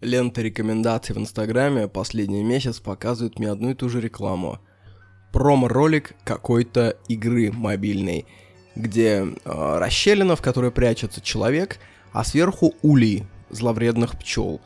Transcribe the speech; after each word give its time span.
Лента 0.00 0.42
рекомендаций 0.42 1.12
в 1.12 1.18
Инстаграме 1.18 1.88
последний 1.88 2.44
месяц 2.44 2.78
показывает 2.78 3.40
мне 3.40 3.50
одну 3.50 3.70
и 3.70 3.74
ту 3.74 3.88
же 3.88 4.00
рекламу. 4.00 4.60
Промо-ролик 5.32 6.14
какой-то 6.22 6.96
игры 7.08 7.50
мобильной, 7.50 8.24
где 8.76 9.24
э, 9.24 9.28
расщелина, 9.44 10.36
в 10.36 10.40
которой 10.40 10.70
прячется 10.70 11.20
человек, 11.20 11.80
а 12.12 12.22
сверху 12.22 12.74
улей 12.82 13.26
зловредных 13.50 14.16
пчел. 14.20 14.60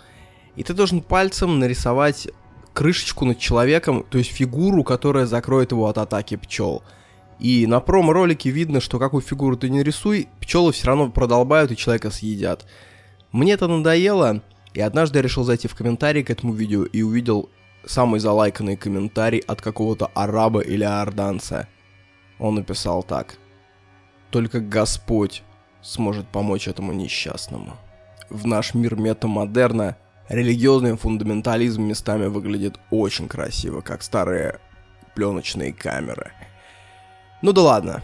И 0.55 0.65
ты 0.65 0.75
должен 0.75 1.01
пальцем 1.01 1.59
нарисовать 1.59 2.29
крышечку 2.75 3.25
над 3.25 3.39
человеком, 3.39 4.05
то 4.09 4.19
есть 4.19 4.31
фигуру, 4.31 4.85
которая 4.85 5.25
закроет 5.25 5.73
его 5.73 5.87
от 5.87 5.97
атаки 5.97 6.37
пчел. 6.37 6.83
И 7.39 7.67
на 7.67 7.81
промо-ролике 7.81 8.51
видно, 8.51 8.81
что 8.83 8.99
какую 8.99 9.23
фигуру 9.23 9.57
ты 9.57 9.71
не 9.71 9.83
рисуй, 9.83 10.29
пчелы 10.41 10.73
все 10.73 10.89
равно 10.89 11.11
продолбают 11.11 11.73
и 11.73 11.77
человека 11.77 12.11
съедят. 12.11 12.67
Мне 13.33 13.55
это 13.55 13.67
надоело, 13.67 14.43
и 14.75 14.81
однажды 14.81 15.19
я 15.19 15.23
решил 15.23 15.45
зайти 15.45 15.69
в 15.69 15.75
комментарии 15.75 16.23
к 16.23 16.31
этому 16.31 16.55
видео 16.55 16.85
и 16.85 17.03
увидел 17.03 17.51
самый 17.85 18.21
залайканный 18.21 18.77
комментарий 18.77 19.41
от 19.41 19.61
какого-то 19.61 20.11
араба 20.15 20.61
или 20.61 20.85
орданца. 20.85 21.69
Он 22.39 22.55
написал 22.55 23.03
так. 23.03 23.37
Только 24.31 24.61
Господь 24.61 25.43
сможет 25.83 26.29
помочь 26.29 26.69
этому 26.69 26.93
несчастному. 26.93 27.77
В 28.31 28.47
наш 28.47 28.75
мир 28.75 28.97
метамодерна 28.97 29.97
религиозный 30.29 30.97
фундаментализм 30.97 31.83
местами 31.83 32.27
выглядит 32.27 32.79
очень 32.91 33.29
красиво, 33.29 33.83
как 33.83 34.03
старые 34.03 34.59
пленочные 35.15 35.73
камеры. 35.73 36.33
Ну 37.43 37.53
да 37.53 37.63
ладно. 37.63 38.01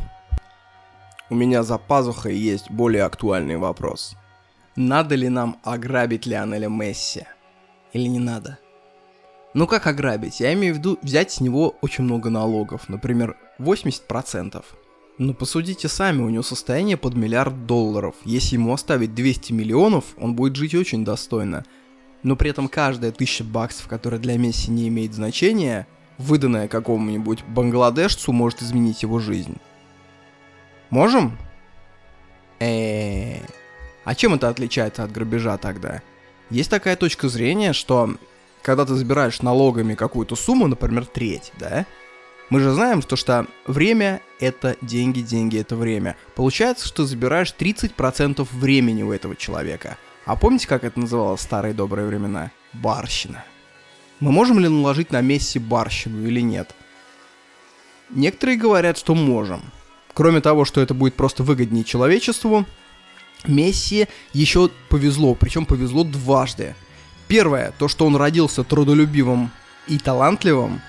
У 1.30 1.34
меня 1.34 1.62
за 1.62 1.78
пазухой 1.78 2.36
есть 2.36 2.70
более 2.70 3.04
актуальный 3.04 3.56
вопрос– 3.56 4.14
надо 4.78 5.16
ли 5.16 5.28
нам 5.28 5.58
ограбить 5.64 6.24
Лионеля 6.24 6.68
Месси? 6.68 7.24
Или 7.92 8.06
не 8.06 8.20
надо? 8.20 8.58
Ну 9.52 9.66
как 9.66 9.88
ограбить? 9.88 10.38
Я 10.38 10.52
имею 10.52 10.74
в 10.74 10.78
виду 10.78 10.98
взять 11.02 11.32
с 11.32 11.40
него 11.40 11.74
очень 11.80 12.04
много 12.04 12.30
налогов, 12.30 12.88
например, 12.88 13.36
80%. 13.58 14.64
Но 15.18 15.34
посудите 15.34 15.88
сами, 15.88 16.22
у 16.22 16.28
него 16.28 16.44
состояние 16.44 16.96
под 16.96 17.14
миллиард 17.14 17.66
долларов. 17.66 18.14
Если 18.24 18.54
ему 18.54 18.72
оставить 18.72 19.16
200 19.16 19.52
миллионов, 19.52 20.04
он 20.16 20.34
будет 20.34 20.54
жить 20.54 20.76
очень 20.76 21.04
достойно. 21.04 21.64
Но 22.22 22.36
при 22.36 22.50
этом 22.50 22.68
каждая 22.68 23.10
тысяча 23.10 23.42
баксов, 23.42 23.88
которая 23.88 24.20
для 24.20 24.38
Месси 24.38 24.70
не 24.70 24.86
имеет 24.86 25.12
значения, 25.12 25.88
выданная 26.18 26.68
какому-нибудь 26.68 27.42
бангладешцу, 27.44 28.32
может 28.32 28.62
изменить 28.62 29.02
его 29.02 29.18
жизнь. 29.18 29.56
Можем? 30.90 31.36
Эээ... 32.60 33.42
А 34.08 34.14
чем 34.14 34.32
это 34.32 34.48
отличается 34.48 35.04
от 35.04 35.12
грабежа 35.12 35.58
тогда? 35.58 36.00
Есть 36.48 36.70
такая 36.70 36.96
точка 36.96 37.28
зрения, 37.28 37.74
что 37.74 38.16
когда 38.62 38.86
ты 38.86 38.94
забираешь 38.94 39.42
налогами 39.42 39.94
какую-то 39.94 40.34
сумму, 40.34 40.66
например, 40.66 41.04
треть, 41.04 41.52
да, 41.58 41.84
мы 42.48 42.60
же 42.60 42.70
знаем, 42.70 43.02
что, 43.02 43.16
что 43.16 43.46
время— 43.66 44.22
это 44.40 44.78
деньги, 44.80 45.20
деньги— 45.20 45.58
это 45.60 45.76
время. 45.76 46.16
Получается, 46.36 46.88
что 46.88 47.04
забираешь 47.04 47.52
30% 47.54 48.48
времени 48.50 49.02
у 49.02 49.12
этого 49.12 49.36
человека. 49.36 49.98
А 50.24 50.36
помните, 50.36 50.68
как 50.68 50.84
это 50.84 50.98
называлось 50.98 51.40
в 51.40 51.44
старые 51.44 51.74
добрые 51.74 52.06
времена? 52.06 52.50
Барщина. 52.72 53.44
Мы 54.20 54.32
можем 54.32 54.58
ли 54.58 54.70
наложить 54.70 55.12
на 55.12 55.20
Месси 55.20 55.58
барщину 55.58 56.26
или 56.26 56.40
нет? 56.40 56.74
Некоторые 58.08 58.56
говорят, 58.56 58.96
что 58.96 59.14
можем. 59.14 59.60
Кроме 60.14 60.40
того, 60.40 60.64
что 60.64 60.80
это 60.80 60.94
будет 60.94 61.14
просто 61.14 61.42
выгоднее 61.42 61.84
человечеству, 61.84 62.64
Месси 63.46 64.08
еще 64.32 64.70
повезло, 64.88 65.34
причем 65.34 65.64
повезло 65.64 66.04
дважды. 66.04 66.74
Первое, 67.28 67.72
то, 67.78 67.88
что 67.88 68.06
он 68.06 68.16
родился 68.16 68.64
трудолюбивым 68.64 69.50
и 69.86 69.98
талантливым. 69.98 70.80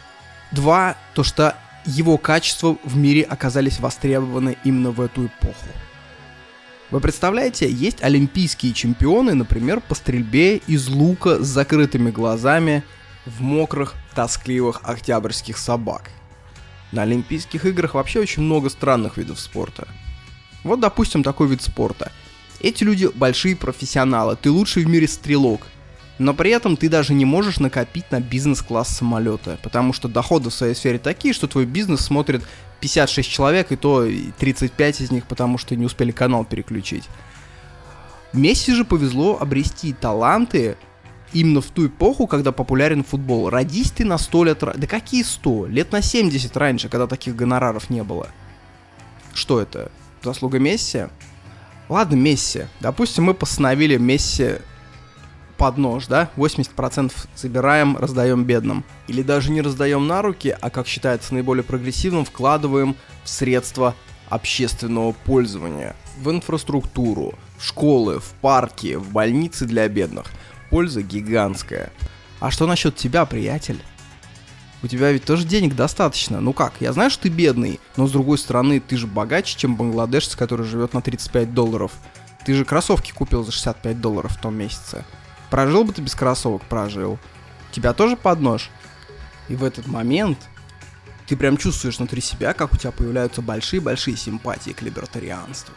Два, 0.52 0.96
то, 1.14 1.24
что 1.24 1.56
его 1.86 2.18
качества 2.18 2.78
в 2.84 2.98
мире 2.98 3.24
оказались 3.24 3.80
востребованы 3.80 4.58
именно 4.64 4.92
в 4.92 5.00
эту 5.02 5.28
эпоху. 5.28 5.68
Вы 6.92 7.00
представляете, 7.02 7.70
есть 7.72 8.02
олимпийские 8.02 8.74
чемпионы, 8.74 9.36
например, 9.36 9.80
по 9.80 9.94
стрельбе 9.94 10.58
из 10.58 10.88
лука 10.88 11.44
с 11.44 11.48
закрытыми 11.48 12.10
глазами 12.10 12.84
в 13.28 13.42
мокрых, 13.42 13.94
тоскливых 14.16 14.82
октябрьских 14.84 15.58
собак. 15.58 16.10
На 16.92 17.04
Олимпийских 17.04 17.66
играх 17.66 17.94
вообще 17.94 18.20
очень 18.20 18.42
много 18.42 18.70
странных 18.70 19.18
видов 19.18 19.40
спорта. 19.40 19.88
Вот, 20.64 20.80
допустим, 20.80 21.22
такой 21.22 21.48
вид 21.48 21.62
спорта– 21.62 22.12
эти 22.60 22.84
люди 22.84 23.10
большие 23.14 23.56
профессионалы, 23.56 24.36
ты 24.36 24.52
лучший 24.52 24.84
в 24.84 24.90
мире 24.90 25.08
стрелок. 25.08 25.62
Но 26.18 26.34
при 26.34 26.52
этом 26.52 26.76
ты 26.76 26.90
даже 26.90 27.14
не 27.14 27.24
можешь 27.24 27.60
накопить 27.60 28.12
на 28.12 28.20
бизнес-класс 28.20 28.90
самолета, 28.90 29.58
потому 29.64 29.94
что 29.94 30.10
доходы 30.10 30.50
в 30.50 30.54
своей 30.54 30.76
сфере 30.76 31.00
такие, 31.00 31.34
что 31.34 31.48
твой 31.48 31.66
бизнес 31.66 32.02
смотрит 32.02 32.44
56 32.82 33.30
человек, 33.30 33.72
и 33.72 33.78
то 33.78 34.06
35 34.38 35.02
из 35.02 35.12
них, 35.12 35.26
потому 35.26 35.58
что 35.58 35.78
не 35.78 35.86
успели 35.86 36.12
канал 36.12 36.44
переключить. 36.44 37.06
Месси 38.34 38.74
же 38.74 38.84
повезло 38.84 39.38
обрести 39.40 39.94
таланты 39.94 40.78
именно 41.32 41.62
в 41.62 41.68
ту 41.68 41.88
эпоху, 41.88 42.28
когда 42.28 42.52
популярен 42.52 43.04
футбол. 43.04 43.50
Родись 43.50 43.92
ты 43.92 44.04
на 44.04 44.18
100 44.18 44.44
лет... 44.44 44.60
Да 44.60 44.88
какие 44.88 45.24
100? 45.24 45.68
Лет 45.68 45.92
на 45.92 46.02
70 46.02 46.56
раньше, 46.58 46.90
когда 46.90 47.08
таких 47.08 47.36
гонораров 47.36 47.90
не 47.90 48.04
было. 48.04 48.28
Что 49.34 49.62
это? 49.62 49.92
Заслуга 50.22 50.60
Месси? 50.60 51.06
Ладно, 51.90 52.16
Месси. 52.16 52.68
Допустим, 52.80 53.26
мы 53.26 53.34
постановили 53.34 53.98
Месси 53.98 54.58
под 55.58 55.78
нож, 55.78 56.06
да? 56.06 56.30
80% 56.38 57.12
собираем, 57.36 57.98
раздаем 57.98 58.46
бедным. 58.46 58.86
Или 59.08 59.24
даже 59.24 59.52
не 59.52 59.62
раздаем 59.62 60.08
на 60.08 60.22
руки, 60.22 60.56
а, 60.62 60.70
как 60.70 60.88
считается 60.88 61.34
наиболее 61.34 61.64
прогрессивным, 61.64 62.26
вкладываем 62.26 62.96
в 63.24 63.30
средства 63.30 63.96
общественного 64.30 65.12
пользования. 65.12 65.96
В 66.22 66.30
инфраструктуру, 66.30 67.34
в 67.58 67.66
школы, 67.66 68.20
в 68.20 68.34
парки, 68.42 68.96
в 68.96 69.12
больницы 69.12 69.66
для 69.66 69.88
бедных. 69.90 70.28
Польза 70.70 71.02
гигантская. 71.02 71.92
А 72.40 72.52
что 72.52 72.68
насчет 72.68 72.96
тебя, 72.96 73.26
приятель? 73.26 73.82
У 74.82 74.88
тебя 74.88 75.12
ведь 75.12 75.26
тоже 75.26 75.44
денег 75.44 75.76
достаточно. 75.76 76.40
Ну 76.40 76.54
как, 76.54 76.74
я 76.80 76.94
знаю, 76.94 77.10
что 77.10 77.24
ты 77.24 77.30
бедный, 77.30 77.80
но 77.98 78.08
с 78.08 78.12
другой 78.12 78.38
стороны, 78.38 78.80
ты 78.80 78.96
же 78.96 79.08
богаче, 79.08 79.58
чем 79.58 79.76
бангладешец, 79.76 80.36
который 80.36 80.66
живет 80.66 80.94
на 80.94 81.02
35 81.02 81.54
долларов. 81.54 81.92
Ты 82.46 82.54
же 82.54 82.64
кроссовки 82.64 83.12
купил 83.12 83.44
за 83.44 83.52
65 83.52 84.00
долларов 84.00 84.32
в 84.32 84.42
том 84.42 84.56
месяце. 84.56 85.04
Прожил 85.50 85.84
бы 85.84 85.92
ты 85.92 86.02
без 86.02 86.16
кроссовок? 86.16 86.62
Прожил. 86.64 87.20
Тебя 87.72 87.94
тоже 87.94 88.16
под 88.16 88.40
нож? 88.40 88.70
И 89.50 89.56
в 89.56 89.64
этот 89.64 89.88
момент 89.88 90.38
ты 91.28 91.36
прям 91.36 91.58
чувствуешь 91.58 91.98
внутри 91.98 92.22
себя, 92.22 92.54
как 92.54 92.74
у 92.74 92.78
тебя 92.78 92.92
появляются 92.92 93.42
большие-большие 93.42 94.16
симпатии 94.16 94.72
к 94.72 94.82
либертарианству. 94.82 95.76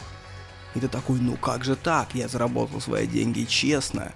И 0.75 0.81
ты 0.81 0.89
такой, 0.89 1.19
ну 1.21 1.37
как 1.37 1.65
же 1.65 1.75
так? 1.75 2.15
Я 2.15 2.29
заработал 2.29 2.81
свои 2.81 3.07
деньги 3.07 3.45
честно. 3.45 4.13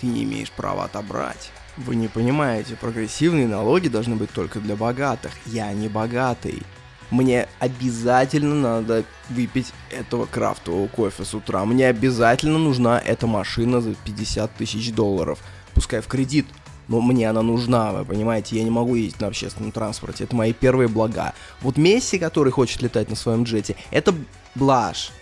Ты 0.00 0.06
не 0.06 0.24
имеешь 0.24 0.50
права 0.50 0.84
отобрать. 0.84 1.52
Вы 1.76 1.96
не 1.96 2.08
понимаете, 2.08 2.76
прогрессивные 2.76 3.46
налоги 3.46 3.88
должны 3.88 4.16
быть 4.16 4.30
только 4.30 4.58
для 4.60 4.76
богатых. 4.76 5.32
Я 5.46 5.72
не 5.72 5.88
богатый. 5.88 6.62
Мне 7.10 7.48
обязательно 7.58 8.54
надо 8.54 9.04
выпить 9.28 9.72
этого 9.90 10.26
крафтового 10.26 10.86
кофе 10.86 11.24
с 11.24 11.34
утра. 11.34 11.64
Мне 11.64 11.88
обязательно 11.88 12.58
нужна 12.58 13.00
эта 13.00 13.26
машина 13.26 13.80
за 13.80 13.94
50 13.94 14.54
тысяч 14.54 14.92
долларов. 14.92 15.40
Пускай 15.74 16.00
в 16.00 16.06
кредит, 16.06 16.46
но 16.90 17.00
мне 17.00 17.30
она 17.30 17.42
нужна, 17.42 17.92
вы 17.92 18.04
понимаете, 18.04 18.56
я 18.56 18.64
не 18.64 18.70
могу 18.70 18.96
ездить 18.96 19.20
на 19.20 19.28
общественном 19.28 19.70
транспорте, 19.70 20.24
это 20.24 20.34
мои 20.34 20.52
первые 20.52 20.88
блага. 20.88 21.34
Вот 21.62 21.76
Месси, 21.76 22.18
который 22.18 22.50
хочет 22.50 22.82
летать 22.82 23.08
на 23.08 23.16
своем 23.16 23.44
джете, 23.44 23.76
это 23.92 24.12
блажь. 24.56 25.12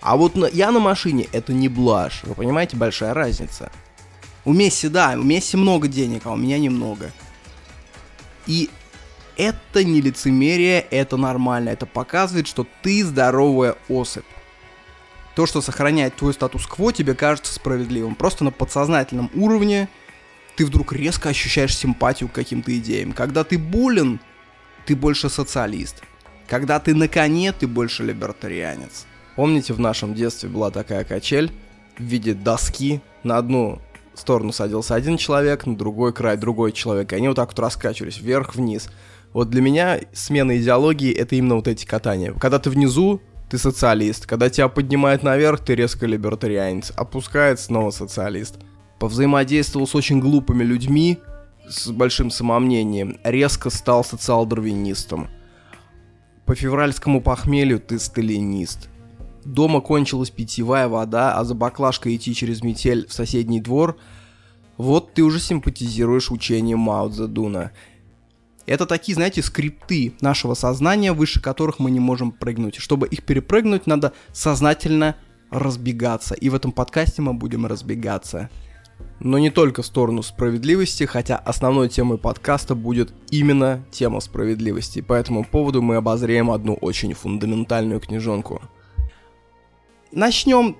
А 0.00 0.16
вот 0.16 0.36
на, 0.36 0.46
я 0.46 0.70
на 0.70 0.78
машине, 0.78 1.26
это 1.32 1.52
не 1.52 1.68
блажь, 1.68 2.22
вы 2.22 2.34
понимаете, 2.34 2.76
большая 2.76 3.12
разница. 3.12 3.70
У 4.44 4.52
Месси, 4.52 4.88
да, 4.88 5.14
у 5.16 5.22
Месси 5.22 5.56
много 5.56 5.88
денег, 5.88 6.22
а 6.24 6.32
у 6.32 6.36
меня 6.36 6.58
немного. 6.58 7.10
И 8.46 8.70
это 9.36 9.84
не 9.84 10.00
лицемерие, 10.00 10.80
это 10.90 11.16
нормально. 11.16 11.70
Это 11.70 11.86
показывает, 11.86 12.46
что 12.46 12.66
ты 12.82 13.04
здоровая 13.04 13.76
особь. 13.88 14.24
То, 15.34 15.46
что 15.46 15.60
сохраняет 15.60 16.16
твой 16.16 16.34
статус-кво, 16.34 16.92
тебе 16.92 17.14
кажется 17.14 17.54
справедливым. 17.54 18.14
Просто 18.14 18.44
на 18.44 18.50
подсознательном 18.50 19.30
уровне 19.34 19.88
ты 20.56 20.66
вдруг 20.66 20.92
резко 20.92 21.30
ощущаешь 21.30 21.76
симпатию 21.76 22.28
к 22.28 22.32
каким-то 22.32 22.76
идеям. 22.76 23.12
Когда 23.12 23.44
ты 23.44 23.56
болен, 23.56 24.20
ты 24.84 24.96
больше 24.96 25.30
социалист. 25.30 26.02
Когда 26.46 26.80
ты 26.80 26.94
на 26.94 27.08
коне, 27.08 27.52
ты 27.52 27.66
больше 27.66 28.02
либертарианец. 28.04 29.06
Помните, 29.36 29.72
в 29.72 29.80
нашем 29.80 30.14
детстве 30.14 30.48
была 30.48 30.70
такая 30.70 31.04
качель 31.04 31.52
в 31.96 32.02
виде 32.02 32.34
доски. 32.34 33.00
На 33.22 33.38
одну 33.38 33.80
сторону 34.14 34.52
садился 34.52 34.94
один 34.94 35.16
человек, 35.16 35.66
на 35.66 35.76
другой 35.76 36.12
край 36.12 36.36
другой 36.36 36.72
человек. 36.72 37.12
И 37.12 37.16
они 37.16 37.28
вот 37.28 37.36
так 37.36 37.50
вот 37.50 37.58
раскачивались 37.58 38.20
вверх-вниз. 38.20 38.88
Вот 39.32 39.50
для 39.50 39.62
меня 39.62 40.00
смена 40.12 40.58
идеологии— 40.58 41.12
это 41.14 41.36
именно 41.36 41.54
вот 41.56 41.68
эти 41.68 41.86
катания. 41.86 42.32
Когда 42.32 42.58
ты 42.58 42.70
внизу, 42.70 43.20
ты 43.48 43.58
социалист. 43.58 44.26
Когда 44.26 44.50
тебя 44.50 44.68
поднимает 44.68 45.22
наверх, 45.22 45.60
ты 45.60 45.74
резко 45.74 46.06
либертарианец. 46.06 46.92
Опускает, 46.96 47.58
снова 47.60 47.90
социалист. 47.90 48.56
повзаимодействовал 48.98 49.86
с 49.86 49.94
очень 49.94 50.20
глупыми 50.20 50.62
людьми, 50.62 51.18
с 51.66 51.88
большим 51.90 52.30
самомнением, 52.30 53.18
резко 53.24 53.70
стал 53.70 54.04
социал-дарвинистом. 54.04 55.28
По 56.44 56.54
февральскому 56.54 57.22
похмелью 57.22 57.80
ты 57.80 57.98
сталинист. 57.98 58.89
Дома 59.44 59.80
кончилась 59.80 60.30
питьевая 60.30 60.88
вода, 60.88 61.36
а 61.36 61.44
за 61.44 61.54
баклажкой 61.54 62.16
идти 62.16 62.34
через 62.34 62.62
метель 62.62 63.06
в 63.06 63.12
соседний 63.12 63.60
двор– 63.60 63.96
вот 64.80 65.12
ты 65.12 65.22
уже 65.22 65.40
симпатизируешь 65.40 66.30
учением 66.30 66.78
Мао 66.78 67.10
Цзэдуна. 67.10 67.72
Это 68.64 68.86
такие, 68.86 69.14
знаете, 69.14 69.42
скрипты 69.42 70.14
нашего 70.22 70.54
сознания, 70.54 71.12
выше 71.12 71.42
которых 71.42 71.78
мы 71.78 71.90
не 71.90 72.00
можем 72.00 72.32
прыгнуть. 72.32 72.76
Чтобы 72.76 73.06
их 73.06 73.22
перепрыгнуть, 73.24 73.86
надо 73.86 74.14
сознательно 74.32 75.16
разбегаться. 75.50 76.34
И 76.34 76.48
в 76.48 76.54
этом 76.54 76.72
подкасте 76.72 77.20
мы 77.20 77.34
будем 77.34 77.66
разбегаться. 77.66 78.48
Но 79.18 79.38
не 79.38 79.50
только 79.50 79.82
в 79.82 79.86
сторону 79.86 80.22
справедливости, 80.22 81.04
хотя 81.04 81.36
основной 81.36 81.90
темой 81.90 82.16
подкаста 82.16 82.74
будет 82.74 83.12
именно 83.30 83.84
тема 83.90 84.20
справедливости. 84.20 85.02
По 85.02 85.12
этому 85.12 85.44
поводу 85.44 85.82
мы 85.82 85.96
обозреем 85.96 86.50
одну 86.50 86.72
очень 86.72 87.12
фундаментальную 87.12 88.00
книжонку. 88.00 88.62
Начнем, 90.12 90.76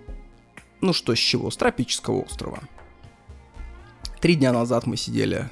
ну 0.81 0.93
что 0.93 1.15
с 1.15 1.19
чего, 1.19 1.51
с 1.51 1.57
тропического 1.57 2.23
острова. 2.23 2.59
Три 4.21 4.35
дня 4.35 4.53
назад 4.53 4.87
мы 4.87 4.97
сидели 4.97 5.49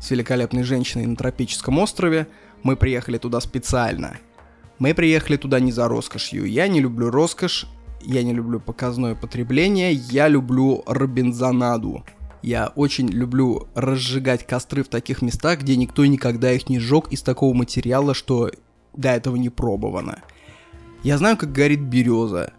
с 0.00 0.10
великолепной 0.10 0.64
женщиной 0.64 1.06
на 1.06 1.14
тропическом 1.14 1.78
острове. 1.78 2.26
Мы 2.64 2.76
приехали 2.76 3.18
туда 3.18 3.40
специально. 3.40 4.16
Мы 4.80 4.94
приехали 4.94 5.36
туда 5.36 5.60
не 5.60 5.70
за 5.70 5.86
роскошью. 5.86 6.44
Я 6.44 6.66
не 6.66 6.80
люблю 6.80 7.10
роскошь, 7.10 7.66
я 8.02 8.24
не 8.24 8.32
люблю 8.32 8.58
показное 8.58 9.14
потребление, 9.14 9.92
я 9.92 10.26
люблю 10.26 10.82
робинзонаду. 10.86 12.04
Я 12.42 12.72
очень 12.74 13.08
люблю 13.08 13.68
разжигать 13.74 14.46
костры 14.46 14.82
в 14.82 14.88
таких 14.88 15.22
местах, 15.22 15.60
где 15.60 15.76
никто 15.76 16.04
никогда 16.04 16.52
их 16.52 16.68
не 16.68 16.80
сжег 16.80 17.08
из 17.12 17.22
такого 17.22 17.54
материала, 17.54 18.12
что 18.12 18.50
до 18.96 19.10
этого 19.10 19.36
не 19.36 19.50
пробовано. 19.50 20.22
Я 21.04 21.16
знаю, 21.18 21.36
как 21.36 21.52
горит 21.52 21.80
береза. 21.80 22.52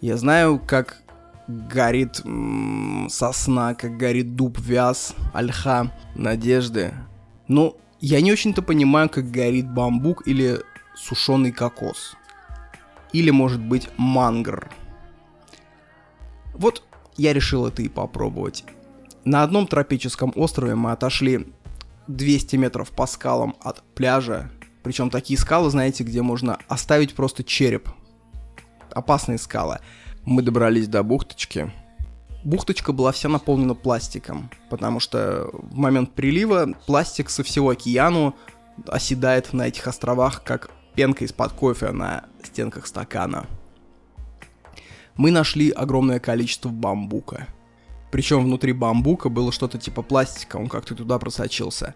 Я 0.00 0.16
знаю, 0.16 0.60
как 0.64 1.02
горит 1.48 2.20
м- 2.24 3.08
сосна, 3.10 3.74
как 3.74 3.96
горит 3.96 4.36
дуб, 4.36 4.58
вяз, 4.58 5.14
ольха, 5.32 5.92
надежды. 6.14 6.94
Но 7.48 7.76
я 8.00 8.20
не 8.20 8.30
очень-то 8.30 8.62
понимаю, 8.62 9.08
как 9.08 9.30
горит 9.30 9.68
бамбук 9.68 10.26
или 10.26 10.60
сушеный 10.94 11.52
кокос. 11.52 12.16
Или, 13.12 13.30
может 13.30 13.60
быть, 13.60 13.88
мангр. 13.96 14.70
Вот 16.54 16.82
я 17.16 17.32
решил 17.32 17.66
это 17.66 17.82
и 17.82 17.88
попробовать. 17.88 18.64
На 19.24 19.42
одном 19.42 19.66
тропическом 19.66 20.32
острове 20.36 20.74
мы 20.74 20.92
отошли 20.92 21.48
200 22.06 22.56
метров 22.56 22.90
по 22.90 23.06
скалам 23.06 23.56
от 23.62 23.82
пляжа. 23.94 24.50
Причем 24.82 25.10
такие 25.10 25.38
скалы, 25.38 25.70
знаете, 25.70 26.04
где 26.04 26.22
можно 26.22 26.58
оставить 26.68 27.14
просто 27.14 27.42
череп. 27.42 27.88
Опасные 28.98 29.38
скалы. 29.38 29.78
Мы 30.24 30.42
добрались 30.42 30.88
до 30.88 31.04
бухточки. 31.04 31.70
Бухточка 32.42 32.92
была 32.92 33.12
вся 33.12 33.28
наполнена 33.28 33.76
пластиком, 33.76 34.50
потому 34.70 34.98
что 34.98 35.50
в 35.52 35.76
момент 35.76 36.14
прилива 36.14 36.74
пластик 36.84 37.30
со 37.30 37.44
всего 37.44 37.70
океану 37.70 38.34
оседает 38.88 39.52
на 39.52 39.68
этих 39.68 39.86
островах, 39.86 40.42
как 40.42 40.70
пенка 40.96 41.24
из-под 41.24 41.52
кофе 41.52 41.92
на 41.92 42.24
стенках 42.42 42.88
стакана. 42.88 43.46
Мы 45.14 45.30
нашли 45.30 45.70
огромное 45.70 46.18
количество 46.18 46.68
бамбука. 46.68 47.46
Причем 48.10 48.42
внутри 48.42 48.72
бамбука 48.72 49.28
было 49.28 49.52
что-то 49.52 49.78
типа 49.78 50.02
пластика, 50.02 50.56
он 50.56 50.66
как-то 50.66 50.96
туда 50.96 51.20
просочился. 51.20 51.94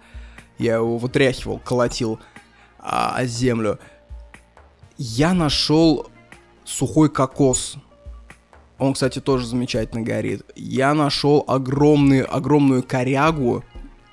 Я 0.57 0.77
его 0.77 0.99
вытряхивал, 0.99 1.59
колотил 1.59 2.21
а, 2.79 3.25
землю. 3.25 3.81
Я 4.99 5.35
нашел 5.35 6.12
сухой 6.73 7.09
кокос, 7.09 7.77
он, 8.79 8.95
кстати, 8.95 9.21
тоже 9.21 9.47
замечательно 9.47 10.03
горит. 10.03 10.43
Я 10.57 10.93
нашел 10.95 11.45
огромную, 11.47 12.35
огромную 12.35 12.83
корягу, 12.83 13.65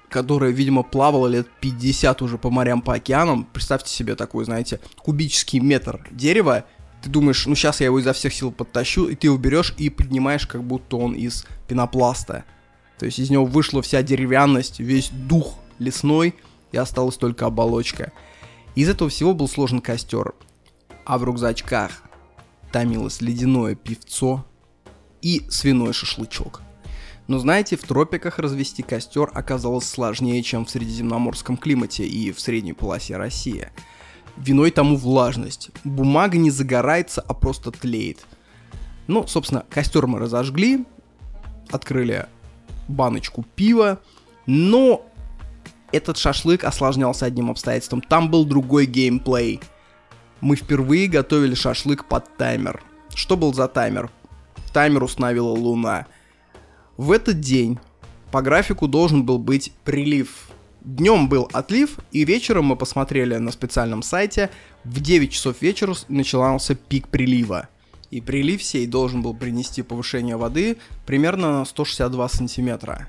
которая, 0.10 0.52
видимо, 0.52 0.84
плавала 0.84 1.28
лет 1.28 1.48
50 1.62 2.22
уже 2.22 2.38
по 2.38 2.52
морям, 2.52 2.82
по 2.82 2.94
океанам. 2.94 3.46
Представьте 3.52 3.90
себе 3.92 4.16
такой, 4.16 4.46
знаете, 4.46 4.80
кубический 4.98 5.60
метр 5.60 6.08
дерева. 6.12 6.66
Ты 7.02 7.10
думаешь, 7.10 7.48
ну 7.48 7.56
сейчас 7.56 7.80
я 7.80 7.88
его 7.88 8.00
изо 8.00 8.14
всех 8.14 8.34
сил 8.34 8.52
подтащу, 8.52 9.08
и 9.08 9.16
ты 9.16 9.28
его 9.28 9.38
берешь 9.38 9.74
и 9.78 9.90
поднимаешь, 9.90 10.46
как 10.46 10.64
будто 10.64 10.98
он 10.98 11.14
из 11.14 11.46
пенопласта. 11.68 12.44
То 13.00 13.06
есть 13.06 13.18
из 13.18 13.30
него 13.30 13.46
вышла 13.46 13.82
вся 13.82 14.04
деревянность, 14.04 14.80
весь 14.80 15.10
дух 15.10 15.56
лесной, 15.80 16.36
и 16.72 16.78
осталась 16.78 17.16
только 17.16 17.46
оболочка. 17.46 18.12
Из 18.76 18.90
этого 18.90 19.10
всего 19.10 19.34
был 19.34 19.48
сложен 19.48 19.80
костер. 19.80 20.34
А 21.06 21.18
в 21.18 21.24
рюкзачках 21.24 22.04
томилось 22.72 23.22
ледяное 23.22 23.76
пивцо, 23.76 24.46
и 25.22 25.46
свиной 25.50 25.94
шашлычок. 25.94 26.62
Но 27.28 27.38
знаете, 27.38 27.78
в 27.78 27.84
тропиках 27.84 28.40
развести 28.40 28.82
костер 28.82 29.30
оказалось 29.34 29.88
сложнее, 29.88 30.42
чем 30.42 30.66
в 30.66 30.70
средиземноморском 30.70 31.58
климате 31.58 32.08
и 32.08 32.32
в 32.32 32.40
средней 32.40 32.74
полосе 32.74 33.18
России. 33.18 33.70
Виной 34.36 34.72
тому 34.72 34.96
влажность. 34.96 35.70
Бумага 35.84 36.38
не 36.38 36.50
загорается, 36.50 37.22
а 37.22 37.34
просто 37.34 37.72
тлеет. 37.72 38.26
Ну, 39.08 39.28
собственно, 39.28 39.66
костер 39.70 40.08
мы 40.08 40.18
разожгли, 40.20 40.86
открыли 41.70 42.28
баночку 42.88 43.46
пива, 43.56 44.00
но 44.48 45.06
этот 45.92 46.18
шашлык 46.18 46.64
осложнялся 46.64 47.26
одним 47.26 47.52
обстоятельством. 47.52 48.02
Там 48.02 48.32
был 48.32 48.46
другой 48.46 48.86
геймплей. 48.86 49.60
Мы 50.42 50.56
впервые 50.56 51.08
готовили 51.08 51.56
шашлык 51.56 52.06
под 52.06 52.38
таймер. 52.38 52.82
Что 53.14 53.36
был 53.36 53.54
за 53.54 53.68
таймер? 53.68 54.10
таймер 54.72 55.04
установила 55.04 55.50
Луна. 55.50 56.06
В 56.98 57.12
этот 57.12 57.40
день 57.40 57.80
по 58.32 58.42
графику 58.42 58.88
должен 58.88 59.24
был 59.24 59.40
быть 59.40 59.74
прилив. 59.84 60.50
Днем 60.82 61.28
был 61.28 61.50
отлив, 61.52 62.00
и 62.12 62.24
вечером 62.24 62.66
мы 62.66 62.76
посмотрели 62.76 63.36
на 63.36 63.52
специальном 63.52 64.02
сайте, 64.02 64.50
в 64.84 65.02
9 65.02 65.32
часов 65.32 65.62
вечера 65.62 65.94
начался 66.08 66.76
пик 66.76 67.10
прилива. 67.10 67.68
И 68.12 68.22
прилив 68.22 68.64
сей 68.64 68.88
должен 68.88 69.22
был 69.22 69.36
принести 69.36 69.82
повышение 69.82 70.38
воды 70.38 70.78
примерно 71.06 71.60
на 71.60 71.66
162 71.66 72.30
сантиметра. 72.30 73.08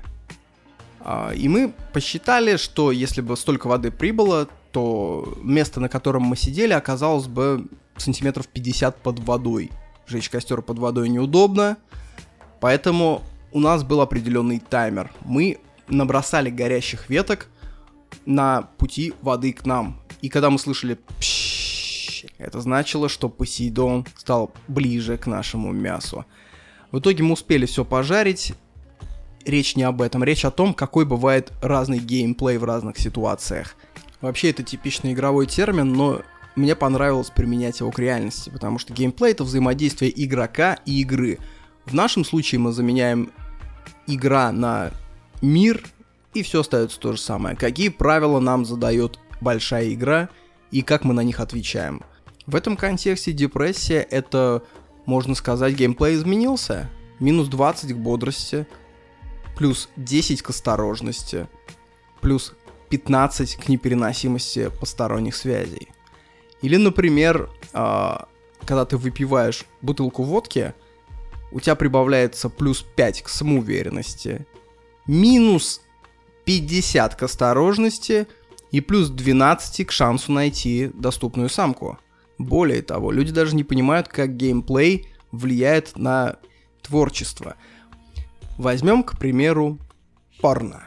А, 0.99 1.31
и 1.31 1.47
мы 1.47 1.73
посчитали, 1.93 2.57
что 2.57 2.91
если 2.91 3.21
бы 3.21 3.35
столько 3.37 3.67
воды 3.67 3.89
прибыло, 3.89 4.47
то 4.71 5.37
место, 5.41 5.79
на 5.79 5.89
котором 5.89 6.23
мы 6.23 6.35
сидели, 6.35 6.73
оказалось 6.73 7.27
бы 7.27 7.67
сантиметров 7.97 8.47
50 8.47 8.97
под 8.97 9.19
водой 9.19 9.71
жечь 10.11 10.29
костер 10.29 10.61
под 10.61 10.77
водой 10.77 11.09
неудобно, 11.09 11.77
поэтому 12.59 13.23
у 13.51 13.59
нас 13.59 13.83
был 13.83 14.01
определенный 14.01 14.59
таймер. 14.59 15.11
Мы 15.25 15.59
набросали 15.87 16.49
горящих 16.49 17.09
веток 17.09 17.47
на 18.25 18.63
пути 18.77 19.13
воды 19.21 19.53
к 19.53 19.65
нам. 19.65 19.99
И 20.21 20.29
когда 20.29 20.49
мы 20.49 20.59
слышали 20.59 20.99
это 22.37 22.61
значило, 22.61 23.09
что 23.09 23.29
Посейдон 23.29 24.05
стал 24.15 24.51
ближе 24.67 25.17
к 25.17 25.25
нашему 25.25 25.71
мясу. 25.71 26.25
В 26.91 26.99
итоге 26.99 27.23
мы 27.23 27.33
успели 27.33 27.65
все 27.65 27.83
пожарить. 27.83 28.53
Речь 29.43 29.75
не 29.75 29.83
об 29.83 30.03
этом, 30.03 30.23
речь 30.23 30.45
о 30.45 30.51
том, 30.51 30.75
какой 30.75 31.05
бывает 31.05 31.51
разный 31.63 31.97
геймплей 31.97 32.57
в 32.57 32.63
разных 32.63 32.99
ситуациях. 32.99 33.75
Вообще 34.21 34.51
это 34.51 34.63
типичный 34.63 35.13
игровой 35.13 35.47
термин, 35.47 35.93
но 35.93 36.21
мне 36.55 36.75
понравилось 36.75 37.29
применять 37.29 37.79
его 37.79 37.91
к 37.91 37.99
реальности, 37.99 38.49
потому 38.49 38.77
что 38.77 38.93
геймплей 38.93 39.31
это 39.31 39.43
взаимодействие 39.43 40.11
игрока 40.23 40.77
и 40.85 41.01
игры. 41.01 41.39
В 41.85 41.93
нашем 41.93 42.23
случае 42.23 42.59
мы 42.59 42.71
заменяем 42.71 43.31
игра 44.07 44.51
на 44.51 44.91
мир, 45.41 45.83
и 46.33 46.43
все 46.43 46.61
остается 46.61 46.99
то 46.99 47.13
же 47.13 47.17
самое. 47.17 47.55
Какие 47.55 47.89
правила 47.89 48.39
нам 48.39 48.65
задает 48.65 49.19
большая 49.41 49.93
игра 49.93 50.29
и 50.69 50.81
как 50.81 51.03
мы 51.03 51.13
на 51.13 51.21
них 51.21 51.39
отвечаем. 51.39 52.03
В 52.45 52.55
этом 52.55 52.77
контексте 52.77 53.31
депрессия 53.31 54.01
это, 54.01 54.63
можно 55.05 55.35
сказать, 55.35 55.73
геймплей 55.73 56.15
изменился. 56.15 56.89
Минус 57.19 57.47
20 57.49 57.93
к 57.93 57.97
бодрости, 57.97 58.67
плюс 59.57 59.89
10 59.95 60.41
к 60.41 60.49
осторожности, 60.49 61.47
плюс 62.19 62.53
15 62.91 63.55
к 63.55 63.69
непереносимости 63.69 64.69
посторонних 64.79 65.35
связей. 65.35 65.87
Или, 66.61 66.75
например, 66.75 67.49
а, 67.73 68.27
когда 68.65 68.85
ты 68.85 68.97
выпиваешь 68.97 69.65
бутылку 69.81 70.23
водки, 70.23 70.73
у 71.51 71.59
тебя 71.59 71.75
прибавляется 71.75 72.49
плюс 72.49 72.81
5 72.81 73.23
к 73.23 73.29
самоуверенности, 73.29 74.45
минус 75.07 75.81
50 76.45 77.15
к 77.15 77.23
осторожности 77.23 78.27
и 78.71 78.81
плюс 78.81 79.09
12 79.09 79.87
к 79.87 79.91
шансу 79.91 80.33
найти 80.33 80.91
доступную 80.93 81.49
самку. 81.49 81.97
Более 82.37 82.81
того, 82.81 83.11
люди 83.11 83.31
даже 83.31 83.55
не 83.55 83.63
понимают, 83.63 84.09
как 84.09 84.35
геймплей 84.35 85.07
влияет 85.31 85.97
на 85.97 86.37
творчество. 86.81 87.55
Возьмем, 88.57 89.03
к 89.03 89.17
примеру, 89.17 89.79
порно. 90.41 90.83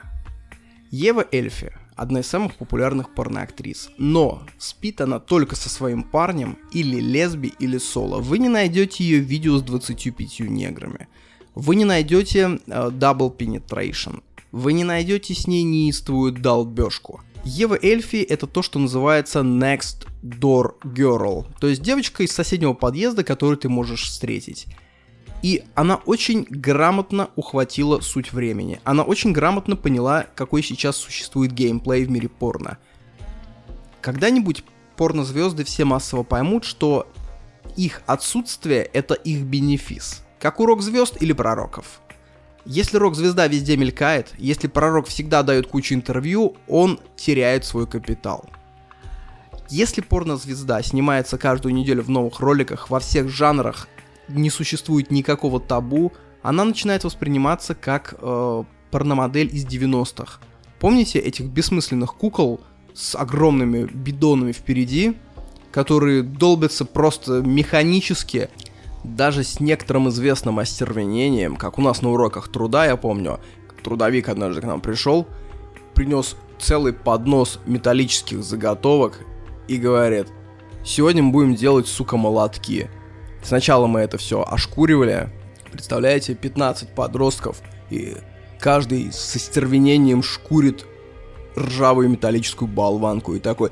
Ева 0.91 1.27
Эльфи– 1.33 1.73
одна 1.97 2.21
из 2.21 2.27
самых 2.27 2.57
популярных 2.57 3.15
порноактрис. 3.15 3.91
Но 3.99 4.43
спит 4.59 5.01
она 5.01 5.21
только 5.21 5.57
со 5.57 5.69
своим 5.69 6.03
парнем, 6.03 6.59
или 6.73 7.01
лесби, 7.01 7.53
или 7.59 7.79
соло. 7.79 8.21
Вы 8.21 8.39
не 8.39 8.49
найдете 8.49 9.05
ее 9.05 9.19
видео 9.19 9.59
с 9.59 9.63
25 9.63 10.41
неграми. 10.41 11.09
Вы 11.55 11.77
не 11.77 11.85
найдете 11.85 12.61
uh, 12.67 12.91
Double 12.91 13.37
Penetration. 13.37 14.23
Вы 14.51 14.73
не 14.73 14.85
найдете 14.85 15.35
с 15.35 15.47
ней 15.47 15.63
неистовую 15.63 16.33
долбежку. 16.33 17.21
Ева 17.45 17.79
Эльфи 17.81 18.17
это 18.17 18.47
то, 18.47 18.63
что 18.63 18.79
называется 18.79 19.41
Next 19.41 20.07
Door 20.23 20.81
Girl, 20.83 21.47
то 21.61 21.69
есть 21.69 21.83
девочка 21.83 22.23
из 22.23 22.33
соседнего 22.33 22.73
подъезда, 22.73 23.23
которую 23.23 23.59
ты 23.59 23.69
можешь 23.69 24.05
встретить. 24.05 24.67
И 25.45 25.63
она 25.75 25.97
очень 26.07 26.47
грамотно 26.49 27.29
ухватила 27.37 28.01
суть 28.01 28.33
времени. 28.33 28.81
Она 28.83 29.03
очень 29.03 29.33
грамотно 29.33 29.77
поняла, 29.77 30.25
какой 30.35 30.63
сейчас 30.63 30.97
существует 30.97 31.53
геймплей 31.53 32.07
в 32.07 32.11
мире 32.11 32.31
порно. 32.31 32.79
Когда-нибудь 34.01 34.65
порнозвезды 34.97 35.65
все 35.65 35.85
массово 35.85 36.23
поймут, 36.23 36.65
что 36.65 37.07
их 37.77 38.01
отсутствие 38.07 38.85
это 38.85 39.13
их 39.13 39.43
бенефис. 39.43 40.25
Как 40.41 40.61
у 40.61 40.65
рок-звезд 40.65 41.21
или 41.21 41.35
пророков. 41.35 42.01
Если 42.65 42.97
рок-звезда 42.97 43.47
везде 43.47 43.77
мелькает, 43.77 44.33
если 44.39 44.67
пророк 44.67 45.09
всегда 45.09 45.43
дает 45.43 45.67
кучу 45.67 45.93
интервью, 45.93 46.57
он 46.69 46.99
теряет 47.17 47.67
свой 47.67 47.87
капитал. 47.87 48.49
Если 49.69 50.01
порнозвезда 50.01 50.83
снимается 50.83 51.37
каждую 51.37 51.75
неделю 51.75 52.03
в 52.03 52.09
новых 52.09 52.41
роликах 52.41 52.89
во 52.89 52.99
всех 52.99 53.29
жанрах, 53.29 53.89
не 54.29 54.51
существует 54.51 55.11
никакого 55.11 55.61
табу, 55.61 56.13
она 56.43 56.65
начинает 56.65 57.05
восприниматься 57.05 57.75
как 57.75 58.15
э, 58.21 58.65
порномодель 58.91 59.49
из 59.55 59.67
90-х. 59.67 60.41
Помните 60.79 61.19
этих 61.19 61.47
бессмысленных 61.47 62.15
кукол 62.15 62.61
с 62.93 63.17
огромными 63.17 63.85
бидонами 63.85 64.53
впереди, 64.53 65.17
которые 65.73 66.23
долбятся 66.23 66.85
просто 66.85 67.43
механически, 67.43 68.51
даже 69.03 69.45
с 69.45 69.61
некоторым 69.61 70.09
известным 70.09 70.59
остервенением, 70.59 71.57
как 71.57 71.79
у 71.79 71.83
нас 71.83 72.03
на 72.03 72.11
уроках 72.11 72.49
труда, 72.49 72.87
я 72.87 72.97
помню, 72.97 73.41
трудовик 73.83 74.29
однажды 74.29 74.61
к 74.61 74.65
нам 74.65 74.81
пришел, 74.81 75.27
принес 75.95 76.37
целый 76.59 76.93
поднос 76.93 77.61
металлических 77.67 78.43
заготовок 78.43 79.21
и 79.69 79.77
говорит, 79.77 80.29
сегодня 80.85 81.23
мы 81.23 81.33
будем 81.33 81.55
делать, 81.55 81.87
сука, 81.87 82.17
молотки. 82.17 82.89
Сначала 83.45 83.87
мы 83.87 84.01
это 84.01 84.17
все 84.17 84.43
ошкуривали, 84.43 85.29
представляете, 85.71 86.35
15 86.35 86.95
подростков, 86.95 87.61
и 87.91 88.17
каждый 88.59 89.13
с 89.13 89.37
остервенением 89.37 90.23
шкурит 90.23 90.87
ржавую 91.57 92.09
металлическую 92.09 92.69
болванку, 92.69 93.35
и 93.35 93.41
такой 93.41 93.71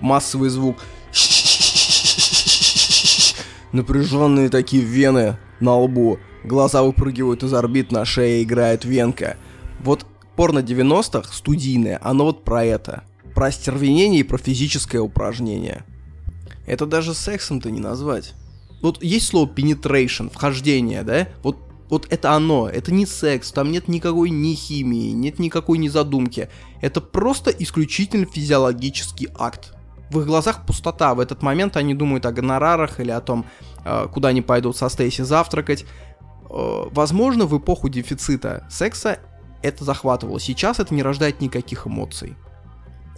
массовый 0.00 0.48
звук 0.48 0.78
напряженные 3.72 4.48
такие 4.48 4.82
вены 4.82 5.36
на 5.60 5.76
лбу, 5.76 6.18
глаза 6.42 6.82
выпрыгивают 6.82 7.42
из 7.42 7.52
орбит, 7.52 7.92
на 7.92 8.06
шее 8.06 8.42
играет 8.42 8.86
венка. 8.86 9.36
Вот 9.80 10.06
порно 10.34 10.60
90-х, 10.60 11.30
студийное, 11.32 12.00
оно 12.02 12.24
вот 12.24 12.44
про 12.44 12.64
это. 12.64 13.04
Про 13.34 13.48
остервенение 13.48 14.20
и 14.20 14.24
про 14.24 14.38
физическое 14.38 15.00
упражнение. 15.00 15.84
Это 16.66 16.86
даже 16.86 17.14
сексом-то 17.14 17.70
не 17.70 17.80
назвать. 17.80 18.34
Вот 18.82 19.02
есть 19.02 19.26
слово 19.26 19.48
penetration, 19.48 20.30
вхождение, 20.30 21.02
да? 21.02 21.28
Вот, 21.42 21.58
вот 21.88 22.06
это 22.10 22.32
оно, 22.32 22.68
это 22.68 22.92
не 22.92 23.06
секс, 23.06 23.52
там 23.52 23.70
нет 23.70 23.88
никакой 23.88 24.30
ни 24.30 24.54
химии, 24.54 25.10
нет 25.10 25.38
никакой 25.38 25.78
ни 25.78 25.88
задумки. 25.88 26.48
Это 26.80 27.00
просто 27.00 27.50
исключительно 27.50 28.26
физиологический 28.26 29.28
акт 29.36 29.74
в 30.10 30.20
их 30.20 30.26
глазах 30.26 30.66
пустота. 30.66 31.14
В 31.14 31.20
этот 31.20 31.42
момент 31.42 31.76
они 31.76 31.94
думают 31.94 32.26
о 32.26 32.32
гонорарах 32.32 33.00
или 33.00 33.10
о 33.10 33.20
том, 33.20 33.46
э, 33.84 34.08
куда 34.12 34.28
они 34.28 34.42
пойдут 34.42 34.76
со 34.76 34.88
Стейси 34.88 35.22
завтракать. 35.22 35.84
Э, 36.48 36.84
возможно, 36.90 37.46
в 37.46 37.56
эпоху 37.56 37.88
дефицита 37.88 38.66
секса 38.68 39.20
это 39.62 39.84
захватывало. 39.84 40.40
Сейчас 40.40 40.80
это 40.80 40.94
не 40.94 41.02
рождает 41.02 41.40
никаких 41.40 41.86
эмоций. 41.86 42.34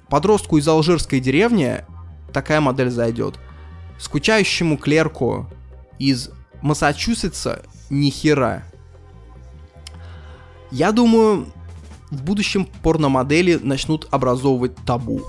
Подростку 0.09 0.59
из 0.59 0.69
алжирской 0.69 1.21
деревни 1.21 1.85
такая 2.33 2.61
модель 2.61 2.91
зайдет. 2.91 3.39
Скучающему 4.03 4.79
клерку 4.79 5.47
из 6.01 6.31
Массачусетса 6.61 7.63
ни 7.89 8.11
хера. 8.11 8.65
Я 10.73 10.91
думаю, 10.91 11.47
в 12.11 12.21
будущем 12.25 12.67
порномодели 12.83 13.61
начнут 13.63 14.09
образовывать 14.11 14.75
табу. 14.85 15.23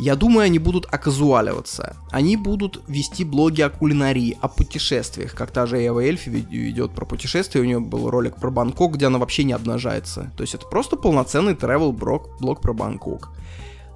Я 0.00 0.16
думаю, 0.16 0.46
они 0.46 0.58
будут 0.58 0.86
оказуаливаться. 0.92 1.96
Они 2.10 2.36
будут 2.36 2.82
вести 2.88 3.22
блоги 3.22 3.60
о 3.60 3.70
кулинарии, 3.70 4.36
о 4.40 4.48
путешествиях, 4.48 5.32
как 5.36 5.52
та 5.52 5.66
же 5.66 5.86
Эва 5.86 6.00
Эльфи 6.00 6.30
ведет 6.30 6.90
про 6.90 7.06
путешествия, 7.06 7.60
у 7.60 7.64
нее 7.64 7.78
был 7.78 8.10
ролик 8.10 8.34
про 8.34 8.50
Бангкок, 8.50 8.96
где 8.96 9.06
она 9.06 9.20
вообще 9.20 9.44
не 9.44 9.52
обнажается. 9.52 10.32
То 10.36 10.42
есть 10.42 10.56
это 10.56 10.66
просто 10.66 10.96
полноценный 10.96 11.54
travel 11.54 11.92
блог 11.92 12.60
про 12.60 12.72
Бангкок. 12.72 13.30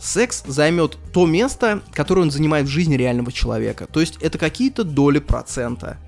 Секс 0.01 0.45
займет 0.47 0.97
то 1.13 1.27
место, 1.27 1.83
которое 1.93 2.23
он 2.23 2.31
занимает 2.31 2.67
в 2.67 2.71
жизни 2.71 2.95
реального 2.95 3.33
человека. 3.33 3.87
То 3.87 4.01
есть 4.01 4.17
это 4.21 4.39
какие-то 4.39 4.85
доли 4.85 5.19
процента. 5.19 5.99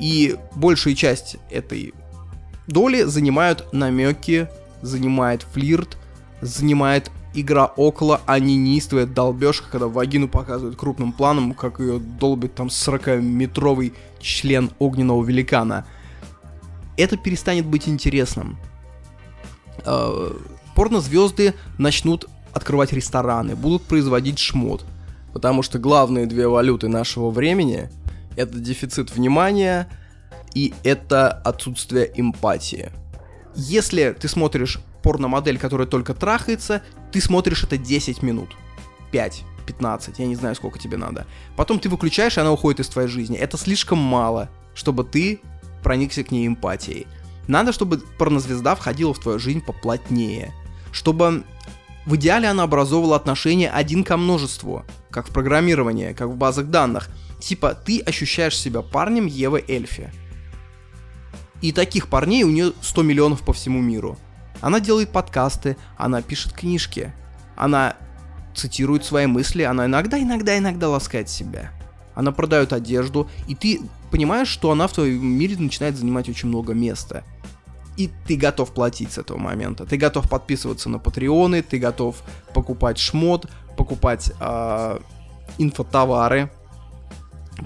И 0.00 0.36
большая 0.54 0.94
часть 0.94 1.36
этой 1.50 1.92
доли 2.66 3.02
занимают 3.02 3.72
намеки, 3.72 4.48
занимает 4.80 5.42
флирт, 5.42 5.98
занимает 6.40 7.10
игра 7.34 7.66
около, 7.66 8.20
а 8.26 8.38
не 8.38 8.56
неистовая 8.56 9.06
долбежка, 9.06 9.66
когда 9.70 9.86
вагину 9.86 10.26
показывают 10.28 10.76
крупным 10.76 11.12
планом, 11.12 11.54
как 11.54 11.78
ее 11.78 11.98
долбит 11.98 12.54
там 12.54 12.68
40-метровый 12.68 13.92
член 14.20 14.70
огненного 14.78 15.22
великана. 15.24 15.86
Это 16.96 17.16
перестанет 17.16 17.66
быть 17.66 17.88
интересным. 17.88 18.58
Э, 19.84 20.32
порнозвезды 20.74 21.54
начнут 21.78 22.28
открывать 22.52 22.92
рестораны, 22.92 23.56
будут 23.56 23.82
производить 23.82 24.38
шмот. 24.38 24.84
Потому 25.32 25.62
что 25.62 25.78
главные 25.78 26.26
две 26.26 26.48
валюты 26.48 26.88
нашего 26.88 27.30
времени 27.30 27.88
это 28.36 28.58
дефицит 28.58 29.14
внимания 29.14 29.88
и 30.54 30.74
это 30.82 31.30
отсутствие 31.30 32.10
эмпатии. 32.14 32.90
Если 33.54 34.16
ты 34.18 34.28
смотришь 34.28 34.80
порномодель, 35.02 35.58
которая 35.58 35.86
только 35.86 36.14
трахается, 36.14 36.82
ты 37.12 37.20
смотришь 37.20 37.64
это 37.64 37.76
10 37.76 38.22
минут. 38.22 38.56
5, 39.12 39.44
15, 39.66 40.18
я 40.18 40.26
не 40.26 40.36
знаю, 40.36 40.54
сколько 40.54 40.78
тебе 40.78 40.96
надо. 40.96 41.26
Потом 41.56 41.78
ты 41.78 41.88
выключаешь, 41.88 42.36
и 42.36 42.40
она 42.40 42.52
уходит 42.52 42.80
из 42.80 42.88
твоей 42.88 43.08
жизни. 43.08 43.36
Это 43.36 43.56
слишком 43.56 43.98
мало, 43.98 44.48
чтобы 44.74 45.04
ты 45.04 45.40
проникся 45.82 46.22
к 46.24 46.30
ней 46.30 46.46
эмпатией. 46.46 47.06
Надо, 47.48 47.72
чтобы 47.72 47.98
порнозвезда 48.18 48.74
входила 48.74 49.12
в 49.14 49.18
твою 49.18 49.38
жизнь 49.38 49.60
поплотнее. 49.60 50.52
Чтобы 50.92 51.44
в 52.10 52.16
идеале 52.16 52.48
она 52.48 52.64
образовывала 52.64 53.14
отношения 53.14 53.70
один 53.70 54.02
ко 54.02 54.16
множеству, 54.16 54.84
как 55.10 55.28
в 55.28 55.32
программировании, 55.32 56.12
как 56.12 56.26
в 56.26 56.34
базах 56.34 56.66
данных. 56.66 57.08
Типа, 57.38 57.72
ты 57.72 58.00
ощущаешь 58.00 58.58
себя 58.58 58.82
парнем 58.82 59.26
Евы 59.26 59.64
Эльфи. 59.68 60.12
И 61.62 61.70
таких 61.70 62.08
парней 62.08 62.42
у 62.42 62.50
нее 62.50 62.72
100 62.80 63.02
миллионов 63.02 63.42
по 63.42 63.52
всему 63.52 63.80
миру. 63.80 64.18
Она 64.60 64.80
делает 64.80 65.10
подкасты, 65.10 65.76
она 65.96 66.20
пишет 66.20 66.52
книжки, 66.52 67.12
она 67.54 67.94
цитирует 68.56 69.04
свои 69.04 69.26
мысли, 69.26 69.62
она 69.62 69.86
иногда, 69.86 70.18
иногда, 70.18 70.58
иногда 70.58 70.88
ласкает 70.88 71.28
себя. 71.28 71.70
Она 72.16 72.32
продает 72.32 72.72
одежду, 72.72 73.30
и 73.46 73.54
ты 73.54 73.82
понимаешь, 74.10 74.48
что 74.48 74.72
она 74.72 74.88
в 74.88 74.92
твоем 74.92 75.24
мире 75.24 75.56
начинает 75.56 75.96
занимать 75.96 76.28
очень 76.28 76.48
много 76.48 76.74
места. 76.74 77.22
И 78.00 78.08
ты 78.26 78.36
готов 78.36 78.72
платить 78.72 79.12
с 79.12 79.18
этого 79.18 79.36
момента. 79.36 79.84
Ты 79.84 79.98
готов 79.98 80.26
подписываться 80.26 80.88
на 80.88 80.98
патреоны, 80.98 81.60
ты 81.60 81.78
готов 81.78 82.16
покупать 82.54 82.96
шмот, 82.96 83.46
покупать 83.76 84.32
э, 84.40 84.98
инфотовары. 85.58 86.50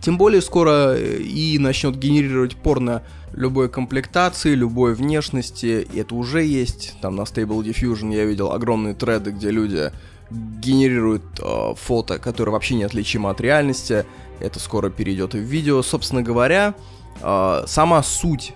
Тем 0.02 0.18
более 0.18 0.42
скоро 0.42 0.96
э, 0.96 1.18
и 1.18 1.56
начнет 1.60 1.96
генерировать 1.96 2.56
порно 2.56 3.04
любой 3.32 3.68
комплектации, 3.68 4.56
любой 4.56 4.94
внешности, 4.94 5.86
и 5.92 6.00
это 6.00 6.16
уже 6.16 6.42
есть. 6.42 6.94
Там 7.00 7.14
на 7.14 7.22
Stable 7.22 7.62
Diffusion 7.62 8.12
я 8.12 8.24
видел 8.24 8.50
огромные 8.50 8.94
треды, 8.94 9.30
где 9.30 9.52
люди 9.52 9.92
генерируют 10.32 11.22
э, 11.38 11.74
фото, 11.76 12.18
которые 12.18 12.54
вообще 12.54 12.74
неотличимы 12.74 13.30
от 13.30 13.40
реальности. 13.40 14.04
Это 14.40 14.58
скоро 14.58 14.90
перейдет 14.90 15.36
и 15.36 15.38
в 15.38 15.42
видео. 15.42 15.80
Собственно 15.82 16.22
говоря, 16.22 16.74
э, 17.22 17.64
сама 17.68 18.02
суть 18.02 18.54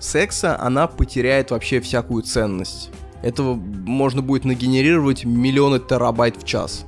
секса, 0.00 0.60
она 0.60 0.86
потеряет 0.86 1.50
вообще 1.50 1.80
всякую 1.80 2.22
ценность. 2.22 2.90
Этого 3.22 3.54
можно 3.54 4.22
будет 4.22 4.44
нагенерировать 4.44 5.24
миллионы 5.24 5.78
терабайт 5.80 6.36
в 6.42 6.44
час. 6.44 6.84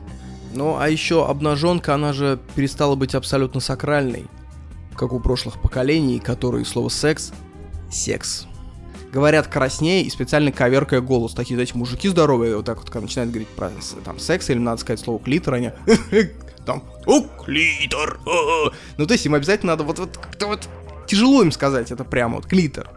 Ну 0.54 0.76
а 0.78 0.88
еще 0.88 1.26
обнаженка, 1.26 1.94
она 1.94 2.12
же 2.12 2.38
перестала 2.54 2.94
быть 2.94 3.14
абсолютно 3.14 3.60
сакральной 3.60 4.26
как 4.98 5.12
у 5.12 5.20
прошлых 5.20 5.60
поколений, 5.60 6.18
которые 6.18 6.64
слово 6.64 6.90
«секс»— 6.90 7.32
секс. 7.90 8.46
говорят 9.12 9.46
краснее 9.46 10.02
и 10.02 10.10
специально 10.10 10.52
коверкая 10.52 11.00
голос. 11.00 11.32
Такие, 11.32 11.54
знаете, 11.54 11.72
мужики 11.76 12.08
здоровые, 12.08 12.56
вот 12.56 12.66
так 12.66 12.78
вот, 12.78 12.90
когда 12.90 13.02
начинают 13.02 13.30
говорить 13.30 13.48
про 13.48 13.70
там 14.04 14.18
секс, 14.18 14.50
или 14.50 14.58
надо 14.58 14.80
сказать 14.80 15.00
слово 15.00 15.18
клитор, 15.18 15.54
они 15.54 15.70
там, 16.66 16.84
о, 17.06 17.22
клитор, 17.22 18.20
ну, 18.98 19.06
то 19.06 19.12
есть 19.12 19.24
им 19.24 19.34
обязательно 19.34 19.72
надо 19.72 19.84
вот, 19.84 19.98
вот 19.98 20.18
как-то 20.18 20.46
вот 20.48 20.68
тяжело 21.06 21.42
им 21.42 21.52
сказать 21.52 21.90
это 21.90 22.04
прямо, 22.04 22.36
вот, 22.36 22.46
клитор. 22.46 22.90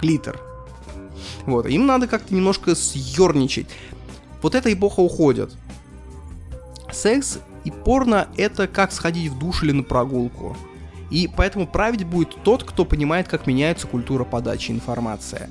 Клитор. 0.00 0.40
Вот, 1.46 1.66
им 1.66 1.86
надо 1.86 2.06
как-то 2.06 2.34
немножко 2.34 2.74
съерничать. 2.74 3.68
Вот 4.42 4.54
эта 4.54 4.72
эпоха 4.72 5.00
уходит. 5.00 5.52
Секс 6.90 7.38
и 7.64 7.70
порно— 7.70 8.28
это 8.36 8.66
как 8.66 8.92
сходить 8.92 9.30
в 9.30 9.38
душ 9.38 9.62
или 9.62 9.72
на 9.72 9.82
прогулку. 9.82 10.56
И 11.10 11.28
поэтому 11.34 11.66
править 11.66 12.04
будет 12.04 12.34
тот, 12.42 12.64
кто 12.64 12.84
понимает, 12.84 13.28
как 13.28 13.46
меняется 13.46 13.86
культура 13.86 14.24
подачи 14.24 14.70
информации. 14.70 15.48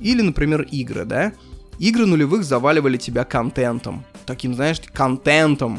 Или, 0.00 0.22
например, 0.22 0.62
игры, 0.62 1.04
да? 1.04 1.32
Игры 1.78 2.06
нулевых 2.06 2.44
заваливали 2.44 2.96
тебя 2.96 3.24
контентом. 3.24 4.04
Таким, 4.26 4.54
знаешь, 4.54 4.80
контентом 4.92 5.78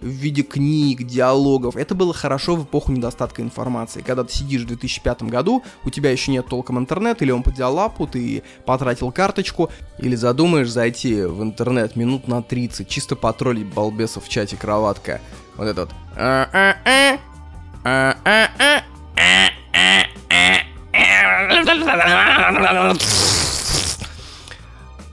в 0.00 0.06
виде 0.06 0.42
книг, 0.42 1.02
диалогов. 1.04 1.76
Это 1.76 1.94
было 1.94 2.14
хорошо 2.14 2.56
в 2.56 2.64
эпоху 2.64 2.92
недостатка 2.92 3.42
информации. 3.42 4.02
Когда 4.02 4.24
ты 4.24 4.32
сидишь 4.32 4.62
в 4.62 4.66
2005 4.66 5.24
году, 5.24 5.62
у 5.84 5.90
тебя 5.90 6.10
еще 6.10 6.32
нет 6.32 6.46
толком 6.46 6.78
интернета, 6.78 7.24
или 7.24 7.32
он 7.32 7.42
по 7.42 7.50
диалапу, 7.50 8.06
ты 8.06 8.42
потратил 8.64 9.12
карточку, 9.12 9.70
или 9.98 10.14
задумаешь 10.14 10.70
зайти 10.70 11.22
в 11.22 11.42
интернет 11.42 11.96
минут 11.96 12.28
на 12.28 12.42
30, 12.42 12.88
чисто 12.88 13.16
потроллить 13.16 13.66
балбесов 13.66 14.24
в 14.24 14.28
чате 14.28 14.56
кроватка. 14.56 15.20
Вот 15.56 15.66
этот. 15.66 15.90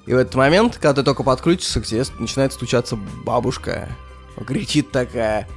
И 0.06 0.14
в 0.14 0.18
этот 0.18 0.36
момент, 0.36 0.76
когда 0.76 0.94
ты 0.94 1.04
только 1.04 1.24
подключишься, 1.24 1.82
к 1.82 1.86
тебе 1.86 2.06
начинает 2.20 2.54
стучаться 2.54 2.96
бабушка. 2.96 3.90
Кричит 4.46 4.92
такая. 4.92 5.48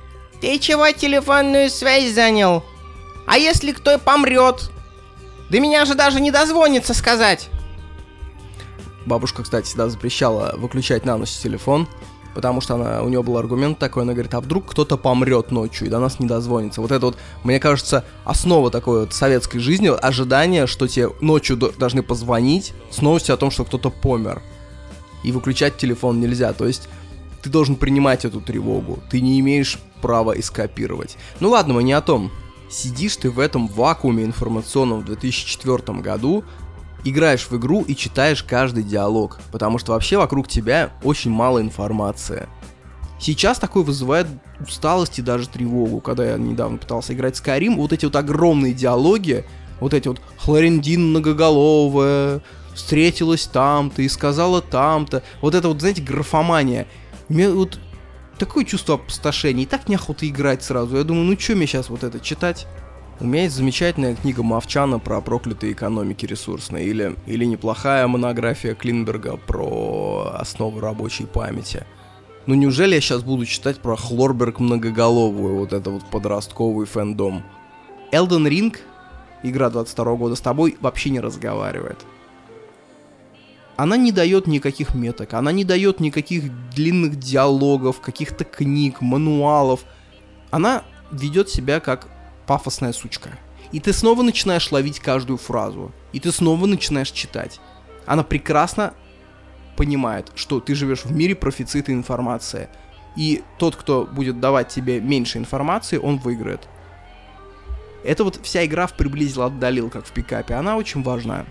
Ты 0.41 0.59
чего 0.59 0.91
телефонную 0.91 1.69
связь 1.71 2.15
занял? 2.15 2.65
А 3.27 3.37
если 3.37 3.73
кто 3.73 3.99
помрет? 3.99 4.71
Да 5.51 5.59
меня 5.59 5.85
же 5.85 5.95
даже 5.95 6.21
не 6.21 6.31
дозвонится 6.31 6.95
сказать. 6.95 7.51
Бабушка, 9.07 9.43
кстати, 9.43 9.67
всегда 9.67 9.89
запрещала 9.89 10.55
выключать 10.57 11.05
на 11.05 11.17
ночь 11.17 11.31
телефон, 11.31 11.89
потому 12.35 12.61
что 12.61 12.75
она, 12.75 13.03
у 13.03 13.09
нее 13.09 13.23
был 13.23 13.37
аргумент 13.37 13.79
такой, 13.79 14.05
она 14.05 14.13
говорит, 14.13 14.33
а 14.35 14.41
вдруг 14.41 14.67
кто-то 14.67 14.97
помрет 14.97 15.51
ночью 15.51 15.87
и 15.87 15.91
до 15.91 15.99
нас 15.99 16.21
не 16.21 16.27
дозвонится. 16.27 16.81
Вот 16.81 16.93
это 16.93 17.07
вот, 17.07 17.19
мне 17.43 17.59
кажется, 17.59 18.05
основа 18.25 18.71
такой 18.71 19.01
вот 19.01 19.13
советской 19.13 19.59
жизни, 19.59 19.89
ожидание, 19.89 20.67
что 20.67 20.87
тебе 20.87 21.11
ночью 21.21 21.57
должны 21.57 22.03
позвонить 22.03 22.73
с 22.91 23.01
новостью 23.01 23.35
о 23.35 23.39
том, 23.39 23.51
что 23.51 23.65
кто-то 23.65 23.91
помер. 23.91 24.43
И 25.25 25.33
выключать 25.33 25.77
телефон 25.77 26.21
нельзя, 26.21 26.53
то 26.53 26.67
есть 26.67 26.89
ты 27.43 27.51
должен 27.51 27.77
принимать 27.77 28.25
эту 28.25 28.41
тревогу. 28.41 29.01
Ты 29.11 29.21
не 29.21 29.41
имеешь 29.41 29.79
права 30.01 30.39
эскапировать. 30.39 31.17
Ну 31.41 31.51
ладно, 31.51 31.75
мы 31.75 31.83
не 31.83 31.93
о 31.93 32.01
том. 32.01 32.31
Сидишь 32.71 33.17
ты 33.17 33.31
в 33.31 33.41
этом 33.41 33.67
вакууме 33.67 34.25
информационном 34.25 35.01
в 35.01 35.05
2004 35.05 35.99
году, 35.99 36.45
играешь 37.05 37.49
в 37.51 37.57
игру 37.57 37.83
и 37.83 37.97
читаешь 37.97 38.43
каждый 38.43 38.85
диалог, 38.85 39.41
потому 39.51 39.79
что 39.79 39.93
вообще 39.93 40.17
вокруг 40.19 40.47
тебя 40.49 40.91
очень 41.03 41.31
мало 41.31 41.61
информации. 41.61 42.49
Сейчас 43.19 43.59
такое 43.59 43.83
вызывает 43.83 44.27
усталость 44.61 45.19
и 45.19 45.23
даже 45.23 45.49
тревогу. 45.49 46.01
Когда 46.01 46.25
я 46.25 46.39
недавно 46.39 46.79
пытался 46.79 47.13
играть 47.13 47.37
в 47.37 47.45
Skyrim, 47.45 47.77
вот 47.77 47.93
эти 47.93 48.07
вот 48.07 48.17
огромные 48.17 48.73
диалоги, 48.73 49.45
вот 49.81 49.93
эти 49.93 50.09
вот 50.09 50.23
Хлориндин 50.39 51.11
многоголовая, 51.11 52.41
встретилась 52.75 53.47
там-то 53.47 54.03
и 54.03 54.09
сказала 54.09 54.63
там-то. 54.63 55.23
Вот 55.43 55.55
это 55.55 55.69
вот, 55.69 55.81
знаете, 55.81 56.03
графомания. 56.03 56.87
Мне 57.31 57.49
вот 57.49 57.79
такое 58.39 58.65
чувство 58.65 58.97
опустошения. 58.97 59.63
И 59.63 59.67
так 59.67 59.89
неохота 59.89 60.29
играть 60.29 60.65
сразу. 60.65 60.97
Я 60.97 61.05
думаю, 61.05 61.25
ну 61.27 61.39
что 61.39 61.55
мне 61.55 61.67
сейчас 61.67 61.89
вот 61.89 62.03
это 62.03 62.19
читать? 62.19 62.67
У 63.21 63.25
меня 63.25 63.45
есть 63.45 63.55
замечательная 63.55 64.17
книга 64.17 64.43
Мовчана 64.43 64.99
про 64.99 65.21
проклятые 65.21 65.73
экономики 65.73 66.27
ресурсные, 66.27 66.87
или, 66.87 67.15
или 67.27 67.45
неплохая 67.45 68.07
монография 68.09 68.75
Клинберга 68.75 69.37
про 69.37 70.33
основы 70.35 70.81
рабочей 70.81 71.27
памяти. 71.27 71.85
Ну 72.47 72.55
неужели 72.55 72.95
я 72.95 73.01
сейчас 73.01 73.23
буду 73.23 73.47
читать 73.47 73.79
про 73.79 73.95
Хлорберг 73.95 74.59
многоголовую, 74.59 75.57
вот 75.57 75.73
это 75.73 75.91
вот 75.91 76.03
подростковый 76.11 76.87
фэндом? 76.87 77.45
Elden 78.11 78.49
Ring, 78.49 78.77
игра 79.45 79.71
22 79.71 80.17
года 80.17 80.35
с 80.35 80.41
тобой, 80.41 80.77
вообще 80.81 81.11
не 81.11 81.21
разговаривает 81.21 81.99
она 83.83 83.97
не 83.97 84.13
дает 84.13 84.47
никаких 84.47 84.95
меток, 84.95 85.33
она 85.33 85.53
не 85.53 85.65
дает 85.65 86.01
никаких 86.01 86.53
длинных 86.69 87.19
диалогов, 87.19 88.03
каких-то 88.03 88.45
книг, 88.45 89.01
мануалов. 89.01 89.87
Она 90.51 90.83
ведет 91.11 91.49
себя 91.49 91.81
как 91.81 92.07
пафосная 92.47 92.93
сучка. 92.93 93.39
И 93.73 93.81
ты 93.81 93.95
снова 93.95 94.21
начинаешь 94.21 94.71
ловить 94.71 95.01
каждую 95.01 95.39
фразу. 95.39 95.93
И 96.13 96.21
ты 96.21 96.31
снова 96.31 96.67
начинаешь 96.67 97.11
читать. 97.11 97.59
Она 98.05 98.23
прекрасно 98.23 98.93
понимает, 99.79 100.31
что 100.35 100.61
ты 100.61 100.75
живешь 100.75 101.07
в 101.07 101.13
мире 101.13 101.35
профицита 101.35 101.91
информации. 101.91 102.69
И 103.17 103.43
тот, 103.59 103.77
кто 103.77 104.05
будет 104.05 104.41
давать 104.41 104.69
тебе 104.69 105.01
меньше 105.01 105.39
информации, 105.39 105.97
он 105.97 106.19
выиграет. 106.19 106.69
Это 108.05 108.25
вот 108.25 108.41
вся 108.43 108.63
игра 108.67 108.87
в 108.87 108.93
приблизил 108.93 109.41
отдалил, 109.41 109.89
как 109.89 110.05
в 110.05 110.13
пикапе. 110.13 110.53
Она 110.53 110.77
очень 110.77 111.03
важная. 111.03 111.47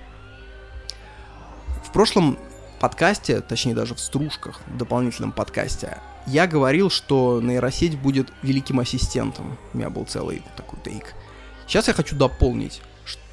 В 1.89 1.91
прошлом 1.91 2.37
подкасте, 2.79 3.41
точнее 3.41 3.73
даже 3.73 3.95
в 3.95 3.99
стружках, 3.99 4.61
в 4.67 4.77
дополнительном 4.77 5.31
подкасте, 5.31 5.97
я 6.27 6.45
говорил, 6.45 6.91
что 6.91 7.41
нейросеть 7.41 7.97
будет 7.97 8.31
великим 8.43 8.79
ассистентом. 8.79 9.57
У 9.73 9.77
меня 9.77 9.89
был 9.89 10.05
целый 10.05 10.43
такой 10.55 10.77
тейк. 10.85 11.15
Сейчас 11.65 11.87
я 11.87 11.95
хочу 11.95 12.15
дополнить. 12.15 12.83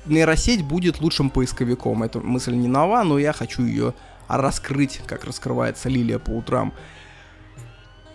Нейросеть 0.07 0.62
будет 0.62 1.01
лучшим 1.01 1.29
поисковиком. 1.29 2.03
Эта 2.03 2.19
мысль 2.21 2.55
не 2.55 2.66
нова, 2.66 3.03
но 3.03 3.19
я 3.19 3.35
хочу 3.35 3.62
ее 3.62 3.92
раскрыть, 4.27 5.03
как 5.07 5.25
раскрывается 5.25 5.90
лилия 5.90 6.19
по 6.19 6.31
утрам. 6.31 6.73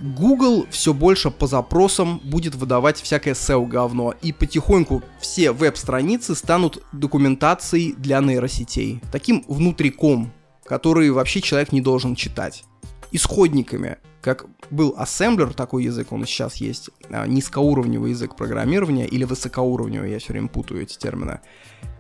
Google 0.02 0.66
все 0.72 0.94
больше 0.94 1.30
по 1.30 1.46
запросам 1.46 2.20
будет 2.24 2.56
выдавать 2.56 3.00
всякое 3.00 3.36
SEO-говно, 3.36 4.16
и 4.22 4.32
потихоньку 4.32 5.04
все 5.20 5.52
веб-страницы 5.52 6.36
станут 6.36 6.84
документацией 6.92 7.94
для 7.94 8.20
нейросетей. 8.20 9.00
Таким 9.12 9.46
внутриком, 9.48 10.34
который 10.66 11.12
вообще 11.12 11.42
человек 11.42 11.72
не 11.72 11.82
должен 11.82 12.16
читать. 12.16 12.64
Исходниками, 13.12 13.98
как 14.22 14.46
был 14.72 14.96
ассемблер, 14.98 15.54
такой 15.54 15.84
язык, 15.84 16.12
он 16.12 16.26
сейчас 16.26 16.56
есть, 16.56 16.90
а, 17.10 17.28
низкоуровневый 17.28 18.12
язык 18.12 18.36
программирования 18.36 19.06
или 19.06 19.24
высокоуровневый, 19.24 20.12
я 20.12 20.20
все 20.20 20.34
время 20.34 20.48
путаю 20.48 20.82
эти 20.82 20.98
термины. 20.98 21.42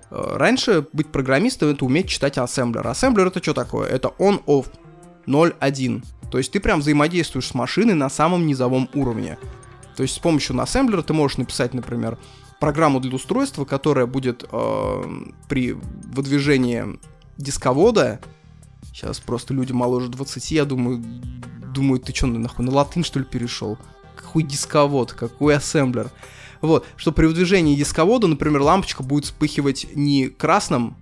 Э, 0.09 0.37
раньше 0.37 0.87
быть 0.93 1.07
программистом 1.07 1.69
это 1.69 1.85
уметь 1.85 2.07
читать 2.07 2.37
ассемблер. 2.37 2.87
Ассемблер 2.87 3.27
это 3.27 3.41
что 3.43 3.53
такое? 3.53 3.87
Это 3.87 4.09
on-off 4.19 4.67
0.1. 5.27 6.03
То 6.31 6.37
есть 6.37 6.51
ты 6.51 6.59
прям 6.59 6.79
взаимодействуешь 6.79 7.47
с 7.47 7.53
машиной 7.53 7.93
на 7.93 8.09
самом 8.09 8.47
низовом 8.47 8.89
уровне. 8.93 9.37
То 9.95 10.03
есть 10.03 10.15
с 10.15 10.19
помощью 10.19 10.59
ассемблера 10.59 11.01
ты 11.01 11.13
можешь 11.13 11.37
написать, 11.37 11.73
например, 11.73 12.17
программу 12.59 13.01
для 13.01 13.13
устройства, 13.13 13.65
которая 13.65 14.05
будет 14.05 14.45
э, 14.49 15.03
при 15.49 15.73
выдвижении 15.73 16.99
дисковода, 17.37 18.21
сейчас 18.85 19.19
просто 19.19 19.53
люди 19.53 19.73
моложе 19.73 20.07
20, 20.07 20.51
я 20.51 20.63
думаю, 20.65 21.03
думают, 21.73 22.05
ты 22.05 22.15
что, 22.15 22.27
нахуй, 22.27 22.65
на 22.65 22.71
латынь 22.71 23.03
что 23.03 23.19
ли 23.19 23.25
перешел? 23.25 23.77
Какой 24.15 24.43
дисковод, 24.43 25.11
какой 25.13 25.57
ассемблер? 25.57 26.11
Вот, 26.61 26.85
что 26.95 27.11
при 27.11 27.25
выдвижении 27.25 27.75
дисковода, 27.75 28.27
например, 28.27 28.61
лампочка 28.61 29.03
будет 29.03 29.25
вспыхивать 29.25 29.87
не 29.95 30.29
красным, 30.29 30.95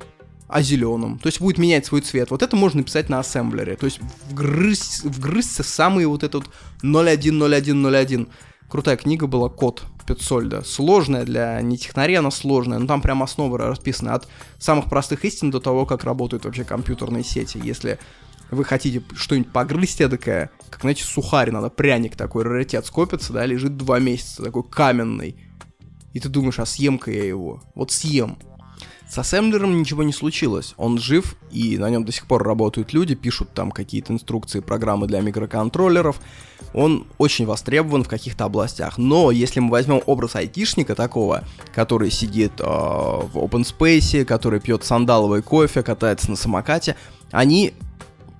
а 0.50 0.64
зеленым. 0.64 1.20
То 1.20 1.28
есть 1.28 1.40
будет 1.40 1.60
менять 1.60 1.86
свой 1.86 2.02
цвет. 2.02 2.32
Вот 2.32 2.42
это 2.42 2.56
можно 2.56 2.80
написать 2.80 3.08
на 3.08 3.20
ассемблере. 3.20 3.76
То 3.76 3.86
есть 3.86 4.00
вгрызть, 4.30 5.04
вгрызться 5.04 5.62
самые 5.64 6.08
вот 6.08 6.24
этот 6.24 6.46
010101. 6.82 8.28
Крутая 8.68 8.98
книга 8.98 9.28
была 9.28 9.50
«Код» 9.50 9.84
Петсольда. 10.08 10.64
Сложная 10.64 11.24
для 11.24 11.62
не 11.62 11.78
технаря, 11.78 12.20
она 12.20 12.32
сложная. 12.32 12.80
Но 12.80 12.88
там 12.88 13.02
прям 13.02 13.22
основы 13.22 13.60
расписаны 13.60 14.10
от 14.10 14.28
самых 14.58 14.86
простых 14.86 15.24
истин 15.24 15.52
до 15.52 15.60
того, 15.60 15.86
как 15.86 16.04
работают 16.04 16.46
вообще 16.46 16.64
компьютерные 16.64 17.24
сети. 17.24 17.62
Если 17.64 18.00
вы 18.50 18.66
хотите 18.66 19.04
что-нибудь 19.16 19.52
погрызть 19.52 20.02
эдакое, 20.02 20.50
как, 20.72 20.82
знаете, 20.82 21.04
сухарь 21.04 21.52
надо, 21.52 21.70
пряник 21.70 22.16
такой, 22.16 22.44
раритет 22.44 22.88
скопится, 22.88 23.34
да, 23.34 23.46
лежит 23.46 23.78
два 23.78 24.00
месяца, 24.00 24.44
такой 24.44 24.64
каменный. 24.64 25.36
И 26.14 26.20
ты 26.20 26.28
думаешь, 26.28 26.58
а 26.58 26.66
съем-ка 26.66 27.12
я 27.12 27.24
его? 27.24 27.62
Вот 27.76 27.92
съем. 27.92 28.40
С 29.10 29.18
ассемблером 29.18 29.80
ничего 29.80 30.04
не 30.04 30.14
случилось. 30.14 30.76
Он 30.78 31.00
жив, 31.00 31.36
и 31.52 31.80
на 31.80 31.90
нем 31.90 32.06
до 32.06 32.12
сих 32.12 32.28
пор 32.28 32.44
работают 32.44 32.94
люди, 32.94 33.16
пишут 33.16 33.50
там 33.56 33.72
какие-то 33.72 34.14
инструкции, 34.14 34.60
программы 34.60 35.08
для 35.08 35.20
микроконтроллеров. 35.22 36.22
Он 36.76 37.08
очень 37.18 37.48
востребован 37.48 38.04
в 38.04 38.08
каких-то 38.08 38.46
областях. 38.46 39.00
Но 39.00 39.32
если 39.32 39.62
мы 39.62 39.72
возьмем 39.72 40.04
образ 40.06 40.36
айтишника 40.36 40.94
такого, 40.94 41.44
который 41.74 42.12
сидит 42.12 42.52
э, 42.60 42.64
в 42.64 43.32
open 43.34 43.66
space, 43.66 44.26
который 44.26 44.60
пьет 44.60 44.84
сандаловый 44.84 45.42
кофе, 45.42 45.82
катается 45.82 46.30
на 46.30 46.36
самокате, 46.36 46.96
они 47.32 47.74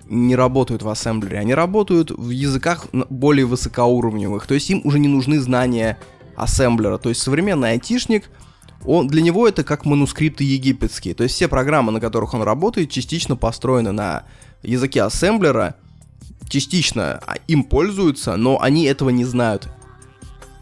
не 0.08 0.36
работают 0.36 0.82
в 0.82 0.88
ассемблере, 0.88 1.40
они 1.40 1.52
работают 1.52 2.12
в 2.12 2.30
языках 2.30 2.86
более 2.92 3.46
высокоуровневых, 3.46 4.46
то 4.46 4.54
есть 4.54 4.68
им 4.70 4.80
уже 4.84 4.98
не 4.98 5.06
нужны 5.06 5.38
знания 5.40 5.98
ассемблера, 6.36 6.98
то 6.98 7.08
есть 7.08 7.22
современный 7.22 7.70
айтишник, 7.70 8.28
он, 8.84 9.08
для 9.08 9.22
него 9.22 9.46
это 9.46 9.62
как 9.64 9.84
манускрипты 9.84 10.44
египетские, 10.44 11.14
то 11.14 11.22
есть 11.22 11.34
все 11.34 11.48
программы, 11.48 11.92
на 11.92 12.00
которых 12.00 12.34
он 12.34 12.42
работает, 12.42 12.90
частично 12.90 13.36
построены 13.36 13.92
на 13.92 14.24
языке 14.62 15.02
ассемблера, 15.02 15.76
частично 16.48 17.20
им 17.46 17.64
пользуются, 17.64 18.36
но 18.36 18.60
они 18.60 18.84
этого 18.84 19.10
не 19.10 19.24
знают. 19.24 19.68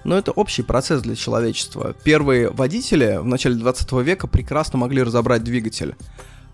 Но 0.05 0.17
это 0.17 0.33
общий 0.33 0.63
процесс 0.63 1.03
для 1.03 1.17
человечества. 1.17 1.95
Первые 2.05 2.51
водители 2.51 3.19
в 3.21 3.27
начале 3.27 3.57
20 3.57 3.93
века 4.05 4.27
прекрасно 4.27 4.79
могли 4.79 5.03
разобрать 5.03 5.45
двигатель. 5.45 5.97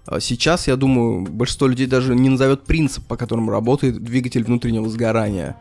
А 0.07 0.21
сейчас, 0.21 0.67
я 0.67 0.77
думаю, 0.77 1.23
большинство 1.23 1.67
людей 1.67 1.87
даже 1.87 2.15
не 2.15 2.29
назовет 2.29 2.65
принцип, 2.65 3.07
по 3.07 3.17
которому 3.17 3.51
работает 3.51 4.03
двигатель 4.03 4.45
внутреннего 4.45 4.89
сгорания. 4.89 5.57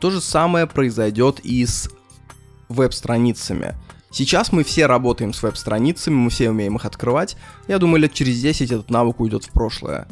То 0.00 0.10
же 0.10 0.20
самое 0.20 0.66
произойдет 0.66 1.40
и 1.40 1.64
с 1.64 1.90
веб-страницами. 2.68 3.74
Сейчас 4.10 4.52
мы 4.52 4.64
все 4.64 4.86
работаем 4.86 5.32
с 5.32 5.42
веб-страницами, 5.42 6.14
мы 6.14 6.30
все 6.30 6.50
умеем 6.50 6.76
их 6.76 6.84
открывать. 6.84 7.36
Я 7.66 7.78
думаю, 7.78 8.00
лет 8.00 8.14
через 8.14 8.40
10 8.40 8.70
этот 8.70 8.90
навык 8.90 9.20
уйдет 9.20 9.44
в 9.44 9.50
прошлое. 9.50 10.08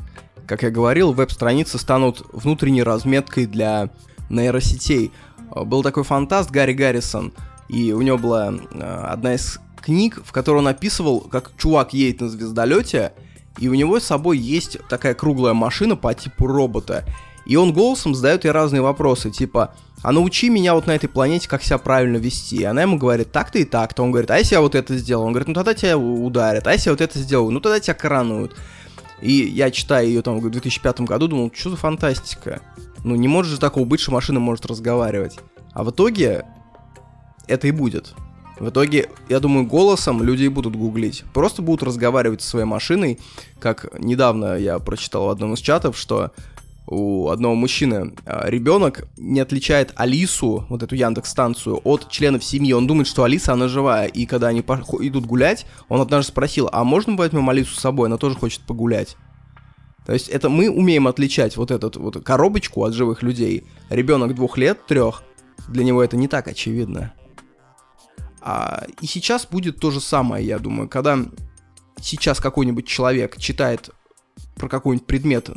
Как 0.46 0.62
я 0.62 0.70
говорил, 0.70 1.12
веб-страницы 1.12 1.78
станут 1.78 2.22
внутренней 2.32 2.82
разметкой 2.82 3.46
для 3.46 3.90
нейросетей. 4.28 5.12
Был 5.50 5.82
такой 5.82 6.04
фантаст 6.04 6.50
Гарри 6.50 6.74
Гаррисон, 6.74 7.32
и 7.68 7.92
у 7.92 8.02
него 8.02 8.18
была 8.18 8.52
э, 8.52 9.04
одна 9.08 9.34
из 9.34 9.58
книг, 9.80 10.20
в 10.24 10.32
которой 10.32 10.58
он 10.58 10.68
описывал, 10.68 11.20
как 11.20 11.52
чувак 11.56 11.94
едет 11.94 12.20
на 12.20 12.28
звездолете, 12.28 13.12
и 13.58 13.68
у 13.68 13.74
него 13.74 13.98
с 13.98 14.04
собой 14.04 14.38
есть 14.38 14.78
такая 14.88 15.14
круглая 15.14 15.54
машина 15.54 15.96
по 15.96 16.12
типу 16.12 16.46
робота. 16.46 17.04
И 17.46 17.56
он 17.56 17.72
голосом 17.72 18.14
задает 18.14 18.44
ей 18.44 18.50
разные 18.50 18.82
вопросы, 18.82 19.30
типа, 19.30 19.74
а 20.02 20.12
научи 20.12 20.48
меня 20.48 20.74
вот 20.74 20.86
на 20.86 20.94
этой 20.94 21.08
планете, 21.08 21.48
как 21.48 21.62
себя 21.62 21.78
правильно 21.78 22.18
вести. 22.18 22.62
Она 22.64 22.82
ему 22.82 22.98
говорит, 22.98 23.32
так-то 23.32 23.58
и 23.58 23.64
так-то. 23.64 24.02
Он 24.02 24.10
говорит, 24.10 24.30
а 24.30 24.38
если 24.38 24.54
я 24.54 24.60
вот 24.60 24.74
это 24.74 24.96
сделал? 24.96 25.24
Он 25.24 25.32
говорит, 25.32 25.48
ну 25.48 25.54
тогда 25.54 25.74
тебя 25.74 25.98
ударят. 25.98 26.66
А 26.66 26.72
если 26.72 26.88
я 26.88 26.92
вот 26.92 27.00
это 27.00 27.18
сделаю? 27.18 27.50
Ну 27.50 27.60
тогда 27.60 27.80
тебя 27.80 27.94
коронуют. 27.94 28.56
И 29.20 29.32
я 29.32 29.70
читаю 29.70 30.08
ее 30.08 30.22
там 30.22 30.38
в 30.40 30.50
2005 30.50 31.00
году, 31.00 31.28
думал, 31.28 31.50
что 31.54 31.70
за 31.70 31.76
фантастика? 31.76 32.60
Ну 33.02 33.14
не 33.14 33.28
может 33.28 33.52
же 33.52 33.58
такого 33.58 33.84
быть, 33.84 34.00
что 34.00 34.12
машина 34.12 34.40
может 34.40 34.66
разговаривать. 34.66 35.38
А 35.72 35.84
в 35.84 35.90
итоге 35.90 36.44
это 37.46 37.66
и 37.66 37.70
будет. 37.70 38.14
В 38.58 38.70
итоге, 38.70 39.10
я 39.28 39.38
думаю, 39.38 39.66
голосом 39.66 40.22
люди 40.22 40.48
будут 40.48 40.76
гуглить. 40.76 41.24
Просто 41.34 41.60
будут 41.60 41.82
разговаривать 41.82 42.40
со 42.40 42.50
своей 42.50 42.64
машиной. 42.64 43.18
Как 43.60 43.86
недавно 43.98 44.56
я 44.56 44.78
прочитал 44.78 45.26
в 45.26 45.30
одном 45.30 45.54
из 45.54 45.60
чатов, 45.60 45.96
что 45.98 46.32
у 46.86 47.28
одного 47.30 47.54
мужчины 47.54 48.14
а, 48.24 48.48
ребенок 48.48 49.08
не 49.16 49.40
отличает 49.40 49.92
Алису, 49.96 50.66
вот 50.68 50.82
эту 50.82 50.94
Яндекс 50.94 51.30
станцию, 51.30 51.80
от 51.82 52.08
членов 52.10 52.44
семьи. 52.44 52.72
Он 52.72 52.86
думает, 52.86 53.08
что 53.08 53.24
Алиса, 53.24 53.52
она 53.52 53.68
живая. 53.68 54.06
И 54.06 54.26
когда 54.26 54.48
они 54.48 54.60
идут 54.60 55.26
гулять, 55.26 55.66
он 55.88 56.00
однажды 56.00 56.30
спросил, 56.30 56.68
а 56.72 56.84
можно 56.84 57.16
возьмем 57.16 57.48
Алису 57.50 57.74
с 57.74 57.80
собой? 57.80 58.08
Она 58.08 58.18
тоже 58.18 58.36
хочет 58.36 58.60
погулять. 58.62 59.16
То 60.04 60.12
есть 60.12 60.28
это 60.28 60.48
мы 60.48 60.70
умеем 60.70 61.08
отличать 61.08 61.56
вот 61.56 61.72
эту 61.72 62.00
вот 62.00 62.22
коробочку 62.24 62.84
от 62.84 62.94
живых 62.94 63.24
людей. 63.24 63.64
Ребенок 63.90 64.36
двух 64.36 64.56
лет, 64.56 64.86
трех, 64.86 65.24
для 65.68 65.82
него 65.82 66.02
это 66.02 66.16
не 66.16 66.28
так 66.28 66.46
очевидно. 66.46 67.12
А, 68.40 68.86
и 69.00 69.06
сейчас 69.06 69.46
будет 69.46 69.80
то 69.80 69.90
же 69.90 70.00
самое, 70.00 70.46
я 70.46 70.60
думаю, 70.60 70.88
когда 70.88 71.18
сейчас 72.00 72.38
какой-нибудь 72.38 72.86
человек 72.86 73.36
читает 73.38 73.90
про 74.54 74.68
какой-нибудь 74.68 75.06
предмет, 75.06 75.50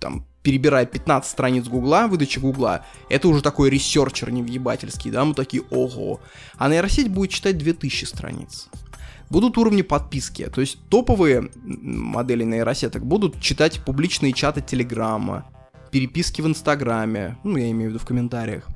там, 0.00 0.26
перебирая 0.42 0.86
15 0.86 1.30
страниц 1.30 1.68
Гугла, 1.68 2.06
выдачи 2.08 2.38
Гугла, 2.38 2.84
это 3.08 3.28
уже 3.28 3.42
такой 3.42 3.70
researcher 3.70 4.30
невъебательский, 4.30 5.10
да, 5.10 5.24
мы 5.24 5.34
такие, 5.34 5.62
ого. 5.70 6.20
А 6.56 6.68
нейросеть 6.68 7.08
будет 7.08 7.30
читать 7.30 7.58
2000 7.58 8.04
страниц. 8.04 8.68
Будут 9.30 9.56
уровни 9.56 9.82
подписки, 9.82 10.46
то 10.46 10.60
есть 10.60 10.78
топовые 10.90 11.50
модели 11.62 12.44
нейросеток 12.44 13.06
будут 13.06 13.40
читать 13.40 13.82
публичные 13.84 14.32
чаты 14.32 14.60
Телеграма, 14.60 15.46
переписки 15.90 16.42
в 16.42 16.46
Инстаграме, 16.46 17.38
ну, 17.44 17.56
я 17.56 17.70
имею 17.70 17.90
в 17.90 17.94
виду 17.94 18.04
в 18.04 18.06
комментариях. 18.06 18.68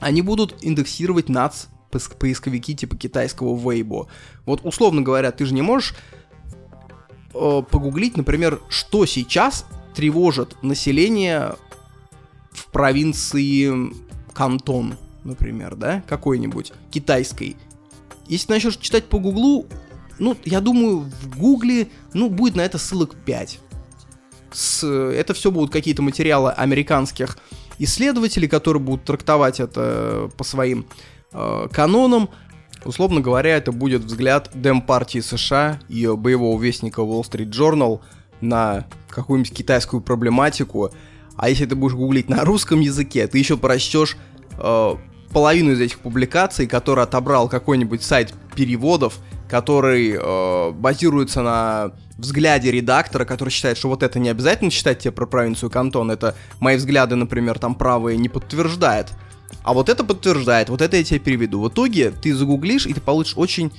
Они 0.00 0.22
будут 0.22 0.56
индексировать 0.62 1.28
нацпоисковики 1.28 2.74
типа 2.74 2.96
китайского 2.96 3.54
Weibo. 3.56 4.08
Вот 4.46 4.60
условно 4.64 5.02
говоря, 5.02 5.30
ты 5.32 5.44
же 5.44 5.54
не 5.54 5.62
можешь 5.62 5.94
э, 7.34 7.62
погуглить, 7.70 8.16
например, 8.16 8.60
что 8.68 9.04
сейчас 9.06 9.66
тревожит 9.94 10.56
население 10.62 11.54
в 12.52 12.66
провинции 12.66 13.92
Кантон, 14.32 14.96
например, 15.24 15.76
да, 15.76 16.02
какой-нибудь 16.08 16.72
китайской. 16.90 17.56
Если 18.26 18.52
начнешь 18.52 18.76
читать 18.76 19.04
по 19.04 19.18
гуглу, 19.18 19.66
ну, 20.18 20.36
я 20.44 20.60
думаю, 20.60 21.00
в 21.00 21.38
гугле, 21.38 21.88
ну, 22.12 22.28
будет 22.28 22.54
на 22.54 22.60
это 22.60 22.78
ссылок 22.78 23.14
5. 23.24 23.58
С, 24.52 24.86
это 24.86 25.34
все 25.34 25.50
будут 25.50 25.72
какие-то 25.72 26.02
материалы 26.02 26.50
американских 26.52 27.38
исследователей, 27.78 28.46
которые 28.46 28.82
будут 28.82 29.04
трактовать 29.04 29.60
это 29.60 30.30
по 30.36 30.44
своим 30.44 30.86
э, 31.32 31.68
канонам. 31.72 32.28
Условно 32.84 33.20
говоря, 33.20 33.56
это 33.56 33.72
будет 33.72 34.02
взгляд 34.02 34.50
Дем-партии 34.54 35.20
США 35.20 35.80
и 35.88 36.06
боевого 36.06 36.60
вестника 36.60 37.00
Wall 37.00 37.22
Street 37.22 37.50
Journal 37.50 38.00
на 38.40 38.86
какую-нибудь 39.10 39.52
китайскую 39.52 40.00
проблематику. 40.00 40.90
А 41.36 41.48
если 41.48 41.66
ты 41.66 41.74
будешь 41.74 41.94
гуглить 41.94 42.28
на 42.28 42.44
русском 42.44 42.80
языке, 42.80 43.26
ты 43.26 43.38
еще 43.38 43.56
прочтешь 43.56 44.16
э, 44.58 44.94
половину 45.32 45.72
из 45.72 45.80
этих 45.80 46.00
публикаций, 46.00 46.66
которые 46.66 47.04
отобрал 47.04 47.48
какой-нибудь 47.48 48.02
сайт 48.02 48.34
переводов, 48.54 49.18
который 49.48 50.16
э, 50.18 50.70
базируется 50.72 51.42
на 51.42 51.92
взгляде 52.18 52.70
редактора, 52.70 53.24
который 53.24 53.50
считает, 53.50 53.78
что 53.78 53.88
вот 53.88 54.02
это 54.02 54.18
не 54.18 54.28
обязательно 54.28 54.70
читать 54.70 55.00
тебе 55.00 55.12
про 55.12 55.26
провинцию 55.26 55.70
Кантон, 55.70 56.10
это 56.10 56.36
мои 56.60 56.76
взгляды, 56.76 57.16
например, 57.16 57.58
там 57.58 57.74
правые 57.74 58.18
не 58.18 58.28
подтверждает. 58.28 59.08
А 59.62 59.72
вот 59.72 59.88
это 59.88 60.04
подтверждает, 60.04 60.68
вот 60.68 60.80
это 60.80 60.96
я 60.96 61.04
тебе 61.04 61.18
переведу. 61.18 61.60
В 61.60 61.68
итоге 61.68 62.10
ты 62.10 62.34
загуглишь, 62.34 62.86
и 62.86 62.94
ты 62.94 63.00
получишь 63.00 63.36
очень 63.36 63.72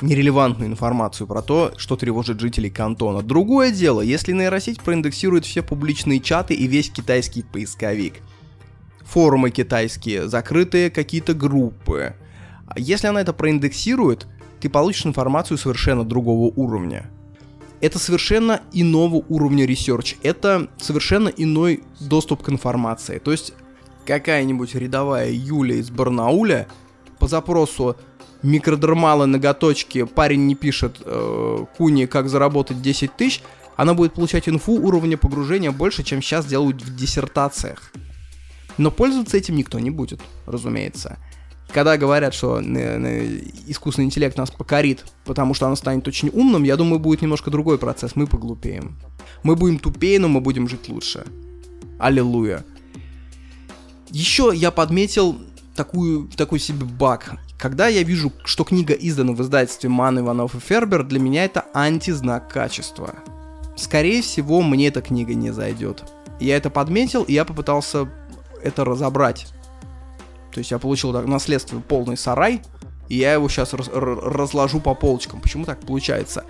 нерелевантную 0.00 0.70
информацию 0.70 1.26
про 1.26 1.42
то, 1.42 1.72
что 1.76 1.96
тревожит 1.96 2.40
жителей 2.40 2.70
Кантона. 2.70 3.22
Другое 3.22 3.72
дело, 3.72 4.00
если 4.00 4.32
нейросеть 4.32 4.80
проиндексирует 4.80 5.44
все 5.44 5.62
публичные 5.62 6.20
чаты 6.20 6.54
и 6.54 6.66
весь 6.66 6.90
китайский 6.90 7.42
поисковик. 7.42 8.14
Форумы 9.04 9.50
китайские, 9.50 10.28
закрытые 10.28 10.90
какие-то 10.90 11.34
группы. 11.34 12.14
Если 12.76 13.06
она 13.06 13.22
это 13.22 13.32
проиндексирует, 13.32 14.26
ты 14.60 14.68
получишь 14.68 15.06
информацию 15.06 15.58
совершенно 15.58 16.04
другого 16.04 16.52
уровня. 16.54 17.10
Это 17.80 17.98
совершенно 17.98 18.60
иного 18.72 19.22
уровня 19.28 19.64
research, 19.64 20.16
это 20.22 20.68
совершенно 20.78 21.28
иной 21.28 21.84
доступ 22.00 22.42
к 22.42 22.50
информации. 22.50 23.18
То 23.18 23.30
есть 23.30 23.54
какая-нибудь 24.04 24.74
рядовая 24.74 25.30
Юля 25.30 25.76
из 25.76 25.90
Барнауля 25.90 26.66
по 27.18 27.28
запросу 27.28 27.96
микродермалы 28.42 29.26
ноготочки, 29.26 30.04
парень 30.04 30.46
не 30.46 30.54
пишет 30.54 31.00
э, 31.04 31.64
Куни, 31.76 32.06
как 32.06 32.28
заработать 32.28 32.80
10 32.82 33.16
тысяч, 33.16 33.42
она 33.76 33.94
будет 33.94 34.14
получать 34.14 34.48
инфу 34.48 34.72
уровня 34.72 35.16
погружения 35.16 35.70
больше, 35.70 36.02
чем 36.02 36.20
сейчас 36.20 36.46
делают 36.46 36.82
в 36.82 36.96
диссертациях. 36.96 37.92
Но 38.76 38.90
пользоваться 38.90 39.36
этим 39.36 39.56
никто 39.56 39.78
не 39.78 39.90
будет, 39.90 40.20
разумеется. 40.46 41.18
Когда 41.72 41.98
говорят, 41.98 42.32
что 42.32 42.60
искусственный 42.60 44.06
интеллект 44.06 44.36
нас 44.38 44.50
покорит, 44.50 45.04
потому 45.24 45.52
что 45.52 45.66
он 45.66 45.76
станет 45.76 46.08
очень 46.08 46.30
умным, 46.30 46.62
я 46.62 46.76
думаю, 46.76 46.98
будет 46.98 47.20
немножко 47.20 47.50
другой 47.50 47.78
процесс. 47.78 48.16
Мы 48.16 48.26
поглупеем. 48.26 48.96
Мы 49.42 49.54
будем 49.54 49.78
тупее, 49.78 50.18
но 50.18 50.28
мы 50.28 50.40
будем 50.40 50.66
жить 50.66 50.88
лучше. 50.88 51.24
Аллилуйя. 51.98 52.64
Еще 54.10 54.52
я 54.54 54.70
подметил 54.70 55.38
такую, 55.74 56.28
такой 56.28 56.58
себе 56.58 56.86
баг. 56.86 57.38
Когда 57.58 57.88
я 57.88 58.02
вижу, 58.02 58.32
что 58.44 58.64
книга 58.64 58.94
издана 58.94 59.32
в 59.32 59.42
издательстве 59.42 59.90
Ман, 59.90 60.20
Иванов 60.20 60.54
и 60.54 60.60
Фербер, 60.60 61.02
для 61.02 61.18
меня 61.18 61.44
это 61.44 61.66
антизнак 61.74 62.48
качества. 62.48 63.16
Скорее 63.76 64.22
всего, 64.22 64.62
мне 64.62 64.88
эта 64.88 65.02
книга 65.02 65.34
не 65.34 65.50
зайдет. 65.50 66.04
Я 66.40 66.56
это 66.56 66.70
подметил, 66.70 67.24
и 67.24 67.32
я 67.32 67.44
попытался 67.44 68.08
это 68.62 68.84
разобрать. 68.84 69.48
То 70.52 70.58
есть 70.58 70.70
я 70.70 70.78
получил 70.78 71.12
так, 71.12 71.26
наследство 71.26 71.80
полный 71.80 72.16
сарай 72.16 72.62
и 73.08 73.16
я 73.16 73.32
его 73.32 73.48
сейчас 73.48 73.72
раз- 73.72 73.90
разложу 73.92 74.80
по 74.80 74.94
полочкам. 74.94 75.40
Почему 75.40 75.64
так 75.64 75.80
получается? 75.80 76.44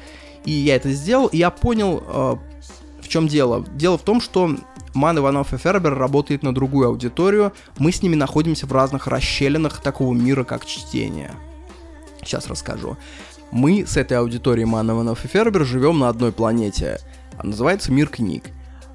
И 0.44 0.50
я 0.50 0.76
это 0.76 0.90
сделал, 0.92 1.26
и 1.28 1.38
я 1.38 1.50
понял, 1.50 2.02
э, 2.06 2.36
в 3.02 3.08
чем 3.08 3.28
дело. 3.28 3.64
Дело 3.74 3.98
в 3.98 4.02
том, 4.02 4.20
что 4.20 4.56
Ман 4.94 5.18
Иванов 5.18 5.52
и 5.52 5.56
Фербер 5.56 5.94
работает 5.94 6.42
на 6.42 6.54
другую 6.54 6.88
аудиторию. 6.88 7.52
Мы 7.78 7.92
с 7.92 8.02
ними 8.02 8.14
находимся 8.14 8.66
в 8.66 8.72
разных 8.72 9.06
расщелинах 9.06 9.80
такого 9.80 10.14
мира, 10.14 10.44
как 10.44 10.66
чтение. 10.66 11.32
Сейчас 12.22 12.46
расскажу. 12.46 12.96
Мы 13.50 13.86
с 13.86 13.96
этой 13.96 14.18
аудиторией 14.18 14.66
Ман 14.66 14.90
Иванов 14.90 15.24
и 15.24 15.28
Фербер 15.28 15.64
живем 15.64 15.98
на 15.98 16.08
одной 16.08 16.32
планете. 16.32 16.98
Называется 17.42 17.92
мир 17.92 18.08
книг. 18.08 18.44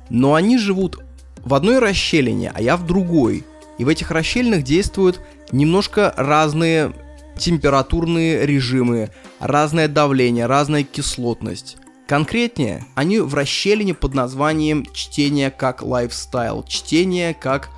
Но 0.10 0.36
они 0.36 0.58
живут 0.58 1.00
в 1.38 1.54
одной 1.54 1.80
расщелине, 1.80 2.52
а 2.54 2.62
я 2.62 2.78
в 2.78 2.86
другой. 2.86 3.46
И 3.78 3.86
в 3.86 3.88
этих 3.88 4.12
расщелинах 4.12 4.64
действуют 4.64 5.22
немножко 5.52 6.14
разные 6.16 6.94
температурные 7.38 8.46
режимы, 8.46 9.10
разное 9.40 9.88
давление, 9.88 10.46
разная 10.46 10.84
кислотность. 10.84 11.78
Конкретнее, 12.14 12.86
они 12.94 13.18
в 13.18 13.34
расщелине 13.34 13.96
под 13.96 14.14
названием 14.14 14.86
чтение 14.94 15.50
как 15.50 15.82
лайфстайл, 15.82 16.64
чтение 16.68 17.34
как 17.34 17.72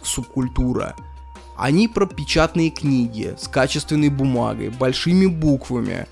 субкультура. 0.00 0.94
Они 1.56 1.88
про 1.88 2.06
печатные 2.06 2.70
книги 2.70 3.34
с 3.36 3.48
качественной 3.48 4.10
бумагой, 4.10 4.68
большими 4.68 5.26
буквами, 5.26 6.06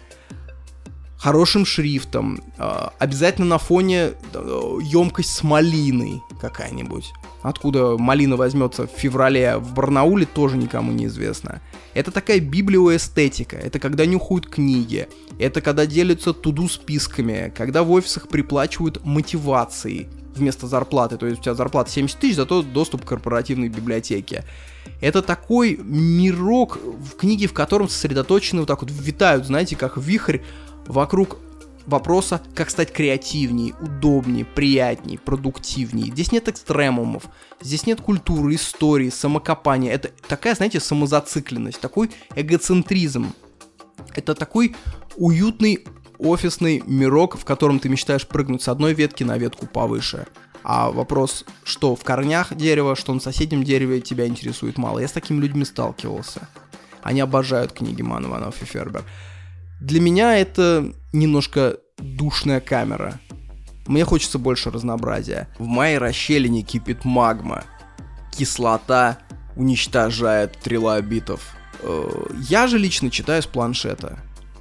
хорошим 1.17 1.65
шрифтом, 1.65 2.43
э, 2.59 2.89
обязательно 2.99 3.47
на 3.47 3.59
фоне 3.59 4.15
э, 4.35 4.79
емкость 4.83 5.33
с 5.33 5.45
малиной 5.45 6.21
какая-нибудь. 6.41 7.13
Откуда 7.43 7.97
малина 7.97 8.35
возьмется 8.35 8.89
в 8.89 8.91
феврале 8.91 9.59
в 9.59 9.73
Барнауле, 9.73 10.27
тоже 10.27 10.57
никому 10.57 10.91
не 10.91 11.07
известно. 11.07 11.63
Это 11.95 12.11
такая 12.11 12.41
библиоэстетика, 12.41 13.57
это 13.57 13.79
когда 13.79 14.07
нюхают 14.07 14.49
книги, 14.49 15.09
это 15.39 15.61
когда 15.61 15.87
делятся 15.87 16.33
туду 16.33 16.69
списками, 16.69 17.53
когда 17.57 17.83
в 17.83 17.91
офисах 17.91 18.29
приплачивают 18.29 19.05
мотивацией 19.05 20.09
вместо 20.35 20.67
зарплаты, 20.67 21.19
то 21.19 21.27
есть 21.27 21.41
у 21.41 21.43
тебя 21.43 21.55
зарплата 21.55 21.91
70 21.91 22.19
тысяч, 22.19 22.37
зато 22.37 22.63
доступ 22.63 23.05
к 23.05 23.09
корпоративной 23.09 23.69
библиотеке. 23.69 24.45
Это 25.01 25.21
такой 25.21 25.79
мирок 25.83 26.79
в 26.83 27.17
книге, 27.17 27.47
в 27.47 27.53
котором 27.53 27.89
сосредоточены 27.89 28.61
вот 28.61 28.69
так 28.69 28.83
вот 28.83 28.91
витают, 28.91 29.47
знаете, 29.47 29.77
как 29.77 29.99
вихрь 29.99 30.39
вокруг 30.87 31.39
вопроса, 31.87 32.41
как 32.55 32.71
стать 32.71 32.93
креативнее, 32.93 33.75
удобнее, 33.81 34.45
приятнее, 34.45 35.19
продуктивнее. 35.19 36.11
Здесь 36.11 36.33
нет 36.33 36.49
экстремумов, 36.49 37.25
здесь 37.61 37.87
нет 37.87 38.01
культуры, 38.01 38.55
истории, 38.55 39.11
самокопания. 39.11 39.93
Это 39.93 40.11
такая, 40.29 40.55
знаете, 40.55 40.81
самозацикленность, 40.81 41.81
такой 41.81 42.11
эгоцентризм. 42.35 43.33
Это 44.15 44.35
такой 44.35 44.77
уютный 45.17 45.85
офисный 46.19 46.83
мирок, 46.87 47.37
в 47.37 47.45
котором 47.45 47.79
ты 47.81 47.89
мечтаешь 47.89 48.27
прыгнуть 48.27 48.63
с 48.63 48.69
одной 48.69 48.95
ветки 48.95 49.25
на 49.25 49.37
ветку 49.39 49.67
повыше. 49.67 50.27
А 50.65 50.91
вопрос, 50.91 51.45
что 51.65 51.97
в 51.97 52.05
корнях 52.05 52.55
дерева, 52.55 52.95
что 52.95 53.13
на 53.13 53.21
соседнем 53.21 53.65
дереве, 53.65 54.01
тебя 54.01 54.27
интересует 54.27 54.79
мало. 54.79 55.01
Я 55.01 55.09
с 55.09 55.13
такими 55.13 55.41
людьми 55.41 55.65
сталкивался. 55.65 56.49
Они 57.03 57.21
обожают 57.21 57.73
книги 57.73 58.03
Ман 58.03 58.27
Иванов 58.27 58.63
и 58.63 58.65
Фербер. 58.65 59.05
Для 59.83 60.01
меня 60.01 60.39
это 60.39 60.93
немножко 61.13 61.79
душная 61.99 62.61
камера. 62.61 63.19
Мне 63.89 64.05
хочется 64.05 64.39
больше 64.39 64.71
разнообразия. 64.71 65.49
В 65.59 65.67
моей 65.67 65.99
расщелине 65.99 66.63
кипит 66.63 67.05
магма. 67.05 67.65
Кислота 68.31 69.19
уничтожает 69.57 70.57
трилобитов. 70.59 71.57
Э, 71.81 72.09
я 72.49 72.69
же 72.69 72.79
лично 72.79 73.11
читаю 73.11 73.43
с 73.43 73.47
планшета. 73.47 74.21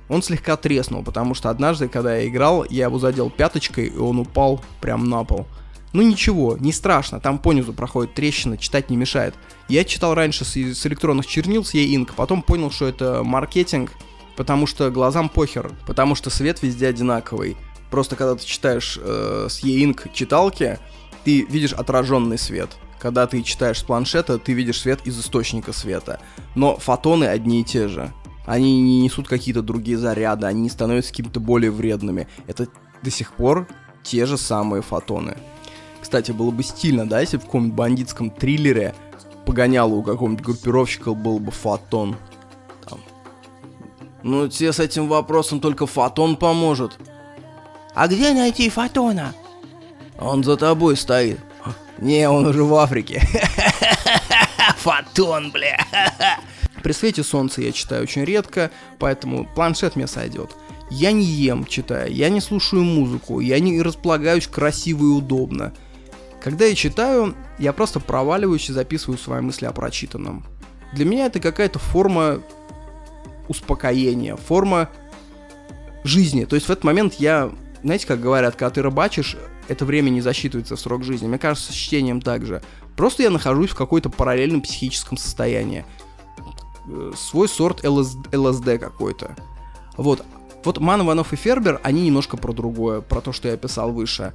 Он 0.09 0.23
слегка 0.23 0.57
треснул, 0.57 1.03
потому 1.03 1.35
что 1.35 1.51
однажды, 1.51 1.87
когда 1.87 2.15
я 2.15 2.27
играл, 2.27 2.65
я 2.67 2.85
его 2.85 2.97
задел 2.97 3.29
пяточкой, 3.29 3.89
и 3.89 3.97
он 3.97 4.17
упал 4.17 4.65
прямо 4.81 5.05
на 5.05 5.23
пол. 5.23 5.45
Ну 5.93 6.01
ничего, 6.01 6.57
не 6.59 6.73
страшно, 6.73 7.19
там 7.19 7.37
понизу 7.37 7.73
проходит 7.73 8.15
трещина, 8.15 8.57
читать 8.57 8.89
не 8.89 8.97
мешает. 8.97 9.35
Я 9.69 9.83
читал 9.83 10.15
раньше 10.15 10.45
с, 10.45 10.55
с 10.55 10.85
электронных 10.87 11.27
чернил, 11.27 11.63
с 11.63 11.75
e-ink, 11.75 12.13
потом 12.15 12.41
понял, 12.41 12.71
что 12.71 12.87
это 12.87 13.21
маркетинг, 13.23 13.91
потому 14.35 14.67
что 14.67 14.89
глазам 14.89 15.29
похер, 15.29 15.71
потому 15.85 16.15
что 16.15 16.29
свет 16.29 16.61
везде 16.61 16.87
одинаковый. 16.87 17.57
Просто 17.89 18.15
когда 18.15 18.35
ты 18.35 18.45
читаешь 18.45 18.97
э, 19.01 19.47
с 19.49 19.63
e-ink 19.63 20.09
читалки, 20.13 20.79
ты 21.23 21.43
видишь 21.43 21.73
отраженный 21.73 22.37
свет. 22.37 22.69
Когда 22.99 23.27
ты 23.27 23.41
читаешь 23.41 23.79
с 23.79 23.83
планшета, 23.83 24.37
ты 24.37 24.53
видишь 24.53 24.79
свет 24.79 25.01
из 25.05 25.19
источника 25.19 25.73
света. 25.73 26.21
Но 26.55 26.77
фотоны 26.77 27.25
одни 27.25 27.61
и 27.61 27.63
те 27.63 27.87
же. 27.87 28.13
Они 28.45 28.81
не 28.81 29.01
несут 29.01 29.27
какие-то 29.27 29.61
другие 29.61 29.97
заряды, 29.97 30.47
они 30.47 30.69
становятся 30.69 31.11
какими-то 31.11 31.39
более 31.39 31.71
вредными. 31.71 32.27
Это 32.47 32.67
до 33.03 33.11
сих 33.11 33.33
пор 33.33 33.67
те 34.03 34.25
же 34.25 34.37
самые 34.37 34.81
фотоны. 34.81 35.37
Кстати, 36.01 36.31
было 36.31 36.51
бы 36.51 36.63
стильно, 36.63 37.07
да, 37.07 37.21
если 37.21 37.37
в 37.37 37.41
каком-нибудь 37.41 37.75
бандитском 37.75 38.29
триллере 38.31 38.95
погоняло 39.45 39.93
у 39.93 40.03
какого-нибудь 40.03 40.43
группировщика 40.43 41.13
был 41.13 41.39
бы 41.39 41.51
фотон. 41.51 42.15
Ну, 44.23 44.47
тебе 44.47 44.71
с 44.71 44.79
этим 44.79 45.07
вопросом 45.07 45.59
только 45.59 45.87
Фотон 45.87 46.35
поможет. 46.35 46.97
А 47.93 48.07
где 48.07 48.33
найти 48.33 48.69
Фотона? 48.69 49.33
Он 50.19 50.43
за 50.43 50.57
тобой 50.57 50.95
стоит. 50.95 51.39
Не, 51.97 52.29
он 52.29 52.45
уже 52.45 52.63
в 52.63 52.73
Африке. 52.75 53.21
Фотон, 54.77 55.51
бля. 55.51 55.77
При 56.83 56.93
свете 56.93 57.23
солнца 57.23 57.61
я 57.61 57.71
читаю 57.71 58.03
очень 58.03 58.23
редко, 58.23 58.71
поэтому 58.97 59.47
планшет 59.55 59.95
мне 59.95 60.07
сойдет. 60.07 60.51
Я 60.89 61.11
не 61.11 61.23
ем, 61.23 61.65
читая, 61.65 62.07
я 62.07 62.29
не 62.29 62.41
слушаю 62.41 62.83
музыку, 62.83 63.39
я 63.39 63.59
не 63.59 63.81
располагаюсь 63.81 64.47
красиво 64.47 65.03
и 65.03 65.09
удобно. 65.09 65.73
Когда 66.43 66.65
я 66.65 66.75
читаю, 66.75 67.35
я 67.59 67.71
просто 67.71 67.99
проваливаюсь 67.99 68.69
и 68.69 68.73
записываю 68.73 69.17
свои 69.17 69.41
мысли 69.41 69.65
о 69.65 69.71
прочитанном. 69.71 70.43
Для 70.91 71.05
меня 71.05 71.27
это 71.27 71.39
какая-то 71.39 71.79
форма 71.79 72.41
успокоения, 73.51 74.35
форма 74.35 74.89
жизни. 76.03 76.45
То 76.45 76.55
есть 76.55 76.67
в 76.67 76.71
этот 76.71 76.83
момент 76.83 77.15
я, 77.15 77.51
знаете, 77.83 78.07
как 78.07 78.19
говорят, 78.19 78.55
когда 78.55 78.71
ты 78.71 78.81
рыбачишь, 78.81 79.37
это 79.67 79.85
время 79.85 80.09
не 80.09 80.21
засчитывается 80.21 80.75
в 80.75 80.79
срок 80.79 81.03
жизни. 81.03 81.27
Мне 81.27 81.37
кажется, 81.37 81.71
с 81.71 81.75
чтением 81.75 82.21
также. 82.21 82.61
Просто 82.95 83.23
я 83.23 83.29
нахожусь 83.29 83.69
в 83.69 83.75
какой-то 83.75 84.09
параллельном 84.09 84.61
психическом 84.61 85.17
состоянии. 85.17 85.85
Э, 86.87 87.11
свой 87.15 87.47
сорт 87.47 87.85
ЛС, 87.85 88.15
ЛСД 88.33 88.79
какой-то. 88.79 89.35
Вот. 89.97 90.25
Вот 90.63 90.79
Ман, 90.79 91.01
Иванов 91.01 91.33
и 91.33 91.35
Фербер, 91.35 91.79
они 91.83 92.01
немножко 92.01 92.37
про 92.37 92.53
другое, 92.53 93.01
про 93.01 93.21
то, 93.21 93.31
что 93.31 93.47
я 93.47 93.57
писал 93.57 93.91
выше. 93.91 94.33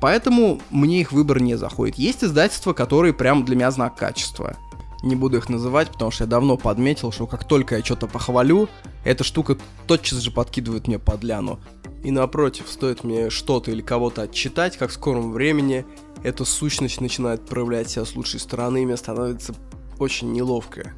Поэтому 0.00 0.60
мне 0.70 1.00
их 1.00 1.12
выбор 1.12 1.40
не 1.40 1.56
заходит. 1.56 1.96
Есть 1.96 2.22
издательства, 2.22 2.72
которые 2.72 3.12
прям 3.12 3.44
для 3.44 3.56
меня 3.56 3.70
знак 3.70 3.96
качества. 3.96 4.56
Не 5.02 5.14
буду 5.14 5.36
их 5.36 5.48
называть, 5.48 5.90
потому 5.90 6.10
что 6.10 6.24
я 6.24 6.28
давно 6.28 6.56
подметил, 6.56 7.12
что 7.12 7.26
как 7.26 7.46
только 7.46 7.76
я 7.76 7.84
что-то 7.84 8.08
похвалю, 8.08 8.68
эта 9.04 9.22
штука 9.22 9.56
тотчас 9.86 10.18
же 10.18 10.30
подкидывает 10.30 10.88
мне 10.88 10.98
подляну. 10.98 11.60
И 12.02 12.10
напротив, 12.10 12.66
стоит 12.68 13.04
мне 13.04 13.30
что-то 13.30 13.70
или 13.70 13.80
кого-то 13.80 14.22
отчитать, 14.22 14.76
как 14.76 14.90
в 14.90 14.94
скором 14.94 15.32
времени 15.32 15.84
эта 16.22 16.44
сущность 16.44 17.00
начинает 17.00 17.46
проявлять 17.46 17.90
себя 17.90 18.04
с 18.04 18.16
лучшей 18.16 18.40
стороны, 18.40 18.82
и 18.82 18.86
мне 18.86 18.96
становится 18.96 19.54
очень 19.98 20.32
неловко. 20.32 20.92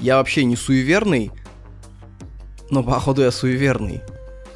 Я 0.00 0.16
вообще 0.16 0.44
не 0.44 0.56
суеверный, 0.56 1.30
но 2.70 2.82
походу 2.82 3.22
я 3.22 3.30
суеверный. 3.30 4.00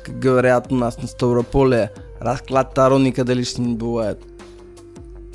Как 0.04 0.18
говорят 0.18 0.72
у 0.72 0.76
нас 0.76 0.98
на 0.98 1.06
Ставрополе, 1.08 1.92
расклад 2.20 2.74
Таро 2.74 2.98
никогда 2.98 3.34
лишним 3.34 3.68
не 3.68 3.74
бывает. 3.76 4.20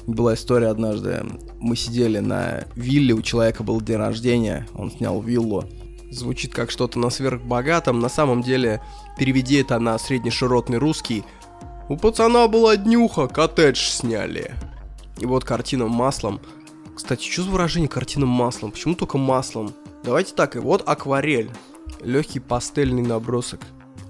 Была 0.07 0.33
история 0.33 0.67
однажды. 0.67 1.23
Мы 1.59 1.77
сидели 1.77 2.19
на 2.19 2.65
вилле, 2.75 3.13
у 3.13 3.21
человека 3.21 3.63
был 3.63 3.79
день 3.79 3.97
рождения, 3.97 4.67
он 4.75 4.91
снял 4.91 5.21
виллу. 5.21 5.63
Звучит 6.11 6.53
как 6.53 6.71
что-то 6.71 6.99
на 6.99 7.09
сверхбогатом, 7.09 7.99
на 7.99 8.09
самом 8.09 8.43
деле, 8.43 8.81
переведи 9.17 9.55
это 9.55 9.79
на 9.79 9.97
среднеширотный 9.97 10.77
русский. 10.77 11.23
У 11.87 11.95
пацана 11.97 12.47
была 12.47 12.75
днюха, 12.75 13.27
коттедж 13.27 13.79
сняли. 13.79 14.53
И 15.19 15.25
вот 15.25 15.45
картина 15.45 15.87
маслом. 15.87 16.41
Кстати, 16.95 17.29
что 17.29 17.43
за 17.43 17.49
выражение 17.49 17.89
картина 17.89 18.25
маслом? 18.25 18.71
Почему 18.71 18.95
только 18.95 19.17
маслом? 19.17 19.73
Давайте 20.03 20.33
так, 20.35 20.55
и 20.57 20.59
вот 20.59 20.83
акварель. 20.85 21.49
Легкий 22.01 22.39
пастельный 22.39 23.01
набросок. 23.03 23.61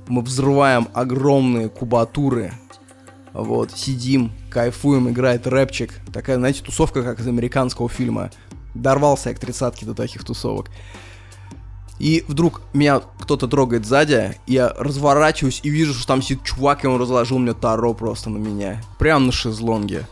Мы 0.07 0.21
взрываем 0.21 0.87
огромные 0.93 1.69
кубатуры 1.69 2.51
вот, 3.33 3.71
сидим, 3.71 4.31
кайфуем, 4.49 5.09
играет 5.09 5.47
рэпчик. 5.47 5.93
Такая, 6.13 6.37
знаете, 6.37 6.63
тусовка, 6.63 7.03
как 7.03 7.19
из 7.19 7.27
американского 7.27 7.89
фильма. 7.89 8.29
Дорвался 8.75 9.29
я 9.29 9.35
к 9.35 9.39
тридцатке 9.39 9.85
до 9.85 9.93
таких 9.93 10.23
тусовок. 10.23 10.69
И 11.99 12.23
вдруг 12.27 12.61
меня 12.73 13.01
кто-то 13.19 13.47
трогает 13.47 13.85
сзади, 13.85 14.35
я 14.47 14.69
разворачиваюсь 14.77 15.61
и 15.63 15.69
вижу, 15.69 15.93
что 15.93 16.07
там 16.07 16.21
сидит 16.21 16.43
чувак, 16.43 16.83
и 16.83 16.87
он 16.87 16.99
разложил 16.99 17.39
мне 17.39 17.53
таро 17.53 17.93
просто 17.93 18.29
на 18.29 18.37
меня. 18.37 18.81
Прям 18.99 19.27
на 19.27 19.31
шезлонге. 19.31 20.07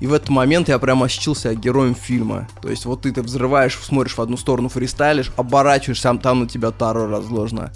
И 0.00 0.06
в 0.06 0.14
этот 0.14 0.30
момент 0.30 0.68
я 0.68 0.78
прям 0.78 1.02
ощутился 1.02 1.54
героем 1.54 1.94
фильма. 1.94 2.48
То 2.62 2.70
есть 2.70 2.86
вот 2.86 3.02
ты, 3.02 3.12
ты 3.12 3.22
взрываешь, 3.22 3.78
смотришь 3.78 4.16
в 4.16 4.22
одну 4.22 4.36
сторону, 4.36 4.68
фристайлишь, 4.68 5.30
оборачиваешься, 5.36 6.04
там, 6.04 6.18
там 6.18 6.40
на 6.40 6.48
тебя 6.48 6.70
Таро 6.70 7.06
разложено. 7.06 7.70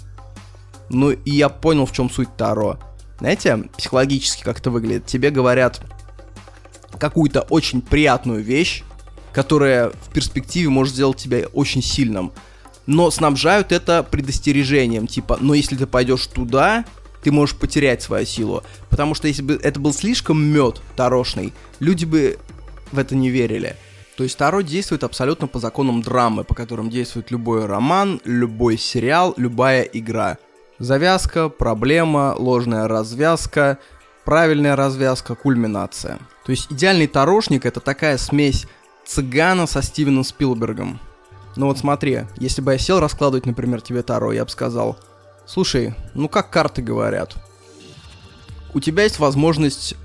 Ну 0.89 1.11
и 1.11 1.31
я 1.31 1.49
понял, 1.49 1.85
в 1.85 1.91
чем 1.91 2.09
суть 2.09 2.35
Таро. 2.35 2.79
Знаете, 3.19 3.63
психологически 3.77 4.43
как 4.43 4.59
это 4.59 4.71
выглядит. 4.71 5.05
Тебе 5.05 5.29
говорят 5.29 5.81
какую-то 6.99 7.41
очень 7.41 7.81
приятную 7.81 8.43
вещь, 8.43 8.83
которая 9.33 9.89
в 9.89 10.13
перспективе 10.13 10.69
может 10.69 10.93
сделать 10.93 11.17
тебя 11.17 11.45
очень 11.53 11.81
сильным. 11.81 12.31
Но 12.85 13.09
снабжают 13.09 13.71
это 13.71 14.03
предостережением, 14.03 15.07
типа, 15.07 15.37
но 15.41 15.53
если 15.53 15.75
ты 15.75 15.87
пойдешь 15.87 16.27
туда, 16.27 16.85
ты 17.23 17.31
можешь 17.31 17.55
потерять 17.55 18.03
свою 18.03 18.25
силу. 18.25 18.63
Потому 18.89 19.15
что 19.15 19.27
если 19.27 19.41
бы 19.41 19.59
это 19.61 19.79
был 19.79 19.93
слишком 19.93 20.43
мед 20.43 20.81
тарошный, 20.95 21.53
люди 21.79 22.05
бы 22.05 22.37
в 22.91 22.99
это 22.99 23.15
не 23.15 23.29
верили. 23.29 23.75
То 24.15 24.23
есть 24.23 24.37
Таро 24.37 24.61
действует 24.61 25.03
абсолютно 25.03 25.47
по 25.47 25.59
законам 25.59 26.01
драмы, 26.01 26.43
по 26.43 26.55
которым 26.55 26.89
действует 26.89 27.31
любой 27.31 27.65
роман, 27.65 28.21
любой 28.23 28.77
сериал, 28.77 29.33
любая 29.35 29.81
игра. 29.81 30.37
Завязка, 30.79 31.49
проблема, 31.49 32.35
ложная 32.37 32.87
развязка, 32.87 33.79
правильная 34.23 34.75
развязка, 34.75 35.35
кульминация. 35.35 36.19
То 36.45 36.51
есть 36.51 36.71
идеальный 36.71 37.07
тарошник 37.07 37.65
это 37.65 37.79
такая 37.79 38.17
смесь 38.17 38.67
цыгана 39.05 39.67
со 39.67 39.81
Стивеном 39.81 40.23
Спилбергом. 40.23 40.99
Ну 41.55 41.67
вот 41.67 41.77
смотри, 41.77 42.23
если 42.37 42.61
бы 42.61 42.73
я 42.73 42.77
сел 42.77 42.99
раскладывать, 42.99 43.45
например, 43.45 43.81
тебе 43.81 44.03
Таро, 44.03 44.33
я 44.33 44.43
бы 44.43 44.51
сказал, 44.51 44.97
Слушай, 45.45 45.93
ну 46.15 46.27
как 46.27 46.49
карты 46.49 46.81
говорят? 46.81 47.35
У 48.73 48.79
тебя 48.79 49.03
есть 49.03 49.19
возможность 49.19 49.95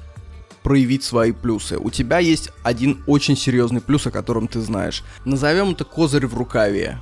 проявить 0.62 1.02
свои 1.02 1.32
плюсы. 1.32 1.78
У 1.78 1.90
тебя 1.90 2.18
есть 2.18 2.50
один 2.62 3.02
очень 3.06 3.36
серьезный 3.36 3.80
плюс, 3.80 4.06
о 4.06 4.10
котором 4.10 4.48
ты 4.48 4.60
знаешь. 4.60 5.02
Назовем 5.24 5.70
это 5.70 5.84
козырь 5.84 6.26
в 6.26 6.36
рукаве, 6.36 6.98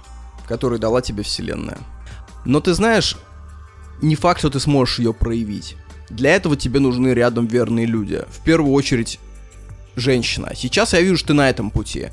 который 0.47 0.79
дала 0.79 1.03
тебе 1.03 1.25
Вселенная. 1.25 1.79
Но 2.45 2.61
ты 2.61 2.75
знаешь, 2.75 3.17
не 4.03 4.17
факт, 4.17 4.41
что 4.41 4.51
ты 4.51 4.61
сможешь 4.61 4.99
ее 4.99 5.13
проявить. 5.13 5.77
Для 6.11 6.35
этого 6.35 6.57
тебе 6.57 6.81
нужны 6.81 7.09
рядом 7.09 7.47
верные 7.47 7.87
люди. 7.87 8.25
В 8.29 8.43
первую 8.43 8.73
очередь, 8.73 9.19
женщина. 9.97 10.53
Сейчас 10.55 10.93
я 10.93 11.01
вижу, 11.01 11.17
что 11.17 11.29
ты 11.29 11.35
на 11.35 11.51
этом 11.51 11.71
пути. 11.71 12.09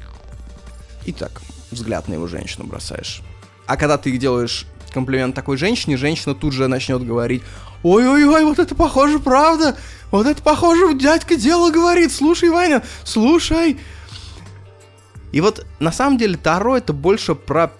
Итак, 1.05 1.41
взгляд 1.71 2.07
на 2.07 2.13
его 2.13 2.27
женщину 2.27 2.65
бросаешь. 2.65 3.21
А 3.67 3.77
когда 3.77 3.97
ты 3.97 4.15
делаешь 4.17 4.65
комплимент 4.93 5.35
такой 5.35 5.57
женщине, 5.57 5.97
женщина 5.97 6.35
тут 6.35 6.53
же 6.53 6.67
начнет 6.67 7.05
говорить, 7.05 7.43
ой-ой-ой, 7.83 8.45
вот 8.45 8.59
это 8.59 8.75
похоже, 8.75 9.19
правда, 9.19 9.77
вот 10.11 10.25
это 10.25 10.41
похоже, 10.41 10.97
дядька 10.97 11.35
дело 11.35 11.71
говорит, 11.71 12.11
слушай, 12.11 12.49
Ваня, 12.49 12.81
слушай. 13.03 13.79
И 15.31 15.41
вот 15.41 15.65
на 15.79 15.91
самом 15.91 16.17
деле 16.17 16.37
Таро 16.37 16.77
это 16.77 16.93
больше 16.93 17.35
про 17.35 17.71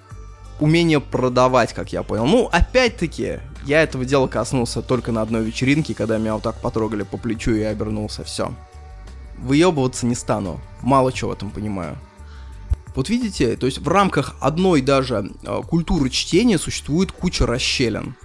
умение 0.60 1.00
продавать, 1.00 1.74
как 1.74 1.94
я 1.94 2.04
понял. 2.04 2.26
Ну, 2.26 2.50
опять-таки, 2.52 3.40
я 3.66 3.84
этого 3.84 4.06
дела 4.06 4.28
коснулся 4.28 4.82
только 4.82 5.12
на 5.12 5.22
одной 5.22 5.44
вечеринке, 5.44 5.94
когда 5.94 6.18
меня 6.18 6.36
вот 6.36 6.44
так 6.44 6.56
потрогали 6.62 7.04
по 7.04 7.18
плечу 7.18 7.52
и 7.52 7.62
я 7.62 7.70
обернулся, 7.70 8.24
все. 8.24 8.54
Выебываться 9.38 10.06
не 10.06 10.16
стану, 10.16 10.62
мало 10.82 11.12
чего 11.12 11.32
в 11.32 11.34
этом 11.34 11.52
понимаю. 11.52 11.98
Вот 12.96 13.10
видите, 13.10 13.58
то 13.58 13.66
есть 13.66 13.80
в 13.80 13.88
рамках 13.88 14.36
одной 14.40 14.82
даже 14.82 15.30
э, 15.44 15.62
культуры 15.68 16.10
чтения 16.10 16.58
существует 16.58 17.12
куча 17.12 17.46
расщелин. 17.46 18.16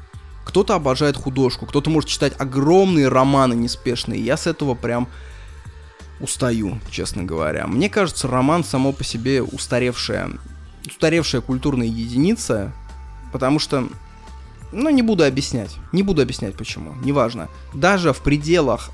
Кто-то 0.44 0.74
обожает 0.74 1.16
художку, 1.16 1.66
кто-то 1.66 1.90
может 1.90 2.08
читать 2.08 2.34
огромные 2.38 3.08
романы 3.08 3.54
неспешные. 3.54 4.20
Я 4.20 4.36
с 4.36 4.46
этого 4.46 4.74
прям 4.74 5.08
устаю, 6.20 6.78
честно 6.90 7.24
говоря. 7.24 7.66
Мне 7.66 7.88
кажется, 7.88 8.28
роман 8.28 8.62
само 8.62 8.92
по 8.92 9.02
себе 9.02 9.42
устаревшая, 9.42 10.30
устаревшая 10.86 11.40
культурная 11.40 11.86
единица, 11.86 12.72
потому 13.32 13.58
что, 13.58 13.88
ну, 14.72 14.90
не 14.90 15.02
буду 15.02 15.24
объяснять, 15.24 15.76
не 15.92 16.02
буду 16.02 16.22
объяснять 16.22 16.56
почему, 16.56 16.94
неважно. 17.02 17.48
Даже 17.74 18.12
в 18.12 18.20
пределах 18.20 18.90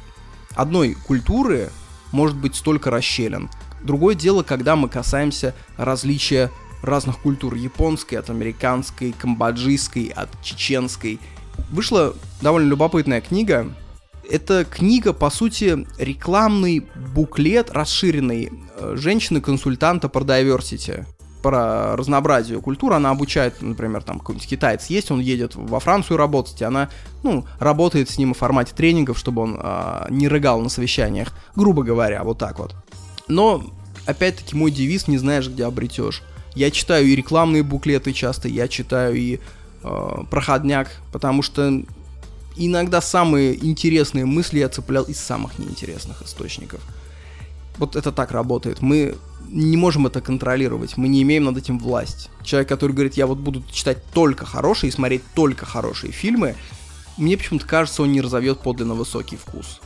одной 0.55 0.95
культуры 0.95 1.71
может 2.13 2.37
быть 2.37 2.57
столько 2.57 2.91
расщелин. 2.91 3.51
Другое 3.83 4.15
дело, 4.15 4.43
когда 4.43 4.75
мы 4.75 4.89
касаемся 4.89 5.55
различия 5.77 6.51
разных 6.83 7.19
культур. 7.19 7.55
Японской 7.55 8.15
от 8.15 8.31
американской, 8.31 9.13
камбоджийской, 9.13 10.07
от 10.07 10.31
чеченской. 10.43 11.19
Вышла 11.71 12.15
довольно 12.41 12.69
любопытная 12.69 13.21
книга. 13.21 13.73
Это 14.29 14.65
книга, 14.65 15.13
по 15.13 15.31
сути, 15.31 15.87
рекламный 15.99 16.87
буклет 17.15 17.71
расширенный 17.71 18.51
э, 18.79 18.95
женщины-консультанта 18.97 20.09
про 20.09 20.23
diversity 20.23 21.07
про 21.47 21.95
разнообразие 21.95 22.61
культур, 22.61 22.93
она 22.95 23.11
обучает, 23.11 23.63
например, 23.63 24.03
там 24.03 24.19
какой-нибудь 24.19 24.49
китаец 24.49 24.87
есть, 24.87 25.13
он 25.13 25.21
едет 25.21 25.53
во 25.55 25.79
Францию 25.79 26.17
работать, 26.17 26.61
и 26.61 26.65
она, 26.65 26.89
ну, 27.23 27.47
работает 27.61 28.11
с 28.11 28.19
ним 28.19 28.35
в 28.35 28.37
формате 28.37 28.73
тренингов, 28.75 29.17
чтобы 29.17 29.43
он 29.43 29.57
э, 29.63 30.07
не 30.11 30.27
рыгал 30.27 30.61
на 30.61 30.69
совещаниях, 30.69 31.29
грубо 31.55 31.85
говоря, 31.85 32.25
вот 32.25 32.39
так 32.39 32.59
вот. 32.59 32.75
Но, 33.29 33.63
опять-таки, 34.07 34.57
мой 34.57 34.73
девиз 34.73 35.07
«не 35.07 35.19
знаешь, 35.19 35.49
где 35.49 35.67
обретешь». 35.67 36.25
Я 36.57 36.73
читаю 36.73 37.07
и 37.07 37.15
рекламные 37.15 37.63
буклеты 37.63 38.13
часто, 38.13 38.49
я 38.49 38.67
читаю 38.67 39.15
и 39.15 39.39
э, 39.85 40.15
проходняк, 40.29 40.89
потому 41.13 41.43
что 41.43 41.81
иногда 42.57 43.01
самые 43.01 43.55
интересные 43.65 44.25
мысли 44.25 44.59
я 44.59 44.69
цеплял 44.69 45.05
из 45.05 45.21
самых 45.21 45.61
неинтересных 45.61 46.23
источников. 46.23 46.81
Вот 47.79 47.95
это 47.95 48.11
так 48.11 48.33
работает. 48.33 48.83
Мы 48.83 49.15
не 49.49 49.77
можем 49.77 50.07
это 50.07 50.21
контролировать, 50.21 50.97
мы 50.97 51.09
не 51.09 51.23
имеем 51.23 51.45
над 51.45 51.57
этим 51.57 51.79
власть. 51.79 52.31
Человек, 52.43 52.69
который 52.69 52.93
говорит, 52.93 53.15
я 53.15 53.27
вот 53.27 53.39
буду 53.39 53.63
читать 53.71 54.05
только 54.13 54.45
хорошие 54.47 54.89
и 54.89 54.93
смотреть 54.93 55.23
только 55.35 55.67
хорошие 55.67 56.13
фильмы, 56.13 56.57
мне 57.17 57.37
почему-то 57.37 57.67
кажется, 57.67 58.03
он 58.03 58.13
не 58.13 58.21
разовьет 58.21 58.61
подлинно 58.61 58.95
высокий 58.95 59.37
вкус. 59.37 59.81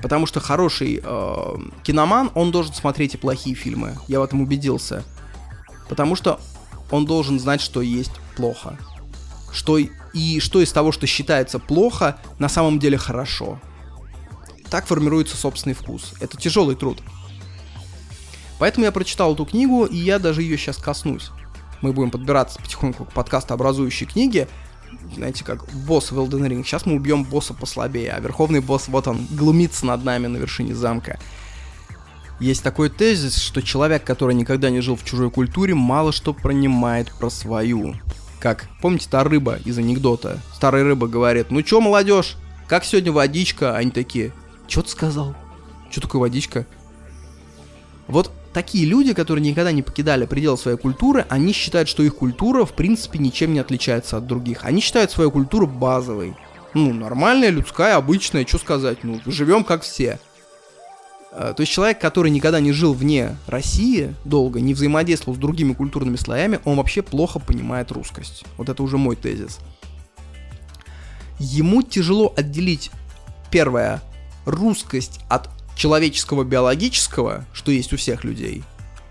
Потому 0.00 0.26
что 0.26 0.40
хороший 0.40 1.00
э, 1.02 1.56
киноман, 1.82 2.30
он 2.34 2.50
должен 2.50 2.72
смотреть 2.72 3.14
и 3.14 3.18
плохие 3.18 3.54
фильмы. 3.54 3.98
Я 4.06 4.20
в 4.20 4.22
этом 4.22 4.40
убедился. 4.40 5.04
Потому 5.88 6.14
что 6.14 6.40
он 6.90 7.04
должен 7.04 7.38
знать, 7.40 7.60
что 7.60 7.82
есть 7.82 8.12
плохо. 8.36 8.78
Что 9.52 9.78
и 9.78 10.40
что 10.40 10.60
из 10.60 10.72
того, 10.72 10.92
что 10.92 11.06
считается 11.06 11.58
плохо, 11.58 12.18
на 12.38 12.48
самом 12.48 12.78
деле 12.78 12.96
хорошо. 12.96 13.60
Так 14.70 14.86
формируется 14.86 15.36
собственный 15.36 15.74
вкус. 15.74 16.14
Это 16.20 16.36
тяжелый 16.36 16.76
труд. 16.76 17.02
Поэтому 18.58 18.86
я 18.86 18.92
прочитал 18.92 19.34
эту 19.34 19.44
книгу, 19.44 19.84
и 19.84 19.96
я 19.96 20.18
даже 20.18 20.42
ее 20.42 20.56
сейчас 20.58 20.78
коснусь. 20.78 21.30
Мы 21.80 21.92
будем 21.92 22.10
подбираться 22.10 22.58
потихоньку 22.58 23.04
к 23.04 23.12
подкастообразующей 23.12 24.06
книге, 24.06 24.48
знаете, 25.14 25.44
как 25.44 25.66
босс 25.86 26.10
в 26.10 26.18
Elden 26.18 26.48
Ring. 26.48 26.64
Сейчас 26.64 26.86
мы 26.86 26.94
убьем 26.94 27.24
босса 27.24 27.54
послабее, 27.54 28.12
а 28.12 28.20
верховный 28.20 28.60
босс, 28.60 28.88
вот 28.88 29.06
он, 29.06 29.26
глумится 29.30 29.86
над 29.86 30.04
нами 30.04 30.26
на 30.26 30.38
вершине 30.38 30.74
замка. 30.74 31.18
Есть 32.40 32.62
такой 32.62 32.88
тезис, 32.88 33.36
что 33.36 33.62
человек, 33.62 34.04
который 34.04 34.34
никогда 34.34 34.70
не 34.70 34.80
жил 34.80 34.96
в 34.96 35.04
чужой 35.04 35.30
культуре, 35.30 35.74
мало 35.74 36.12
что 36.12 36.32
понимает 36.32 37.12
про 37.18 37.30
свою. 37.30 37.94
Как, 38.38 38.68
помните, 38.80 39.08
та 39.10 39.24
рыба 39.24 39.58
из 39.64 39.76
анекдота? 39.78 40.40
Старая 40.54 40.84
рыба 40.84 41.08
говорит, 41.08 41.50
ну 41.50 41.62
чё, 41.62 41.80
молодежь, 41.80 42.36
как 42.68 42.84
сегодня 42.84 43.10
водичка? 43.10 43.76
Они 43.76 43.90
такие, 43.90 44.32
чё 44.68 44.82
ты 44.82 44.90
сказал? 44.90 45.34
Чё 45.90 46.00
такое 46.00 46.20
водичка? 46.20 46.66
Вот 48.06 48.30
такие 48.58 48.86
люди, 48.86 49.14
которые 49.14 49.48
никогда 49.48 49.70
не 49.70 49.82
покидали 49.82 50.26
пределы 50.26 50.58
своей 50.58 50.76
культуры, 50.76 51.24
они 51.28 51.52
считают, 51.52 51.88
что 51.88 52.02
их 52.02 52.16
культура 52.16 52.64
в 52.64 52.72
принципе 52.72 53.20
ничем 53.20 53.52
не 53.52 53.60
отличается 53.60 54.16
от 54.16 54.26
других. 54.26 54.64
Они 54.64 54.80
считают 54.80 55.12
свою 55.12 55.30
культуру 55.30 55.68
базовой. 55.68 56.34
Ну, 56.74 56.92
нормальная, 56.92 57.50
людская, 57.50 57.94
обычная, 57.94 58.44
что 58.44 58.58
сказать, 58.58 59.04
ну, 59.04 59.20
живем 59.26 59.62
как 59.62 59.82
все. 59.82 60.18
А, 61.30 61.54
то 61.54 61.60
есть 61.60 61.72
человек, 61.72 62.00
который 62.00 62.32
никогда 62.32 62.58
не 62.58 62.72
жил 62.72 62.94
вне 62.94 63.36
России 63.46 64.12
долго, 64.24 64.60
не 64.60 64.74
взаимодействовал 64.74 65.36
с 65.36 65.38
другими 65.38 65.72
культурными 65.72 66.16
слоями, 66.16 66.58
он 66.64 66.78
вообще 66.78 67.02
плохо 67.02 67.38
понимает 67.38 67.92
русскость. 67.92 68.44
Вот 68.56 68.68
это 68.68 68.82
уже 68.82 68.98
мой 68.98 69.14
тезис. 69.14 69.60
Ему 71.38 71.82
тяжело 71.82 72.34
отделить, 72.36 72.90
первое, 73.52 74.02
русскость 74.46 75.20
от 75.28 75.48
человеческого 75.78 76.42
биологического, 76.42 77.46
что 77.54 77.70
есть 77.70 77.92
у 77.92 77.96
всех 77.96 78.24
людей, 78.24 78.64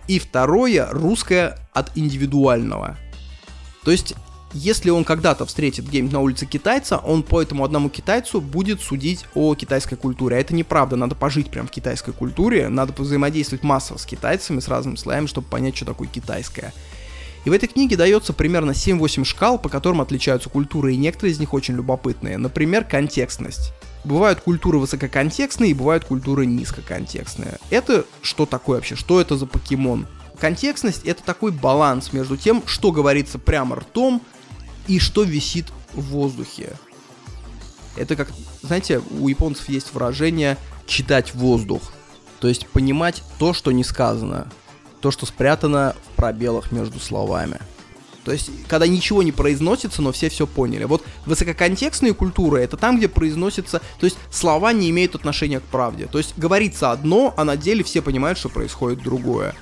и 0.07 0.19
второе 0.19 0.87
русское 0.91 1.57
от 1.73 1.97
индивидуального. 1.97 2.97
То 3.83 3.91
есть, 3.91 4.15
если 4.53 4.89
он 4.89 5.05
когда-то 5.05 5.45
встретит 5.45 5.87
где-нибудь 5.87 6.11
на 6.11 6.19
улице 6.19 6.45
китайца, 6.45 6.97
он 6.97 7.23
по 7.23 7.41
этому 7.41 7.63
одному 7.63 7.89
китайцу 7.89 8.41
будет 8.41 8.81
судить 8.81 9.25
о 9.33 9.55
китайской 9.55 9.95
культуре. 9.95 10.35
А 10.35 10.39
это 10.39 10.53
неправда, 10.53 10.97
надо 10.97 11.15
пожить 11.15 11.49
прям 11.49 11.67
в 11.67 11.71
китайской 11.71 12.11
культуре, 12.11 12.67
надо 12.67 12.93
взаимодействовать 13.01 13.63
массово 13.63 13.97
с 13.97 14.05
китайцами, 14.05 14.59
с 14.59 14.67
разными 14.67 14.97
слоями, 14.97 15.27
чтобы 15.27 15.47
понять, 15.47 15.77
что 15.77 15.85
такое 15.85 16.09
китайское. 16.09 16.73
И 17.45 17.49
в 17.49 17.53
этой 17.53 17.67
книге 17.67 17.95
дается 17.95 18.33
примерно 18.33 18.71
7-8 18.71 19.23
шкал, 19.23 19.57
по 19.57 19.69
которым 19.69 20.01
отличаются 20.01 20.49
культуры, 20.49 20.93
и 20.93 20.97
некоторые 20.97 21.31
из 21.31 21.39
них 21.39 21.53
очень 21.53 21.75
любопытные. 21.75 22.37
Например, 22.37 22.83
контекстность. 22.83 23.71
Бывают 24.03 24.41
культуры 24.41 24.79
высококонтекстные 24.79 25.71
и 25.71 25.73
бывают 25.73 26.05
культуры 26.05 26.45
низкоконтекстные. 26.45 27.57
Это 27.69 28.05
что 28.21 28.45
такое 28.45 28.77
вообще? 28.77 28.95
Что 28.95 29.19
это 29.19 29.35
за 29.35 29.45
покемон? 29.45 30.07
Контекстность— 30.39 31.03
это 31.05 31.23
такой 31.23 31.51
баланс 31.51 32.13
между 32.13 32.37
тем, 32.37 32.63
что 32.65 32.91
говорится 32.91 33.39
прямо 33.39 33.77
ртом 33.77 34.21
и 34.87 34.99
что 34.99 35.23
висит 35.23 35.65
в 35.93 36.01
воздухе. 36.01 36.73
Это 37.95 38.15
как, 38.15 38.29
знаете, 38.61 39.01
у 39.19 39.27
японцев 39.27 39.67
есть 39.69 39.93
выражение 39.93 40.57
«читать 40.85 41.33
воздух». 41.33 41.81
То 42.39 42.47
есть 42.47 42.67
понимать 42.67 43.23
то, 43.39 43.53
что 43.53 43.71
не 43.71 43.83
сказано. 43.83 44.47
То, 45.01 45.09
что 45.09 45.25
спрятано 45.25 45.95
в 46.05 46.15
пробелах 46.15 46.71
между 46.71 46.99
словами. 46.99 47.59
То 48.27 48.33
есть, 48.33 48.51
когда 48.67 48.87
ничего 48.87 49.23
не 49.23 49.31
произносится, 49.31 50.01
но 50.01 50.11
все 50.11 50.27
все 50.27 50.45
поняли. 50.45 50.83
Вот 50.83 51.01
высококонтекстные 51.25 52.13
культуры— 52.13 52.59
это 52.61 52.75
там, 52.75 52.97
где 52.97 53.07
произносится... 53.07 53.81
То 54.01 54.05
есть, 54.05 54.17
слова 54.29 54.73
не 54.73 54.89
имеют 54.89 55.15
отношения 55.15 55.61
к 55.61 55.63
правде. 55.63 56.07
То 56.07 56.17
есть, 56.17 56.33
говорится 56.35 56.91
одно, 56.91 57.33
а 57.37 57.45
на 57.45 57.55
деле 57.55 57.85
все 57.85 58.01
понимают, 58.01 58.37
что 58.37 58.49
происходит 58.49 59.01
другое. 59.01 59.55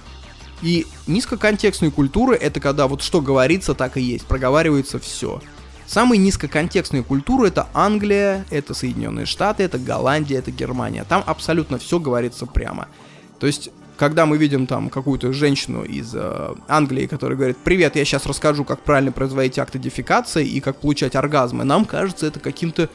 И 0.63 0.87
низкоконтекстные 1.05 1.91
культуры— 1.91 2.35
это 2.41 2.59
когда 2.59 2.87
вот 2.87 3.03
что 3.03 3.21
говорится, 3.21 3.75
так 3.75 3.97
и 3.97 4.01
есть. 4.01 4.25
Проговаривается 4.25 4.97
все. 4.97 5.43
Самые 5.85 6.17
низкоконтекстные 6.17 7.03
культуры 7.03 7.49
это 7.49 7.67
Англия, 7.71 8.47
это 8.49 8.73
Соединенные 8.73 9.27
Штаты, 9.27 9.61
это 9.61 9.77
Голландия, 9.77 10.39
это 10.39 10.49
Германия. 10.49 11.05
Там 11.07 11.23
абсолютно 11.27 11.77
все 11.77 11.99
говорится 11.99 12.47
прямо. 12.47 12.87
То 13.39 13.45
есть 13.45 13.69
когда 13.97 14.25
мы 14.25 14.37
видим 14.37 14.67
там 14.67 14.89
какую-то 14.89 15.31
женщину 15.31 15.83
из 15.83 16.13
э, 16.13 16.55
Англии, 16.67 17.07
которая 17.07 17.37
говорит, 17.37 17.57
привет, 17.57 17.95
я 17.95 18.05
сейчас 18.05 18.25
расскажу, 18.25 18.63
как 18.65 18.81
правильно 18.81 19.11
производить 19.11 19.57
акты 19.57 19.79
дефекации 19.79 20.45
и 20.45 20.59
как 20.59 20.77
получать 20.77 21.15
оргазмы, 21.15 21.63
нам 21.63 21.85
кажется 21.85 22.27
это 22.27 22.39
каким-то, 22.39 22.89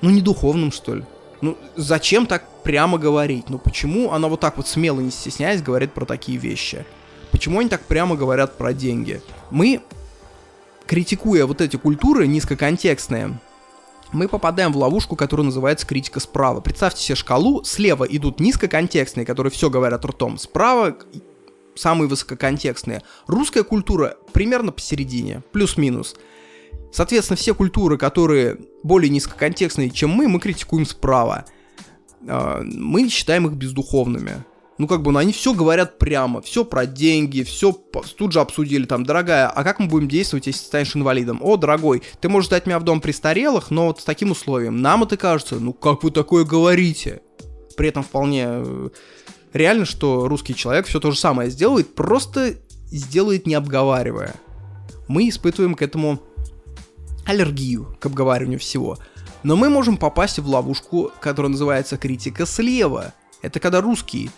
ну, 0.00 0.10
не 0.10 0.20
духовным, 0.20 0.70
что 0.70 0.94
ли. 0.94 1.04
Ну, 1.40 1.58
зачем 1.74 2.26
так 2.26 2.44
прямо 2.62 2.98
говорить? 2.98 3.48
Ну, 3.48 3.58
почему 3.58 4.12
она 4.12 4.28
вот 4.28 4.40
так 4.40 4.56
вот 4.56 4.68
смело, 4.68 5.00
не 5.00 5.10
стесняясь, 5.10 5.62
говорит 5.62 5.92
про 5.92 6.04
такие 6.04 6.38
вещи? 6.38 6.84
Почему 7.30 7.60
они 7.60 7.68
так 7.68 7.82
прямо 7.82 8.16
говорят 8.16 8.56
про 8.56 8.72
деньги? 8.72 9.20
Мы, 9.50 9.82
критикуя 10.86 11.46
вот 11.46 11.60
эти 11.60 11.76
культуры 11.76 12.26
низкоконтекстные, 12.26 13.38
мы 14.12 14.28
попадаем 14.28 14.72
в 14.72 14.76
ловушку, 14.76 15.16
которая 15.16 15.46
называется 15.46 15.86
критика 15.86 16.20
справа. 16.20 16.60
Представьте 16.60 17.02
себе 17.02 17.16
шкалу, 17.16 17.64
слева 17.64 18.04
идут 18.04 18.40
низкоконтекстные, 18.40 19.26
которые 19.26 19.50
все 19.50 19.70
говорят 19.70 20.04
ртом, 20.04 20.38
справа 20.38 20.96
самые 21.74 22.08
высококонтекстные. 22.08 23.02
Русская 23.26 23.62
культура 23.62 24.16
примерно 24.32 24.72
посередине, 24.72 25.42
плюс-минус. 25.52 26.16
Соответственно, 26.92 27.36
все 27.36 27.54
культуры, 27.54 27.98
которые 27.98 28.58
более 28.82 29.10
низкоконтекстные, 29.10 29.90
чем 29.90 30.10
мы, 30.10 30.28
мы 30.28 30.40
критикуем 30.40 30.86
справа. 30.86 31.44
А, 32.26 32.62
мы 32.62 33.08
считаем 33.08 33.46
их 33.46 33.52
бездуховными 33.52 34.44
ну 34.78 34.86
как 34.86 35.02
бы, 35.02 35.12
ну 35.12 35.18
они 35.18 35.32
все 35.32 35.54
говорят 35.54 35.98
прямо, 35.98 36.40
все 36.42 36.64
про 36.64 36.86
деньги, 36.86 37.42
все 37.42 37.72
тут 37.72 38.32
же 38.32 38.40
обсудили, 38.40 38.84
там, 38.84 39.04
дорогая, 39.04 39.48
а 39.48 39.64
как 39.64 39.78
мы 39.78 39.86
будем 39.86 40.08
действовать, 40.08 40.46
если 40.46 40.64
станешь 40.64 40.94
инвалидом? 40.94 41.40
О, 41.42 41.56
дорогой, 41.56 42.02
ты 42.20 42.28
можешь 42.28 42.50
дать 42.50 42.66
меня 42.66 42.78
в 42.78 42.84
дом 42.84 43.00
престарелых, 43.00 43.70
но 43.70 43.86
вот 43.86 44.00
с 44.00 44.04
таким 44.04 44.32
условием. 44.32 44.82
Нам 44.82 45.04
это 45.04 45.16
кажется, 45.16 45.56
ну 45.56 45.72
как 45.72 46.02
вы 46.02 46.10
такое 46.10 46.44
говорите? 46.44 47.22
При 47.76 47.88
этом 47.88 48.02
вполне 48.02 48.44
э, 48.48 48.88
реально, 49.52 49.84
что 49.84 50.28
русский 50.28 50.54
человек 50.54 50.86
все 50.86 51.00
то 51.00 51.10
же 51.10 51.18
самое 51.18 51.50
сделает, 51.50 51.94
просто 51.94 52.54
сделает 52.86 53.46
не 53.46 53.54
обговаривая. 53.54 54.34
Мы 55.08 55.28
испытываем 55.28 55.74
к 55.74 55.82
этому 55.82 56.20
аллергию, 57.26 57.96
к 58.00 58.06
обговариванию 58.06 58.58
всего. 58.58 58.98
Но 59.42 59.56
мы 59.56 59.68
можем 59.68 59.96
попасть 59.96 60.38
в 60.38 60.48
ловушку, 60.48 61.12
которая 61.20 61.50
называется 61.50 61.96
критика 61.96 62.46
слева. 62.46 63.12
Это 63.42 63.60
когда 63.60 63.80
русский 63.80 64.30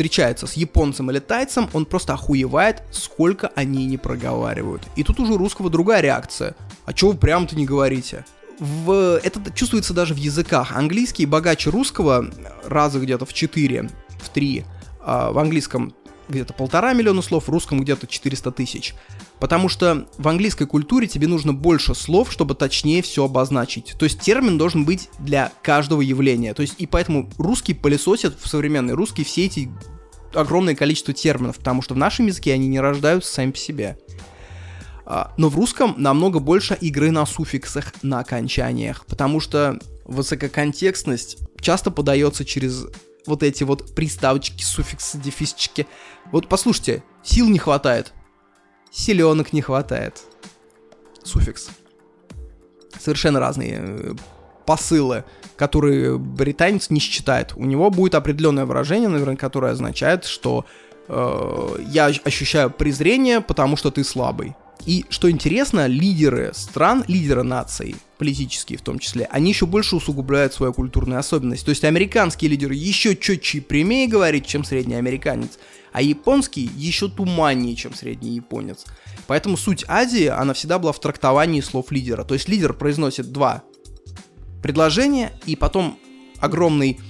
встречается 0.00 0.46
с 0.46 0.54
японцем 0.54 1.10
или 1.10 1.18
тайцем, 1.18 1.68
он 1.74 1.84
просто 1.84 2.14
охуевает, 2.14 2.82
сколько 2.90 3.52
они 3.54 3.84
не 3.84 3.98
проговаривают. 3.98 4.82
И 4.96 5.02
тут 5.02 5.20
уже 5.20 5.34
у 5.34 5.36
русского 5.36 5.68
другая 5.68 6.00
реакция. 6.00 6.54
А 6.86 6.94
чего 6.94 7.10
вы 7.10 7.18
прям-то 7.18 7.54
не 7.54 7.66
говорите? 7.66 8.24
В... 8.58 9.20
Это 9.22 9.52
чувствуется 9.52 9.92
даже 9.92 10.14
в 10.14 10.16
языках. 10.16 10.72
Английский 10.72 11.26
богаче 11.26 11.68
русского 11.68 12.30
раза 12.64 12.98
где-то 12.98 13.26
в 13.26 13.34
4, 13.34 13.90
в 14.22 14.28
3. 14.30 14.64
А 15.02 15.32
в 15.32 15.38
английском 15.38 15.92
где-то 16.30 16.54
полтора 16.54 16.94
миллиона 16.94 17.20
слов, 17.20 17.48
в 17.48 17.50
русском 17.50 17.82
где-то 17.82 18.06
400 18.06 18.52
тысяч. 18.52 18.94
Потому 19.40 19.70
что 19.70 20.06
в 20.18 20.28
английской 20.28 20.66
культуре 20.66 21.08
тебе 21.08 21.26
нужно 21.26 21.54
больше 21.54 21.94
слов, 21.94 22.30
чтобы 22.30 22.54
точнее 22.54 23.00
все 23.00 23.24
обозначить. 23.24 23.94
То 23.98 24.04
есть 24.04 24.20
термин 24.20 24.58
должен 24.58 24.84
быть 24.84 25.08
для 25.18 25.50
каждого 25.62 26.02
явления. 26.02 26.52
То 26.52 26.62
есть 26.62 26.74
и 26.78 26.86
поэтому 26.86 27.30
русский 27.38 27.72
пылесосит 27.72 28.38
в 28.38 28.46
современный 28.46 28.92
русский 28.92 29.24
все 29.24 29.46
эти 29.46 29.70
огромное 30.34 30.74
количество 30.74 31.14
терминов, 31.14 31.56
потому 31.56 31.80
что 31.82 31.94
в 31.94 31.96
нашем 31.96 32.26
языке 32.26 32.52
они 32.52 32.68
не 32.68 32.78
рождаются 32.80 33.32
сами 33.32 33.50
по 33.50 33.58
себе. 33.58 33.98
А, 35.06 35.32
но 35.38 35.48
в 35.48 35.56
русском 35.56 35.94
намного 35.96 36.38
больше 36.38 36.76
игры 36.80 37.10
на 37.10 37.26
суффиксах, 37.26 37.94
на 38.02 38.20
окончаниях, 38.20 39.06
потому 39.06 39.40
что 39.40 39.78
высококонтекстность 40.04 41.38
часто 41.60 41.90
подается 41.90 42.44
через 42.44 42.86
вот 43.26 43.42
эти 43.42 43.64
вот 43.64 43.94
приставочки, 43.94 44.62
суффиксы, 44.62 45.18
дефисчики. 45.18 45.86
Вот 46.30 46.48
послушайте, 46.48 47.02
сил 47.24 47.48
не 47.48 47.58
хватает, 47.58 48.12
селенок 48.90 49.52
не 49.52 49.62
хватает. 49.62 50.20
Суффикс. 51.22 51.70
Совершенно 52.98 53.40
разные 53.40 53.78
э, 53.80 54.14
посылы, 54.66 55.24
которые 55.56 56.18
британец 56.18 56.90
не 56.90 57.00
считает. 57.00 57.52
У 57.56 57.64
него 57.64 57.90
будет 57.90 58.14
определенное 58.14 58.66
выражение, 58.66 59.08
наверное, 59.08 59.36
которое 59.36 59.72
означает, 59.72 60.24
что 60.24 60.64
э, 61.08 61.76
я 61.88 62.06
ощущаю 62.06 62.70
презрение, 62.70 63.40
потому 63.40 63.76
что 63.76 63.90
ты 63.90 64.04
слабый. 64.04 64.54
И 64.86 65.04
что 65.10 65.30
интересно, 65.30 65.86
лидеры 65.86 66.52
стран, 66.54 67.04
лидеры 67.06 67.42
наций, 67.42 67.96
политические 68.18 68.78
в 68.78 68.82
том 68.82 68.98
числе, 68.98 69.28
они 69.30 69.50
еще 69.50 69.66
больше 69.66 69.96
усугубляют 69.96 70.54
свою 70.54 70.72
культурную 70.72 71.18
особенность. 71.18 71.64
То 71.64 71.70
есть 71.70 71.84
американские 71.84 72.50
лидеры 72.50 72.74
еще 72.74 73.16
четче 73.16 73.58
и 73.58 73.60
прямее 73.60 74.08
говорит, 74.08 74.46
чем 74.46 74.64
средний 74.64 74.94
американец, 74.94 75.58
а 75.92 76.02
японский 76.02 76.70
еще 76.76 77.08
туманнее, 77.08 77.76
чем 77.76 77.94
средний 77.94 78.30
японец. 78.30 78.84
Поэтому 79.26 79.56
суть 79.56 79.84
Азии, 79.88 80.26
она 80.26 80.54
всегда 80.54 80.78
была 80.78 80.92
в 80.92 81.00
трактовании 81.00 81.60
слов 81.60 81.90
лидера. 81.90 82.24
То 82.24 82.34
есть 82.34 82.48
лидер 82.48 82.72
произносит 82.72 83.32
два 83.32 83.62
предложения, 84.62 85.32
и 85.46 85.56
потом 85.56 85.98
огромный 86.38 87.00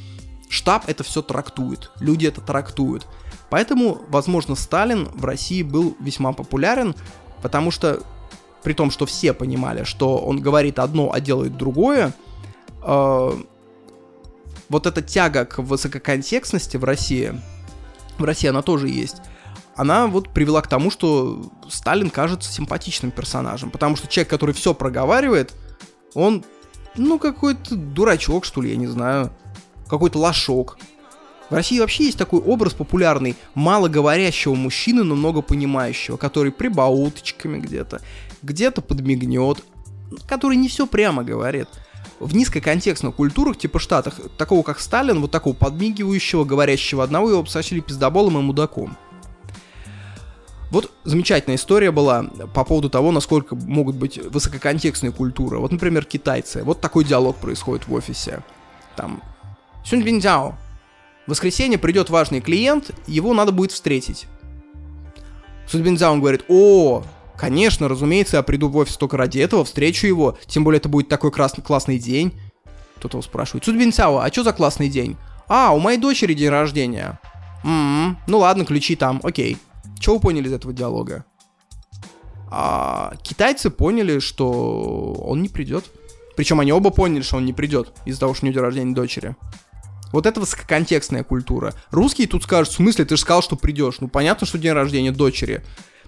штаб 0.49 0.89
это 0.89 1.05
все 1.05 1.23
трактует. 1.23 1.91
Люди 2.01 2.27
это 2.27 2.41
трактуют. 2.41 3.07
Поэтому, 3.51 4.03
возможно, 4.09 4.55
Сталин 4.55 5.09
в 5.13 5.25
России 5.25 5.63
был 5.63 5.97
весьма 6.01 6.33
популярен, 6.33 6.95
потому 7.43 7.71
что 7.71 8.03
при 8.63 8.75
том, 8.75 8.91
что 8.91 9.07
все 9.07 9.33
понимали, 9.33 9.85
что 9.85 10.19
он 10.19 10.41
говорит 10.41 10.79
одно, 10.79 11.11
а 11.13 11.21
делает 11.21 11.57
другое, 11.57 12.13
э, 12.83 13.31
вот 14.69 14.87
эта 14.87 15.03
тяга 15.03 15.45
к 15.47 15.59
высококонтекстности 15.59 16.77
в 16.77 16.85
России, 16.85 17.41
в 18.21 18.25
России 18.25 18.49
она 18.49 18.63
тоже 18.63 18.89
есть, 18.89 19.17
она 19.77 20.07
вот 20.07 20.29
привела 20.31 20.61
к 20.63 20.69
тому, 20.69 20.91
что 20.91 21.51
Сталин 21.69 22.11
кажется 22.11 22.53
симпатичным 22.53 23.11
персонажем, 23.11 23.71
потому 23.71 23.97
что 23.97 24.09
человек, 24.09 24.29
который 24.29 24.55
все 24.55 24.75
проговаривает, 24.75 25.55
он, 26.15 26.45
ну, 26.97 27.19
какой-то 27.19 27.77
дурачок, 27.77 28.45
что 28.45 28.61
ли, 28.61 28.71
я 28.71 28.77
не 28.77 28.87
знаю, 28.87 29.33
какой-то 29.89 30.19
лошок. 30.19 30.79
В 31.49 31.55
России 31.55 31.81
вообще 31.81 32.05
есть 32.05 32.19
такой 32.19 32.41
образ 32.41 32.75
популярный 32.75 33.37
малоговорящего 33.55 34.55
мужчины, 34.55 35.03
но 35.03 35.17
много 35.17 35.43
понимающего, 35.43 36.17
который 36.17 36.53
прибауточками 36.53 37.59
где-то, 37.59 38.01
где-то 38.43 38.83
подмигнет, 38.83 39.65
который 40.29 40.57
не 40.57 40.69
все 40.69 40.87
прямо 40.87 41.25
говорит. 41.25 41.69
В 42.21 42.35
низкоконтекстных 42.37 43.15
культурах, 43.15 43.57
типа 43.57 43.79
Штатах, 43.79 44.21
такого 44.37 44.63
как 44.63 44.79
Сталин, 44.79 45.21
вот 45.21 45.31
такого 45.31 45.55
подмигивающего, 45.55 46.45
говорящего 46.45 47.03
одного, 47.03 47.31
его 47.31 47.43
посочили 47.43 47.81
пиздоболом 47.81 48.39
и 48.39 48.43
мудаком. 48.43 48.97
Вот 50.71 50.93
замечательная 51.05 51.57
история 51.57 51.91
была 51.91 52.25
по 52.55 52.63
поводу 52.65 52.91
того, 52.91 53.11
насколько 53.11 53.57
могут 53.57 53.97
быть 53.97 54.19
высококонтекстные 54.19 55.13
культуры. 55.13 55.59
Вот, 55.59 55.73
например, 55.73 56.05
китайцы. 56.05 56.63
Вот 56.63 56.81
такой 56.81 57.05
диалог 57.05 57.37
происходит 57.37 57.89
в 57.89 57.93
офисе. 57.95 58.45
Там, 58.97 59.23
Сюнь 59.85 60.03
Виндзяо, 60.03 60.55
в 61.27 61.31
воскресенье 61.31 61.79
придет 61.79 62.11
важный 62.11 62.41
клиент, 62.41 62.91
его 63.07 63.33
надо 63.33 63.51
будет 63.51 63.73
встретить. 63.73 64.27
Сюнь 65.67 65.83
Виндзяо 65.83 66.17
говорит, 66.19 66.45
о, 66.49 67.03
Конечно, 67.41 67.89
разумеется, 67.89 68.37
я 68.37 68.43
приду 68.43 68.69
в 68.69 68.77
офис 68.77 68.99
только 68.99 69.17
ради 69.17 69.39
этого, 69.39 69.65
встречу 69.65 70.07
его, 70.07 70.37
тем 70.47 70.63
более 70.63 70.77
это 70.77 70.91
будет 70.91 71.09
такой 71.09 71.33
красный, 71.33 71.65
классный 71.65 71.99
день. 71.99 72.39
Кто-то 72.97 73.17
его 73.17 73.23
спрашивает, 73.23 73.65
Цудбин 73.65 73.95
Сяо, 73.95 74.19
а 74.19 74.29
что 74.29 74.45
за 74.45 74.53
классный 74.53 74.91
день? 74.91 75.17
А, 75.49 75.73
у 75.75 75.79
моей 75.79 75.97
дочери 75.97 76.35
день 76.35 76.51
рождения. 76.51 77.19
Ммм, 77.65 78.19
ну 78.27 78.39
ладно, 78.41 78.67
ключи 78.67 78.95
там, 78.95 79.21
окей. 79.23 79.57
Что 79.99 80.17
вы 80.17 80.21
поняли 80.21 80.49
из 80.49 80.53
этого 80.53 80.75
диалога? 80.75 81.25
А, 82.51 83.15
китайцы 83.23 83.71
поняли, 83.71 84.19
что 84.19 85.15
он 85.25 85.41
не 85.41 85.49
придет. 85.49 85.87
Причем 86.37 86.61
они 86.61 86.75
оба 86.75 86.91
поняли, 86.91 87.23
что 87.23 87.39
он 87.39 87.47
не 87.47 87.55
придет 87.55 87.95
из-за 88.05 88.21
того, 88.21 88.35
что 88.35 88.45
у 88.45 88.49
него 88.49 88.57
день 88.57 88.65
рождения 88.65 88.95
дочери. 88.95 89.35
Вот 90.13 90.27
это 90.27 90.41
высококонтекстная 90.41 91.25
культура. 91.25 91.73
Русские 91.91 92.29
тут 92.29 92.43
скажут, 92.43 92.75
в 92.75 92.77
смысле, 92.77 93.07
ты 93.07 93.17
же 93.17 93.23
сказал, 93.23 93.43
что 93.43 93.57
придешь. 93.57 94.01
Ну, 94.01 94.09
понятно, 94.09 94.47
что 94.47 94.59
день 94.59 94.73
рождения 94.73 95.11
дочери. 95.11 95.65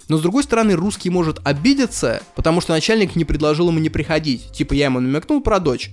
Но, 0.09 0.19
с 0.19 0.23
другой 0.23 0.43
стороны, 0.43 0.75
русский 0.75 1.11
может 1.11 1.41
обидеться, 1.45 2.23
потому 2.35 2.61
что 2.61 2.73
начальник 2.73 3.17
не 3.17 3.25
предложил 3.25 3.69
ему 3.69 3.79
не 3.79 3.91
приходить. 3.91 4.53
Типа, 4.53 4.75
я 4.75 4.87
ему 4.87 5.01
намекнул 5.01 5.41
про 5.41 5.59
дочь, 5.59 5.91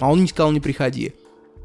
а 0.00 0.10
он 0.10 0.22
не 0.22 0.28
сказал 0.28 0.52
не 0.52 0.60
приходи. 0.60 1.14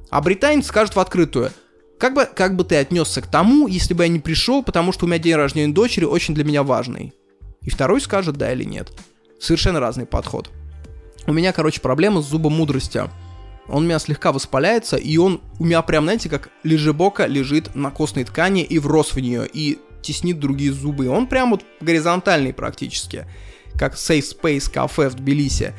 А 0.09 0.21
британец 0.21 0.67
скажет 0.67 0.95
в 0.95 0.99
открытую, 0.99 1.51
как 1.97 2.13
бы, 2.15 2.25
как 2.25 2.55
бы 2.55 2.63
ты 2.63 2.77
отнесся 2.77 3.21
к 3.21 3.27
тому, 3.27 3.67
если 3.67 3.93
бы 3.93 4.03
я 4.03 4.09
не 4.09 4.19
пришел, 4.19 4.63
потому 4.63 4.91
что 4.91 5.05
у 5.05 5.07
меня 5.07 5.19
день 5.19 5.35
рождения 5.35 5.71
дочери 5.71 6.05
очень 6.05 6.33
для 6.33 6.43
меня 6.43 6.63
важный? 6.63 7.13
И 7.61 7.69
второй 7.69 8.01
скажет 8.01 8.37
да 8.37 8.51
или 8.51 8.63
нет. 8.63 8.91
Совершенно 9.39 9.79
разный 9.79 10.05
подход. 10.05 10.49
У 11.27 11.33
меня, 11.33 11.53
короче, 11.53 11.79
проблема 11.79 12.21
с 12.21 12.27
зубом 12.27 12.53
мудрости. 12.53 13.03
Он 13.67 13.83
у 13.83 13.85
меня 13.85 13.99
слегка 13.99 14.31
воспаляется, 14.31 14.97
и 14.97 15.17
он 15.17 15.41
у 15.59 15.65
меня 15.65 15.81
прям, 15.83 16.05
знаете, 16.05 16.27
как 16.27 16.49
лежебока 16.63 17.27
лежит 17.27 17.75
на 17.75 17.91
костной 17.91 18.23
ткани 18.23 18.63
и 18.63 18.79
врос 18.79 19.13
в 19.13 19.19
нее, 19.19 19.47
и 19.51 19.79
теснит 20.01 20.39
другие 20.39 20.71
зубы. 20.71 21.07
Он 21.07 21.27
прям 21.27 21.51
вот 21.51 21.63
горизонтальный 21.79 22.53
практически, 22.53 23.25
как 23.75 23.95
Safe 23.95 24.23
Space 24.23 24.71
кафе 24.71 25.09
в 25.09 25.15
Тбилиси. 25.15 25.73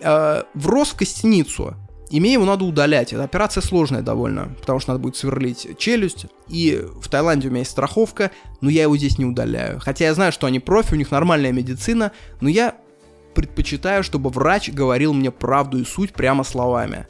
Э, 0.00 0.42
врос 0.54 0.90
в 0.90 0.96
костяницу. 0.96 1.74
И 2.10 2.20
мне 2.20 2.34
его 2.34 2.44
надо 2.44 2.64
удалять. 2.64 3.12
Эта 3.12 3.24
операция 3.24 3.60
сложная 3.60 4.02
довольно, 4.02 4.54
потому 4.60 4.78
что 4.78 4.92
надо 4.92 5.02
будет 5.02 5.16
сверлить 5.16 5.76
челюсть. 5.78 6.26
И 6.48 6.80
в 7.00 7.08
Таиланде 7.08 7.48
у 7.48 7.50
меня 7.50 7.60
есть 7.60 7.72
страховка, 7.72 8.30
но 8.60 8.70
я 8.70 8.82
его 8.82 8.96
здесь 8.96 9.18
не 9.18 9.24
удаляю. 9.24 9.80
Хотя 9.80 10.04
я 10.04 10.14
знаю, 10.14 10.30
что 10.30 10.46
они 10.46 10.60
профи, 10.60 10.94
у 10.94 10.96
них 10.96 11.10
нормальная 11.10 11.50
медицина, 11.50 12.12
но 12.40 12.48
я 12.48 12.76
предпочитаю, 13.34 14.04
чтобы 14.04 14.30
врач 14.30 14.70
говорил 14.70 15.12
мне 15.12 15.30
правду 15.30 15.78
и 15.78 15.84
суть 15.84 16.12
прямо 16.12 16.44
словами. 16.44 17.06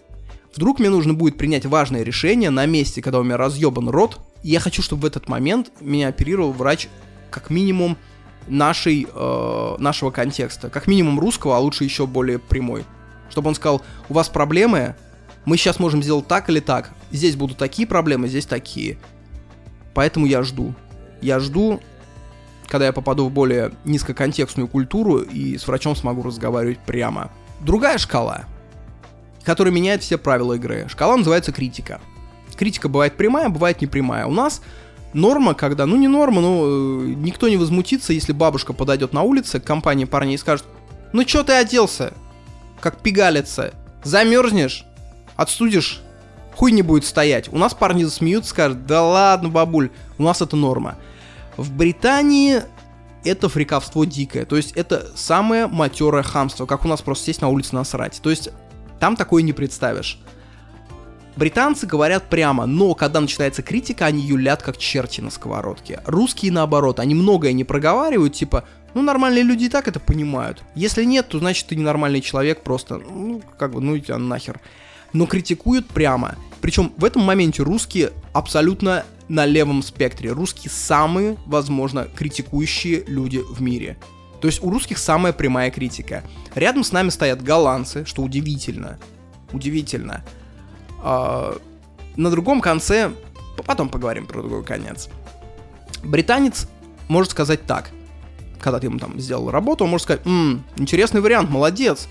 Вдруг 0.57 0.79
мне 0.79 0.89
нужно 0.89 1.13
будет 1.13 1.37
принять 1.37 1.67
важное 1.67 2.03
решение 2.03 2.49
на 2.51 2.65
месте, 2.65 3.03
когда 3.03 3.21
у 3.21 3.23
меня 3.23 3.37
разъебан 3.37 3.91
рот, 3.91 4.19
и 4.43 4.49
я 4.49 4.61
хочу, 4.61 4.83
чтобы 4.83 5.03
в 5.03 5.05
этот 5.05 5.29
момент 5.29 5.71
меня 5.81 6.09
оперировал 6.09 6.53
врач 6.53 6.89
как 7.31 7.51
минимум 7.51 7.99
нашей, 8.49 9.07
э, 9.13 9.77
нашего 9.79 10.11
контекста, 10.11 10.71
как 10.71 10.87
минимум 10.87 11.21
русского, 11.21 11.57
а 11.57 11.61
лучше 11.61 11.85
еще 11.85 12.07
более 12.07 12.39
прямой. 12.39 12.85
Чтобы 13.29 13.49
он 13.49 13.55
сказал, 13.55 13.83
у 14.09 14.15
вас 14.15 14.29
проблемы, 14.31 14.97
мы 15.45 15.59
сейчас 15.59 15.79
можем 15.79 16.03
сделать 16.03 16.27
так 16.27 16.49
или 16.49 16.61
так, 16.61 16.91
здесь 17.11 17.37
будут 17.37 17.59
такие 17.59 17.87
проблемы, 17.87 18.29
здесь 18.29 18.47
такие. 18.47 18.99
Поэтому 19.93 20.25
я 20.27 20.43
жду. 20.43 20.75
Я 21.21 21.39
жду, 21.39 21.81
когда 22.67 22.87
я 22.87 22.93
попаду 22.93 23.27
в 23.27 23.31
более 23.31 23.73
низкоконтекстную 23.85 24.69
культуру 24.69 25.19
и 25.19 25.59
с 25.59 25.67
врачом 25.67 25.97
смогу 25.97 26.23
разговаривать 26.23 26.79
прямо. 26.79 27.31
Другая 27.61 27.99
шкала, 27.99 28.47
которая 29.47 29.73
меняет 29.73 30.03
все 30.03 30.19
правила 30.19 30.53
игры. 30.53 30.87
Шкала 30.91 31.17
называется 31.17 31.53
критика. 31.53 32.01
Критика 32.55 32.91
бывает 32.91 33.17
прямая, 33.17 33.49
бывает 33.49 33.81
непрямая. 33.81 34.27
У 34.27 34.33
нас 34.33 34.61
норма, 35.15 35.55
когда, 35.55 35.87
ну 35.87 35.97
не 35.97 36.09
норма, 36.09 36.43
но 36.43 36.63
э, 36.65 37.15
никто 37.17 37.49
не 37.49 37.57
возмутится, 37.57 38.13
если 38.13 38.33
бабушка 38.33 38.75
подойдет 38.75 39.15
на 39.15 39.23
улице 39.23 39.61
к 39.61 39.65
компании 39.65 40.05
парней 40.05 40.35
и 40.35 40.39
скажет, 40.39 40.67
ну 41.15 41.25
чё 41.25 41.43
ты 41.43 41.55
оделся? 41.55 42.13
как 42.81 43.01
пигалица. 43.01 43.75
Замерзнешь, 44.05 44.85
отстудишь, 45.35 46.01
хуй 46.55 46.73
не 46.73 46.83
будет 46.83 47.05
стоять. 47.05 47.53
У 47.53 47.59
нас 47.59 47.75
парни 47.75 48.05
засмеются, 48.05 48.51
скажут, 48.51 48.87
да 48.87 49.03
ладно, 49.03 49.49
бабуль, 49.49 49.91
у 50.19 50.23
нас 50.23 50.41
это 50.41 50.57
норма. 50.57 50.97
В 51.57 51.73
Британии 51.73 52.63
это 53.25 53.49
фриковство 53.49 54.07
дикое. 54.07 54.45
То 54.45 54.57
есть 54.57 54.73
это 54.73 55.11
самое 55.17 55.67
матерое 55.67 56.23
хамство, 56.23 56.67
как 56.67 56.85
у 56.85 56.89
нас 56.89 57.03
просто 57.03 57.25
сесть 57.25 57.41
на 57.41 57.49
улице 57.49 57.75
насрать. 57.75 58.21
То 58.23 58.31
есть 58.31 58.51
там 59.01 59.17
такое 59.17 59.43
не 59.43 59.53
представишь. 59.53 60.19
Британцы 61.37 61.87
говорят 61.87 62.31
прямо, 62.31 62.65
но 62.65 62.95
когда 62.95 63.21
начинается 63.21 63.63
критика, 63.63 64.07
они 64.07 64.23
юлят 64.23 64.63
как 64.63 64.79
черти 64.79 65.21
на 65.21 65.31
сковородке. 65.31 66.01
Русские 66.07 66.51
наоборот, 66.51 66.99
они 66.99 67.15
многое 67.15 67.53
не 67.53 67.63
проговаривают, 67.63 68.33
типа, 68.33 68.65
ну, 68.95 69.03
нормальные 69.03 69.45
люди 69.45 69.65
и 69.65 69.69
так 69.69 69.87
это 69.87 70.01
понимают. 70.01 70.63
Если 70.75 71.05
нет, 71.05 71.29
то 71.29 71.39
значит 71.39 71.67
ты 71.67 71.77
ненормальный 71.77 72.23
человек 72.23 72.63
просто, 72.63 72.97
ну, 72.97 73.43
как 73.59 73.73
бы, 73.73 73.83
ну, 73.83 73.99
тебя 73.99 74.17
нахер. 74.17 74.61
Но 75.13 75.27
критикуют 75.27 75.87
прямо. 75.87 76.37
Причем 76.63 76.93
в 76.97 77.05
этом 77.05 77.23
моменте 77.23 77.63
русские 77.63 78.13
абсолютно 78.33 79.05
на 79.29 79.45
левом 79.45 79.83
спектре. 79.83 80.33
Русские 80.33 80.71
самые, 80.71 81.37
возможно, 81.45 82.09
критикующие 82.17 83.05
люди 83.07 83.43
в 83.47 83.61
мире. 83.61 83.99
То 84.41 84.49
есть 84.49 84.63
у 84.63 84.71
русских 84.71 84.99
самая 84.99 85.33
прямая 85.33 85.71
критика. 85.71 86.23
Рядом 86.55 86.85
с 86.85 86.93
нами 86.93 87.11
стоят 87.11 87.43
голландцы, 87.43 88.05
что 88.05 88.23
удивительно. 88.23 88.99
Удивительно. 89.53 90.25
А, 91.03 91.57
на 92.17 92.31
другом 92.31 92.61
конце, 92.61 93.13
потом 93.65 93.89
поговорим 93.89 94.27
про 94.27 94.41
другой 94.41 94.65
конец. 94.65 95.09
Британец 96.03 96.69
может 97.09 97.31
сказать 97.33 97.65
так 97.67 97.91
когда 98.67 98.81
ты 98.81 98.87
ему 98.87 98.99
там 98.99 99.19
сделал 99.21 99.51
работу, 99.51 99.85
он 99.85 99.91
может 99.91 100.05
сказать, 100.05 100.27
«Ммм, 100.27 100.65
интересный 100.77 101.21
вариант, 101.21 101.51
молодец, 101.51 102.09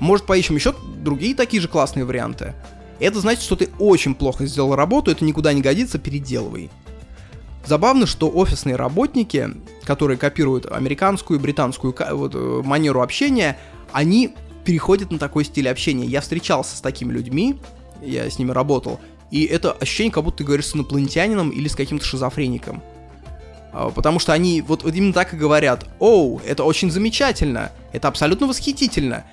может 0.00 0.26
поищем 0.26 0.54
еще 0.54 0.74
другие 1.02 1.34
такие 1.34 1.62
же 1.62 1.68
классные 1.68 2.04
варианты. 2.04 2.54
Это 3.00 3.20
значит, 3.20 3.42
что 3.42 3.56
ты 3.56 3.70
очень 3.78 4.14
плохо 4.14 4.46
сделал 4.46 4.76
работу, 4.76 5.10
это 5.10 5.24
никуда 5.24 5.52
не 5.52 5.62
годится, 5.62 5.98
переделывай. 5.98 6.70
Забавно, 7.64 8.06
что 8.06 8.30
офисные 8.30 8.76
работники, 8.76 9.50
которые 9.84 10.18
копируют 10.18 10.66
американскую 10.70 11.38
и 11.38 11.42
британскую 11.42 11.94
вот, 12.12 12.34
э, 12.34 12.62
манеру 12.64 13.00
общения, 13.00 13.58
они 13.92 14.34
переходят 14.64 15.10
на 15.10 15.18
такой 15.18 15.44
стиль 15.44 15.68
общения. 15.68 16.06
Я 16.06 16.20
встречался 16.20 16.76
с 16.76 16.80
такими 16.80 17.12
людьми, 17.12 17.56
я 18.02 18.28
с 18.28 18.38
ними 18.38 18.50
работал, 18.50 19.00
и 19.30 19.44
это 19.44 19.72
ощущение, 19.72 20.12
как 20.12 20.24
будто 20.24 20.38
ты 20.38 20.44
говоришь 20.44 20.66
с 20.66 20.74
инопланетянином 20.76 21.50
или 21.50 21.68
с 21.68 21.74
каким-то 21.74 22.04
шизофреником. 22.04 22.82
А, 23.72 23.90
потому 23.90 24.18
что 24.18 24.32
они 24.32 24.62
вот, 24.62 24.84
вот 24.84 24.94
именно 24.94 25.12
так 25.12 25.34
и 25.34 25.36
говорят. 25.36 25.86
Оу, 25.98 26.40
это 26.46 26.64
очень 26.64 26.90
замечательно. 26.90 27.72
Это 27.92 28.08
абсолютно 28.08 28.46
восхитительно. 28.46 29.24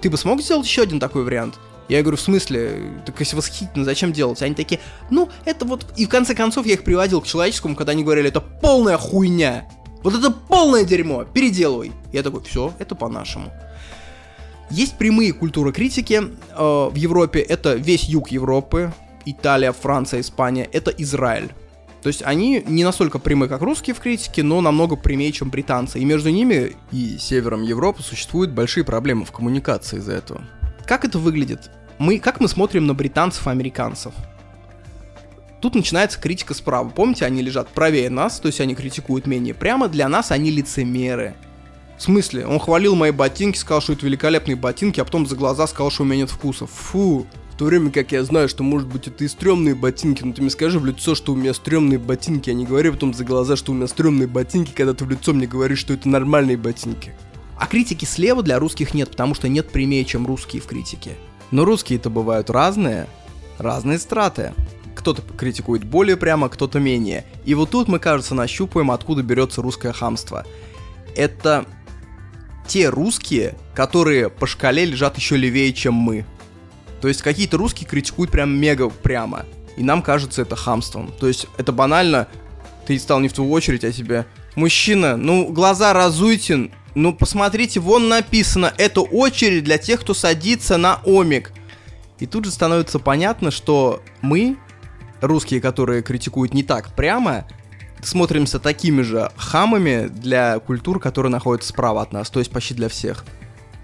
Ты 0.00 0.10
бы 0.10 0.16
смог 0.16 0.40
сделать 0.42 0.66
еще 0.66 0.82
один 0.82 1.00
такой 1.00 1.24
вариант? 1.24 1.58
Я 1.88 2.02
говорю, 2.02 2.18
в 2.18 2.20
смысле? 2.20 3.00
Так 3.06 3.18
если 3.20 3.34
восхитительно, 3.34 3.84
зачем 3.84 4.12
делать? 4.12 4.42
Они 4.42 4.54
такие, 4.54 4.80
ну, 5.10 5.30
это 5.44 5.64
вот... 5.64 5.86
И 5.96 6.04
в 6.04 6.08
конце 6.08 6.34
концов 6.34 6.66
я 6.66 6.74
их 6.74 6.84
приводил 6.84 7.22
к 7.22 7.26
человеческому, 7.26 7.74
когда 7.74 7.92
они 7.92 8.04
говорили, 8.04 8.28
это 8.28 8.40
полная 8.40 8.98
хуйня. 8.98 9.66
Вот 10.02 10.14
это 10.14 10.30
полное 10.30 10.84
дерьмо, 10.84 11.24
переделывай. 11.24 11.92
Я 12.12 12.22
такой, 12.22 12.42
все, 12.42 12.74
это 12.78 12.94
по-нашему. 12.94 13.50
Есть 14.70 14.98
прямые 14.98 15.32
культуры 15.32 15.72
критики 15.72 16.22
э, 16.22 16.88
в 16.90 16.94
Европе. 16.94 17.40
Это 17.40 17.74
весь 17.74 18.04
юг 18.04 18.30
Европы. 18.30 18.92
Италия, 19.24 19.72
Франция, 19.72 20.20
Испания. 20.20 20.68
Это 20.72 20.90
Израиль. 20.90 21.52
То 22.02 22.08
есть 22.08 22.22
они 22.22 22.62
не 22.66 22.84
настолько 22.84 23.18
прямы, 23.18 23.48
как 23.48 23.62
русские 23.62 23.94
в 23.94 24.00
критике, 24.00 24.42
но 24.42 24.60
намного 24.60 24.94
прямее, 24.94 25.32
чем 25.32 25.50
британцы. 25.50 25.98
И 25.98 26.04
между 26.04 26.30
ними 26.30 26.76
и 26.92 27.16
севером 27.18 27.62
Европы 27.62 28.02
существуют 28.02 28.52
большие 28.52 28.84
проблемы 28.84 29.24
в 29.24 29.32
коммуникации 29.32 29.98
из-за 29.98 30.12
этого. 30.12 30.42
Как 30.86 31.04
это 31.04 31.18
выглядит? 31.18 31.70
Мы, 31.98 32.18
как 32.18 32.40
мы 32.40 32.48
смотрим 32.48 32.86
на 32.86 32.94
британцев 32.94 33.46
и 33.46 33.50
американцев? 33.50 34.14
Тут 35.60 35.74
начинается 35.74 36.20
критика 36.20 36.54
справа. 36.54 36.88
Помните, 36.88 37.24
они 37.24 37.42
лежат 37.42 37.68
правее 37.68 38.10
нас, 38.10 38.38
то 38.38 38.46
есть 38.46 38.60
они 38.60 38.74
критикуют 38.76 39.26
менее 39.26 39.54
прямо. 39.54 39.88
Для 39.88 40.08
нас 40.08 40.30
они 40.30 40.50
лицемеры. 40.50 41.34
В 41.96 42.02
смысле? 42.02 42.46
Он 42.46 42.60
хвалил 42.60 42.94
мои 42.94 43.10
ботинки, 43.10 43.58
сказал, 43.58 43.80
что 43.80 43.94
это 43.94 44.06
великолепные 44.06 44.54
ботинки, 44.54 45.00
а 45.00 45.04
потом 45.04 45.26
за 45.26 45.34
глаза 45.34 45.66
сказал, 45.66 45.90
что 45.90 46.04
у 46.04 46.06
меня 46.06 46.18
нет 46.18 46.30
вкуса. 46.30 46.66
Фу, 46.66 47.26
то 47.58 47.64
время 47.64 47.90
как 47.90 48.12
я 48.12 48.22
знаю, 48.22 48.48
что 48.48 48.62
может 48.62 48.86
быть 48.86 49.08
это 49.08 49.24
и 49.24 49.28
стрёмные 49.28 49.74
ботинки, 49.74 50.22
но 50.22 50.32
ты 50.32 50.40
мне 50.40 50.50
скажи 50.50 50.78
в 50.78 50.86
лицо, 50.86 51.16
что 51.16 51.32
у 51.32 51.36
меня 51.36 51.52
стрёмные 51.52 51.98
ботинки, 51.98 52.50
а 52.50 52.54
не 52.54 52.64
говори 52.64 52.90
потом 52.90 53.12
за 53.12 53.24
глаза, 53.24 53.56
что 53.56 53.72
у 53.72 53.74
меня 53.74 53.88
стрёмные 53.88 54.28
ботинки, 54.28 54.70
когда 54.72 54.94
ты 54.94 55.04
в 55.04 55.10
лицо 55.10 55.32
мне 55.32 55.48
говоришь, 55.48 55.80
что 55.80 55.92
это 55.92 56.08
нормальные 56.08 56.56
ботинки. 56.56 57.14
А 57.58 57.66
критики 57.66 58.04
слева 58.04 58.44
для 58.44 58.60
русских 58.60 58.94
нет, 58.94 59.10
потому 59.10 59.34
что 59.34 59.48
нет 59.48 59.70
прямее, 59.70 60.04
чем 60.04 60.24
русские 60.24 60.62
в 60.62 60.66
критике. 60.66 61.16
Но 61.50 61.64
русские-то 61.64 62.10
бывают 62.10 62.50
разные, 62.50 63.06
разные 63.58 63.98
страты. 63.98 64.52
Кто-то 64.94 65.22
критикует 65.22 65.84
более 65.84 66.16
прямо, 66.16 66.48
кто-то 66.48 66.80
менее. 66.80 67.24
И 67.44 67.54
вот 67.54 67.70
тут 67.70 67.88
мы, 67.88 67.98
кажется, 67.98 68.34
нащупаем, 68.34 68.90
откуда 68.90 69.22
берется 69.22 69.62
русское 69.62 69.92
хамство. 69.92 70.44
Это 71.16 71.64
те 72.66 72.88
русские, 72.90 73.56
которые 73.74 74.28
по 74.28 74.46
шкале 74.46 74.84
лежат 74.84 75.16
еще 75.16 75.36
левее, 75.36 75.72
чем 75.72 75.94
мы. 75.94 76.26
То 77.00 77.08
есть 77.08 77.22
какие-то 77.22 77.56
русские 77.56 77.88
критикуют 77.88 78.30
прям 78.30 78.50
мега 78.50 78.90
прямо. 78.90 79.46
И 79.76 79.82
нам 79.82 80.02
кажется 80.02 80.42
это 80.42 80.56
хамством. 80.56 81.12
То 81.18 81.28
есть 81.28 81.46
это 81.56 81.72
банально, 81.72 82.28
ты 82.86 82.98
стал 82.98 83.20
не 83.20 83.28
в 83.28 83.32
твою 83.32 83.50
очередь, 83.52 83.84
а 83.84 83.92
тебе... 83.92 84.26
Мужчина, 84.56 85.16
ну 85.16 85.52
глаза 85.52 85.92
разуйте, 85.92 86.72
ну 86.98 87.12
посмотрите, 87.12 87.78
вон 87.78 88.08
написано, 88.08 88.74
это 88.76 89.02
очередь 89.02 89.64
для 89.64 89.78
тех, 89.78 90.00
кто 90.00 90.14
садится 90.14 90.76
на 90.76 91.00
омик. 91.04 91.52
И 92.18 92.26
тут 92.26 92.44
же 92.44 92.50
становится 92.50 92.98
понятно, 92.98 93.52
что 93.52 94.02
мы, 94.20 94.56
русские, 95.20 95.60
которые 95.60 96.02
критикуют 96.02 96.54
не 96.54 96.64
так 96.64 96.94
прямо, 96.96 97.46
смотримся 98.02 98.58
такими 98.58 99.02
же 99.02 99.30
хамами 99.36 100.08
для 100.08 100.58
культур, 100.58 100.98
которые 100.98 101.30
находятся 101.30 101.68
справа 101.68 102.02
от 102.02 102.12
нас, 102.12 102.30
то 102.30 102.40
есть 102.40 102.50
почти 102.50 102.74
для 102.74 102.88
всех. 102.88 103.24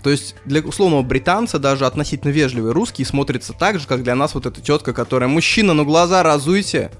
То 0.02 0.10
есть 0.10 0.34
для 0.44 0.60
условного 0.60 1.02
британца 1.02 1.60
даже 1.60 1.86
относительно 1.86 2.32
вежливый 2.32 2.72
русский 2.72 3.04
смотрится 3.04 3.52
так 3.52 3.78
же, 3.78 3.86
как 3.86 4.02
для 4.02 4.16
нас 4.16 4.34
вот 4.34 4.46
эта 4.46 4.60
тетка, 4.60 4.92
которая 4.92 5.28
«Мужчина, 5.28 5.72
ну 5.72 5.84
глаза 5.84 6.22
разуйте!» 6.24 6.90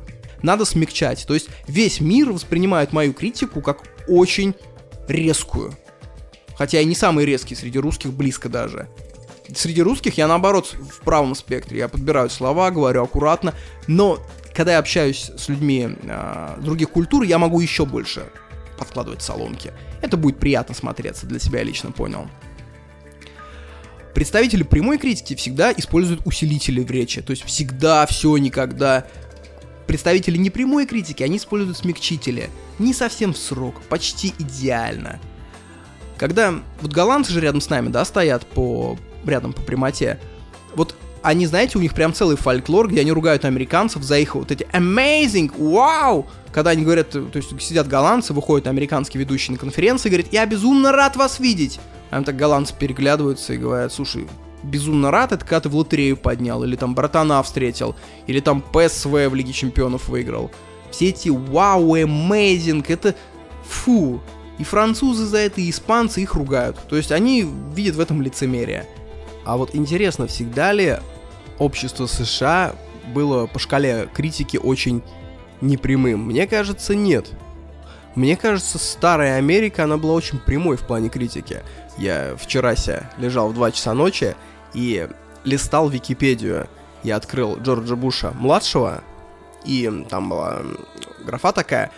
Надо 0.43 0.65
смягчать. 0.65 1.27
То 1.27 1.35
есть 1.35 1.49
весь 1.67 2.01
мир 2.01 2.31
воспринимает 2.31 2.93
мою 2.93 3.13
критику 3.15 3.61
как 3.61 3.79
очень 4.07 4.55
резкую. 5.09 5.75
Хотя 6.57 6.79
я 6.79 6.85
не 6.85 6.95
самый 6.95 7.25
резкий 7.25 7.55
среди 7.55 7.79
русских, 7.79 8.13
близко 8.13 8.49
даже. 8.49 8.89
Среди 9.55 9.83
русских 9.83 10.17
я 10.17 10.27
наоборот 10.27 10.75
в 10.75 11.01
правом 11.01 11.35
спектре. 11.35 11.79
Я 11.79 11.89
подбираю 11.89 12.31
слова, 12.31 12.71
говорю 12.71 13.03
аккуратно. 13.03 13.55
Но 13.87 14.19
когда 14.55 14.73
я 14.73 14.79
общаюсь 14.79 15.31
с 15.37 15.49
людьми 15.49 15.89
э, 16.03 16.57
других 16.61 16.91
культур, 16.91 17.25
я 17.25 17.39
могу 17.39 17.61
еще 17.61 17.85
больше 17.85 18.27
подкладывать 18.79 19.23
соломки. 19.23 19.73
Это 20.01 20.17
будет 20.17 20.39
приятно 20.39 20.75
смотреться, 20.75 21.27
для 21.27 21.39
себя 21.39 21.59
я 21.61 21.65
лично 21.65 21.93
понял. 21.93 22.29
Представители 24.15 24.63
прямой 24.63 24.99
критики 24.99 25.35
всегда 25.35 25.73
используют 25.73 26.23
усилители 26.25 26.81
в 26.81 26.91
речи, 26.91 27.21
то 27.21 27.33
есть 27.33 27.45
всегда, 27.45 28.07
все, 28.07 28.37
никогда. 28.37 29.07
Представители 29.89 30.37
непрямой 30.37 30.87
критики, 30.87 31.23
они 31.23 31.37
используют 31.37 31.77
смягчители. 31.77 32.49
Не 32.79 32.95
совсем 32.95 33.33
в 33.33 33.39
срок, 33.39 33.83
почти 33.89 34.33
идеально. 34.39 35.21
Когда 36.17 36.55
вот 36.81 36.93
голландцы 36.93 37.33
же 37.33 37.41
рядом 37.41 37.61
с 37.61 37.69
нами, 37.69 37.89
да, 37.89 38.05
стоят 38.05 38.47
по 38.47 38.97
рядом 39.25 39.53
по 39.53 39.63
прямоте, 39.63 40.19
вот 40.75 40.95
они, 41.23 41.47
знаете, 41.47 41.79
у 41.79 41.81
них 41.81 41.95
прям 41.95 42.13
целый 42.13 42.37
фольклор, 42.37 42.89
где 42.89 43.01
они 43.01 43.11
ругают 43.11 43.47
американцев 43.47 44.03
за 44.03 44.19
их 44.19 44.35
вот 44.35 44.51
эти 44.51 44.65
amazing, 44.73 45.51
вау, 45.57 46.27
когда 46.53 46.71
они 46.71 46.85
говорят, 46.85 47.11
то 47.11 47.31
есть 47.33 47.61
сидят 47.63 47.89
голландцы, 47.89 48.35
выходят 48.35 48.67
американские 48.67 49.23
ведущие 49.23 49.53
на 49.53 49.59
конференции 49.59 50.11
говорят, 50.11 50.33
я 50.33 50.45
безумно 50.45 50.93
рад 50.93 51.17
вас 51.17 51.41
видеть. 51.41 51.81
А 52.11 52.23
так 52.23 52.37
голландцы 52.37 52.75
переглядываются 52.79 53.55
и 53.55 53.57
говорят, 53.57 53.93
слушай, 53.93 54.29
безумно 54.63 55.11
рад, 55.11 55.33
это 55.33 55.45
когда 55.45 55.61
ты 55.61 55.69
в 55.69 55.77
лотерею 55.77 56.17
поднял, 56.17 56.63
или 56.63 56.77
там 56.77 56.95
братана 56.95 57.43
встретил, 57.43 57.97
или 58.27 58.41
там 58.41 58.63
ПСВ 58.63 59.11
в 59.11 59.35
Лиге 59.35 59.53
Чемпионов 59.53 60.09
выиграл. 60.09 60.51
Все 60.91 61.09
эти 61.09 61.31
вау, 61.31 61.97
amazing, 61.97 62.85
это 62.87 63.15
фу. 63.67 64.21
И 64.59 64.65
французы 64.65 65.27
за 65.27 65.39
это, 65.39 65.61
и 65.61 65.71
испанцы 65.71 66.23
их 66.23 66.35
ругают. 66.35 66.79
То 66.89 66.97
есть 66.97 67.13
они 67.13 67.49
видят 67.75 67.97
в 67.97 68.01
этом 68.01 68.23
лицемерие. 68.23 68.87
А 69.45 69.57
вот 69.57 69.75
интересно, 69.75 70.27
всегда 70.27 70.73
ли 70.73 70.99
общество 71.59 72.07
США 72.07 72.75
было 73.13 73.47
по 73.47 73.59
шкале 73.59 74.09
критики 74.15 74.57
очень 74.57 75.03
непрямым? 75.61 76.27
Мне 76.27 76.47
кажется, 76.47 76.95
нет. 76.95 77.31
Мне 78.15 78.37
кажется, 78.37 78.79
старая 78.79 79.39
Америка, 79.39 79.85
она 79.85 79.97
была 79.97 80.15
очень 80.15 80.39
прямой 80.39 80.77
в 80.77 80.83
плане 80.87 81.09
критики. 81.09 81.63
Я 81.99 82.37
вчера 82.39 82.77
себя 82.77 83.11
лежал 83.19 83.49
в 83.49 83.55
2 83.55 83.73
часа 83.73 83.93
ночи 83.93 84.37
и 84.73 85.09
листал 85.43 85.89
Википедию. 85.89 86.69
Я 87.03 87.17
открыл 87.17 87.59
Джорджа 87.59 87.97
Буша 87.97 88.31
младшего, 88.33 89.03
и 89.65 90.05
там 90.09 90.31
была 90.31 90.63
графа 91.25 91.53
такая, 91.53 91.91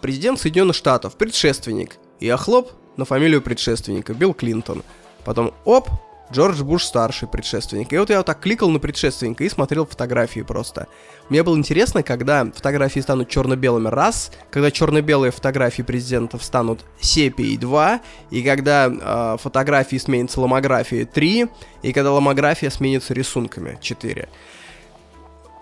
президент 0.00 0.38
Соединенных 0.40 0.76
Штатов, 0.76 1.16
предшественник. 1.16 1.96
И 2.18 2.28
охлоп 2.28 2.72
на 2.96 3.04
фамилию 3.04 3.42
предшественника, 3.42 4.14
Билл 4.14 4.34
Клинтон. 4.34 4.82
Потом 5.24 5.54
оп, 5.64 5.88
Джордж 6.32 6.62
Буш 6.62 6.84
старший 6.84 7.26
предшественник. 7.26 7.92
И 7.92 7.98
вот 7.98 8.10
я 8.10 8.18
вот 8.18 8.26
так 8.26 8.40
кликал 8.40 8.70
на 8.70 8.78
предшественника 8.78 9.42
и 9.42 9.48
смотрел 9.48 9.84
фотографии 9.84 10.40
просто. 10.40 10.86
Мне 11.28 11.42
было 11.42 11.56
интересно, 11.56 12.02
когда 12.02 12.44
фотографии 12.44 13.00
станут 13.00 13.28
черно-белыми 13.28 13.88
раз, 13.88 14.30
когда 14.50 14.70
черно-белые 14.70 15.32
фотографии 15.32 15.82
президентов 15.82 16.44
станут 16.44 16.84
сепией 17.00 17.56
2, 17.56 18.00
и 18.30 18.42
когда 18.42 18.88
э, 18.88 19.36
фотографии 19.40 19.96
сменятся 19.96 20.40
ломографией 20.40 21.04
3, 21.04 21.48
и 21.82 21.92
когда 21.92 22.12
ломография 22.12 22.70
сменится 22.70 23.12
рисунками 23.12 23.78
4. 23.80 24.28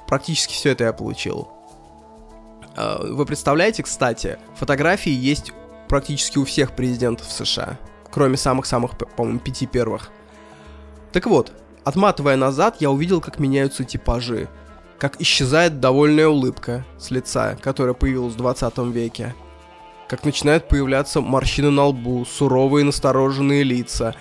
Практически 0.06 0.52
все 0.52 0.70
это 0.70 0.84
я 0.84 0.92
получил. 0.92 1.48
Э, 2.78 2.98
вы 3.02 3.26
представляете, 3.26 3.82
кстати, 3.82 4.38
фотографии 4.54 5.10
есть 5.10 5.52
практически 5.88 6.38
у 6.38 6.44
всех 6.44 6.72
президентов 6.76 7.30
США, 7.30 7.78
кроме 8.10 8.36
самых-самых, 8.36 8.96
по-моему, 8.96 9.40
пяти 9.40 9.66
первых. 9.66 10.10
Так 11.12 11.26
вот, 11.26 11.52
отматывая 11.84 12.36
назад, 12.36 12.76
я 12.78 12.90
увидел, 12.90 13.20
как 13.20 13.40
меняются 13.40 13.82
типажи. 13.84 14.48
Как 14.98 15.20
исчезает 15.20 15.80
довольная 15.80 16.28
улыбка 16.28 16.84
с 16.98 17.10
лица, 17.10 17.56
которая 17.60 17.94
появилась 17.94 18.34
в 18.34 18.36
20 18.36 18.78
веке. 18.92 19.34
Как 20.08 20.24
начинают 20.24 20.68
появляться 20.68 21.20
морщины 21.20 21.70
на 21.70 21.84
лбу, 21.86 22.24
суровые 22.24 22.84
настороженные 22.84 23.62
лица. 23.62 24.14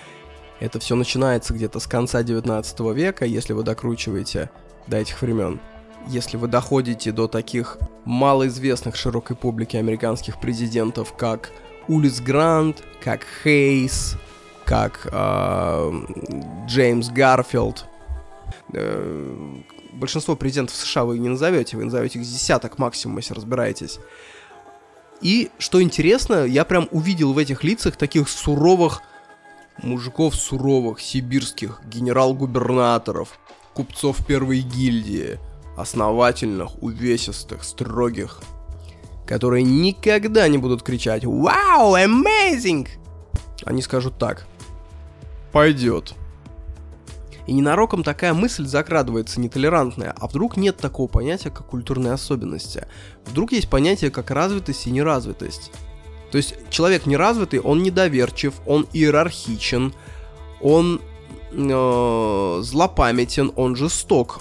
Это 0.60 0.78
все 0.80 0.96
начинается 0.96 1.54
где-то 1.54 1.78
с 1.80 1.86
конца 1.86 2.22
19 2.22 2.80
века, 2.94 3.24
если 3.24 3.52
вы 3.52 3.62
докручиваете 3.62 4.50
до 4.86 4.98
этих 4.98 5.20
времен. 5.22 5.60
Если 6.08 6.36
вы 6.36 6.48
доходите 6.48 7.12
до 7.12 7.28
таких 7.28 7.78
малоизвестных 8.04 8.96
широкой 8.96 9.36
публике 9.36 9.78
американских 9.78 10.40
президентов, 10.40 11.14
как 11.14 11.50
Улис 11.86 12.20
Грант, 12.20 12.82
как 13.02 13.26
Хейс, 13.42 14.16
как 14.64 15.06
э, 15.10 15.92
Джеймс 16.66 17.10
Гарфилд. 17.10 17.86
Э, 18.72 19.56
большинство 19.92 20.34
президентов 20.34 20.76
США 20.76 21.04
вы 21.04 21.18
не 21.18 21.28
назовете, 21.28 21.76
вы 21.76 21.84
назовете 21.84 22.18
их 22.18 22.24
десяток 22.24 22.78
максимум, 22.78 23.18
если 23.18 23.34
разбираетесь. 23.34 23.98
И, 25.20 25.50
что 25.58 25.82
интересно, 25.82 26.44
я 26.44 26.64
прям 26.64 26.88
увидел 26.90 27.32
в 27.32 27.38
этих 27.38 27.64
лицах 27.64 27.96
таких 27.96 28.28
суровых 28.28 29.02
мужиков 29.82 30.34
суровых, 30.34 31.00
сибирских, 31.00 31.80
генерал-губернаторов, 31.84 33.38
купцов 33.74 34.24
первой 34.26 34.60
гильдии, 34.60 35.38
основательных, 35.80 36.82
увесистых, 36.82 37.64
строгих, 37.64 38.40
которые 39.26 39.62
никогда 39.62 40.48
не 40.48 40.58
будут 40.58 40.82
кричать 40.82 41.24
«Вау, 41.24 41.96
amazing!» 41.96 42.88
Они 43.64 43.82
скажут 43.82 44.18
так– 44.18 44.46
пойдет. 45.52 46.14
И 47.46 47.52
ненароком 47.52 48.02
такая 48.02 48.34
мысль 48.34 48.66
закрадывается 48.66 49.40
нетолерантная, 49.40 50.14
а 50.16 50.26
вдруг 50.26 50.56
нет 50.56 50.76
такого 50.76 51.08
понятия, 51.08 51.50
как 51.50 51.66
культурные 51.66 52.12
особенности. 52.12 52.86
Вдруг 53.24 53.52
есть 53.52 53.70
понятие, 53.70 54.10
как 54.10 54.30
развитость 54.30 54.86
и 54.86 54.90
неразвитость. 54.90 55.72
То 56.30 56.36
есть 56.36 56.54
человек 56.68 57.06
неразвитый, 57.06 57.60
он 57.60 57.82
недоверчив, 57.82 58.54
он 58.66 58.86
иерархичен, 58.92 59.94
он 60.60 61.00
э, 61.52 62.60
злопамятен, 62.62 63.50
он 63.56 63.76
жесток. 63.76 64.40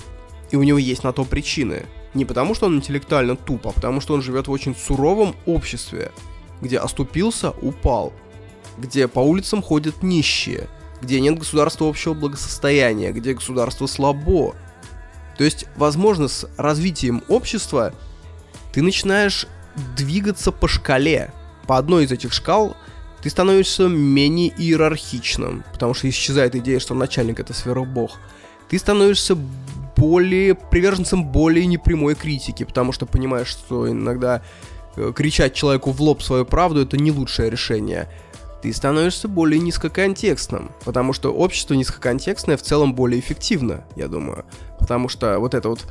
И 0.52 0.56
у 0.56 0.64
него 0.64 0.78
есть 0.78 1.04
на 1.04 1.14
то 1.14 1.26
причины. 1.26 1.86
Не 2.14 2.26
потому, 2.26 2.56
что 2.56 2.68
он 2.68 2.78
интеллектуально 2.78 3.36
туп, 3.36 3.68
а 3.68 3.72
потому, 3.72 4.02
что 4.02 4.14
он 4.14 4.22
живет 4.22 4.48
в 4.48 4.52
очень 4.52 4.76
суровом 4.76 5.36
обществе, 5.46 6.12
где 6.62 6.80
оступился, 6.80 7.52
упал, 7.52 8.14
где 8.78 9.08
по 9.08 9.20
улицам 9.20 9.62
ходят 9.62 10.04
нищие– 10.04 10.68
где 11.02 11.20
нет 11.20 11.38
государства 11.38 11.88
общего 11.88 12.14
благосостояния, 12.14 13.12
где 13.12 13.34
государство 13.34 13.88
слабо. 13.88 14.56
То 15.38 15.44
есть, 15.44 15.66
возможно, 15.76 16.28
с 16.28 16.50
развитием 16.58 17.24
общества 17.28 17.94
ты 18.74 18.82
начинаешь 18.82 19.48
двигаться 19.96 20.52
по 20.52 20.68
шкале. 20.68 21.32
По 21.68 21.78
одной 21.78 22.06
из 22.06 22.12
этих 22.12 22.34
шкал 22.34 22.76
ты 23.22 23.30
становишься 23.30 23.88
менее 23.88 24.54
иерархичным, 24.58 25.64
потому 25.72 25.94
что 25.94 26.10
исчезает 26.10 26.56
идея, 26.56 26.80
что 26.80 26.96
начальник 26.96 27.40
это 27.40 27.54
сверхбог. 27.54 28.12
Ты 28.70 28.80
становишься 28.80 29.38
более 29.98 30.56
приверженцем 30.56 31.26
более 31.26 31.66
непрямой 31.66 32.16
критики, 32.16 32.64
потому 32.64 32.92
что 32.92 33.06
понимаешь, 33.06 33.48
что 33.48 33.90
иногда 33.90 34.42
э, 34.96 35.12
кричать 35.16 35.54
человеку 35.54 35.92
в 35.92 36.02
лоб 36.02 36.22
свою 36.22 36.46
правду 36.46 36.82
это 36.82 36.98
не 36.98 37.12
лучшее 37.12 37.50
решение 37.50 38.08
ты 38.62 38.74
становишься 38.74 39.28
более 39.28 39.60
низкоконтекстным, 39.60 40.72
потому 40.84 41.14
что 41.14 41.32
общество 41.32 41.74
низкоконтекстное 41.74 42.58
в 42.58 42.62
целом 42.62 42.94
более 42.94 43.20
эффективно, 43.20 43.84
я 43.96 44.08
думаю. 44.08 44.46
Потому 44.80 45.10
что 45.10 45.40
вот 45.40 45.54
это 45.54 45.70
вот 45.70 45.86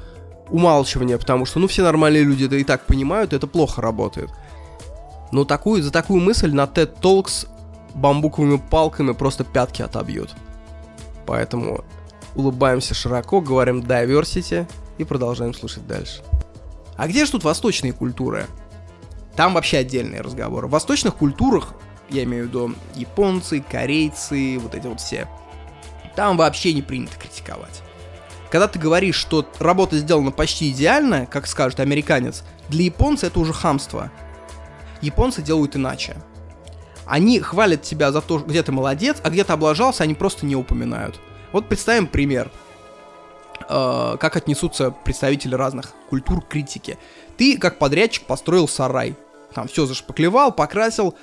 умалчивание, 0.50 1.18
потому 1.18 1.46
что, 1.46 1.60
ну, 1.60 1.68
все 1.68 1.82
нормальные 1.82 2.24
люди 2.24 2.44
это 2.44 2.56
и 2.56 2.64
так 2.64 2.86
понимают, 2.86 3.32
это 3.32 3.46
плохо 3.46 3.80
работает. 3.80 4.30
Но 5.32 5.44
такую, 5.44 5.82
за 5.82 5.90
такую 5.90 6.20
мысль 6.20 6.52
на 6.52 6.64
TED 6.64 7.00
Talks 7.00 7.48
бамбуковыми 7.94 8.58
палками 8.58 9.12
просто 9.12 9.44
пятки 9.44 9.82
отобьют. 9.82 10.34
Поэтому 11.24 11.84
улыбаемся 12.36 12.94
широко, 12.94 13.40
говорим 13.40 13.80
diversity 13.80 14.68
и 14.98 15.04
продолжаем 15.04 15.54
слушать 15.54 15.86
дальше. 15.86 16.22
А 16.96 17.08
где 17.08 17.24
же 17.24 17.32
тут 17.32 17.44
восточные 17.44 17.92
культуры? 17.92 18.46
Там 19.34 19.54
вообще 19.54 19.78
отдельный 19.78 20.20
разговор. 20.20 20.66
В 20.66 20.70
восточных 20.70 21.16
культурах 21.16 21.74
я 22.08 22.22
имею 22.24 22.44
в 22.44 22.48
виду 22.48 22.74
японцы, 22.94 23.60
корейцы, 23.60 24.58
вот 24.58 24.74
эти 24.74 24.86
вот 24.86 25.00
все, 25.00 25.28
там 26.14 26.36
вообще 26.36 26.72
не 26.72 26.82
принято 26.82 27.18
критиковать. 27.18 27.82
Когда 28.50 28.68
ты 28.68 28.78
говоришь, 28.78 29.16
что 29.16 29.46
работа 29.58 29.98
сделана 29.98 30.30
почти 30.30 30.70
идеально, 30.70 31.26
как 31.26 31.46
скажет 31.46 31.80
американец, 31.80 32.44
для 32.68 32.84
японца 32.84 33.26
это 33.26 33.40
уже 33.40 33.52
хамство. 33.52 34.10
Японцы 35.02 35.42
делают 35.42 35.76
иначе. 35.76 36.16
Они 37.06 37.40
хвалят 37.40 37.82
тебя 37.82 38.12
за 38.12 38.20
то, 38.20 38.38
где 38.38 38.62
ты 38.62 38.72
молодец, 38.72 39.18
а 39.22 39.30
где 39.30 39.44
ты 39.44 39.52
облажался, 39.52 40.04
они 40.04 40.14
просто 40.14 40.46
не 40.46 40.56
упоминают. 40.56 41.20
Вот 41.56 41.70
представим 41.70 42.06
пример. 42.06 42.50
Э, 43.66 44.18
как 44.20 44.36
отнесутся 44.36 44.90
представители 44.90 45.54
разных 45.54 45.94
культур 46.10 46.42
к 46.42 46.48
критике. 46.48 46.98
Ты, 47.38 47.56
как 47.56 47.78
подрядчик, 47.78 48.26
построил 48.26 48.68
сарай. 48.68 49.16
Там 49.54 49.66
все 49.66 49.86
зашпаклевал, 49.86 50.52
покрасил. 50.52 51.16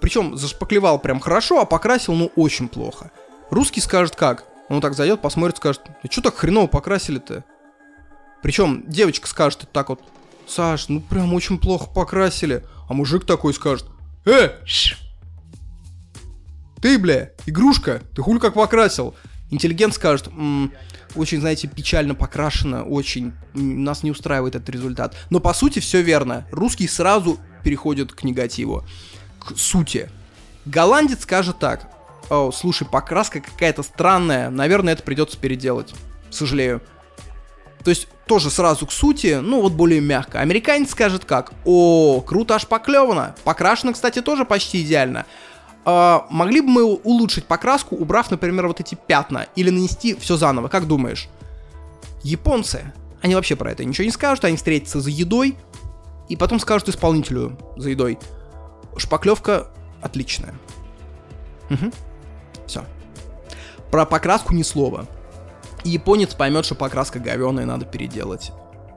Причем 0.00 0.36
зашпаклевал 0.36 1.00
прям 1.00 1.18
хорошо, 1.18 1.60
а 1.60 1.64
покрасил, 1.64 2.14
ну, 2.14 2.30
очень 2.36 2.68
плохо. 2.68 3.10
Русский 3.50 3.80
скажет 3.80 4.14
как? 4.14 4.44
Он 4.68 4.80
так 4.80 4.94
зайдет, 4.94 5.20
посмотрит, 5.20 5.56
скажет, 5.56 5.82
а 6.00 6.06
что 6.08 6.22
так 6.22 6.36
хреново 6.36 6.68
покрасили-то? 6.68 7.42
Причем 8.40 8.84
девочка 8.86 9.26
скажет 9.26 9.68
так 9.72 9.88
вот, 9.88 10.00
Саш, 10.46 10.90
ну 10.90 11.00
прям 11.00 11.34
очень 11.34 11.58
плохо 11.58 11.90
покрасили. 11.92 12.64
А 12.88 12.92
мужик 12.92 13.26
такой 13.26 13.52
скажет, 13.52 13.86
э, 14.26 14.50
ты, 16.80 16.98
бля, 17.00 17.30
игрушка, 17.46 18.00
ты 18.14 18.22
хуль 18.22 18.38
как 18.38 18.54
покрасил. 18.54 19.16
Интеллигент 19.52 19.92
скажет, 19.92 20.28
м-м, 20.28 20.72
очень, 21.14 21.40
знаете, 21.40 21.68
печально 21.68 22.14
покрашено, 22.14 22.84
очень, 22.84 23.34
нас 23.52 24.02
не 24.02 24.10
устраивает 24.10 24.54
этот 24.54 24.70
результат. 24.70 25.14
Но 25.28 25.40
по 25.40 25.52
сути 25.52 25.78
все 25.78 26.00
верно. 26.00 26.46
Русский 26.50 26.88
сразу 26.88 27.38
переходит 27.62 28.12
к 28.12 28.24
негативу, 28.24 28.82
к 29.38 29.56
сути. 29.58 30.10
Голландец 30.64 31.22
скажет 31.22 31.58
так, 31.58 31.86
О, 32.30 32.50
слушай, 32.50 32.86
покраска 32.86 33.40
какая-то 33.40 33.82
странная, 33.82 34.48
наверное, 34.48 34.94
это 34.94 35.02
придется 35.02 35.36
переделать. 35.36 35.92
Сожалею. 36.30 36.80
То 37.84 37.90
есть 37.90 38.08
тоже 38.26 38.48
сразу 38.48 38.86
к 38.86 38.92
сути, 38.92 39.38
ну 39.42 39.60
вот 39.60 39.72
более 39.74 40.00
мягко. 40.00 40.40
Американец 40.40 40.92
скажет 40.92 41.26
как? 41.26 41.52
О, 41.66 42.22
круто 42.22 42.54
аж 42.54 42.66
поклевано. 42.66 43.34
Покрашено, 43.44 43.92
кстати, 43.92 44.22
тоже 44.22 44.46
почти 44.46 44.80
идеально. 44.80 45.26
А, 45.84 46.26
могли 46.30 46.60
бы 46.60 46.68
мы 46.68 46.84
улучшить 46.84 47.46
покраску, 47.46 47.96
убрав, 47.96 48.30
например, 48.30 48.68
вот 48.68 48.80
эти 48.80 48.94
пятна, 48.94 49.46
или 49.56 49.70
нанести 49.70 50.14
все 50.14 50.36
заново, 50.36 50.68
как 50.68 50.86
думаешь? 50.86 51.28
Японцы, 52.22 52.92
они 53.20 53.34
вообще 53.34 53.56
про 53.56 53.72
это 53.72 53.84
ничего 53.84 54.04
не 54.04 54.10
скажут, 54.12 54.44
они 54.44 54.56
встретятся 54.56 55.00
за 55.00 55.10
едой, 55.10 55.56
и 56.28 56.36
потом 56.36 56.60
скажут 56.60 56.88
исполнителю 56.88 57.58
за 57.76 57.90
едой. 57.90 58.18
Шпаклевка 58.96 59.68
отличная. 60.00 60.54
Угу. 61.70 61.90
Все. 62.66 62.84
Про 63.90 64.06
покраску 64.06 64.54
ни 64.54 64.62
слова 64.62 65.06
японец 65.84 66.34
поймет, 66.34 66.64
что 66.64 66.74
покраска 66.74 67.18
говеная, 67.18 67.66
надо 67.66 67.84
переделать. 67.84 68.52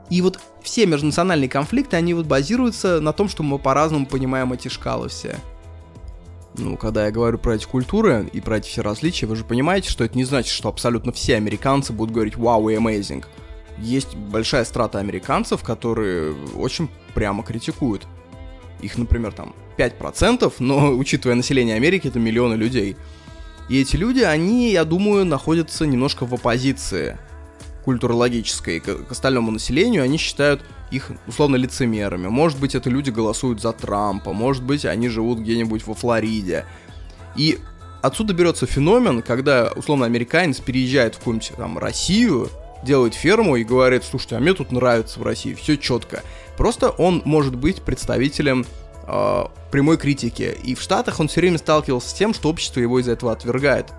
И 0.08 0.22
вот 0.22 0.38
все 0.62 0.86
межнациональные 0.86 1.48
конфликты, 1.48 1.96
они 1.96 2.14
вот 2.14 2.26
базируются 2.26 3.00
на 3.00 3.12
том, 3.12 3.28
что 3.28 3.42
мы 3.42 3.58
по-разному 3.58 4.06
понимаем 4.06 4.52
эти 4.52 4.68
шкалы 4.68 5.08
все. 5.08 5.36
Ну, 6.58 6.76
когда 6.76 7.04
я 7.06 7.10
говорю 7.10 7.38
про 7.38 7.54
эти 7.54 7.66
культуры 7.66 8.28
и 8.32 8.40
про 8.40 8.58
эти 8.58 8.68
все 8.68 8.82
различия, 8.82 9.26
вы 9.26 9.36
же 9.36 9.44
понимаете, 9.44 9.90
что 9.90 10.04
это 10.04 10.16
не 10.16 10.24
значит, 10.24 10.52
что 10.52 10.68
абсолютно 10.68 11.12
все 11.12 11.36
американцы 11.36 11.92
будут 11.92 12.14
говорить 12.14 12.36
«Вау» 12.36 12.68
и 12.68 12.74
«Amazing». 12.76 13.24
Есть 13.78 14.16
большая 14.16 14.64
страта 14.64 14.98
американцев, 14.98 15.62
которые 15.62 16.34
очень 16.56 16.88
прямо 17.14 17.42
критикуют. 17.42 18.06
Их, 18.80 18.96
например, 18.96 19.32
там 19.32 19.54
5%, 19.76 20.52
но, 20.60 20.90
учитывая 20.96 21.36
население 21.36 21.76
Америки, 21.76 22.08
это 22.08 22.18
миллионы 22.18 22.54
людей– 22.54 22.96
и 23.68 23.80
эти 23.80 23.96
люди, 23.96 24.20
они, 24.20 24.70
я 24.70 24.84
думаю, 24.84 25.24
находятся 25.24 25.86
немножко 25.86 26.24
в 26.24 26.34
оппозиции 26.34 27.18
культурологической 27.84 28.80
к, 28.80 29.06
к 29.06 29.12
остальному 29.12 29.50
населению. 29.50 30.04
Они 30.04 30.18
считают 30.18 30.64
их 30.90 31.10
условно 31.26 31.56
лицемерами. 31.56 32.28
Может 32.28 32.60
быть, 32.60 32.74
это 32.74 32.90
люди 32.90 33.10
голосуют 33.10 33.60
за 33.60 33.72
Трампа, 33.72 34.32
может 34.32 34.62
быть, 34.62 34.84
они 34.84 35.08
живут 35.08 35.40
где-нибудь 35.40 35.86
во 35.86 35.94
Флориде. 35.94 36.64
И 37.36 37.58
отсюда 38.02 38.34
берется 38.34 38.66
феномен, 38.66 39.22
когда 39.22 39.72
условно 39.74 40.06
американец 40.06 40.60
переезжает 40.60 41.14
в 41.14 41.18
какую-нибудь 41.18 41.52
там 41.56 41.78
Россию, 41.78 42.48
делает 42.82 43.14
ферму 43.14 43.56
и 43.56 43.64
говорит, 43.64 44.04
слушайте, 44.04 44.36
а 44.36 44.40
мне 44.40 44.54
тут 44.54 44.72
нравится 44.72 45.18
в 45.18 45.22
России, 45.22 45.54
все 45.54 45.76
четко. 45.76 46.22
Просто 46.56 46.90
он 46.90 47.22
может 47.24 47.56
быть 47.56 47.82
представителем 47.82 48.64
э, 49.06 49.44
прямой 49.70 49.98
критики. 49.98 50.56
И 50.62 50.74
в 50.74 50.80
Штатах 50.80 51.20
он 51.20 51.28
все 51.28 51.40
время 51.40 51.58
сталкивался 51.58 52.08
с 52.08 52.14
тем, 52.14 52.32
что 52.32 52.48
общество 52.48 52.80
его 52.80 53.00
из-за 53.00 53.12
этого 53.12 53.32
отвергает. 53.32 53.92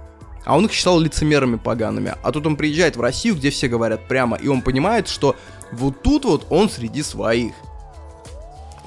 А 0.48 0.56
он 0.56 0.66
их 0.66 0.72
считал 0.72 0.98
лицемерами 0.98 1.58
погаными. 1.58 2.16
А 2.24 2.32
тут 2.32 2.48
он 2.48 2.56
приезжает 2.56 2.96
в 2.96 3.02
Россию, 3.02 3.36
где 3.36 3.50
все 3.50 3.68
говорят 3.68 4.08
прямо, 4.08 4.38
и 4.38 4.48
он 4.48 4.62
понимает, 4.62 5.10
что 5.10 5.36
вот 5.74 6.02
тут 6.02 6.24
вот 6.24 6.48
он 6.50 6.70
среди 6.70 7.04
своих. 7.04 7.54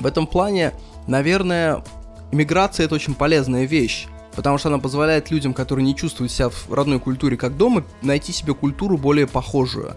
В 0.01 0.07
этом 0.07 0.27
плане, 0.27 0.73
наверное, 1.07 1.85
иммиграция 2.33 2.87
это 2.87 2.95
очень 2.95 3.15
полезная 3.15 3.67
вещь. 3.67 4.07
Потому 4.35 4.57
что 4.57 4.71
она 4.71 4.79
позволяет 4.79 5.31
людям, 5.31 5.53
которые 5.53 5.85
не 5.85 5.95
чувствуют 5.95 6.33
себя 6.33 6.49
в 6.49 6.73
родной 6.73 6.99
культуре 6.99 7.37
как 7.37 7.59
дома, 7.59 7.85
найти 8.01 8.33
себе 8.33 8.55
культуру 8.55 8.97
более 8.97 9.27
похожую. 9.27 9.97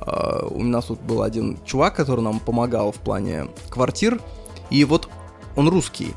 Uh, 0.00 0.46
у 0.54 0.62
нас 0.62 0.84
тут 0.84 1.00
был 1.00 1.22
один 1.22 1.58
чувак, 1.64 1.96
который 1.96 2.20
нам 2.20 2.38
помогал 2.38 2.92
в 2.92 2.96
плане 2.96 3.48
квартир. 3.68 4.20
И 4.70 4.84
вот 4.84 5.08
он 5.56 5.68
русский, 5.68 6.14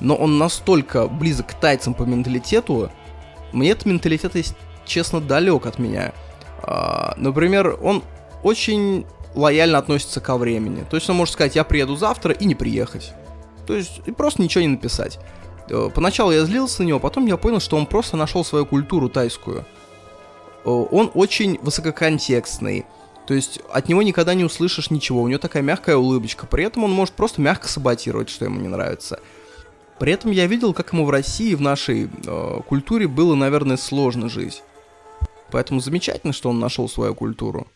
но 0.00 0.16
он 0.16 0.38
настолько 0.38 1.08
близок 1.08 1.48
к 1.48 1.54
тайцам 1.54 1.92
по 1.92 2.04
менталитету, 2.04 2.90
мне 3.54 3.70
этот 3.70 3.86
менталитет, 3.86 4.34
есть, 4.34 4.54
честно, 4.84 5.20
далек 5.20 5.66
от 5.66 5.78
меня. 5.78 6.12
А, 6.62 7.14
например, 7.16 7.78
он 7.82 8.02
очень 8.42 9.06
лояльно 9.34 9.78
относится 9.78 10.20
ко 10.20 10.36
времени. 10.36 10.84
То 10.88 10.96
есть 10.96 11.08
он 11.08 11.16
может 11.16 11.34
сказать, 11.34 11.56
я 11.56 11.64
приеду 11.64 11.96
завтра 11.96 12.32
и 12.32 12.44
не 12.44 12.54
приехать. 12.54 13.12
То 13.66 13.74
есть 13.74 14.02
и 14.06 14.12
просто 14.12 14.42
ничего 14.42 14.62
не 14.62 14.68
написать. 14.68 15.18
Э, 15.68 15.90
поначалу 15.94 16.32
я 16.32 16.44
злился 16.44 16.82
на 16.82 16.86
него, 16.86 17.00
потом 17.00 17.26
я 17.26 17.36
понял, 17.36 17.60
что 17.60 17.76
он 17.76 17.86
просто 17.86 18.16
нашел 18.16 18.44
свою 18.44 18.66
культуру 18.66 19.08
тайскую. 19.08 19.64
Э, 20.64 20.68
он 20.68 21.10
очень 21.14 21.58
высококонтекстный. 21.62 22.86
То 23.26 23.34
есть 23.34 23.60
от 23.72 23.88
него 23.88 24.02
никогда 24.02 24.34
не 24.34 24.44
услышишь 24.44 24.90
ничего, 24.90 25.22
у 25.22 25.28
него 25.28 25.38
такая 25.38 25.62
мягкая 25.62 25.96
улыбочка, 25.96 26.46
при 26.46 26.64
этом 26.64 26.84
он 26.84 26.90
может 26.90 27.14
просто 27.14 27.40
мягко 27.40 27.68
саботировать, 27.68 28.28
что 28.28 28.44
ему 28.44 28.60
не 28.60 28.68
нравится. 28.68 29.18
При 29.98 30.12
этом 30.12 30.30
я 30.30 30.46
видел, 30.46 30.74
как 30.74 30.92
ему 30.92 31.04
в 31.04 31.10
России, 31.10 31.54
в 31.54 31.60
нашей 31.60 32.08
э, 32.26 32.60
культуре 32.66 33.06
было, 33.06 33.34
наверное, 33.34 33.76
сложно 33.76 34.28
жить. 34.28 34.62
Поэтому 35.50 35.80
замечательно, 35.80 36.32
что 36.32 36.50
он 36.50 36.58
нашел 36.58 36.88
свою 36.88 37.14
культуру. 37.14 37.68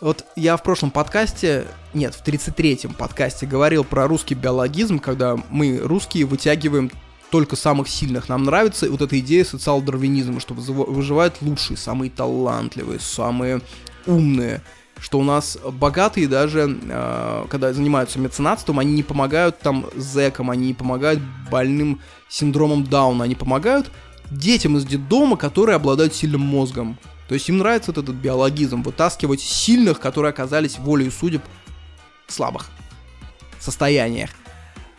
Вот 0.00 0.26
я 0.36 0.56
в 0.56 0.62
прошлом 0.62 0.90
подкасте, 0.90 1.66
нет, 1.94 2.14
в 2.14 2.22
33-м 2.22 2.94
подкасте 2.94 3.46
говорил 3.46 3.82
про 3.82 4.06
русский 4.06 4.34
биологизм, 4.34 4.98
когда 4.98 5.38
мы, 5.50 5.78
русские, 5.78 6.26
вытягиваем 6.26 6.90
только 7.30 7.56
самых 7.56 7.88
сильных. 7.88 8.28
Нам 8.28 8.44
нравится 8.44 8.90
вот 8.90 9.02
эта 9.02 9.18
идея 9.18 9.44
социал-дарвинизма, 9.44 10.40
что 10.40 10.54
выживают 10.54 11.36
лучшие, 11.40 11.76
самые 11.76 12.10
талантливые, 12.10 13.00
самые 13.00 13.60
умные, 14.06 14.62
что 15.00 15.18
у 15.18 15.22
нас 15.22 15.58
богатые 15.72 16.26
даже, 16.26 16.78
э, 16.82 17.44
когда 17.48 17.72
занимаются 17.72 18.18
меценатством, 18.18 18.78
они 18.78 18.92
не 18.92 19.02
помогают 19.02 19.58
там 19.58 19.86
зэкам, 19.94 20.50
они 20.50 20.68
не 20.68 20.74
помогают 20.74 21.20
больным 21.50 22.00
синдромом 22.28 22.84
Дауна, 22.84 23.24
они 23.24 23.34
помогают 23.34 23.90
детям 24.30 24.76
из 24.76 24.84
детдома, 24.84 25.36
которые 25.36 25.76
обладают 25.76 26.14
сильным 26.14 26.40
мозгом. 26.40 26.98
То 27.28 27.34
есть 27.34 27.48
им 27.48 27.58
нравится 27.58 27.92
вот 27.92 28.02
этот 28.02 28.16
биологизм, 28.16 28.82
вытаскивать 28.82 29.40
сильных, 29.40 30.00
которые 30.00 30.30
оказались 30.30 30.78
волей 30.78 31.10
судеб 31.10 31.42
в 32.26 32.32
слабых 32.32 32.70
состояниях. 33.58 34.30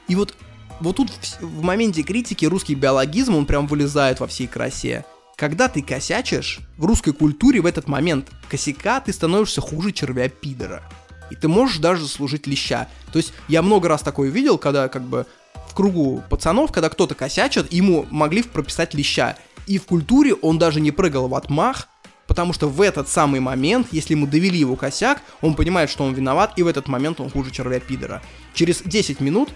И 0.08 0.16
вот, 0.16 0.36
вот 0.80 0.98
тут 0.98 1.10
в, 1.10 1.42
в 1.42 1.64
моменте 1.64 2.04
критики 2.04 2.46
русский 2.46 2.76
биологизм, 2.76 3.36
он 3.36 3.46
прям 3.46 3.68
вылезает 3.68 4.20
во 4.20 4.28
всей 4.28 4.48
красе. 4.48 5.06
Когда 5.38 5.68
ты 5.68 5.84
косячишь, 5.84 6.62
в 6.78 6.86
русской 6.86 7.14
культуре 7.14 7.62
в 7.62 7.68
этот 7.68 7.88
момент 7.88 8.32
косяка 8.50 9.00
ты 9.00 9.14
становишься 9.14 9.62
хуже 9.62 9.92
червя-пидора. 9.92 10.82
И 11.30 11.36
ты 11.36 11.48
можешь 11.48 11.78
даже 11.78 12.08
служить 12.08 12.48
леща. 12.48 12.88
То 13.14 13.20
есть 13.20 13.34
я 13.48 13.62
много 13.62 13.88
раз 13.88 14.02
такое 14.02 14.32
видел, 14.32 14.58
когда 14.58 14.88
как 14.88 15.04
бы 15.04 15.28
в 15.70 15.76
кругу 15.76 16.24
пацанов, 16.28 16.72
когда 16.72 16.90
кто-то 16.90 17.14
косячит, 17.14 17.72
ему 17.72 18.08
могли 18.10 18.42
прописать 18.42 18.96
леща. 18.96 19.38
И 19.68 19.78
в 19.78 19.86
культуре 19.86 20.34
он 20.34 20.58
даже 20.58 20.82
не 20.82 20.90
прыгал 20.90 21.28
в 21.28 21.36
отмах, 21.36 21.88
потому 22.26 22.52
что 22.52 22.68
в 22.68 22.82
этот 22.82 23.08
самый 23.08 23.40
момент, 23.40 23.90
если 23.92 24.16
ему 24.16 24.26
довели 24.26 24.58
его 24.58 24.76
косяк, 24.76 25.22
он 25.42 25.54
понимает, 25.54 25.92
что 25.92 26.04
он 26.04 26.16
виноват, 26.16 26.54
и 26.56 26.64
в 26.64 26.68
этот 26.68 26.88
момент 26.88 27.20
он 27.20 27.30
хуже 27.30 27.52
червя-пидора. 27.52 28.24
Через 28.56 28.82
10 28.82 29.20
минут 29.20 29.50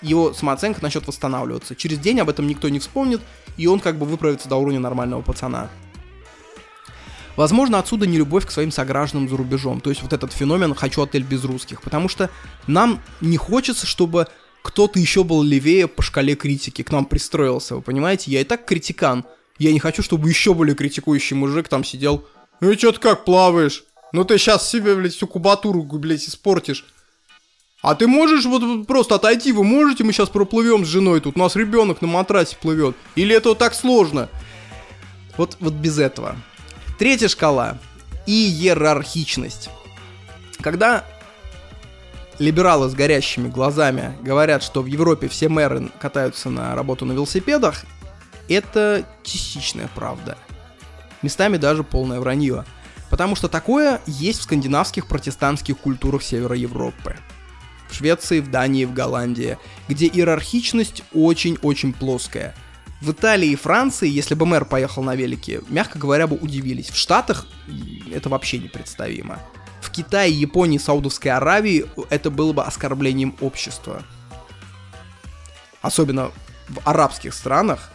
его 0.00 0.32
самооценка 0.32 0.82
начнет 0.82 1.06
восстанавливаться. 1.06 1.74
Через 1.74 1.98
день 1.98 2.20
об 2.20 2.28
этом 2.28 2.46
никто 2.46 2.68
не 2.68 2.78
вспомнит, 2.78 3.20
и 3.56 3.66
он 3.66 3.80
как 3.80 3.98
бы 3.98 4.06
выправится 4.06 4.48
до 4.48 4.56
уровня 4.56 4.80
нормального 4.80 5.22
пацана. 5.22 5.70
Возможно, 7.36 7.78
отсюда 7.78 8.06
не 8.06 8.16
любовь 8.16 8.46
к 8.46 8.50
своим 8.50 8.70
согражданам 8.70 9.28
за 9.28 9.36
рубежом. 9.36 9.80
То 9.80 9.90
есть 9.90 10.02
вот 10.02 10.12
этот 10.12 10.32
феномен 10.32 10.74
«хочу 10.74 11.02
отель 11.02 11.24
без 11.24 11.44
русских». 11.44 11.82
Потому 11.82 12.08
что 12.08 12.30
нам 12.66 13.00
не 13.20 13.36
хочется, 13.36 13.86
чтобы 13.86 14.28
кто-то 14.62 14.98
еще 14.98 15.24
был 15.24 15.42
левее 15.42 15.88
по 15.88 16.00
шкале 16.00 16.36
критики, 16.36 16.82
к 16.82 16.90
нам 16.90 17.04
пристроился, 17.04 17.76
вы 17.76 17.82
понимаете? 17.82 18.30
Я 18.30 18.40
и 18.40 18.44
так 18.44 18.64
критикан. 18.64 19.24
Я 19.58 19.72
не 19.72 19.80
хочу, 19.80 20.02
чтобы 20.02 20.28
еще 20.28 20.54
более 20.54 20.74
критикующий 20.74 21.36
мужик 21.36 21.68
там 21.68 21.84
сидел. 21.84 22.24
Ну 22.60 22.70
и 22.70 22.76
чё 22.76 22.92
ты 22.92 23.00
как 23.00 23.24
плаваешь? 23.24 23.84
Ну 24.12 24.24
ты 24.24 24.38
сейчас 24.38 24.68
себе, 24.68 24.94
блядь, 24.94 25.14
всю 25.14 25.26
кубатуру, 25.26 25.82
блядь, 25.82 26.26
испортишь. 26.28 26.86
А 27.84 27.94
ты 27.94 28.06
можешь 28.06 28.46
вот, 28.46 28.86
просто 28.86 29.16
отойти, 29.16 29.52
вы 29.52 29.62
можете, 29.62 30.04
мы 30.04 30.12
сейчас 30.14 30.30
проплывем 30.30 30.86
с 30.86 30.88
женой 30.88 31.20
тут, 31.20 31.36
у 31.36 31.38
нас 31.38 31.54
ребенок 31.54 32.00
на 32.00 32.08
матрасе 32.08 32.56
плывет. 32.56 32.96
Или 33.14 33.36
это 33.36 33.50
вот 33.50 33.58
так 33.58 33.74
сложно? 33.74 34.30
Вот, 35.36 35.58
вот 35.60 35.74
без 35.74 35.98
этого. 35.98 36.34
Третья 36.98 37.28
шкала. 37.28 37.76
Иерархичность. 38.24 39.68
Когда 40.62 41.04
либералы 42.38 42.88
с 42.88 42.94
горящими 42.94 43.50
глазами 43.50 44.16
говорят, 44.22 44.62
что 44.62 44.80
в 44.80 44.86
Европе 44.86 45.28
все 45.28 45.50
мэры 45.50 45.90
катаются 46.00 46.48
на 46.48 46.74
работу 46.74 47.04
на 47.04 47.12
велосипедах, 47.12 47.84
это 48.48 49.04
частичная 49.22 49.90
правда. 49.94 50.38
Местами 51.20 51.58
даже 51.58 51.84
полное 51.84 52.18
вранье. 52.18 52.64
Потому 53.10 53.36
что 53.36 53.48
такое 53.48 54.00
есть 54.06 54.40
в 54.40 54.44
скандинавских 54.44 55.06
протестантских 55.06 55.76
культурах 55.76 56.22
Севера 56.22 56.56
Европы. 56.56 57.16
Швеции, 57.94 58.40
в 58.40 58.50
Дании, 58.50 58.84
в 58.84 58.92
Голландии, 58.92 59.58
где 59.88 60.06
иерархичность 60.06 61.02
очень-очень 61.12 61.92
плоская. 61.92 62.54
В 63.00 63.12
Италии 63.12 63.50
и 63.50 63.56
Франции, 63.56 64.08
если 64.08 64.34
бы 64.34 64.46
мэр 64.46 64.64
поехал 64.64 65.02
на 65.02 65.14
велике, 65.14 65.60
мягко 65.68 65.98
говоря, 65.98 66.26
бы 66.26 66.36
удивились. 66.36 66.90
В 66.90 66.96
Штатах 66.96 67.46
это 68.12 68.28
вообще 68.28 68.58
непредставимо. 68.58 69.40
В 69.80 69.90
Китае, 69.90 70.32
Японии, 70.32 70.78
Саудовской 70.78 71.30
Аравии 71.30 71.86
это 72.10 72.30
было 72.30 72.52
бы 72.52 72.64
оскорблением 72.64 73.36
общества. 73.40 74.02
Особенно 75.82 76.30
в 76.68 76.80
арабских 76.84 77.34
странах. 77.34 77.90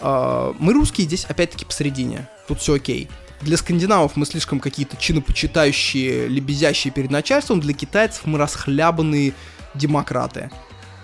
А, 0.00 0.54
мы 0.58 0.72
русские 0.72 1.06
здесь 1.06 1.26
опять-таки 1.26 1.66
посередине. 1.66 2.28
Тут 2.48 2.60
все 2.60 2.74
окей. 2.74 3.10
Для 3.40 3.56
скандинавов 3.56 4.16
мы 4.16 4.26
слишком 4.26 4.60
какие-то 4.60 4.96
чинопочитающие, 4.98 6.28
лебезящие 6.28 6.92
перед 6.92 7.10
начальством. 7.10 7.60
Для 7.60 7.72
китайцев 7.72 8.26
мы 8.26 8.38
расхлябанные 8.38 9.32
демократы. 9.74 10.50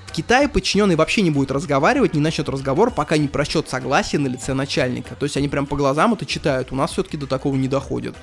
В 0.06 0.12
Китае 0.12 0.48
подчиненный 0.48 0.96
вообще 0.96 1.22
не 1.22 1.30
будет 1.30 1.50
разговаривать, 1.50 2.14
не 2.14 2.20
начнет 2.20 2.48
разговор, 2.48 2.90
пока 2.90 3.16
не 3.16 3.28
просчет 3.28 3.68
согласие 3.68 4.18
на 4.18 4.28
лице 4.28 4.54
начальника. 4.54 5.14
То 5.14 5.24
есть 5.24 5.36
они 5.36 5.48
прям 5.48 5.66
по 5.66 5.76
глазам 5.76 6.12
это 6.12 6.26
читают. 6.26 6.72
У 6.72 6.74
нас 6.74 6.92
все-таки 6.92 7.16
до 7.16 7.26
такого 7.26 7.56
не 7.56 7.68
доходит. 7.68 8.14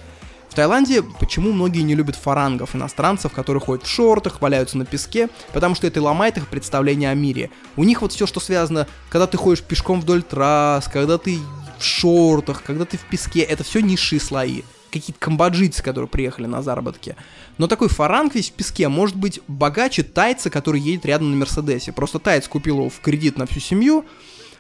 В 0.50 0.56
Таиланде 0.56 1.02
почему 1.20 1.52
многие 1.52 1.82
не 1.82 1.96
любят 1.96 2.16
фарангов, 2.16 2.76
иностранцев, 2.76 3.32
которые 3.32 3.62
ходят 3.62 3.86
в 3.86 3.90
шортах, 3.90 4.40
валяются 4.40 4.78
на 4.78 4.86
песке, 4.86 5.30
потому 5.52 5.74
что 5.74 5.88
это 5.88 6.00
ломает 6.00 6.38
их 6.38 6.48
представление 6.48 7.10
о 7.10 7.16
мире. 7.16 7.50
У 7.76 7.84
них 7.84 8.04
вот 8.04 8.12
все, 8.12 8.28
что 8.28 8.40
связано, 8.40 8.86
когда 9.10 9.26
ты 9.26 9.38
ходишь 9.38 9.64
пешком 9.64 10.00
вдоль 10.00 10.22
трасс, 10.22 10.88
когда 10.88 11.18
ты 11.18 11.40
шортах, 11.84 12.64
когда 12.64 12.86
ты 12.86 12.98
в 12.98 13.06
песке, 13.06 13.42
это 13.42 13.64
все 13.64 13.82
низшие 13.82 14.20
слои. 14.20 14.62
Какие-то 14.92 15.20
камбоджийцы, 15.20 15.82
которые 15.82 16.08
приехали 16.08 16.46
на 16.46 16.62
заработки. 16.62 17.16
Но 17.58 17.68
такой 17.68 17.90
фаранг 17.90 18.36
весь 18.36 18.52
в 18.52 18.54
песке 18.54 18.88
может 18.90 19.16
быть 19.16 19.40
богаче 19.48 20.04
тайца, 20.04 20.50
который 20.50 20.80
едет 20.80 21.06
рядом 21.06 21.32
на 21.32 21.38
Мерседесе. 21.38 21.92
Просто 21.92 22.20
тайц 22.20 22.48
купил 22.48 22.78
его 22.78 22.90
в 22.90 23.00
кредит 23.00 23.38
на 23.38 23.48
всю 23.48 23.60
семью, 23.60 24.06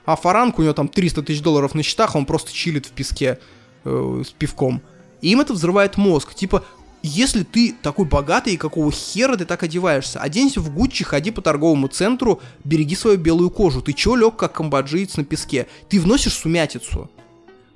а 0.05 0.15
фаранг 0.15 0.59
у 0.59 0.63
него 0.63 0.73
там 0.73 0.87
300 0.87 1.23
тысяч 1.23 1.41
долларов 1.41 1.75
на 1.75 1.83
счетах, 1.83 2.15
он 2.15 2.25
просто 2.25 2.51
чилит 2.51 2.87
в 2.87 2.91
песке 2.91 3.39
э, 3.85 4.23
с 4.25 4.31
пивком. 4.31 4.81
И 5.21 5.29
им 5.31 5.39
это 5.39 5.53
взрывает 5.53 5.97
мозг. 5.97 6.33
Типа, 6.33 6.65
если 7.05 7.43
ты 7.43 7.75
такой 7.81 8.05
богатый, 8.05 8.55
какого 8.55 8.89
хера 8.89 9.35
ты 9.35 9.43
так 9.43 9.61
одеваешься? 9.61 10.21
Оденься 10.21 10.61
в 10.61 10.73
Гуччи, 10.73 11.03
ходи 11.03 11.31
по 11.31 11.41
торговому 11.41 11.89
центру, 11.89 12.41
береги 12.63 12.95
свою 12.95 13.17
белую 13.17 13.49
кожу. 13.49 13.81
Ты 13.81 13.91
чё 13.91 14.15
лег, 14.15 14.37
как 14.37 14.53
камбоджиец 14.53 15.17
на 15.17 15.25
песке? 15.25 15.67
Ты 15.89 15.99
вносишь 15.99 16.33
сумятицу. 16.33 17.11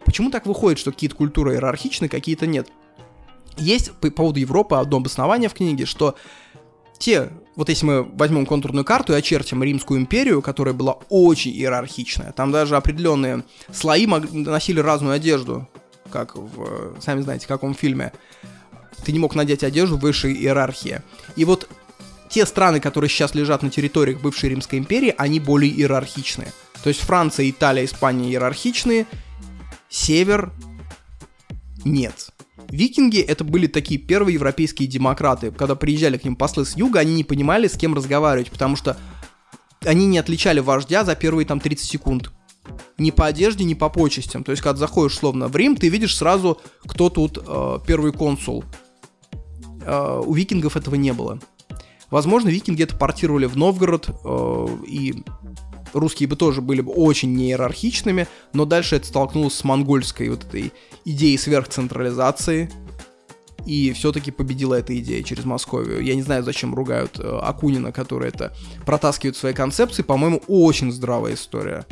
Почему 0.07 0.31
так 0.31 0.45
выходит, 0.45 0.79
что 0.79 0.93
какие-то 0.93 1.17
культуры 1.17 1.55
иерархичны, 1.55 2.07
какие-то 2.07 2.47
нет? 2.47 2.69
Есть 3.57 3.91
по 3.91 4.09
поводу 4.09 4.39
Европы 4.39 4.77
одно 4.77 4.97
обоснование 4.97 5.49
в 5.49 5.53
книге, 5.53 5.85
что 5.85 6.15
те, 6.97 7.29
вот 7.57 7.67
если 7.67 7.85
мы 7.85 8.03
возьмем 8.03 8.45
контурную 8.45 8.85
карту 8.85 9.11
и 9.11 9.17
очертим 9.17 9.61
Римскую 9.61 9.99
империю, 9.99 10.41
которая 10.41 10.73
была 10.73 10.93
очень 11.09 11.51
иерархичная, 11.51 12.31
там 12.31 12.53
даже 12.53 12.77
определенные 12.77 13.43
слои 13.73 14.07
носили 14.07 14.79
разную 14.79 15.13
одежду 15.13 15.67
как 16.09 16.37
в, 16.37 17.01
сами 17.01 17.19
знаете, 17.19 17.43
в 17.43 17.49
каком 17.49 17.75
фильме, 17.75 18.13
ты 19.03 19.11
не 19.11 19.19
мог 19.19 19.35
надеть 19.35 19.65
одежду 19.65 19.97
высшей 19.97 20.33
иерархии. 20.33 21.01
И 21.35 21.43
вот 21.43 21.69
те 22.29 22.45
страны, 22.45 22.79
которые 22.79 23.09
сейчас 23.09 23.35
лежат 23.35 23.61
на 23.61 23.69
территориях 23.69 24.21
бывшей 24.21 24.51
Римской 24.51 24.79
империи, 24.79 25.13
они 25.17 25.41
более 25.41 25.69
иерархичные. 25.69 26.53
То 26.81 26.87
есть 26.87 27.01
Франция, 27.01 27.49
Италия, 27.49 27.83
Испания 27.83 28.29
иерархичные, 28.29 29.05
север 29.89 30.51
нет. 31.83 32.31
Викинги 32.69 33.19
это 33.19 33.43
были 33.43 33.67
такие 33.67 33.99
первые 33.99 34.35
европейские 34.35 34.87
демократы. 34.87 35.51
Когда 35.51 35.75
приезжали 35.75 36.17
к 36.17 36.23
ним 36.23 36.35
послы 36.35 36.65
с 36.65 36.75
юга, 36.75 36.99
они 36.99 37.13
не 37.13 37.23
понимали, 37.23 37.67
с 37.67 37.77
кем 37.77 37.93
разговаривать, 37.93 38.51
потому 38.51 38.75
что 38.75 38.97
они 39.85 40.05
не 40.05 40.17
отличали 40.17 40.59
вождя 40.59 41.05
за 41.05 41.15
первые 41.15 41.45
там 41.45 41.59
30 41.59 41.87
секунд 41.87 42.31
ни 42.97 43.11
по 43.11 43.25
одежде, 43.25 43.63
ни 43.63 43.73
по 43.73 43.89
почестям. 43.89 44.43
То 44.43 44.51
есть, 44.51 44.61
когда 44.61 44.79
заходишь 44.79 45.17
словно 45.17 45.47
в 45.47 45.55
Рим, 45.55 45.75
ты 45.75 45.87
видишь 45.89 46.15
сразу, 46.15 46.59
кто 46.85 47.09
тут 47.09 47.37
э, 47.37 47.79
первый 47.85 48.11
консул. 48.11 48.65
Э, 49.81 50.21
у 50.25 50.33
викингов 50.33 50.75
этого 50.75 50.95
не 50.95 51.13
было. 51.13 51.39
Возможно, 52.09 52.49
викинги 52.49 52.83
это 52.83 52.95
портировали 52.95 53.45
в 53.45 53.55
Новгород, 53.55 54.09
э, 54.09 54.67
и 54.87 55.23
русские 55.93 56.27
бы 56.27 56.35
тоже 56.35 56.61
были 56.61 56.81
бы 56.81 56.91
очень 56.91 57.33
неиерархичными, 57.35 58.27
но 58.53 58.65
дальше 58.65 58.95
это 58.95 59.07
столкнулось 59.07 59.55
с 59.55 59.63
монгольской 59.63 60.29
вот 60.29 60.43
этой 60.45 60.71
идеей 61.05 61.37
сверхцентрализации, 61.37 62.69
и 63.65 63.91
все-таки 63.91 64.31
победила 64.31 64.75
эта 64.75 64.97
идея 64.97 65.23
через 65.23 65.43
Московию. 65.43 66.01
Я 66.01 66.15
не 66.15 66.21
знаю, 66.21 66.43
зачем 66.43 66.73
ругают 66.73 67.19
э, 67.19 67.39
Акунина, 67.41 67.91
который 67.91 68.29
это 68.29 68.55
протаскивает 68.85 69.35
в 69.35 69.39
своей 69.39 69.55
концепции. 69.55 70.03
По-моему, 70.03 70.41
очень 70.47 70.89
здравая 70.89 71.33
история 71.33 71.85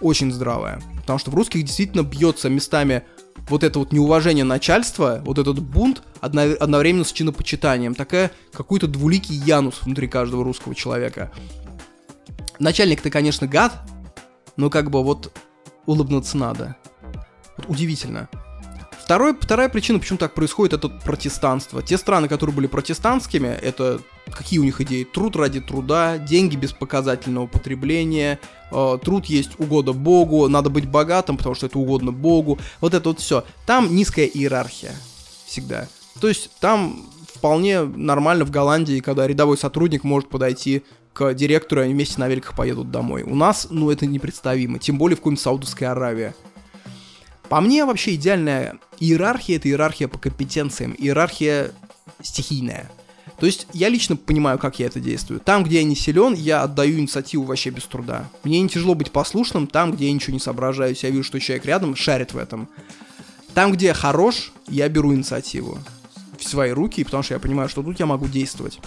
очень 0.00 0.32
здравая. 0.32 0.80
Потому 1.00 1.18
что 1.18 1.30
в 1.30 1.34
русских 1.34 1.64
действительно 1.64 2.02
бьется 2.02 2.48
местами 2.48 3.02
вот 3.48 3.64
это 3.64 3.78
вот 3.78 3.92
неуважение 3.92 4.44
начальства, 4.44 5.22
вот 5.24 5.38
этот 5.38 5.60
бунт 5.60 6.02
одновременно 6.20 7.04
с 7.04 7.12
чинопочитанием. 7.12 7.94
Такая 7.94 8.30
какой-то 8.52 8.86
двуликий 8.86 9.36
янус 9.36 9.82
внутри 9.82 10.08
каждого 10.08 10.44
русского 10.44 10.74
человека. 10.74 11.32
Начальник-то, 12.58 13.10
конечно, 13.10 13.46
гад, 13.46 13.72
но 14.56 14.70
как 14.70 14.90
бы 14.90 15.02
вот 15.02 15.32
улыбнуться 15.86 16.36
надо. 16.36 16.76
Вот 17.56 17.68
удивительно. 17.68 18.28
Второй, 19.08 19.34
вторая 19.40 19.70
причина, 19.70 19.98
почему 19.98 20.18
так 20.18 20.34
происходит, 20.34 20.74
это 20.74 20.90
протестанство. 20.90 21.82
Те 21.82 21.96
страны, 21.96 22.28
которые 22.28 22.54
были 22.54 22.66
протестантскими, 22.66 23.48
это 23.48 24.00
какие 24.30 24.58
у 24.58 24.64
них 24.64 24.82
идеи? 24.82 25.04
Труд 25.04 25.34
ради 25.34 25.60
труда, 25.62 26.18
деньги 26.18 26.56
без 26.56 26.72
показательного 26.72 27.46
потребления, 27.46 28.38
э, 28.70 28.98
труд 29.02 29.24
есть 29.24 29.58
угода 29.58 29.94
Богу, 29.94 30.46
надо 30.48 30.68
быть 30.68 30.86
богатым, 30.86 31.38
потому 31.38 31.54
что 31.54 31.64
это 31.64 31.78
угодно 31.78 32.12
Богу. 32.12 32.58
Вот 32.82 32.92
это 32.92 33.08
вот 33.08 33.20
все. 33.20 33.44
Там 33.64 33.96
низкая 33.96 34.26
иерархия 34.26 34.92
всегда. 35.46 35.88
То 36.20 36.28
есть 36.28 36.50
там 36.60 37.02
вполне 37.34 37.84
нормально 37.84 38.44
в 38.44 38.50
Голландии, 38.50 39.00
когда 39.00 39.26
рядовой 39.26 39.56
сотрудник 39.56 40.04
может 40.04 40.28
подойти 40.28 40.82
к 41.18 41.34
директору, 41.34 41.80
и 41.80 41.84
они 41.84 41.94
вместе 41.94 42.20
на 42.20 42.28
великах 42.28 42.54
поедут 42.54 42.92
домой. 42.92 43.24
У 43.24 43.34
нас, 43.34 43.66
ну, 43.70 43.90
это 43.90 44.06
непредставимо. 44.06 44.78
Тем 44.78 44.98
более 44.98 45.16
в 45.16 45.18
какой-нибудь 45.18 45.42
Саудовской 45.42 45.88
Аравии. 45.88 46.32
По 47.48 47.60
мне, 47.60 47.84
вообще 47.84 48.14
идеальная 48.14 48.78
иерархия— 49.00 49.56
это 49.58 49.68
иерархия 49.68 50.06
по 50.06 50.16
компетенциям, 50.16 50.94
иерархия 50.96 51.72
стихийная. 52.22 52.88
То 53.40 53.46
есть 53.46 53.66
я 53.72 53.88
лично 53.88 54.14
понимаю, 54.14 54.58
как 54.58 54.78
я 54.78 54.86
это 54.86 55.00
действую. 55.00 55.40
Там, 55.40 55.64
где 55.64 55.78
я 55.78 55.84
не 55.84 55.96
силен, 55.96 56.34
я 56.34 56.62
отдаю 56.62 57.00
инициативу 57.00 57.44
вообще 57.44 57.70
без 57.70 57.84
труда. 57.84 58.28
Мне 58.44 58.60
не 58.60 58.68
тяжело 58.68 58.94
быть 58.94 59.10
послушным, 59.10 59.66
там, 59.66 59.90
где 59.92 60.06
я 60.06 60.12
ничего 60.12 60.34
не 60.34 60.40
соображаю, 60.40 60.94
я 61.00 61.10
вижу, 61.10 61.24
что 61.24 61.40
человек 61.40 61.66
рядом 61.66 61.96
шарит 61.96 62.32
в 62.32 62.38
этом. 62.38 62.68
Там, 63.54 63.72
где 63.72 63.86
я 63.86 63.94
хорош, 63.94 64.52
я 64.68 64.88
беру 64.88 65.12
инициативу 65.12 65.78
в 66.38 66.44
свои 66.48 66.70
руки, 66.70 67.02
потому 67.02 67.24
что 67.24 67.34
я 67.34 67.40
понимаю, 67.40 67.68
что 67.68 67.82
тут 67.82 67.98
я 67.98 68.06
могу 68.06 68.28
действовать. 68.28 68.78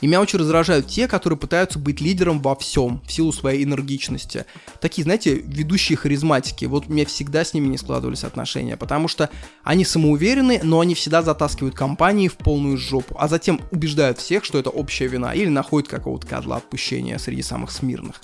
И 0.00 0.06
меня 0.06 0.20
очень 0.20 0.38
раздражают 0.38 0.86
те, 0.86 1.08
которые 1.08 1.38
пытаются 1.38 1.78
быть 1.78 2.00
лидером 2.00 2.40
во 2.40 2.54
всем, 2.54 3.02
в 3.06 3.12
силу 3.12 3.32
своей 3.32 3.64
энергичности. 3.64 4.46
Такие, 4.80 5.02
знаете, 5.02 5.34
ведущие 5.34 5.96
харизматики. 5.96 6.64
Вот 6.66 6.86
у 6.88 6.92
меня 6.92 7.04
всегда 7.04 7.44
с 7.44 7.54
ними 7.54 7.66
не 7.66 7.78
складывались 7.78 8.24
отношения, 8.24 8.76
потому 8.76 9.08
что 9.08 9.30
они 9.64 9.84
самоуверены, 9.84 10.60
но 10.62 10.80
они 10.80 10.94
всегда 10.94 11.22
затаскивают 11.22 11.74
компании 11.74 12.28
в 12.28 12.36
полную 12.36 12.76
жопу, 12.76 13.16
а 13.18 13.28
затем 13.28 13.60
убеждают 13.70 14.18
всех, 14.18 14.44
что 14.44 14.58
это 14.58 14.70
общая 14.70 15.08
вина, 15.08 15.34
или 15.34 15.48
находят 15.48 15.88
какого-то 15.88 16.26
кадла 16.26 16.56
отпущения 16.56 17.18
среди 17.18 17.42
самых 17.42 17.70
смирных. 17.70 18.20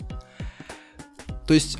То 1.46 1.54
есть 1.54 1.78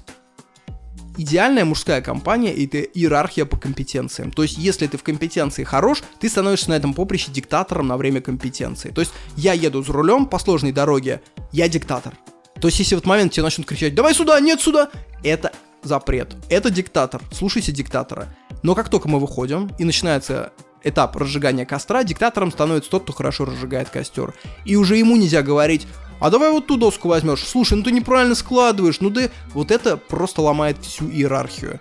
идеальная 1.16 1.64
мужская 1.64 2.00
компания— 2.00 2.52
это 2.64 2.78
иерархия 2.78 3.44
по 3.44 3.56
компетенциям. 3.56 4.30
То 4.30 4.42
есть, 4.42 4.58
если 4.58 4.86
ты 4.86 4.98
в 4.98 5.02
компетенции 5.02 5.64
хорош, 5.64 6.02
ты 6.20 6.28
становишься 6.28 6.70
на 6.70 6.74
этом 6.74 6.94
поприще 6.94 7.30
диктатором 7.30 7.88
на 7.88 7.96
время 7.96 8.20
компетенции. 8.20 8.90
То 8.90 9.00
есть, 9.00 9.12
я 9.36 9.52
еду 9.52 9.82
за 9.82 9.92
рулем 9.92 10.26
по 10.26 10.38
сложной 10.38 10.72
дороге, 10.72 11.22
я 11.52 11.68
диктатор. 11.68 12.14
То 12.60 12.68
есть, 12.68 12.78
если 12.78 12.94
в 12.94 12.98
этот 12.98 13.08
момент 13.08 13.32
тебе 13.32 13.42
начнут 13.42 13.66
кричать 13.66 13.94
«давай 13.94 14.14
сюда, 14.14 14.40
нет 14.40 14.60
сюда», 14.60 14.90
это 15.22 15.52
запрет. 15.82 16.34
Это 16.48 16.70
диктатор. 16.70 17.20
Слушайте 17.32 17.72
диктатора. 17.72 18.34
Но 18.62 18.74
как 18.74 18.88
только 18.88 19.08
мы 19.08 19.18
выходим, 19.20 19.70
и 19.78 19.84
начинается 19.84 20.52
этап 20.82 21.16
разжигания 21.16 21.64
костра, 21.66 22.04
диктатором 22.04 22.52
становится 22.52 22.90
тот, 22.90 23.04
кто 23.04 23.12
хорошо 23.12 23.44
разжигает 23.44 23.88
костер. 23.88 24.34
И 24.64 24.76
уже 24.76 24.96
ему 24.96 25.16
нельзя 25.16 25.42
говорить, 25.42 25.86
а 26.24 26.30
давай 26.30 26.50
вот 26.50 26.66
ту 26.66 26.78
доску 26.78 27.08
возьмешь. 27.08 27.44
Слушай, 27.44 27.74
ну 27.74 27.82
ты 27.82 27.92
неправильно 27.92 28.34
складываешь, 28.34 29.00
ну 29.00 29.10
да... 29.10 29.28
Вот 29.52 29.70
это 29.70 29.98
просто 29.98 30.40
ломает 30.40 30.78
всю 30.78 31.10
иерархию. 31.10 31.80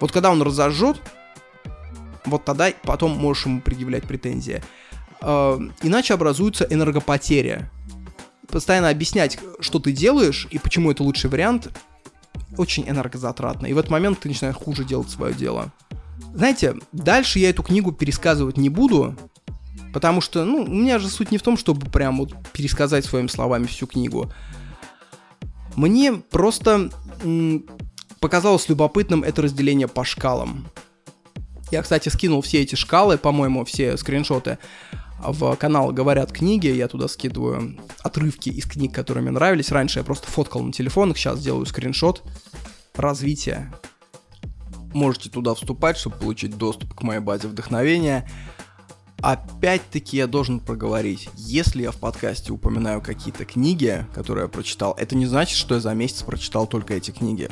Вот 0.00 0.10
когда 0.10 0.32
он 0.32 0.42
разожжет, 0.42 1.00
вот 2.24 2.44
тогда 2.44 2.72
потом 2.82 3.12
можешь 3.12 3.46
ему 3.46 3.60
предъявлять 3.60 4.02
претензии. 4.02 4.64
Э, 5.20 5.60
иначе 5.80 6.12
образуется 6.12 6.66
энергопотеря. 6.68 7.70
Постоянно 8.48 8.88
объяснять, 8.88 9.38
что 9.60 9.78
ты 9.78 9.92
делаешь 9.92 10.48
и 10.50 10.58
почему 10.58 10.90
это 10.90 11.04
лучший 11.04 11.30
вариант, 11.30 11.68
очень 12.56 12.88
энергозатратно. 12.88 13.66
И 13.66 13.74
в 13.74 13.78
этот 13.78 13.92
момент 13.92 14.18
ты 14.18 14.26
начинаешь 14.28 14.56
хуже 14.56 14.82
делать 14.82 15.08
свое 15.08 15.34
дело. 15.34 15.70
Знаете, 16.34 16.74
дальше 16.90 17.38
я 17.38 17.50
эту 17.50 17.62
книгу 17.62 17.92
пересказывать 17.92 18.56
не 18.56 18.70
буду, 18.70 19.16
потому 19.92 20.20
что, 20.20 20.44
ну, 20.44 20.62
у 20.62 20.68
меня 20.68 20.98
же 20.98 21.08
суть 21.08 21.30
не 21.30 21.38
в 21.38 21.42
том, 21.42 21.56
чтобы 21.56 21.86
прям 21.90 22.18
вот 22.18 22.34
пересказать 22.52 23.04
своими 23.04 23.28
словами 23.28 23.66
всю 23.66 23.86
книгу. 23.86 24.32
Мне 25.76 26.12
просто 26.12 26.90
м- 27.22 27.64
показалось 28.20 28.68
любопытным 28.68 29.22
это 29.22 29.42
разделение 29.42 29.88
по 29.88 30.04
шкалам. 30.04 30.66
Я, 31.70 31.82
кстати, 31.82 32.08
скинул 32.08 32.40
все 32.42 32.62
эти 32.62 32.74
шкалы, 32.74 33.18
по-моему, 33.18 33.64
все 33.64 33.96
скриншоты 33.96 34.58
в 35.26 35.56
канал 35.56 35.92
«Говорят 35.92 36.32
книги», 36.32 36.68
я 36.68 36.88
туда 36.88 37.08
скидываю 37.08 37.78
отрывки 38.00 38.50
из 38.50 38.66
книг, 38.66 38.94
которые 38.94 39.22
мне 39.22 39.30
нравились. 39.30 39.72
Раньше 39.72 40.00
я 40.00 40.04
просто 40.04 40.28
фоткал 40.28 40.62
на 40.62 40.72
телефонах, 40.72 41.16
сейчас 41.16 41.40
делаю 41.40 41.66
скриншот 41.66 42.22
развития. 42.94 43.72
Можете 44.92 45.30
туда 45.30 45.54
вступать, 45.54 45.96
чтобы 45.96 46.16
получить 46.16 46.56
доступ 46.56 46.94
к 46.94 47.02
моей 47.02 47.20
базе 47.20 47.48
вдохновения. 47.48 48.28
Опять-таки 49.22 50.18
я 50.18 50.26
должен 50.26 50.60
проговорить, 50.60 51.28
если 51.36 51.82
я 51.82 51.90
в 51.90 51.96
подкасте 51.96 52.52
упоминаю 52.52 53.00
какие-то 53.00 53.44
книги, 53.44 54.06
которые 54.14 54.44
я 54.44 54.48
прочитал, 54.48 54.94
это 54.98 55.16
не 55.16 55.26
значит, 55.26 55.56
что 55.56 55.74
я 55.74 55.80
за 55.80 55.94
месяц 55.94 56.22
прочитал 56.22 56.66
только 56.66 56.94
эти 56.94 57.10
книги. 57.10 57.48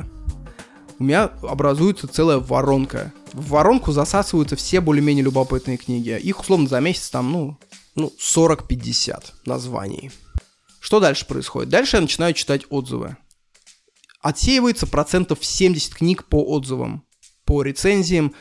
У 0.99 1.03
меня 1.03 1.31
образуется 1.41 2.07
целая 2.07 2.37
воронка 2.37 3.11
в 3.33 3.49
воронку 3.49 3.91
засасываются 3.91 4.55
все 4.55 4.79
более-менее 4.79 5.25
любопытные 5.25 5.77
книги. 5.77 6.17
Их, 6.17 6.39
условно, 6.39 6.67
за 6.67 6.79
месяц 6.79 7.09
там, 7.09 7.31
ну, 7.31 7.59
ну 7.95 8.13
40-50 8.19 9.23
названий. 9.45 10.11
Что 10.79 10.99
дальше 10.99 11.25
происходит? 11.25 11.69
Дальше 11.69 11.97
я 11.97 12.01
начинаю 12.01 12.33
читать 12.33 12.63
отзывы. 12.69 13.17
Отсеивается 14.21 14.87
процентов 14.87 15.43
70 15.43 15.95
книг 15.95 16.25
по 16.25 16.43
отзывам, 16.43 17.05
по 17.45 17.63
рецензиям. 17.63 18.33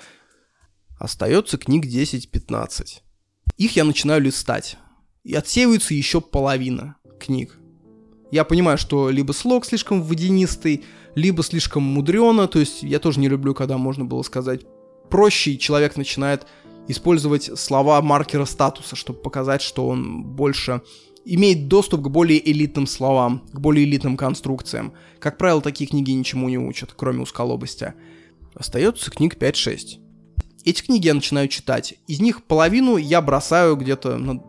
Остается 0.98 1.58
книг 1.58 1.86
10-15. 1.86 3.00
Их 3.62 3.76
я 3.76 3.84
начинаю 3.84 4.20
листать. 4.20 4.76
И 5.22 5.34
отсеивается 5.34 5.94
еще 5.94 6.20
половина 6.20 6.96
книг. 7.20 7.60
Я 8.32 8.42
понимаю, 8.42 8.76
что 8.76 9.08
либо 9.08 9.30
слог 9.30 9.64
слишком 9.66 10.02
водянистый, 10.02 10.82
либо 11.14 11.44
слишком 11.44 11.84
мудрено, 11.84 12.48
то 12.48 12.58
есть 12.58 12.82
я 12.82 12.98
тоже 12.98 13.20
не 13.20 13.28
люблю, 13.28 13.54
когда 13.54 13.78
можно 13.78 14.04
было 14.04 14.22
сказать 14.22 14.62
проще, 15.10 15.52
и 15.52 15.60
человек 15.60 15.96
начинает 15.96 16.44
использовать 16.88 17.56
слова 17.56 18.02
маркера 18.02 18.46
статуса, 18.46 18.96
чтобы 18.96 19.20
показать, 19.20 19.62
что 19.62 19.86
он 19.86 20.24
больше 20.24 20.82
имеет 21.24 21.68
доступ 21.68 22.02
к 22.02 22.08
более 22.08 22.44
элитным 22.50 22.88
словам, 22.88 23.46
к 23.52 23.60
более 23.60 23.84
элитным 23.84 24.16
конструкциям. 24.16 24.92
Как 25.20 25.38
правило, 25.38 25.62
такие 25.62 25.88
книги 25.88 26.10
ничему 26.10 26.48
не 26.48 26.58
учат, 26.58 26.94
кроме 26.96 27.20
узколобости. 27.20 27.94
Остается 28.56 29.08
книг 29.12 29.36
5-6. 29.36 30.01
Эти 30.64 30.82
книги 30.82 31.08
я 31.08 31.14
начинаю 31.14 31.48
читать. 31.48 31.94
Из 32.06 32.20
них 32.20 32.44
половину 32.44 32.96
я 32.96 33.20
бросаю 33.20 33.74
где-то 33.74 34.16
на 34.16 34.40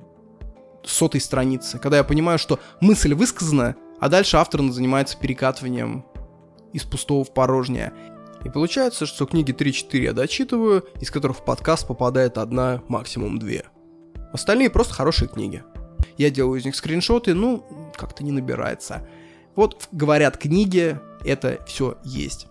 сотой 0.84 1.20
странице, 1.20 1.80
когда 1.80 1.97
я 1.97 2.03
понимаю, 2.03 2.38
что 2.38 2.59
мысль 2.82 3.16
высказана, 3.16 3.76
а 3.99 4.09
дальше 4.09 4.38
автор 4.38 4.61
занимается 4.72 5.18
перекатыванием 5.18 6.05
из 6.72 6.84
пустого 6.84 7.24
в 7.24 7.34
порожнее. 7.34 7.93
И 8.45 8.49
получается, 8.49 9.05
что 9.07 9.26
книги 9.26 9.53
3-4 9.53 9.97
я 10.03 10.14
дочитываю, 10.14 10.86
из 10.99 11.09
которых 11.09 11.38
в 11.38 11.45
подкаст 11.45 11.88
попадает 11.88 12.38
одна, 12.38 12.84
максимум 12.89 13.39
две. 13.39 13.66
Остальные 14.34 14.70
просто 14.70 14.93
хорошие 14.93 15.28
книги. 15.28 15.64
Я 16.18 16.30
делаю 16.30 16.59
из 16.59 16.66
них 16.66 16.76
скриншоты, 16.76 17.34
ну, 17.34 17.66
как-то 17.95 18.24
не 18.24 18.32
набирается. 18.32 19.07
Вот, 19.55 19.88
говорят, 19.91 20.38
книги, 20.38 20.99
это 21.24 21.64
все 21.66 21.97
есть. 22.03 22.47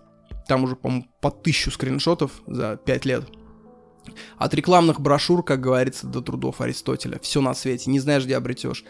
Там 0.47 0.65
уже, 0.65 0.75
по-моему, 0.75 1.05
по 1.21 1.31
тысячу 1.31 1.71
скриншотов 1.71 2.31
за 2.47 2.75
5 2.77 3.05
лет. 3.05 3.23
От 4.37 4.53
рекламных 4.53 4.99
брошюр, 4.99 5.43
как 5.43 5.61
говорится, 5.61 6.07
до 6.07 6.21
трудов 6.21 6.61
Аристотеля. 6.61 7.19
Все 7.19 7.41
на 7.41 7.53
свете, 7.53 7.89
не 7.89 7.99
знаешь, 7.99 8.25
где 8.25 8.35
обретешь. 8.35 8.83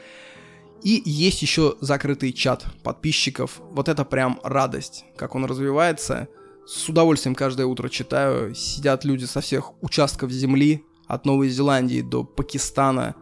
И 0.82 1.02
есть 1.06 1.42
еще 1.42 1.76
закрытый 1.80 2.34
чат 2.34 2.66
подписчиков. 2.84 3.62
Вот 3.72 3.88
это 3.88 4.04
прям 4.04 4.40
радость, 4.44 5.06
как 5.16 5.36
он 5.36 5.46
развивается– 5.46 6.28
с 6.66 6.88
удовольствием 6.88 7.36
каждое 7.36 7.66
утро 7.66 7.90
читаю. 7.90 8.56
Сидят 8.56 9.04
люди 9.04 9.26
со 9.26 9.42
всех 9.42 9.74
участков 9.82 10.32
земли, 10.32 10.86
от 11.08 11.26
Новой 11.26 11.50
Зеландии 11.50 12.02
до 12.02 12.24
Пакистана. 12.24 13.16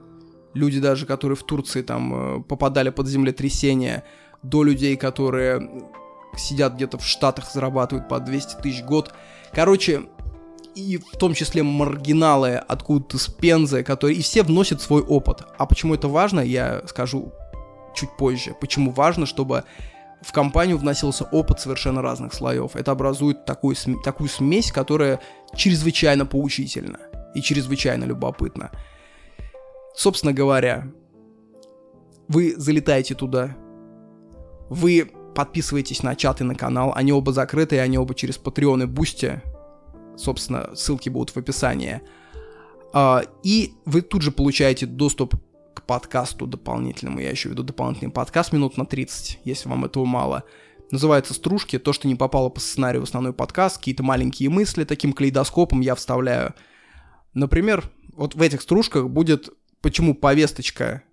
Люди 0.54 0.80
даже, 0.80 1.06
которые 1.06 1.36
в 1.36 1.44
Турции 1.44 1.82
там 1.82 2.14
э, 2.40 2.44
попадали 2.44 2.90
под 2.90 3.08
землетрясение, 3.08 4.04
до 4.44 4.64
людей, 4.64 4.96
которые 4.96 5.90
сидят 6.38 6.76
где-то 6.76 6.98
в 6.98 7.06
Штатах, 7.06 7.52
зарабатывают 7.52 8.08
по 8.08 8.20
200 8.20 8.62
тысяч 8.62 8.82
в 8.82 8.86
год. 8.86 9.14
Короче, 9.54 10.04
и 10.76 10.98
в 10.98 11.18
том 11.18 11.34
числе 11.34 11.64
маргиналы 11.64 12.56
откуда-то 12.56 13.18
с 13.18 13.28
Пензы, 13.28 13.84
которые 13.84 14.18
и 14.18 14.22
все 14.22 14.44
вносят 14.44 14.82
свой 14.82 15.02
опыт. 15.02 15.44
А 15.58 15.66
почему 15.66 15.96
это 15.96 16.08
важно, 16.08 16.40
я 16.40 16.82
скажу 16.88 17.34
чуть 17.96 18.16
позже. 18.18 18.56
Почему 18.60 18.92
важно, 18.92 19.26
чтобы 19.26 19.64
в 20.22 20.32
компанию 20.32 20.78
вносился 20.78 21.26
опыт 21.26 21.60
совершенно 21.60 22.02
разных 22.02 22.34
слоев. 22.34 22.76
Это 22.76 22.92
образует 22.92 23.46
такую, 23.46 23.76
такую 24.04 24.30
смесь, 24.30 24.72
которая 24.72 25.20
чрезвычайно 25.56 26.26
поучительна 26.26 27.00
и 27.34 27.42
чрезвычайно 27.42 28.06
любопытна. 28.06 28.72
Собственно 29.96 30.32
говоря, 30.32 30.88
вы 32.28 32.54
залетаете 32.56 33.16
туда, 33.16 33.58
вы 34.70 35.12
подписываетесь 35.36 36.04
на 36.04 36.16
чат 36.16 36.42
и 36.42 36.44
на 36.44 36.56
канал, 36.56 36.94
они 36.96 37.12
оба 37.12 37.34
закрыты, 37.34 37.80
они 37.80 37.98
оба 37.98 38.14
через 38.16 38.38
Patreon 38.38 38.84
и 38.84 38.86
Boosty, 38.86 39.42
собственно, 40.18 40.76
ссылки 40.76 41.10
будут 41.10 41.32
в 41.32 41.38
описании. 41.38 42.02
А, 42.94 43.24
и 43.44 43.74
вы 43.86 44.02
тут 44.02 44.22
же 44.22 44.32
получаете 44.32 44.86
доступ 44.86 45.36
к 45.74 45.84
подкасту 45.84 46.48
дополнительному. 46.48 47.20
Я 47.20 47.32
еще 47.32 47.50
веду 47.50 47.64
дополнительный 47.64 48.12
подкаст 48.12 48.52
минут 48.52 48.78
на 48.78 48.86
30, 48.86 49.40
если 49.44 49.70
вам 49.70 49.86
этого 49.86 50.06
мало. 50.06 50.44
Называется 50.92 51.34
«Стружки». 51.34 51.80
То, 51.80 51.94
что 51.94 52.08
не 52.08 52.16
попало 52.16 52.50
по 52.50 52.60
сценарию 52.60 53.02
в 53.02 53.06
основной 53.06 53.34
подкаст, 53.34 53.78
какие-то 53.78 54.04
маленькие 54.04 54.50
мысли, 54.50 54.84
таким 54.84 55.14
калейдоскопом 55.14 55.80
я 55.80 55.96
вставляю. 55.96 56.54
Например, 57.34 57.90
вот 58.14 58.36
в 58.36 58.42
этих 58.42 58.62
стружках 58.62 59.10
будет 59.10 59.50
почему 59.82 60.14
повесточка 60.14 61.04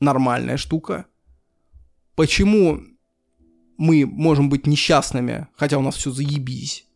нормальная 0.00 0.56
штука, 0.56 1.06
почему 2.16 2.80
мы 3.78 4.06
можем 4.06 4.48
быть 4.48 4.66
несчастными, 4.66 5.48
хотя 5.54 5.78
у 5.78 5.82
нас 5.82 5.94
все 5.94 6.10
заебись, 6.10 6.86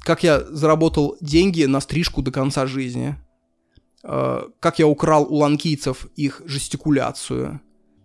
как 0.00 0.22
я 0.22 0.40
заработал 0.40 1.16
деньги 1.20 1.64
на 1.64 1.80
стрижку 1.80 2.22
до 2.22 2.30
конца 2.30 2.66
жизни– 2.66 3.16
Э, 4.02 4.44
как 4.60 4.78
я 4.78 4.86
украл 4.86 5.24
у 5.24 5.36
ланкийцев 5.36 6.06
их 6.16 6.42
жестикуляцию. 6.44 7.60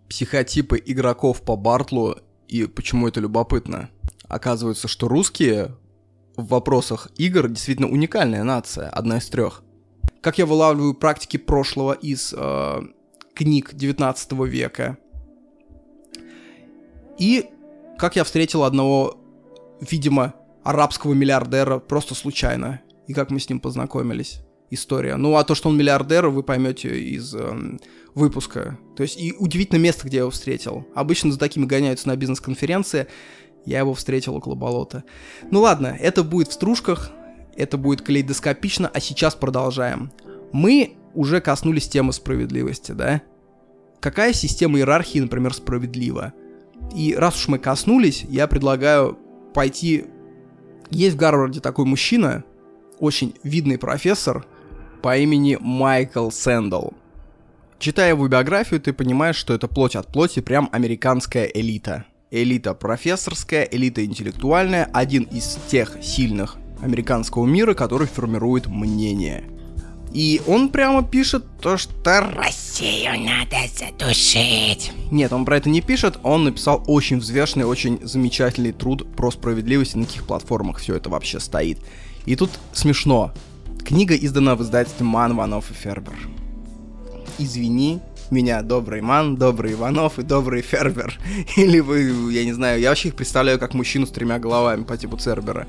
Психотипы 0.08 0.80
игроков 0.84 1.42
по 1.42 1.56
Бартлу 1.56 2.18
и 2.48 2.66
почему 2.66 3.08
это 3.08 3.20
любопытно. 3.20 3.88
Оказывается, 4.28 4.88
что 4.88 5.08
русские 5.08 5.76
в 6.36 6.48
вопросах 6.48 7.08
игр 7.16 7.48
действительно 7.48 7.88
уникальная 7.88 8.44
нация, 8.44 8.88
одна 8.88 9.18
из 9.18 9.28
трех. 9.28 9.62
Как 10.20 10.38
я 10.38 10.46
вылавливаю 10.46 10.94
практики 10.94 11.36
прошлого 11.36 11.92
из 11.92 12.34
э, 12.36 12.80
книг 13.34 13.74
19 13.74 14.32
века. 14.32 14.98
И 17.18 17.46
как 17.98 18.16
я 18.16 18.24
встретил 18.24 18.64
одного, 18.64 19.16
видимо, 19.80 20.34
арабского 20.64 21.12
миллиардера 21.12 21.78
просто 21.78 22.14
случайно. 22.14 22.80
И 23.06 23.12
как 23.12 23.30
мы 23.30 23.38
с 23.38 23.48
ним 23.48 23.60
познакомились 23.60 24.40
история. 24.70 25.16
Ну, 25.16 25.36
а 25.36 25.44
то, 25.44 25.54
что 25.54 25.68
он 25.68 25.76
миллиардер, 25.76 26.28
вы 26.28 26.42
поймете 26.42 26.98
из 26.98 27.34
э, 27.34 27.78
выпуска. 28.14 28.78
То 28.96 29.02
есть, 29.02 29.20
и 29.20 29.34
удивительно 29.38 29.78
место, 29.78 30.06
где 30.06 30.16
я 30.16 30.20
его 30.22 30.30
встретил. 30.30 30.86
Обычно 30.94 31.30
за 31.30 31.38
такими 31.38 31.66
гоняются 31.66 32.08
на 32.08 32.16
бизнес-конференции. 32.16 33.06
Я 33.66 33.78
его 33.78 33.94
встретил 33.94 34.34
около 34.34 34.54
болота. 34.54 35.04
Ну 35.50 35.60
ладно, 35.60 35.96
это 35.98 36.22
будет 36.22 36.48
в 36.48 36.52
стружках, 36.52 37.10
это 37.56 37.78
будет 37.78 38.02
калейдоскопично, 38.02 38.90
а 38.92 39.00
сейчас 39.00 39.34
продолжаем. 39.34 40.12
Мы 40.52 40.96
уже 41.14 41.40
коснулись 41.40 41.88
темы 41.88 42.12
справедливости, 42.12 42.92
да? 42.92 43.22
Какая 44.00 44.32
система 44.32 44.78
иерархии, 44.78 45.20
например, 45.20 45.54
справедлива? 45.54 46.32
И 46.94 47.14
раз 47.14 47.36
уж 47.36 47.48
мы 47.48 47.58
коснулись, 47.58 48.24
я 48.28 48.46
предлагаю 48.46 49.18
пойти... 49.54 50.06
Есть 50.94 51.16
в 51.16 51.18
Гарварде 51.18 51.58
такой 51.58 51.86
мужчина, 51.86 52.44
очень 53.00 53.34
видный 53.42 53.78
профессор, 53.78 54.46
по 55.02 55.18
имени 55.18 55.58
Майкл 55.60 56.30
Сэндл. 56.30 56.90
Читая 57.80 58.10
его 58.10 58.28
биографию, 58.28 58.80
ты 58.80 58.92
понимаешь, 58.92 59.34
что 59.34 59.54
это 59.54 59.66
плоть 59.66 59.96
от 59.96 60.06
плоти, 60.06 60.38
прям 60.38 60.68
американская 60.70 61.46
элита. 61.46 62.04
Элита 62.30 62.74
профессорская, 62.74 63.64
элита 63.64 64.04
интеллектуальная, 64.04 64.88
один 64.92 65.24
из 65.24 65.58
тех 65.66 65.98
сильных 66.00 66.58
американского 66.80 67.44
мира, 67.44 67.74
который 67.74 68.06
формирует 68.06 68.68
мнение. 68.68 69.42
И 70.14 70.40
он 70.46 70.68
прямо 70.68 71.02
пишет 71.02 71.44
то, 71.60 71.76
что 71.76 72.20
Россию 72.36 73.20
надо 73.20 73.56
задушить. 73.76 74.92
Нет, 75.10 75.32
он 75.32 75.44
про 75.44 75.56
это 75.56 75.68
не 75.68 75.80
пишет, 75.80 76.20
он 76.22 76.44
написал 76.44 76.84
очень 76.86 77.18
взвешенный, 77.18 77.66
очень 77.66 77.98
замечательный 78.06 78.70
труд 78.70 79.04
про 79.16 79.32
справедливость, 79.32 79.96
на 79.96 80.06
каких 80.06 80.24
платформах 80.24 80.78
все 80.78 80.94
это 80.94 81.10
вообще 81.10 81.40
стоит. 81.40 81.80
И 82.26 82.36
тут 82.36 82.50
смешно. 82.72 83.32
Книга 83.84 84.14
издана 84.14 84.54
в 84.54 84.62
издательстве 84.62 85.04
Ман, 85.04 85.34
Ванов 85.34 85.72
и 85.72 85.74
Фербер. 85.74 86.16
Извини, 87.38 87.98
меня 88.30 88.62
добрый 88.62 89.00
Ман, 89.00 89.34
добрый 89.34 89.72
Иванов 89.72 90.20
и 90.20 90.22
добрый 90.22 90.62
Фербер. 90.62 91.18
Или 91.56 91.80
вы, 91.80 92.32
я 92.32 92.44
не 92.44 92.52
знаю, 92.52 92.80
я 92.80 92.90
вообще 92.90 93.08
их 93.08 93.16
представляю 93.16 93.58
как 93.58 93.74
мужчину 93.74 94.06
с 94.06 94.10
тремя 94.10 94.38
головами 94.38 94.84
по 94.84 94.96
типу 94.96 95.16
Цербера. 95.16 95.66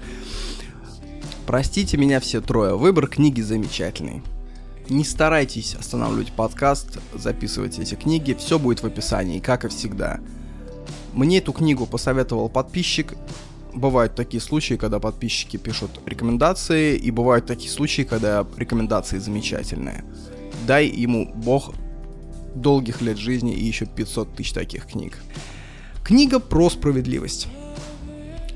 Простите 1.47 1.97
меня 1.97 2.19
все 2.19 2.41
трое, 2.41 2.77
выбор 2.77 3.07
книги 3.07 3.41
замечательный. 3.41 4.21
Не 4.89 5.03
старайтесь 5.03 5.73
останавливать 5.73 6.31
подкаст, 6.31 6.99
записывать 7.13 7.79
эти 7.79 7.95
книги, 7.95 8.35
все 8.37 8.59
будет 8.59 8.83
в 8.83 8.85
описании, 8.85 9.39
как 9.39 9.65
и 9.65 9.69
всегда. 9.69 10.19
Мне 11.13 11.39
эту 11.39 11.53
книгу 11.53 11.87
посоветовал 11.87 12.49
подписчик. 12.49 13.15
Бывают 13.73 14.13
такие 14.13 14.39
случаи, 14.39 14.75
когда 14.75 14.99
подписчики 14.99 15.57
пишут 15.57 15.89
рекомендации, 16.05 16.95
и 16.95 17.09
бывают 17.09 17.47
такие 17.47 17.71
случаи, 17.71 18.03
когда 18.03 18.45
рекомендации 18.57 19.17
замечательные. 19.17 20.05
Дай 20.67 20.85
ему 20.85 21.33
бог 21.33 21.73
долгих 22.53 23.01
лет 23.01 23.17
жизни 23.17 23.53
и 23.55 23.63
еще 23.63 23.87
500 23.87 24.35
тысяч 24.35 24.53
таких 24.53 24.85
книг. 24.85 25.17
Книга 26.03 26.39
про 26.39 26.69
справедливость. 26.69 27.47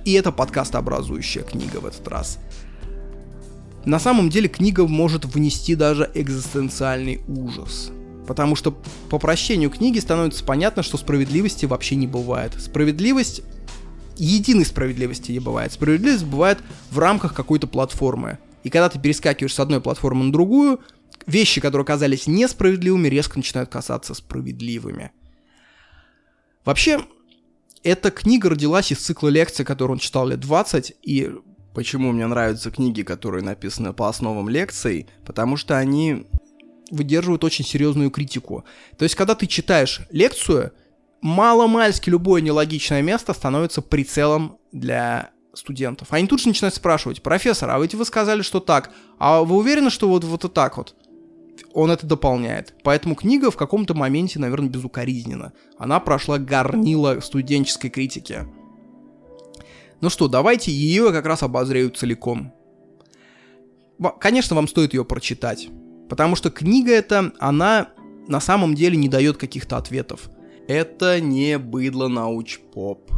И 0.05 0.13
это 0.13 0.31
подкастообразующая 0.31 1.41
книга 1.41 1.77
в 1.77 1.85
этот 1.85 2.07
раз. 2.07 2.37
На 3.85 3.99
самом 3.99 4.29
деле 4.29 4.49
книга 4.49 4.85
может 4.87 5.25
внести 5.25 5.75
даже 5.75 6.09
экзистенциальный 6.13 7.21
ужас. 7.27 7.91
Потому 8.27 8.55
что 8.55 8.77
по 9.09 9.17
прощению 9.17 9.69
книги 9.69 9.99
становится 9.99 10.43
понятно, 10.43 10.83
что 10.83 10.97
справедливости 10.97 11.65
вообще 11.65 11.95
не 11.95 12.07
бывает. 12.07 12.53
Справедливость... 12.59 13.41
Единой 14.17 14.65
справедливости 14.65 15.31
не 15.31 15.39
бывает. 15.39 15.71
Справедливость 15.71 16.25
бывает 16.25 16.59
в 16.91 16.99
рамках 16.99 17.33
какой-то 17.33 17.67
платформы. 17.67 18.37
И 18.63 18.69
когда 18.69 18.89
ты 18.89 18.99
перескакиваешь 18.99 19.53
с 19.53 19.59
одной 19.61 19.79
платформы 19.79 20.25
на 20.25 20.31
другую, 20.33 20.81
вещи, 21.25 21.61
которые 21.61 21.85
казались 21.85 22.27
несправедливыми, 22.27 23.07
резко 23.07 23.37
начинают 23.37 23.69
казаться 23.69 24.13
справедливыми. 24.13 25.11
Вообще, 26.65 26.99
эта 27.83 28.11
книга 28.11 28.49
родилась 28.49 28.91
из 28.91 28.99
цикла 28.99 29.29
лекций, 29.29 29.63
который 29.63 29.93
он 29.93 29.99
читал 29.99 30.27
лет 30.27 30.39
20, 30.41 30.97
и 31.01 31.31
почему 31.73 32.11
мне 32.11 32.27
нравятся 32.27 32.71
книги, 32.71 33.03
которые 33.03 33.43
написаны 33.43 33.93
по 33.93 34.09
основам 34.09 34.49
лекций, 34.49 35.07
потому 35.25 35.57
что 35.57 35.77
они 35.77 36.27
выдерживают 36.91 37.43
очень 37.43 37.65
серьезную 37.65 38.11
критику. 38.11 38.65
То 38.97 39.03
есть, 39.03 39.15
когда 39.15 39.35
ты 39.35 39.47
читаешь 39.47 40.01
лекцию, 40.11 40.71
мало-мальски 41.21 42.09
любое 42.09 42.41
нелогичное 42.41 43.01
место 43.01 43.33
становится 43.33 43.81
прицелом 43.81 44.57
для 44.71 45.31
студентов. 45.53 46.07
Они 46.11 46.27
тут 46.27 46.41
же 46.41 46.47
начинают 46.47 46.75
спрашивать, 46.75 47.21
профессор, 47.21 47.69
а 47.69 47.79
ведь 47.79 47.95
вы 47.95 48.05
сказали, 48.05 48.41
что 48.41 48.59
так, 48.59 48.91
а 49.17 49.41
вы 49.41 49.57
уверены, 49.57 49.89
что 49.89 50.07
вот, 50.07 50.23
вот 50.23 50.45
и 50.45 50.47
так 50.47 50.77
вот? 50.77 50.95
Он 51.73 51.91
это 51.91 52.07
дополняет. 52.07 52.73
Поэтому 52.83 53.15
книга 53.15 53.51
в 53.51 53.57
каком-то 53.57 53.93
моменте, 53.93 54.39
наверное, 54.39 54.69
безукоризнена. 54.69 55.53
Она 55.77 55.99
прошла 55.99 56.39
горнило 56.39 57.19
студенческой 57.19 57.89
критики. 57.89 58.47
Ну 60.01 60.09
что, 60.09 60.27
давайте 60.27 60.71
ее 60.71 61.11
как 61.11 61.25
раз 61.25 61.43
обозрею 61.43 61.89
целиком. 61.89 62.53
Конечно, 64.19 64.55
вам 64.55 64.67
стоит 64.67 64.93
ее 64.93 65.03
прочитать. 65.03 65.67
Потому 66.09 66.35
что 66.35 66.49
книга 66.49 66.91
эта, 66.91 67.33
она 67.39 67.89
на 68.27 68.39
самом 68.39 68.75
деле 68.75 68.97
не 68.97 69.09
дает 69.09 69.37
каких-то 69.37 69.77
ответов. 69.77 70.29
Это 70.67 71.19
не 71.19 71.57
быдло 71.57 72.07
науч-поп. 72.07 73.11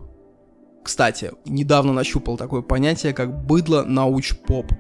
Кстати, 0.84 1.32
недавно 1.46 1.94
нащупал 1.94 2.38
такое 2.38 2.62
понятие, 2.62 3.14
как 3.14 3.46
быдло 3.46 3.84
науч-поп. 3.84 4.72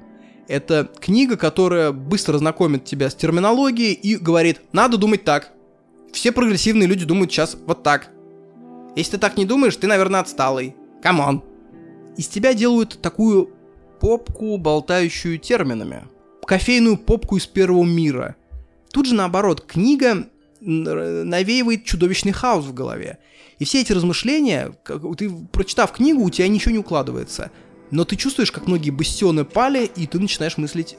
Это 0.47 0.89
книга, 0.99 1.38
которая 1.38 1.91
быстро 1.91 2.38
знакомит 2.38 2.84
тебя 2.84 3.10
с 3.10 3.16
терминологией 3.16 3.93
и 3.93 4.16
говорит, 4.18 4.62
надо 4.74 4.97
думать 4.97 5.24
так. 5.24 5.52
Все 6.12 6.32
прогрессивные 6.32 6.88
люди 6.88 7.06
думают 7.06 7.32
сейчас 7.32 7.56
вот 7.68 7.84
так. 7.84 8.10
Если 8.95 9.12
ты 9.12 9.18
так 9.18 9.38
не 9.38 9.45
думаешь, 9.45 9.76
ты, 9.76 9.88
наверное, 9.88 10.20
отсталый. 10.20 10.76
Come 11.02 11.26
on. 11.26 11.43
Из 12.18 12.28
тебя 12.28 12.53
делают 12.53 13.01
такую 13.01 13.49
попку, 13.99 14.57
болтающую 14.57 15.38
терминами. 15.39 16.03
Кофейную 16.45 16.97
попку 16.97 17.38
из 17.38 17.45
первого 17.45 17.84
мира. 17.84 18.36
Тут 18.91 19.05
же 19.05 19.16
наоборот, 19.16 19.62
книга 19.62 20.28
навеивает 20.59 21.86
чудовищный 21.86 22.34
хаос 22.34 22.66
в 22.66 22.74
голове. 22.74 23.20
И 23.59 23.66
все 23.66 23.82
эти 23.82 23.93
размышления, 23.93 24.76
ты 25.18 25.30
прочитав 25.51 25.91
книгу, 25.91 26.24
у 26.24 26.30
тебя 26.30 26.47
ничего 26.47 26.72
не 26.72 26.80
укладывается. 26.80 27.51
Но 27.89 28.05
ты 28.05 28.16
чувствуешь, 28.16 28.51
как 28.51 28.68
многие 28.68 28.89
бастионы 28.89 29.45
пали, 29.45 29.86
и 29.95 30.07
ты 30.07 30.20
начинаешь 30.20 30.57
мыслить 30.57 30.95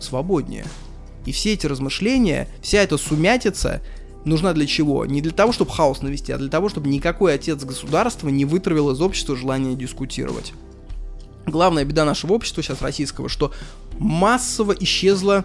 свободнее. 0.00 0.64
И 1.24 1.32
все 1.32 1.54
эти 1.54 1.66
размышления, 1.66 2.48
вся 2.62 2.78
эта 2.82 2.96
сумятица 2.96 3.82
нужна 4.26 4.52
для 4.52 4.66
чего? 4.66 5.06
Не 5.06 5.22
для 5.22 5.32
того, 5.32 5.52
чтобы 5.52 5.70
хаос 5.70 6.02
навести, 6.02 6.32
а 6.32 6.38
для 6.38 6.48
того, 6.48 6.68
чтобы 6.68 6.88
никакой 6.88 7.34
отец 7.34 7.62
государства 7.64 8.28
не 8.28 8.44
вытравил 8.44 8.90
из 8.90 9.00
общества 9.00 9.36
желание 9.36 9.74
дискутировать. 9.74 10.52
Главная 11.46 11.84
беда 11.84 12.04
нашего 12.04 12.34
общества 12.34 12.62
сейчас 12.62 12.82
российского, 12.82 13.28
что 13.28 13.52
массово 13.98 14.72
исчезла 14.72 15.44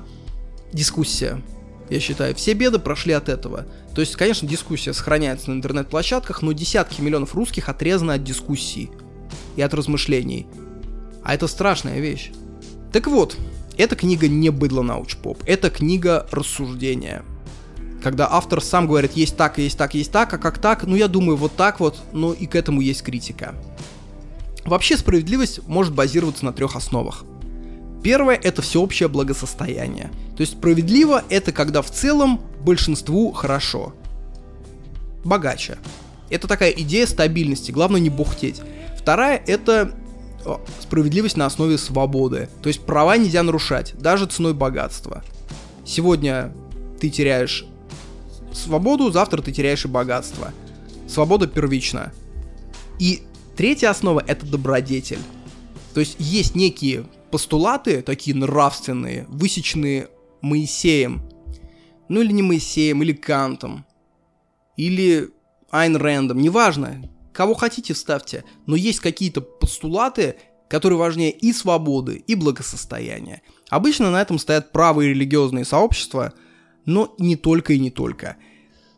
дискуссия. 0.73 1.41
Я 1.89 1.99
считаю, 1.99 2.33
все 2.35 2.53
беды 2.53 2.79
прошли 2.79 3.13
от 3.13 3.29
этого. 3.29 3.65
То 3.93 4.01
есть, 4.01 4.15
конечно, 4.15 4.47
дискуссия 4.47 4.93
сохраняется 4.93 5.51
на 5.51 5.55
интернет-площадках, 5.55 6.41
но 6.41 6.53
десятки 6.53 7.01
миллионов 7.01 7.35
русских 7.35 7.69
отрезаны 7.69 8.13
от 8.13 8.23
дискуссий 8.23 8.89
и 9.55 9.61
от 9.61 9.73
размышлений. 9.73 10.47
А 11.23 11.35
это 11.35 11.47
страшная 11.47 11.99
вещь. 11.99 12.31
Так 12.91 13.07
вот, 13.07 13.37
эта 13.77 13.95
книга 13.95 14.27
не 14.27 14.49
быдло 14.49 14.81
науч-поп, 14.81 15.43
это 15.45 15.69
книга 15.69 16.25
рассуждения 16.31 17.23
когда 18.01 18.27
автор 18.29 18.61
сам 18.61 18.87
говорит, 18.87 19.13
есть 19.13 19.37
так, 19.37 19.57
есть 19.57 19.77
так, 19.77 19.93
есть 19.93 20.11
так, 20.11 20.33
а 20.33 20.37
как 20.37 20.57
так, 20.57 20.83
ну 20.83 20.95
я 20.95 21.07
думаю, 21.07 21.37
вот 21.37 21.55
так 21.55 21.79
вот, 21.79 21.99
ну 22.11 22.33
и 22.33 22.45
к 22.45 22.55
этому 22.55 22.81
есть 22.81 23.03
критика. 23.03 23.55
Вообще 24.65 24.97
справедливость 24.97 25.67
может 25.67 25.93
базироваться 25.93 26.45
на 26.45 26.53
трех 26.53 26.75
основах. 26.75 27.23
Первое– 28.03 28.35
это 28.43 28.61
всеобщее 28.61 29.09
благосостояние. 29.09 30.11
То 30.35 30.41
есть 30.41 30.53
справедливо– 30.53 31.23
это 31.29 31.51
когда 31.51 31.81
в 31.81 31.91
целом 31.91 32.41
большинству 32.61 33.31
хорошо. 33.31 33.93
Богаче. 35.23 35.77
Это 36.29 36.47
такая 36.47 36.71
идея 36.71 37.05
стабильности, 37.05 37.71
главное 37.71 37.99
не 37.99 38.09
бухтеть. 38.09 38.61
Вторая– 38.97 39.41
это 39.47 39.93
справедливость 40.79 41.37
на 41.37 41.45
основе 41.45 41.77
свободы. 41.77 42.49
То 42.63 42.67
есть 42.67 42.81
права 42.81 43.17
нельзя 43.17 43.43
нарушать, 43.43 43.93
даже 43.99 44.25
ценой 44.25 44.53
богатства. 44.53 45.23
Сегодня 45.85 46.53
ты 46.99 47.09
теряешь 47.09 47.65
свободу, 48.53 49.11
завтра 49.11 49.41
ты 49.41 49.51
теряешь 49.51 49.85
и 49.85 49.87
богатство. 49.87 50.53
Свобода 51.07 51.47
первична. 51.47 52.13
И 52.99 53.23
третья 53.55 53.89
основа— 53.89 54.23
это 54.27 54.45
добродетель. 54.45 55.19
То 55.93 55.99
есть 55.99 56.15
есть 56.19 56.55
некие 56.55 57.05
постулаты, 57.31 58.01
такие 58.01 58.35
нравственные, 58.35 59.25
высеченные 59.27 60.09
Моисеем. 60.41 61.21
Ну 62.07 62.21
или 62.21 62.31
не 62.31 62.41
Моисеем, 62.41 63.01
или 63.03 63.13
Кантом. 63.13 63.85
Или 64.77 65.29
Айн 65.69 65.95
Рэндом, 65.95 66.41
неважно. 66.41 67.09
Кого 67.33 67.53
хотите, 67.53 67.93
ставьте. 67.93 68.43
Но 68.65 68.75
есть 68.75 68.99
какие-то 68.99 69.41
постулаты, 69.41 70.35
которые 70.69 70.97
важнее 70.97 71.31
и 71.31 71.53
свободы, 71.53 72.23
и 72.27 72.35
благосостояния. 72.35 73.41
Обычно 73.69 74.11
на 74.11 74.21
этом 74.21 74.39
стоят 74.39 74.71
правые 74.71 75.09
религиозные 75.09 75.65
сообщества— 75.65 76.33
но 76.93 77.15
не 77.17 77.35
только 77.35 77.73
и 77.73 77.79
не 77.79 77.89
только. 77.91 78.37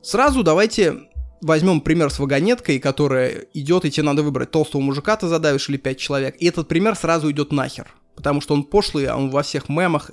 Сразу 0.01 0.43
давайте 0.43 1.09
возьмем 1.41 1.81
пример 1.81 2.09
с 2.09 2.19
вагонеткой, 2.19 2.79
которая 2.79 3.47
идет, 3.53 3.85
и 3.85 3.91
тебе 3.91 4.05
надо 4.05 4.23
выбрать 4.23 4.51
толстого 4.51 4.81
мужика 4.81 5.15
ты 5.15 5.27
задавишь 5.27 5.69
или 5.69 5.77
пять 5.77 5.99
человек. 5.99 6.35
И 6.39 6.45
этот 6.45 6.67
пример 6.67 6.95
сразу 6.95 7.31
идет 7.31 7.51
нахер, 7.51 7.93
потому 8.15 8.41
что 8.41 8.53
он 8.53 8.63
пошлый, 8.63 9.05
а 9.05 9.17
он 9.17 9.29
во 9.29 9.43
всех 9.43 9.69
мемах. 9.69 10.11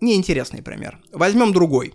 Неинтересный 0.00 0.62
пример. 0.62 1.00
Возьмем 1.12 1.52
другой. 1.52 1.94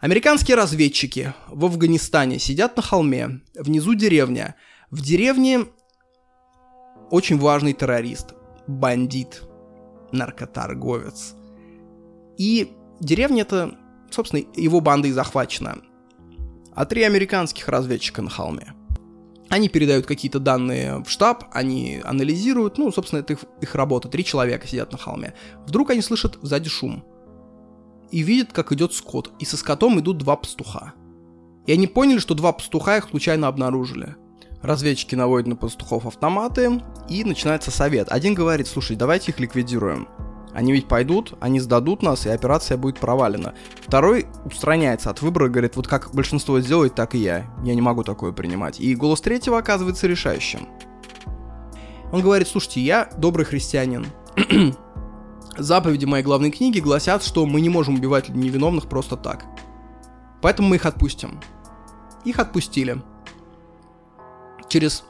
Американские 0.00 0.56
разведчики 0.56 1.32
в 1.48 1.64
Афганистане 1.64 2.38
сидят 2.38 2.76
на 2.76 2.82
холме, 2.82 3.40
внизу 3.54 3.94
деревня. 3.94 4.54
В 4.90 5.00
деревне 5.00 5.66
очень 7.10 7.38
важный 7.38 7.72
террорист, 7.72 8.34
бандит, 8.66 9.42
наркоторговец– 10.12 11.34
И 12.36 12.72
деревня 13.00 13.42
это, 13.42 13.76
собственно, 14.14 14.42
его 14.56 14.80
бандой 14.80 15.12
захвачена. 15.12 15.78
А 16.74 16.84
три 16.86 17.02
американских 17.02 17.68
разведчика 17.68 18.22
на 18.22 18.30
холме. 18.30 18.74
Они 19.50 19.68
передают 19.68 20.06
какие-то 20.06 20.40
данные 20.40 21.02
в 21.04 21.08
штаб, 21.08 21.44
они 21.52 22.00
анализируют, 22.02 22.78
ну, 22.78 22.90
собственно, 22.90 23.20
это 23.20 23.34
их, 23.34 23.40
их 23.60 23.74
работа. 23.74 24.08
Три 24.08 24.24
человека 24.24 24.66
сидят 24.66 24.90
на 24.90 24.98
холме. 24.98 25.34
Вдруг 25.66 25.90
они 25.90 26.00
слышат 26.00 26.38
сзади 26.42 26.68
шум. 26.68 27.04
И 28.10 28.22
видят, 28.22 28.52
как 28.52 28.72
идет 28.72 28.94
скот. 28.94 29.32
И 29.38 29.44
со 29.44 29.56
скотом 29.56 30.00
идут 30.00 30.18
два 30.18 30.36
пастуха. 30.36 30.94
И 31.66 31.72
они 31.72 31.86
поняли, 31.86 32.18
что 32.18 32.34
два 32.34 32.52
пастуха 32.52 32.96
их 32.96 33.08
случайно 33.10 33.48
обнаружили. 33.48 34.16
Разведчики 34.62 35.14
наводят 35.14 35.46
на 35.46 35.56
пастухов 35.56 36.06
автоматы, 36.06 36.82
и 37.08 37.22
начинается 37.22 37.70
совет. 37.70 38.08
Один 38.10 38.34
говорит, 38.34 38.66
слушай, 38.66 38.96
давайте 38.96 39.30
их 39.30 39.38
ликвидируем. 39.38 40.08
Они 40.54 40.72
ведь 40.72 40.86
пойдут, 40.86 41.34
они 41.40 41.58
сдадут 41.58 42.02
нас, 42.02 42.26
и 42.26 42.30
операция 42.30 42.76
будет 42.76 43.00
провалена. 43.00 43.54
Второй 43.80 44.26
устраняется 44.44 45.10
от 45.10 45.20
выбора, 45.20 45.48
говорит, 45.48 45.74
вот 45.74 45.88
как 45.88 46.14
большинство 46.14 46.60
сделает, 46.60 46.94
так 46.94 47.16
и 47.16 47.18
я. 47.18 47.46
Я 47.64 47.74
не 47.74 47.80
могу 47.80 48.04
такое 48.04 48.30
принимать. 48.30 48.78
И 48.78 48.94
голос 48.94 49.20
третьего 49.20 49.58
оказывается 49.58 50.06
решающим. 50.06 50.68
Он 52.12 52.22
говорит, 52.22 52.46
слушайте, 52.46 52.80
я 52.80 53.10
добрый 53.18 53.44
христианин. 53.44 54.06
Заповеди 55.58 56.04
моей 56.04 56.22
главной 56.22 56.52
книги 56.52 56.78
гласят, 56.78 57.24
что 57.24 57.46
мы 57.46 57.60
не 57.60 57.68
можем 57.68 57.96
убивать 57.96 58.28
невиновных 58.28 58.88
просто 58.88 59.16
так. 59.16 59.46
Поэтому 60.40 60.68
мы 60.68 60.76
их 60.76 60.86
отпустим. 60.86 61.40
Их 62.24 62.38
отпустили. 62.38 63.02
Через 64.68 65.02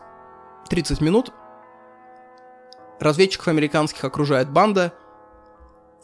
30 0.71 1.03
минут 1.03 1.33
разведчиков 2.99 3.49
американских 3.49 4.05
окружает 4.05 4.51
банда– 4.51 4.95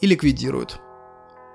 и 0.01 0.07
ликвидируют. 0.07 0.79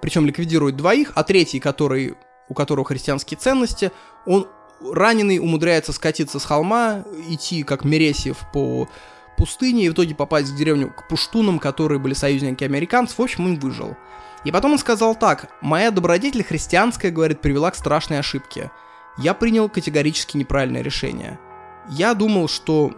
Причем 0.01 0.27
ликвидируют 0.27 0.77
двоих, 0.77 1.13
а 1.15 1.25
третий, 1.25 1.61
который, 1.61 2.17
у 2.49 2.55
которого 2.55 2.85
христианские 2.85 3.39
ценности, 3.39 3.91
он 4.25 4.49
раненый 4.81 5.39
умудряется 5.39 5.93
скатиться 5.93 6.39
с 6.39 6.45
холма, 6.45 7.05
идти 7.29 7.63
как 7.63 7.85
Мересьев 7.85 8.39
по 8.53 8.89
пустыне 9.37 9.85
и 9.85 9.89
в 9.89 9.93
итоге 9.93 10.15
попасть 10.15 10.51
в 10.51 10.57
деревню 10.57 10.91
к 10.91 11.09
пуштунам, 11.09 11.59
которые 11.59 11.99
были 11.99 12.15
союзники 12.15 12.65
американцев. 12.65 13.19
В 13.19 13.23
общем, 13.23 13.47
он 13.47 13.59
выжил. 13.59 13.97
И 14.45 14.53
потом 14.53 14.73
он 14.73 14.79
сказал 14.79 15.15
так, 15.15 15.51
«Моя 15.61 15.91
добродетель 15.91 16.45
христианская, 16.45 17.11
говорит, 17.11 17.41
привела 17.41 17.71
к 17.71 17.77
страшной 17.77 18.19
ошибке. 18.19 18.71
Я 19.19 19.35
принял 19.35 19.69
категорически 19.69 20.37
неправильное 20.37 20.83
решение. 20.83 21.39
Я 21.89 22.15
думал, 22.15 22.49
что 22.49 22.93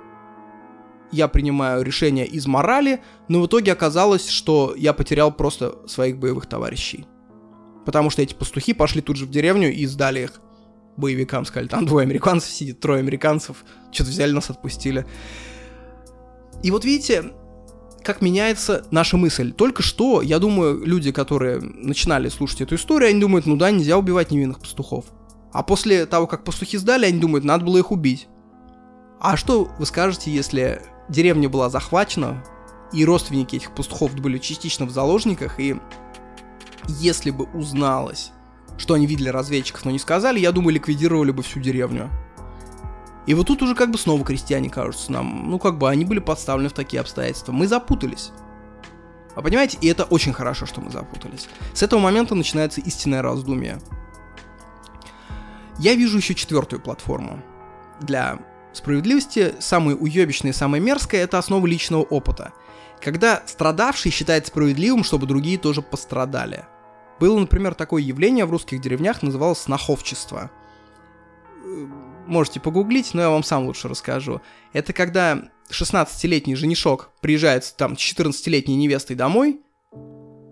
я 1.12 1.28
принимаю 1.28 1.82
решение 1.82 2.26
из 2.26 2.46
морали, 2.46 3.00
но 3.28 3.40
в 3.40 3.46
итоге 3.46 3.72
оказалось, 3.72 4.28
что 4.28 4.74
я 4.76 4.92
потерял 4.92 5.32
просто 5.32 5.78
своих 5.86 6.18
боевых 6.18 6.46
товарищей. 6.46 7.06
Потому 7.84 8.10
что 8.10 8.22
эти 8.22 8.34
пастухи 8.34 8.74
пошли 8.74 9.00
тут 9.00 9.16
же 9.16 9.24
в 9.24 9.30
деревню 9.30 9.72
и 9.72 9.86
сдали 9.86 10.24
их 10.24 10.40
боевикам, 10.96 11.44
сказали, 11.44 11.68
там 11.68 11.86
двое 11.86 12.04
американцев 12.04 12.50
сидит, 12.50 12.80
трое 12.80 12.98
американцев, 12.98 13.64
что-то 13.92 14.10
взяли 14.10 14.32
нас, 14.32 14.50
отпустили. 14.50 15.06
И 16.62 16.70
вот 16.70 16.84
видите, 16.84 17.32
как 18.02 18.20
меняется 18.20 18.86
наша 18.90 19.16
мысль. 19.16 19.52
Только 19.52 19.82
что, 19.82 20.22
я 20.22 20.38
думаю, 20.38 20.84
люди, 20.84 21.12
которые 21.12 21.60
начинали 21.60 22.28
слушать 22.28 22.62
эту 22.62 22.74
историю, 22.74 23.10
они 23.10 23.20
думают, 23.20 23.46
ну 23.46 23.56
да, 23.56 23.70
нельзя 23.70 23.96
убивать 23.96 24.30
невинных 24.30 24.60
пастухов. 24.60 25.06
А 25.52 25.62
после 25.62 26.04
того, 26.06 26.26
как 26.26 26.44
пастухи 26.44 26.76
сдали, 26.78 27.06
они 27.06 27.20
думают, 27.20 27.44
надо 27.44 27.64
было 27.64 27.78
их 27.78 27.90
убить. 27.90 28.28
А 29.20 29.36
что 29.36 29.70
вы 29.78 29.86
скажете, 29.86 30.30
если 30.30 30.82
деревня 31.08 31.48
была 31.48 31.70
захвачена, 31.70 32.44
и 32.92 33.04
родственники 33.04 33.56
этих 33.56 33.72
пастухов 33.72 34.14
были 34.14 34.38
частично 34.38 34.86
в 34.86 34.90
заложниках, 34.90 35.60
и 35.60 35.76
если 36.88 37.30
бы 37.30 37.44
узналось, 37.52 38.32
что 38.78 38.94
они 38.94 39.06
видели 39.06 39.28
разведчиков, 39.28 39.84
но 39.84 39.90
не 39.90 39.98
сказали, 39.98 40.38
я 40.38 40.52
думаю, 40.52 40.74
ликвидировали 40.74 41.30
бы 41.30 41.42
всю 41.42 41.60
деревню. 41.60 42.10
И 43.26 43.34
вот 43.34 43.46
тут 43.46 43.60
уже 43.62 43.74
как 43.74 43.90
бы 43.90 43.98
снова 43.98 44.24
крестьяне 44.24 44.70
кажутся 44.70 45.12
нам, 45.12 45.50
ну 45.50 45.58
как 45.58 45.76
бы 45.76 45.90
они 45.90 46.06
были 46.06 46.18
подставлены 46.18 46.70
в 46.70 46.72
такие 46.72 47.00
обстоятельства. 47.00 47.52
Мы 47.52 47.66
запутались. 47.66 48.32
А 49.34 49.42
понимаете, 49.42 49.76
и 49.82 49.86
это 49.86 50.04
очень 50.04 50.32
хорошо, 50.32 50.64
что 50.64 50.80
мы 50.80 50.90
запутались. 50.90 51.48
С 51.74 51.82
этого 51.82 52.00
момента 52.00 52.34
начинается 52.34 52.80
истинное 52.80 53.20
раздумие. 53.20 53.80
Я 55.78 55.94
вижу 55.94 56.16
еще 56.16 56.34
четвертую 56.34 56.80
платформу 56.80 57.42
для 58.00 58.38
Справедливости 58.72 59.54
самое 59.60 59.96
уебищное 59.96 60.52
и 60.52 60.54
самое 60.54 60.82
мерзкое– 60.82 61.20
это 61.24 61.38
основа 61.38 61.66
личного 61.66 62.02
опыта. 62.02 62.52
Когда 63.00 63.42
страдавший 63.46 64.10
считает 64.10 64.46
справедливым, 64.46 65.04
чтобы 65.04 65.26
другие 65.26 65.58
тоже 65.58 65.82
пострадали. 65.82 66.64
Было, 67.20 67.38
например, 67.38 67.74
такое 67.74 68.02
явление 68.02 68.44
в 68.44 68.50
русских 68.50 68.80
деревнях, 68.80 69.22
называлось 69.22 69.58
сноховчество. 69.58 70.50
Можете 72.26 72.60
погуглить, 72.60 73.14
но 73.14 73.22
я 73.22 73.30
вам 73.30 73.42
сам 73.42 73.66
лучше 73.66 73.88
расскажу. 73.88 74.40
Это 74.72 74.92
когда 74.92 75.48
16-летний 75.70 76.54
женишок 76.54 77.10
приезжает 77.20 77.74
там 77.76 77.96
с 77.96 78.00
14-летней 78.00 78.76
невестой 78.76 79.16
домой, 79.16 79.60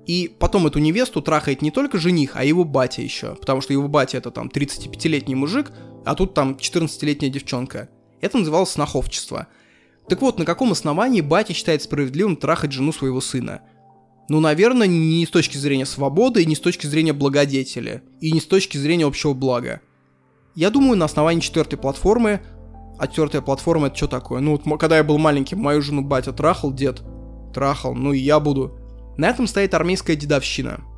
и 0.06 0.34
потом 0.38 0.66
эту 0.66 0.78
невесту 0.78 1.20
трахает 1.20 1.62
не 1.62 1.70
только 1.70 1.98
жених, 1.98 2.32
а 2.34 2.44
его 2.44 2.64
батя 2.64 3.02
еще. 3.02 3.34
Потому 3.34 3.60
что 3.60 3.72
его 3.72 3.88
батя 3.88 4.18
это 4.18 4.30
там 4.30 4.48
35-летний 4.48 5.34
мужик, 5.34 5.72
а 6.04 6.14
тут 6.14 6.32
там 6.32 6.52
14-летняя 6.52 7.30
девчонка. 7.30 7.88
Это 8.20 8.38
называлось 8.38 8.70
сноховчество. 8.70 9.48
Так 10.08 10.22
вот, 10.22 10.38
на 10.38 10.44
каком 10.44 10.72
основании 10.72 11.20
батя 11.20 11.52
считает 11.52 11.82
справедливым 11.82 12.36
трахать 12.36 12.72
жену 12.72 12.92
своего 12.92 13.20
сына? 13.20 13.62
Ну, 14.28 14.40
наверное, 14.40 14.86
не 14.86 15.24
с 15.24 15.30
точки 15.30 15.56
зрения 15.56 15.86
свободы, 15.86 16.42
и 16.42 16.46
не 16.46 16.54
с 16.54 16.60
точки 16.60 16.86
зрения 16.86 17.12
благодетеля, 17.12 18.02
и 18.20 18.32
не 18.32 18.40
с 18.40 18.46
точки 18.46 18.76
зрения 18.76 19.06
общего 19.06 19.34
блага. 19.34 19.80
Я 20.54 20.70
думаю, 20.70 20.96
на 20.96 21.04
основании 21.04 21.40
четвертой 21.40 21.78
платформы, 21.78 22.40
а 22.98 23.06
четвертая 23.06 23.42
платформа 23.42 23.88
это 23.88 23.96
что 23.96 24.08
такое? 24.08 24.40
Ну, 24.40 24.60
вот 24.64 24.80
когда 24.80 24.96
я 24.96 25.04
был 25.04 25.18
маленьким, 25.18 25.58
мою 25.58 25.82
жену 25.82 26.02
батя 26.02 26.32
трахал, 26.32 26.72
дед 26.72 27.02
трахал, 27.54 27.94
ну 27.94 28.12
и 28.12 28.18
я 28.18 28.40
буду. 28.40 28.78
На 29.16 29.28
этом 29.28 29.46
стоит 29.46 29.74
армейская 29.74 30.16
дедовщина– 30.16 30.80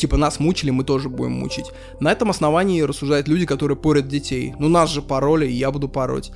типа 0.00 0.16
нас 0.16 0.40
мучили, 0.40 0.70
мы 0.70 0.84
тоже 0.84 1.08
будем 1.08 1.32
мучить. 1.32 1.66
На 2.00 2.10
этом 2.10 2.30
основании 2.30 2.80
рассуждают 2.82 3.28
люди, 3.28 3.46
которые 3.46 3.76
порят 3.76 4.08
детей. 4.08 4.54
Ну 4.58 4.68
нас 4.68 4.90
же 4.90 5.02
пороли, 5.02 5.46
и 5.46 5.52
я 5.52 5.70
буду 5.70 5.88
пороть. 5.88 6.32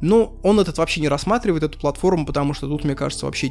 Но 0.00 0.34
он 0.42 0.60
этот 0.60 0.78
вообще 0.78 1.00
не 1.00 1.08
рассматривает, 1.08 1.62
эту 1.62 1.78
платформу, 1.78 2.26
потому 2.26 2.54
что 2.54 2.66
тут, 2.66 2.84
мне 2.84 2.94
кажется, 2.94 3.26
вообще 3.26 3.50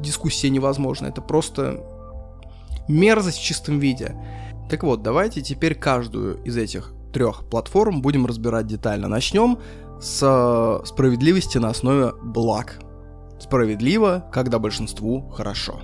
дискуссия 0.00 0.50
невозможна. 0.50 1.06
Это 1.06 1.22
просто 1.22 1.82
мерзость 2.88 3.38
в 3.38 3.44
чистом 3.44 3.78
виде. 3.78 4.14
Так 4.68 4.82
вот, 4.82 5.02
давайте 5.02 5.40
теперь 5.40 5.74
каждую 5.74 6.42
из 6.42 6.56
этих 6.56 6.92
трех 7.12 7.48
платформ 7.48 8.02
будем 8.02 8.26
разбирать 8.26 8.66
детально. 8.66 9.08
Начнем 9.08 9.58
с 10.00 10.20
э, 10.22 10.86
справедливости 10.86 11.58
на 11.58 11.68
основе 11.70 12.12
благ. 12.22 12.80
Справедливо, 13.38 14.28
когда 14.32 14.58
большинству 14.58 15.30
хорошо. 15.30 15.80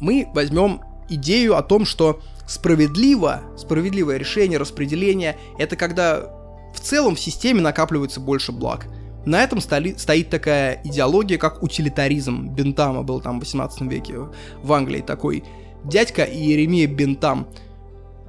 Мы 0.00 0.28
возьмем 0.32 0.80
идею 1.08 1.56
о 1.56 1.62
том, 1.62 1.84
что 1.84 2.20
справедливо, 2.46 3.42
справедливое 3.56 4.16
решение, 4.16 4.58
распределение, 4.58 5.36
это 5.58 5.76
когда 5.76 6.30
в 6.74 6.80
целом 6.80 7.14
в 7.14 7.20
системе 7.20 7.60
накапливается 7.60 8.20
больше 8.20 8.52
благ. 8.52 8.86
На 9.26 9.42
этом 9.42 9.60
столи, 9.60 9.94
стоит 9.98 10.30
такая 10.30 10.80
идеология, 10.84 11.36
как 11.36 11.62
утилитаризм. 11.62 12.48
Бентама 12.48 13.02
был 13.02 13.20
там 13.20 13.38
в 13.38 13.40
18 13.40 13.82
веке 13.82 14.14
в 14.62 14.72
Англии 14.72 15.02
такой 15.02 15.44
дядька 15.84 16.24
Иеремия 16.24 16.86
Бентам. 16.86 17.48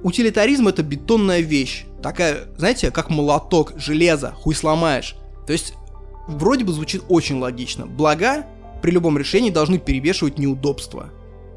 Утилитаризм 0.02 0.68
это 0.68 0.82
бетонная 0.82 1.40
вещь. 1.40 1.84
Такая, 2.02 2.48
знаете, 2.56 2.90
как 2.90 3.10
молоток, 3.10 3.72
железо, 3.76 4.32
хуй 4.32 4.54
сломаешь. 4.54 5.16
То 5.46 5.52
есть, 5.52 5.74
вроде 6.26 6.64
бы 6.64 6.72
звучит 6.72 7.02
очень 7.08 7.38
логично. 7.38 7.86
Блага 7.86 8.46
при 8.82 8.90
любом 8.92 9.18
решении 9.18 9.50
должны 9.50 9.78
перевешивать 9.78 10.38
неудобства. 10.38 11.10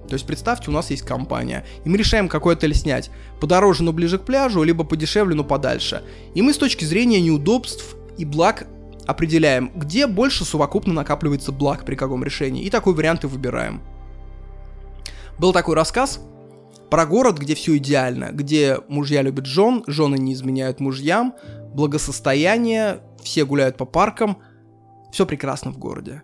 То 0.07 0.13
есть 0.13 0.25
представьте, 0.25 0.69
у 0.69 0.73
нас 0.73 0.89
есть 0.89 1.03
компания, 1.03 1.65
и 1.85 1.89
мы 1.89 1.97
решаем 1.97 2.27
какой 2.27 2.55
отель 2.55 2.75
снять. 2.75 3.09
Подороже, 3.39 3.83
но 3.83 3.93
ближе 3.93 4.17
к 4.17 4.25
пляжу, 4.25 4.63
либо 4.63 4.83
подешевле, 4.83 5.35
но 5.35 5.43
подальше. 5.43 6.03
И 6.35 6.41
мы 6.41 6.53
с 6.53 6.57
точки 6.57 6.85
зрения 6.85 7.21
неудобств 7.21 7.95
и 8.17 8.25
благ 8.25 8.67
определяем, 9.05 9.71
где 9.75 10.07
больше 10.07 10.45
совокупно 10.45 10.93
накапливается 10.93 11.51
благ 11.51 11.85
при 11.85 11.95
каком 11.95 12.23
решении, 12.23 12.63
и 12.63 12.69
такой 12.69 12.93
вариант 12.93 13.23
и 13.23 13.27
выбираем. 13.27 13.81
Был 15.37 15.51
такой 15.51 15.75
рассказ 15.75 16.19
про 16.89 17.05
город, 17.05 17.39
где 17.39 17.55
все 17.55 17.77
идеально, 17.77 18.29
где 18.31 18.77
мужья 18.87 19.21
любят 19.21 19.45
жен, 19.45 19.83
жены 19.87 20.17
не 20.17 20.33
изменяют 20.33 20.79
мужьям, 20.79 21.33
благосостояние, 21.73 23.01
все 23.23 23.45
гуляют 23.45 23.77
по 23.77 23.85
паркам, 23.85 24.37
все 25.11 25.25
прекрасно 25.25 25.71
в 25.71 25.77
городе. 25.77 26.21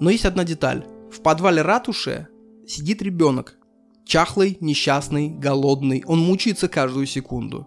Но 0.00 0.10
есть 0.10 0.24
одна 0.24 0.44
деталь. 0.44 0.86
В 1.10 1.20
подвале 1.20 1.62
ратуши 1.62 2.28
сидит 2.68 3.02
ребенок. 3.02 3.56
Чахлый, 4.04 4.56
несчастный, 4.60 5.28
голодный, 5.28 6.02
он 6.06 6.20
мучается 6.20 6.68
каждую 6.68 7.06
секунду. 7.06 7.66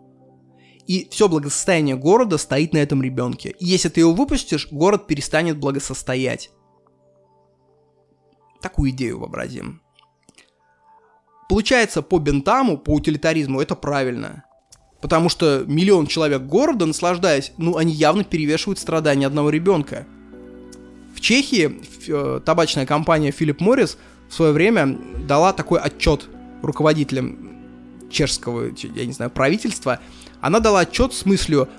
И 0.88 1.08
все 1.12 1.28
благосостояние 1.28 1.96
города 1.96 2.38
стоит 2.38 2.74
на 2.74 2.80
этом 2.80 3.02
ребенке. 3.04 3.56
И 3.60 3.66
если 3.66 3.90
ты 3.90 4.02
его 4.02 4.14
выпустишь, 4.14 4.68
город 4.72 5.08
перестанет 5.08 5.60
благосостоять. 5.60 6.50
Такую 8.62 8.92
идею 8.92 9.20
вообразим. 9.20 9.82
получается, 11.50 12.02
по 12.02 12.18
бентаму, 12.18 12.78
по 12.78 12.92
утилитаризму 12.92 13.60
это 13.62 13.76
правильно. 13.76 14.46
Потому 15.02 15.30
что 15.30 15.64
миллион 15.68 16.08
человек 16.08 16.44
города, 16.44 16.86
наслаждаясь, 16.86 17.52
ну, 17.58 17.76
они 17.76 17.92
явно 17.92 18.24
перевешивают 18.24 18.80
страдания 18.80 19.28
одного 19.28 19.50
ребенка. 19.50 20.08
В 21.16 21.22
Чехии 21.22 21.82
э, 22.08 22.42
табачная 22.44 22.86
компания 22.86 23.32
Philip 23.32 23.58
Morris 23.58 23.98
в 24.30 24.34
свое 24.34 24.54
время 24.54 24.98
дала 25.28 25.54
такой 25.54 25.80
отчет 25.80 26.30
руководителям 26.62 27.52
чешского, 28.10 28.72
я 28.96 29.06
не 29.06 29.14
знаю, 29.14 29.32
правительства. 29.32 30.00
Она 30.42 30.60
дала 30.60 30.82
отчет 30.82 31.14
с 31.14 31.26
мыслью, 31.26 31.70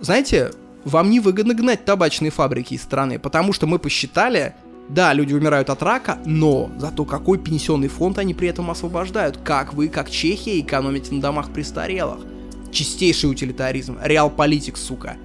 знаете, 0.00 0.52
вам 0.84 1.10
невыгодно 1.10 1.54
гнать 1.54 1.84
табачные 1.84 2.30
фабрики 2.30 2.74
из 2.74 2.82
страны, 2.82 3.18
потому 3.18 3.52
что 3.52 3.66
мы 3.66 3.78
посчитали, 3.78 4.54
да, 4.88 5.12
люди 5.12 5.34
умирают 5.34 5.70
от 5.70 5.82
рака, 5.82 6.18
но 6.24 6.70
зато 6.78 7.04
какой 7.04 7.38
пенсионный 7.38 7.88
фонд 7.88 8.18
они 8.18 8.34
при 8.34 8.48
этом 8.48 8.70
освобождают. 8.70 9.38
Как 9.44 9.74
вы, 9.74 9.88
как 9.88 10.10
Чехия, 10.10 10.58
экономите 10.60 11.14
на 11.14 11.20
домах 11.20 11.52
престарелых. 11.52 12.18
Чистейший 12.72 13.30
утилитаризм. 13.30 13.98
Реал 14.02 14.30
политик, 14.30 14.76
сука. 14.76 15.16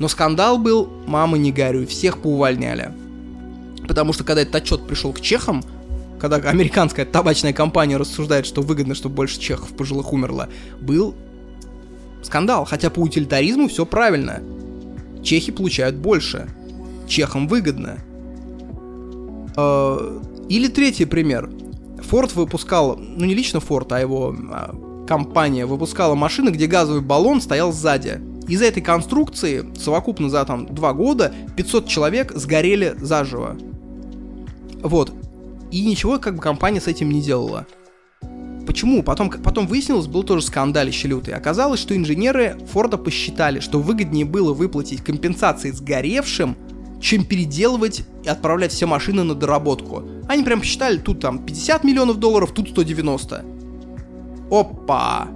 Но 0.00 0.08
скандал 0.08 0.58
был, 0.58 0.88
мама 1.06 1.38
не 1.38 1.52
горюй, 1.52 1.86
всех 1.86 2.18
поувольняли. 2.18 2.92
Потому 3.86 4.12
что 4.12 4.24
когда 4.24 4.42
этот 4.42 4.56
отчет 4.56 4.86
пришел 4.86 5.12
к 5.12 5.20
чехам, 5.20 5.62
когда 6.18 6.36
американская 6.36 7.04
табачная 7.04 7.52
компания 7.52 7.98
рассуждает, 7.98 8.46
что 8.46 8.62
выгодно, 8.62 8.94
чтобы 8.94 9.14
больше 9.14 9.38
чехов 9.38 9.76
пожилых 9.76 10.12
умерло, 10.12 10.48
был 10.80 11.14
скандал. 12.22 12.64
Хотя 12.64 12.88
по 12.88 13.00
утилитаризму 13.00 13.68
все 13.68 13.84
правильно. 13.84 14.42
Чехи 15.22 15.52
получают 15.52 15.96
больше. 15.96 16.48
Чехам 17.06 17.46
выгодно. 17.46 17.98
Э, 19.56 20.20
или 20.48 20.68
третий 20.68 21.04
пример. 21.04 21.50
Форд 22.08 22.34
выпускал, 22.34 22.96
ну 22.96 23.26
не 23.26 23.34
лично 23.34 23.60
Форд, 23.60 23.92
а 23.92 24.00
его 24.00 24.34
а, 24.50 25.04
компания 25.06 25.66
выпускала 25.66 26.14
машины, 26.14 26.48
где 26.48 26.66
газовый 26.66 27.02
баллон 27.02 27.42
стоял 27.42 27.70
сзади. 27.70 28.20
Из-за 28.48 28.64
этой 28.64 28.82
конструкции 28.82 29.66
совокупно 29.78 30.28
за 30.28 30.44
там 30.44 30.66
два 30.66 30.92
года 30.92 31.32
500 31.56 31.86
человек 31.86 32.32
сгорели 32.34 32.94
заживо. 33.00 33.56
Вот. 34.82 35.12
И 35.70 35.84
ничего 35.84 36.18
как 36.18 36.36
бы 36.36 36.42
компания 36.42 36.80
с 36.80 36.88
этим 36.88 37.10
не 37.10 37.20
делала. 37.20 37.66
Почему? 38.66 39.02
Потом, 39.02 39.30
потом 39.30 39.66
выяснилось, 39.66 40.06
был 40.06 40.22
тоже 40.22 40.42
скандалище 40.42 41.08
лютый. 41.08 41.34
Оказалось, 41.34 41.80
что 41.80 41.96
инженеры 41.96 42.56
Форда 42.72 42.98
посчитали, 42.98 43.60
что 43.60 43.80
выгоднее 43.80 44.24
было 44.24 44.52
выплатить 44.52 45.02
компенсации 45.02 45.70
сгоревшим, 45.70 46.56
чем 47.00 47.24
переделывать 47.24 48.02
и 48.24 48.28
отправлять 48.28 48.72
все 48.72 48.86
машины 48.86 49.24
на 49.24 49.34
доработку. 49.34 50.04
Они 50.28 50.44
прям 50.44 50.60
посчитали, 50.60 50.98
тут 50.98 51.20
там 51.20 51.44
50 51.44 51.82
миллионов 51.82 52.18
долларов, 52.18 52.52
тут 52.52 52.68
190. 52.68 53.44
Опа! 54.50 55.28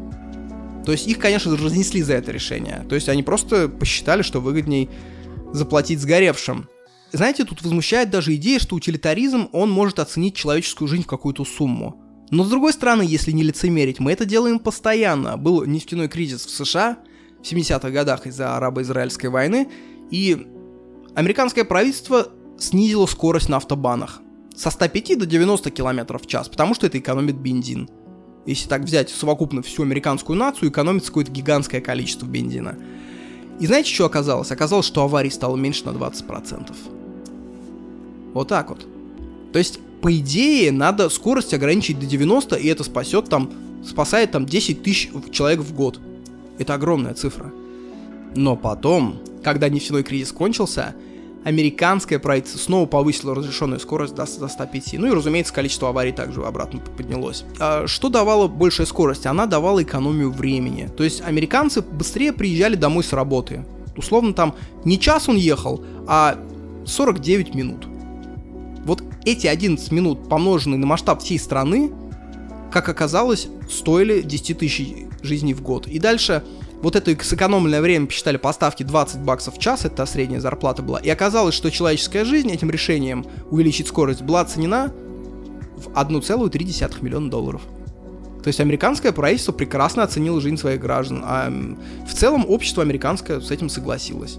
То 0.84 0.92
есть 0.92 1.06
их, 1.06 1.18
конечно, 1.18 1.56
разнесли 1.56 2.02
за 2.02 2.14
это 2.14 2.32
решение. 2.32 2.84
То 2.88 2.94
есть 2.94 3.08
они 3.08 3.22
просто 3.22 3.68
посчитали, 3.68 4.22
что 4.22 4.40
выгодней 4.40 4.90
заплатить 5.52 6.00
сгоревшим. 6.00 6.68
Знаете, 7.12 7.44
тут 7.44 7.62
возмущает 7.62 8.10
даже 8.10 8.34
идея, 8.34 8.58
что 8.58 8.74
утилитаризм, 8.74 9.48
он 9.52 9.70
может 9.70 9.98
оценить 9.98 10.34
человеческую 10.34 10.88
жизнь 10.88 11.04
в 11.04 11.06
какую-то 11.06 11.44
сумму. 11.44 12.00
Но 12.30 12.42
с 12.42 12.50
другой 12.50 12.72
стороны, 12.72 13.02
если 13.02 13.30
не 13.30 13.44
лицемерить, 13.44 14.00
мы 14.00 14.12
это 14.12 14.24
делаем 14.24 14.58
постоянно. 14.58 15.36
Был 15.36 15.64
нефтяной 15.64 16.08
кризис 16.08 16.44
в 16.44 16.50
США 16.50 16.98
в 17.40 17.46
70-х 17.46 17.90
годах 17.90 18.26
из-за 18.26 18.56
арабо-израильской 18.56 19.30
войны, 19.30 19.68
и 20.10 20.46
американское 21.14 21.64
правительство 21.64 22.28
снизило 22.58 23.06
скорость 23.06 23.48
на 23.48 23.58
автобанах 23.58 24.20
со 24.56 24.70
105 24.70 25.18
до 25.18 25.26
90 25.26 25.70
км 25.70 26.18
в 26.18 26.26
час, 26.26 26.48
потому 26.48 26.74
что 26.74 26.86
это 26.86 26.98
экономит 26.98 27.36
бензин 27.36 27.88
если 28.46 28.68
так 28.68 28.82
взять 28.82 29.10
совокупно 29.10 29.62
всю 29.62 29.82
американскую 29.82 30.38
нацию, 30.38 30.70
экономится 30.70 31.08
какое-то 31.08 31.30
гигантское 31.30 31.80
количество 31.80 32.26
бензина. 32.26 32.76
И 33.60 33.66
знаете, 33.66 33.92
что 33.92 34.06
оказалось? 34.06 34.50
Оказалось, 34.50 34.86
что 34.86 35.02
аварий 35.02 35.30
стало 35.30 35.56
меньше 35.56 35.84
на 35.86 35.90
20%. 35.90 36.74
Вот 38.34 38.48
так 38.48 38.70
вот. 38.70 38.86
То 39.52 39.58
есть, 39.58 39.78
по 40.02 40.14
идее, 40.14 40.72
надо 40.72 41.08
скорость 41.08 41.54
ограничить 41.54 42.00
до 42.00 42.06
90, 42.06 42.56
и 42.56 42.66
это 42.66 42.82
спасет 42.82 43.28
там, 43.28 43.50
спасает 43.86 44.32
там 44.32 44.44
10 44.44 44.82
тысяч 44.82 45.10
человек 45.30 45.60
в 45.60 45.72
год. 45.72 46.00
Это 46.58 46.74
огромная 46.74 47.14
цифра. 47.14 47.52
Но 48.34 48.56
потом, 48.56 49.20
когда 49.42 49.68
нефтяной 49.68 50.02
кризис 50.02 50.32
кончился, 50.32 50.94
американское 51.44 52.18
правительство 52.18 52.58
снова 52.58 52.86
повысило 52.86 53.34
разрешенную 53.34 53.78
скорость 53.78 54.14
до, 54.14 54.26
до 54.38 54.48
105. 54.48 54.94
Ну 54.94 55.06
и, 55.06 55.10
разумеется, 55.10 55.52
количество 55.52 55.90
аварий 55.90 56.12
также 56.12 56.42
обратно 56.42 56.80
поднялось. 56.80 57.44
А 57.60 57.86
что 57.86 58.08
давало 58.08 58.48
большая 58.48 58.86
скорость? 58.86 59.26
Она 59.26 59.46
давала 59.46 59.82
экономию 59.82 60.32
времени. 60.32 60.90
То 60.96 61.04
есть 61.04 61.20
американцы 61.20 61.82
быстрее 61.82 62.32
приезжали 62.32 62.74
домой 62.74 63.04
с 63.04 63.12
работы. 63.12 63.64
Условно 63.96 64.32
там 64.32 64.54
не 64.84 64.98
час 64.98 65.28
он 65.28 65.36
ехал, 65.36 65.84
а 66.06 66.38
49 66.86 67.54
минут. 67.54 67.86
Вот 68.84 69.02
эти 69.24 69.46
11 69.46 69.92
минут, 69.92 70.28
помноженные 70.28 70.78
на 70.78 70.86
масштаб 70.86 71.22
всей 71.22 71.38
страны, 71.38 71.92
как 72.72 72.88
оказалось, 72.88 73.48
стоили 73.70 74.20
10 74.20 74.58
тысяч 74.58 74.94
жизней 75.22 75.54
в 75.54 75.62
год. 75.62 75.86
И 75.86 75.98
дальше 75.98 76.42
вот 76.84 76.96
это 76.96 77.16
сэкономленное 77.24 77.80
время 77.80 78.06
посчитали 78.06 78.36
поставки 78.36 78.82
20 78.82 79.20
баксов 79.20 79.56
в 79.56 79.58
час, 79.58 79.86
это 79.86 80.04
средняя 80.04 80.38
зарплата 80.38 80.82
была, 80.82 80.98
и 80.98 81.08
оказалось, 81.08 81.54
что 81.54 81.70
человеческая 81.70 82.26
жизнь 82.26 82.50
этим 82.50 82.70
решением 82.70 83.24
увеличить 83.50 83.88
скорость 83.88 84.20
была 84.20 84.42
оценена 84.42 84.92
в 85.78 85.88
1,3 85.88 87.02
миллиона 87.02 87.30
долларов. 87.30 87.62
То 88.42 88.48
есть 88.48 88.60
американское 88.60 89.12
правительство 89.12 89.52
прекрасно 89.52 90.02
оценило 90.02 90.38
жизнь 90.42 90.58
своих 90.58 90.78
граждан, 90.78 91.22
а 91.24 91.50
в 92.06 92.12
целом 92.12 92.44
общество 92.46 92.82
американское 92.82 93.40
с 93.40 93.50
этим 93.50 93.70
согласилось. 93.70 94.38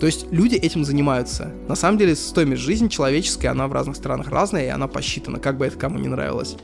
То 0.00 0.06
есть 0.06 0.26
люди 0.32 0.56
этим 0.56 0.84
занимаются. 0.84 1.52
На 1.68 1.76
самом 1.76 1.98
деле 1.98 2.16
стоимость 2.16 2.62
жизни 2.62 2.88
человеческая, 2.88 3.50
она 3.50 3.68
в 3.68 3.72
разных 3.72 3.94
странах 3.94 4.30
разная, 4.30 4.64
и 4.64 4.68
она 4.68 4.88
посчитана, 4.88 5.38
как 5.38 5.58
бы 5.58 5.66
это 5.66 5.78
кому 5.78 6.00
не 6.00 6.08
нравилось. 6.08 6.56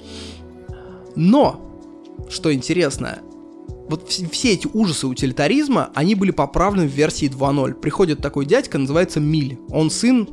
Но, 1.15 1.61
что 2.29 2.53
интересно, 2.53 3.21
вот 3.89 4.09
все 4.09 4.53
эти 4.53 4.69
ужасы 4.73 5.07
утилитаризма, 5.07 5.91
они 5.95 6.15
были 6.15 6.31
поправлены 6.31 6.87
в 6.87 6.93
версии 6.93 7.29
2.0. 7.29 7.75
Приходит 7.75 8.21
такой 8.21 8.47
дядька, 8.47 8.79
называется 8.79 9.21
Милль. 9.21 9.59
Он 9.71 9.91
сын 9.91 10.29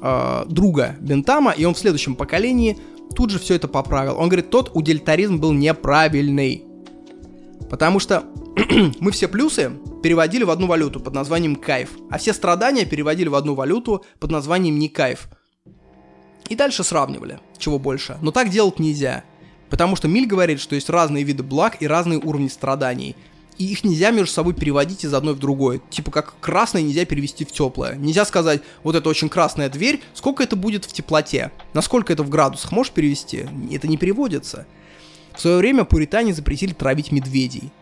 э, 0.00 0.44
друга 0.48 0.96
Бентама, 1.00 1.52
и 1.52 1.64
он 1.64 1.74
в 1.74 1.78
следующем 1.78 2.14
поколении 2.14 2.78
тут 3.14 3.30
же 3.30 3.38
все 3.38 3.54
это 3.54 3.68
поправил. 3.68 4.16
Он 4.18 4.28
говорит, 4.28 4.50
тот 4.50 4.70
утилитаризм 4.74 5.38
был 5.38 5.52
неправильный. 5.52 6.64
Потому 7.68 7.98
что 7.98 8.24
мы 9.00 9.10
все 9.10 9.28
плюсы 9.28 9.72
переводили 10.02 10.44
в 10.44 10.50
одну 10.50 10.66
валюту 10.66 11.00
под 11.00 11.14
названием 11.14 11.56
кайф, 11.56 11.90
а 12.10 12.18
все 12.18 12.32
страдания 12.32 12.84
переводили 12.84 13.28
в 13.28 13.34
одну 13.34 13.54
валюту 13.54 14.04
под 14.20 14.30
названием 14.30 14.78
не 14.78 14.88
кайф. 14.88 15.28
И 16.48 16.54
дальше 16.54 16.82
сравнивали, 16.82 17.40
чего 17.58 17.78
больше. 17.78 18.16
Но 18.22 18.30
так 18.30 18.48
делать 18.48 18.78
нельзя. 18.78 19.24
Потому 19.70 19.96
что 19.96 20.08
Миль 20.08 20.26
говорит, 20.26 20.60
что 20.60 20.74
есть 20.74 20.90
разные 20.90 21.24
виды 21.24 21.42
благ 21.42 21.80
и 21.80 21.86
разные 21.86 22.18
уровни 22.18 22.48
страданий. 22.48 23.16
И 23.58 23.66
их 23.66 23.82
нельзя 23.82 24.10
между 24.10 24.32
собой 24.32 24.54
переводить 24.54 25.04
из 25.04 25.12
одной 25.12 25.34
в 25.34 25.40
другое. 25.40 25.80
Типа 25.90 26.10
как 26.10 26.34
красное 26.40 26.82
нельзя 26.82 27.04
перевести 27.04 27.44
в 27.44 27.50
теплое. 27.50 27.96
Нельзя 27.96 28.24
сказать, 28.24 28.62
вот 28.84 28.94
это 28.94 29.08
очень 29.08 29.28
красная 29.28 29.68
дверь, 29.68 30.00
сколько 30.14 30.44
это 30.44 30.54
будет 30.54 30.84
в 30.84 30.92
теплоте? 30.92 31.50
Насколько 31.74 32.12
это 32.12 32.22
в 32.22 32.28
градусах 32.28 32.70
можешь 32.70 32.92
перевести? 32.92 33.46
Это 33.72 33.88
не 33.88 33.96
переводится. 33.96 34.66
В 35.34 35.40
свое 35.40 35.58
время 35.58 35.84
пуритане 35.84 36.32
запретили 36.32 36.72
травить 36.72 37.10
медведей. 37.10 37.72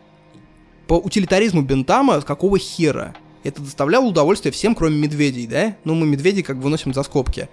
По 0.87 0.95
утилитаризму 0.95 1.63
Бентама, 1.63 2.21
какого 2.23 2.59
хера? 2.59 3.15
Это 3.45 3.61
доставляло 3.61 4.07
удовольствие 4.07 4.53
всем, 4.53 4.75
кроме 4.75 4.99
медведей, 4.99 5.47
да? 5.47 5.77
Ну, 5.85 5.95
мы 5.95 6.07
медведей 6.07 6.43
как 6.43 6.57
бы 6.57 6.65
выносим 6.65 6.95
за 6.95 7.03
скобки. 7.03 7.49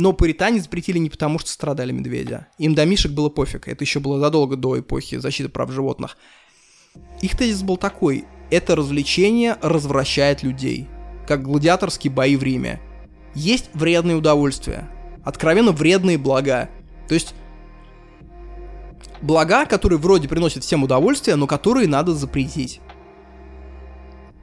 Но 0.00 0.12
пуритане 0.12 0.60
запретили 0.60 0.96
не 0.98 1.10
потому, 1.10 1.40
что 1.40 1.50
страдали 1.50 1.90
медведя. 1.90 2.46
Им 2.58 2.76
до 2.76 2.84
мишек 2.84 3.10
было 3.10 3.30
пофиг. 3.30 3.66
Это 3.66 3.82
еще 3.82 3.98
было 3.98 4.20
задолго 4.20 4.54
до 4.54 4.78
эпохи 4.78 5.16
защиты 5.16 5.48
прав 5.48 5.72
животных. 5.72 6.16
Их 7.20 7.36
тезис 7.36 7.64
был 7.64 7.76
такой. 7.76 8.24
Это 8.48 8.76
развлечение 8.76 9.56
развращает 9.60 10.44
людей. 10.44 10.86
Как 11.26 11.42
гладиаторские 11.42 12.12
бои 12.12 12.36
в 12.36 12.44
Риме. 12.44 12.80
Есть 13.34 13.70
вредные 13.74 14.16
удовольствия. 14.16 14.88
Откровенно 15.24 15.72
вредные 15.72 16.16
блага. 16.16 16.70
То 17.08 17.14
есть 17.14 17.34
блага, 19.20 19.66
которые 19.66 19.98
вроде 19.98 20.28
приносят 20.28 20.62
всем 20.62 20.84
удовольствие, 20.84 21.34
но 21.34 21.48
которые 21.48 21.88
надо 21.88 22.14
запретить. 22.14 22.80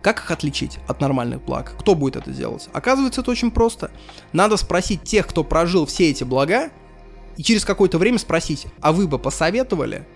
Как 0.06 0.20
их 0.20 0.30
отличить 0.30 0.78
от 0.86 1.02
нормальных 1.02 1.44
благ? 1.44 1.74
Кто 1.80 1.96
будет 1.96 2.16
это 2.16 2.30
делать? 2.30 2.70
Оказывается, 2.74 3.22
это 3.22 3.32
очень 3.32 3.50
просто. 3.50 3.90
Надо 4.34 4.56
спросить 4.56 5.02
тех, 5.02 5.26
кто 5.26 5.44
прожил 5.44 5.88
все 5.88 6.12
эти 6.12 6.24
блага, 6.24 6.70
и 7.38 7.42
через 7.42 7.66
какое-то 7.66 7.98
время 7.98 8.20
спросить, 8.20 8.68
а 8.82 8.92
вы 8.92 9.08
бы 9.08 9.18
посоветовали? 9.18 10.08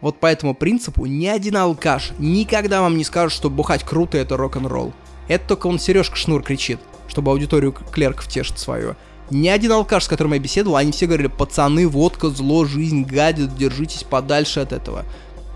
Вот 0.00 0.18
по 0.18 0.26
этому 0.26 0.52
принципу 0.52 1.06
ни 1.06 1.26
один 1.26 1.58
алкаш 1.58 2.10
никогда 2.18 2.80
вам 2.80 2.96
не 2.96 3.04
скажет, 3.04 3.32
что 3.32 3.50
бухать 3.50 3.84
круто 3.84 4.18
это 4.18 4.36
рок-н-ролл. 4.36 4.92
Это 5.28 5.46
только 5.46 5.68
он 5.68 5.78
Сережка 5.78 6.16
Шнур 6.16 6.42
кричит, 6.42 6.80
чтобы 7.06 7.30
аудиторию 7.30 7.70
клерков 7.70 8.26
тешит 8.26 8.58
свою. 8.58 8.96
Ни 9.30 9.46
один 9.46 9.70
алкаш, 9.70 10.06
с 10.06 10.08
которым 10.08 10.32
я 10.32 10.40
беседовал, 10.40 10.74
они 10.74 10.90
все 10.90 11.06
говорили, 11.06 11.28
пацаны, 11.28 11.86
водка, 11.86 12.30
зло, 12.30 12.64
жизнь, 12.64 13.04
гадит, 13.04 13.54
держитесь 13.54 14.02
подальше 14.02 14.58
от 14.58 14.72
этого. 14.72 15.04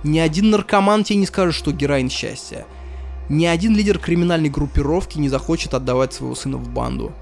Ни 0.04 0.20
один 0.20 0.50
наркоман 0.50 1.02
тебе 1.02 1.18
не 1.18 1.26
скажет, 1.26 1.56
что 1.56 1.72
героин 1.72 2.08
счастье. 2.08 2.66
Ни 3.28 3.46
один 3.46 3.74
лидер 3.74 3.98
криминальной 3.98 4.50
группировки 4.50 5.18
не 5.18 5.28
захочет 5.28 5.74
отдавать 5.74 6.12
своего 6.12 6.34
сына 6.34 6.58
в 6.58 6.68
банду. 6.68 7.12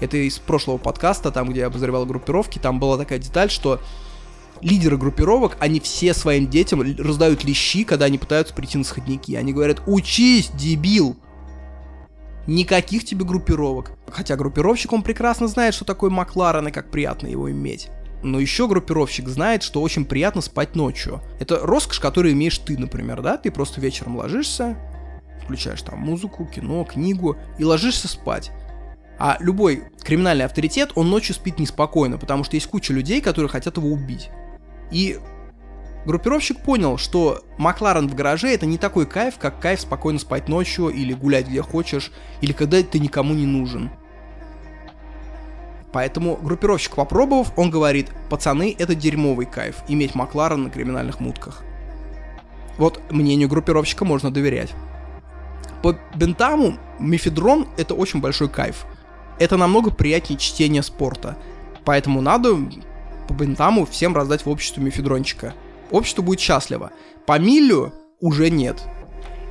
Это 0.00 0.16
из 0.16 0.38
прошлого 0.38 0.78
подкаста, 0.78 1.30
там, 1.30 1.50
где 1.50 1.60
я 1.60 1.66
обозревал 1.66 2.06
группировки, 2.06 2.58
там 2.58 2.78
была 2.78 2.96
такая 2.96 3.18
деталь, 3.18 3.50
что 3.50 3.80
лидеры 4.60 4.96
группировок, 4.96 5.56
они 5.60 5.80
все 5.80 6.14
своим 6.14 6.48
детям 6.48 6.82
раздают 6.98 7.44
лещи, 7.44 7.84
когда 7.84 8.06
они 8.06 8.18
пытаются 8.18 8.54
прийти 8.54 8.78
на 8.78 8.84
сходники. 8.84 9.34
Они 9.34 9.52
говорят, 9.52 9.82
учись, 9.86 10.50
дебил! 10.50 11.16
Никаких 12.46 13.04
тебе 13.04 13.24
группировок. 13.24 13.92
Хотя 14.10 14.36
группировщик, 14.36 14.92
он 14.92 15.02
прекрасно 15.02 15.48
знает, 15.48 15.74
что 15.74 15.84
такое 15.84 16.10
Макларен 16.10 16.68
и 16.68 16.72
как 16.72 16.90
приятно 16.90 17.26
его 17.26 17.50
иметь. 17.50 17.88
Но 18.22 18.38
еще 18.38 18.68
группировщик 18.68 19.28
знает, 19.28 19.62
что 19.62 19.82
очень 19.82 20.04
приятно 20.04 20.40
спать 20.40 20.76
ночью. 20.76 21.20
Это 21.40 21.58
роскошь, 21.60 22.00
которую 22.00 22.32
имеешь 22.32 22.58
ты, 22.58 22.78
например, 22.78 23.22
да? 23.22 23.36
Ты 23.36 23.50
просто 23.50 23.80
вечером 23.80 24.16
ложишься, 24.16 24.76
включаешь 25.44 25.82
там 25.82 26.00
музыку, 26.00 26.44
кино, 26.46 26.84
книгу 26.84 27.36
и 27.58 27.64
ложишься 27.64 28.08
спать. 28.08 28.50
А 29.18 29.36
любой 29.38 29.84
криминальный 30.02 30.44
авторитет, 30.44 30.92
он 30.96 31.08
ночью 31.08 31.34
спит 31.34 31.58
неспокойно, 31.58 32.18
потому 32.18 32.42
что 32.42 32.56
есть 32.56 32.66
куча 32.66 32.92
людей, 32.92 33.20
которые 33.20 33.48
хотят 33.48 33.76
его 33.76 33.88
убить. 33.88 34.30
И 34.90 35.18
группировщик 36.04 36.60
понял, 36.60 36.98
что 36.98 37.44
Макларен 37.56 38.08
в 38.08 38.14
гараже 38.14 38.48
это 38.48 38.66
не 38.66 38.78
такой 38.78 39.06
кайф, 39.06 39.38
как 39.38 39.60
кайф 39.60 39.80
спокойно 39.80 40.18
спать 40.18 40.48
ночью 40.48 40.88
или 40.88 41.12
гулять 41.12 41.46
где 41.46 41.62
хочешь, 41.62 42.10
или 42.40 42.52
когда 42.52 42.82
ты 42.82 42.98
никому 42.98 43.34
не 43.34 43.46
нужен. 43.46 43.90
Поэтому 45.92 46.36
группировщик 46.36 46.96
попробовав, 46.96 47.56
он 47.56 47.70
говорит, 47.70 48.10
пацаны, 48.28 48.74
это 48.76 48.96
дерьмовый 48.96 49.46
кайф, 49.46 49.76
иметь 49.86 50.16
Макларен 50.16 50.64
на 50.64 50.70
криминальных 50.70 51.20
мутках. 51.20 51.62
Вот 52.78 53.00
мнению 53.12 53.48
группировщика 53.48 54.04
можно 54.04 54.32
доверять. 54.32 54.74
По 55.84 55.94
Бентаму 56.14 56.78
мифедрон 56.98 57.68
это 57.76 57.92
очень 57.92 58.22
большой 58.22 58.48
кайф. 58.48 58.86
Это 59.38 59.58
намного 59.58 59.90
приятнее 59.90 60.38
чтения 60.38 60.82
спорта. 60.82 61.36
Поэтому 61.84 62.22
надо 62.22 62.56
по 63.28 63.34
Бентаму 63.34 63.84
всем 63.84 64.16
раздать 64.16 64.46
в 64.46 64.48
обществе 64.48 64.82
мифедрончика. 64.82 65.52
Общество 65.90 66.22
будет 66.22 66.40
счастливо. 66.40 66.90
По 67.26 67.38
Милю 67.38 67.92
уже 68.18 68.48
нет. 68.48 68.82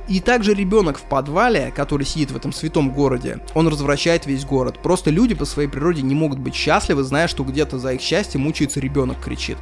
И 0.08 0.18
также 0.18 0.54
ребенок 0.54 0.98
в 0.98 1.02
подвале, 1.02 1.70
который 1.70 2.04
сидит 2.04 2.32
в 2.32 2.36
этом 2.36 2.52
святом 2.52 2.90
городе, 2.90 3.38
он 3.54 3.68
развращает 3.68 4.26
весь 4.26 4.44
город. 4.44 4.80
Просто 4.82 5.10
люди 5.10 5.36
по 5.36 5.44
своей 5.44 5.68
природе 5.68 6.02
не 6.02 6.16
могут 6.16 6.40
быть 6.40 6.56
счастливы, 6.56 7.04
зная, 7.04 7.28
что 7.28 7.44
где-то 7.44 7.78
за 7.78 7.92
их 7.92 8.00
счастье 8.00 8.40
мучается 8.40 8.80
ребенок, 8.80 9.20
кричит. 9.22 9.58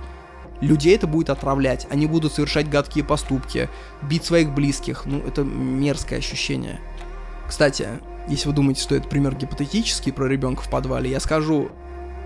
Людей 0.62 0.94
это 0.94 1.09
будет 1.09 1.28
отравлять, 1.28 1.89
они 1.90 2.06
будут 2.06 2.32
совершать 2.32 2.70
гадкие 2.70 3.05
поступки, 3.05 3.68
бить 4.01 4.24
своих 4.24 4.52
близких. 4.52 5.06
Ну, 5.06 5.18
это 5.18 5.43
мерзкое 5.43 6.20
ощущение. 6.20 6.78
Кстати, 7.48 7.89
если 8.28 8.48
вы 8.48 8.55
думаете, 8.55 8.80
что 8.80 8.94
это 8.94 9.09
пример 9.09 9.34
гипотетический 9.34 10.12
про 10.12 10.26
ребенка 10.26 10.62
в 10.62 10.70
подвале, 10.70 11.10
я 11.10 11.18
скажу 11.18 11.70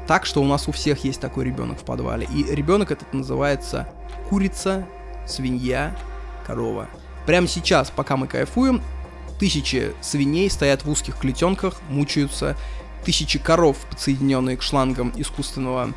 так, 0.06 0.26
что 0.26 0.42
у 0.42 0.44
нас 0.44 0.68
у 0.68 0.72
всех 0.72 1.02
есть 1.02 1.18
такой 1.18 1.46
ребенок 1.46 1.80
в 1.80 1.84
подвале. 1.84 2.28
И 2.30 2.44
ребенок 2.44 2.90
этот 2.90 3.10
называется 3.14 3.88
курица, 4.28 4.86
свинья, 5.26 5.96
корова. 6.46 6.88
Прямо 7.24 7.48
сейчас, 7.48 7.90
пока 7.90 8.18
мы 8.18 8.26
кайфуем, 8.26 8.82
тысячи 9.40 9.92
свиней 10.02 10.50
стоят 10.50 10.84
в 10.84 10.90
узких 10.90 11.16
клетенках, 11.16 11.80
мучаются, 11.88 12.54
тысячи 13.02 13.38
коров, 13.38 13.78
подсоединенные 13.90 14.58
к 14.58 14.62
шлангам 14.62 15.10
искусственного 15.16 15.94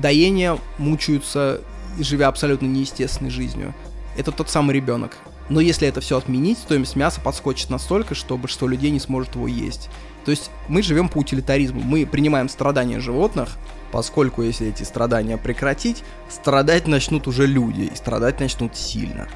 доения, 0.00 0.58
мучаются, 0.78 1.60
живя 1.98 2.28
абсолютно 2.28 2.66
неестественной 2.66 3.30
жизнью. 3.30 3.74
Это 4.16 4.32
тот 4.32 4.50
самый 4.50 4.74
ребенок. 4.74 5.16
Но 5.48 5.60
если 5.60 5.88
это 5.88 6.00
все 6.00 6.18
отменить, 6.18 6.58
стоимость 6.58 6.96
мяса 6.96 7.20
подскочит 7.20 7.70
настолько, 7.70 8.14
что 8.14 8.36
большинство 8.36 8.68
людей 8.68 8.90
не 8.90 9.00
сможет 9.00 9.34
его 9.34 9.48
есть. 9.48 9.88
То 10.24 10.30
есть 10.30 10.50
мы 10.68 10.82
живем 10.82 11.08
по 11.08 11.18
утилитаризму. 11.18 11.80
Мы 11.80 12.04
принимаем 12.04 12.48
страдания 12.48 13.00
животных, 13.00 13.56
поскольку 13.90 14.42
если 14.42 14.68
эти 14.68 14.82
страдания 14.82 15.38
прекратить, 15.38 16.04
страдать 16.28 16.86
начнут 16.86 17.26
уже 17.26 17.46
люди, 17.46 17.82
и 17.92 17.96
страдать 17.96 18.40
начнут 18.40 18.76
сильно. 18.76 19.28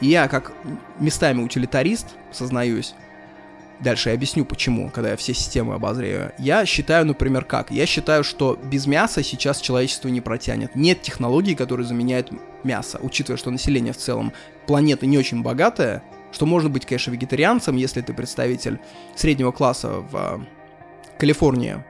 И 0.00 0.06
я, 0.06 0.28
как 0.28 0.52
местами 1.00 1.42
утилитарист, 1.42 2.06
сознаюсь, 2.30 2.94
дальше 3.80 4.10
я 4.10 4.14
объясню 4.14 4.44
почему, 4.44 4.90
когда 4.90 5.10
я 5.10 5.16
все 5.16 5.34
системы 5.34 5.74
обозрею. 5.74 6.32
Я 6.38 6.64
считаю, 6.66 7.06
например, 7.06 7.44
как? 7.44 7.70
Я 7.70 7.86
считаю, 7.86 8.24
что 8.24 8.58
без 8.62 8.86
мяса 8.86 9.22
сейчас 9.22 9.60
человечество 9.60 10.08
не 10.08 10.20
протянет. 10.20 10.74
Нет 10.74 11.02
технологий, 11.02 11.54
которые 11.54 11.86
заменяют 11.86 12.30
мясо, 12.64 12.98
учитывая, 13.02 13.38
что 13.38 13.50
население 13.50 13.92
в 13.92 13.98
целом 13.98 14.32
планеты 14.66 15.06
не 15.06 15.18
очень 15.18 15.42
богатое, 15.42 16.02
что 16.32 16.46
можно 16.46 16.68
быть, 16.68 16.86
конечно, 16.86 17.10
вегетарианцем, 17.10 17.76
если 17.76 18.00
ты 18.00 18.12
представитель 18.12 18.78
среднего 19.14 19.52
класса 19.52 20.00
в 20.00 20.16
а, 20.16 20.46
Калифорнии, 21.18 21.84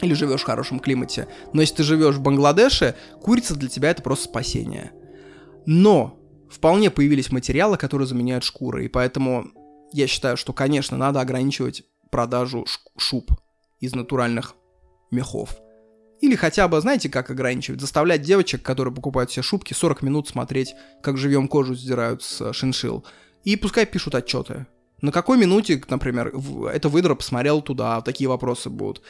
или 0.00 0.14
живешь 0.14 0.42
в 0.42 0.46
хорошем 0.46 0.78
климате. 0.78 1.26
Но 1.52 1.60
если 1.60 1.76
ты 1.76 1.82
живешь 1.82 2.16
в 2.16 2.22
Бангладеше, 2.22 2.94
курица 3.22 3.54
для 3.54 3.68
тебя 3.68 3.90
это 3.90 4.02
просто 4.02 4.26
спасение. 4.26 4.92
Но 5.64 6.18
вполне 6.50 6.90
появились 6.90 7.32
материалы, 7.32 7.76
которые 7.76 8.06
заменяют 8.06 8.44
шкуры, 8.44 8.84
и 8.84 8.88
поэтому 8.88 9.46
я 9.96 10.06
считаю, 10.06 10.36
что, 10.36 10.52
конечно, 10.52 10.96
надо 10.96 11.20
ограничивать 11.20 11.84
продажу 12.10 12.66
шуб 12.96 13.30
из 13.80 13.94
натуральных 13.94 14.54
мехов. 15.10 15.56
Или 16.20 16.34
хотя 16.34 16.68
бы, 16.68 16.80
знаете, 16.80 17.08
как 17.08 17.30
ограничивать? 17.30 17.80
Заставлять 17.80 18.22
девочек, 18.22 18.62
которые 18.62 18.94
покупают 18.94 19.30
все 19.30 19.42
шубки, 19.42 19.74
40 19.74 20.02
минут 20.02 20.28
смотреть, 20.28 20.74
как 21.02 21.18
живьем 21.18 21.48
кожу 21.48 21.74
сдирают 21.74 22.22
с 22.22 22.52
шиншил. 22.52 23.04
И 23.44 23.56
пускай 23.56 23.86
пишут 23.86 24.14
отчеты. 24.14 24.66
На 25.02 25.12
какой 25.12 25.38
минуте, 25.38 25.82
например, 25.88 26.32
это 26.72 26.88
выдра 26.88 27.14
посмотрел 27.14 27.60
туда, 27.60 28.00
такие 28.00 28.28
вопросы 28.28 28.70
будут. 28.70 29.02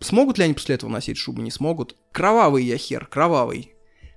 Смогут 0.00 0.38
ли 0.38 0.44
они 0.44 0.54
после 0.54 0.74
этого 0.74 0.90
носить 0.90 1.16
шубы? 1.16 1.42
Не 1.42 1.50
смогут. 1.50 1.96
Кровавый 2.12 2.64
я 2.64 2.76
хер, 2.76 3.06
кровавый. 3.06 3.74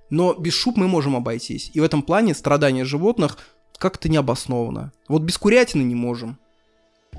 Но 0.09 0.33
без 0.33 0.53
шуб 0.53 0.75
мы 0.75 0.87
можем 0.87 1.15
обойтись. 1.15 1.71
И 1.73 1.79
в 1.79 1.83
этом 1.83 2.03
плане 2.03 2.33
страдания 2.33 2.83
животных 2.83 3.37
как-то 3.79 4.09
не 4.09 4.17
обосновано. 4.17 4.91
Вот 5.07 5.23
без 5.23 5.37
курятины 5.37 5.81
не 5.81 5.95
можем. 5.95 6.37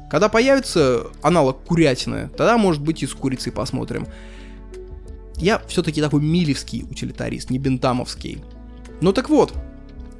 Когда 0.08 0.28
появится 0.28 1.08
аналог 1.22 1.64
курятины, 1.64 2.28
тогда, 2.28 2.56
может 2.58 2.82
быть, 2.82 3.02
и 3.02 3.06
с 3.06 3.14
курицей 3.14 3.52
посмотрим. 3.52 4.06
Я 5.36 5.60
все-таки 5.66 6.00
такой 6.00 6.22
милевский 6.22 6.84
утилитарист, 6.84 7.50
не 7.50 7.58
бентамовский. 7.58 8.42
Ну 9.00 9.12
так 9.12 9.28
вот, 9.30 9.52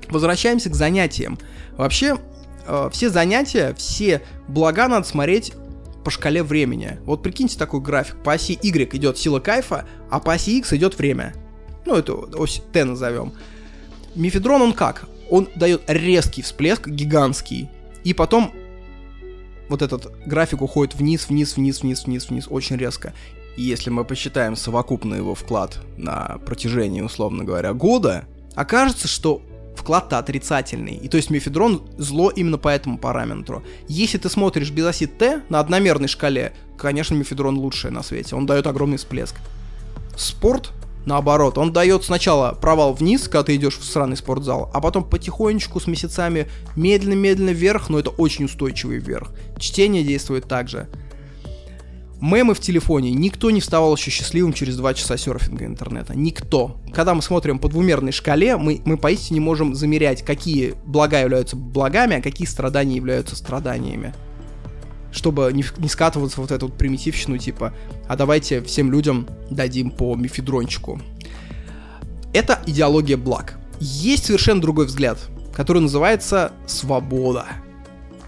возвращаемся 0.09 0.71
к 0.71 0.75
занятиям. 0.75 1.39
Вообще, 1.77 2.19
э, 2.67 2.89
все 2.93 3.11
занятия, 3.11 3.75
все 3.75 4.23
блага 4.49 4.89
надо 4.89 5.07
смотреть 5.07 5.53
по 6.05 6.11
шкале 6.11 6.43
времени. 6.43 6.99
Вот 7.05 7.23
прикиньте 7.23 7.59
такой 7.59 7.81
график. 7.81 8.17
По 8.25 8.33
оси 8.33 8.59
Y 8.63 8.95
идет 8.97 9.19
сила 9.19 9.39
кайфа, 9.39 9.87
а 10.11 10.19
по 10.19 10.33
оси 10.33 10.59
X 10.59 10.73
идет 10.73 10.99
время 10.99 11.35
ну, 11.91 11.97
эту 11.97 12.29
ось 12.37 12.63
Т 12.73 12.85
назовем. 12.85 13.33
Мифедрон, 14.15 14.63
он 14.63 14.73
как? 14.73 15.09
Он 15.31 15.49
дает 15.55 15.83
резкий 15.87 16.43
всплеск, 16.43 16.89
гигантский, 16.89 17.69
и 18.05 18.15
потом 18.15 18.53
вот 19.69 19.83
этот 19.83 20.13
график 20.27 20.63
уходит 20.63 20.95
вниз, 20.95 21.29
вниз, 21.29 21.57
вниз, 21.57 21.83
вниз, 21.83 22.05
вниз, 22.05 22.29
вниз, 22.29 22.47
очень 22.51 22.77
резко. 22.77 23.15
И 23.57 23.63
если 23.63 23.91
мы 23.91 24.05
посчитаем 24.05 24.57
совокупный 24.57 25.19
его 25.19 25.35
вклад 25.35 25.79
на 25.97 26.39
протяжении, 26.45 27.01
условно 27.01 27.45
говоря, 27.45 27.73
года, 27.73 28.25
окажется, 28.55 29.07
что 29.07 29.43
вклад-то 29.77 30.19
отрицательный. 30.19 30.95
И 30.95 31.09
то 31.09 31.17
есть 31.17 31.31
мефедрон 31.31 31.89
зло 31.97 32.31
именно 32.31 32.59
по 32.59 32.69
этому 32.69 32.99
параметру. 32.99 33.63
Если 33.89 34.19
ты 34.19 34.29
смотришь 34.29 34.71
без 34.71 34.87
оси 34.87 35.07
Т 35.07 35.43
на 35.49 35.61
одномерной 35.61 36.09
шкале, 36.09 36.53
конечно, 36.77 37.15
мефедрон 37.15 37.57
лучший 37.57 37.91
на 37.91 38.03
свете. 38.03 38.37
Он 38.37 38.47
дает 38.47 38.67
огромный 38.67 38.99
всплеск. 38.99 39.37
Спорт 40.17 40.73
Наоборот, 41.07 41.57
он 41.57 41.73
дает 41.73 42.05
сначала 42.05 42.53
провал 42.53 42.93
вниз, 42.93 43.23
когда 43.25 43.45
ты 43.45 43.57
идешь 43.57 43.79
в 43.79 43.85
сраный 43.85 44.17
спортзал, 44.17 44.71
а 44.75 44.81
потом 44.81 45.05
потихонечку 45.05 45.81
с 45.81 45.87
месяцами 45.87 46.47
медленно-медленно 46.77 47.51
вверх, 47.51 47.89
но 47.89 47.99
это 47.99 48.11
очень 48.11 48.45
устойчивый 48.45 48.99
вверх. 48.99 49.33
Чтение 49.59 50.05
действует 50.05 50.47
так 50.47 50.69
же. 50.69 50.89
Мемы 52.21 52.53
в 52.53 52.61
телефоне. 52.61 53.13
Никто 53.13 53.51
не 53.51 53.63
вставал 53.63 53.97
еще 53.97 54.11
счастливым 54.11 54.53
через 54.53 54.77
2 54.77 54.93
часа 54.93 55.17
серфинга 55.17 55.65
интернета. 55.65 56.15
Никто. 56.15 56.77
Когда 56.93 57.15
мы 57.15 57.23
смотрим 57.23 57.59
по 57.59 57.69
двумерной 57.71 58.13
шкале, 58.13 58.59
мы, 58.59 58.83
мы 58.85 58.99
поистине 58.99 59.41
можем 59.41 59.75
замерять, 59.75 60.23
какие 60.23 60.75
блага 60.85 61.19
являются 61.19 61.57
благами, 61.57 62.17
а 62.17 62.23
какие 62.23 62.47
страдания 62.47 62.97
являются 62.97 63.37
страданиями 63.37 64.13
чтобы 65.13 65.51
не, 65.53 65.65
не 65.79 65.89
скатываться 65.89 66.41
вот 66.41 66.51
эту 66.51 66.67
вот 66.67 66.77
примитивщину, 66.77 67.39
типа, 67.39 67.75
а 68.09 68.17
давайте 68.17 68.63
всем 68.63 68.93
людям 68.93 69.29
дадим 69.51 69.91
по 69.91 70.15
мифедрончику. 70.15 71.01
Это 72.33 72.61
идеология 72.67 73.17
благ. 73.17 73.59
Есть 73.81 74.27
совершенно 74.27 74.61
другой 74.61 74.87
взгляд, 74.87 75.19
который 75.53 75.83
называется 75.83 76.53
свобода. 76.67 77.47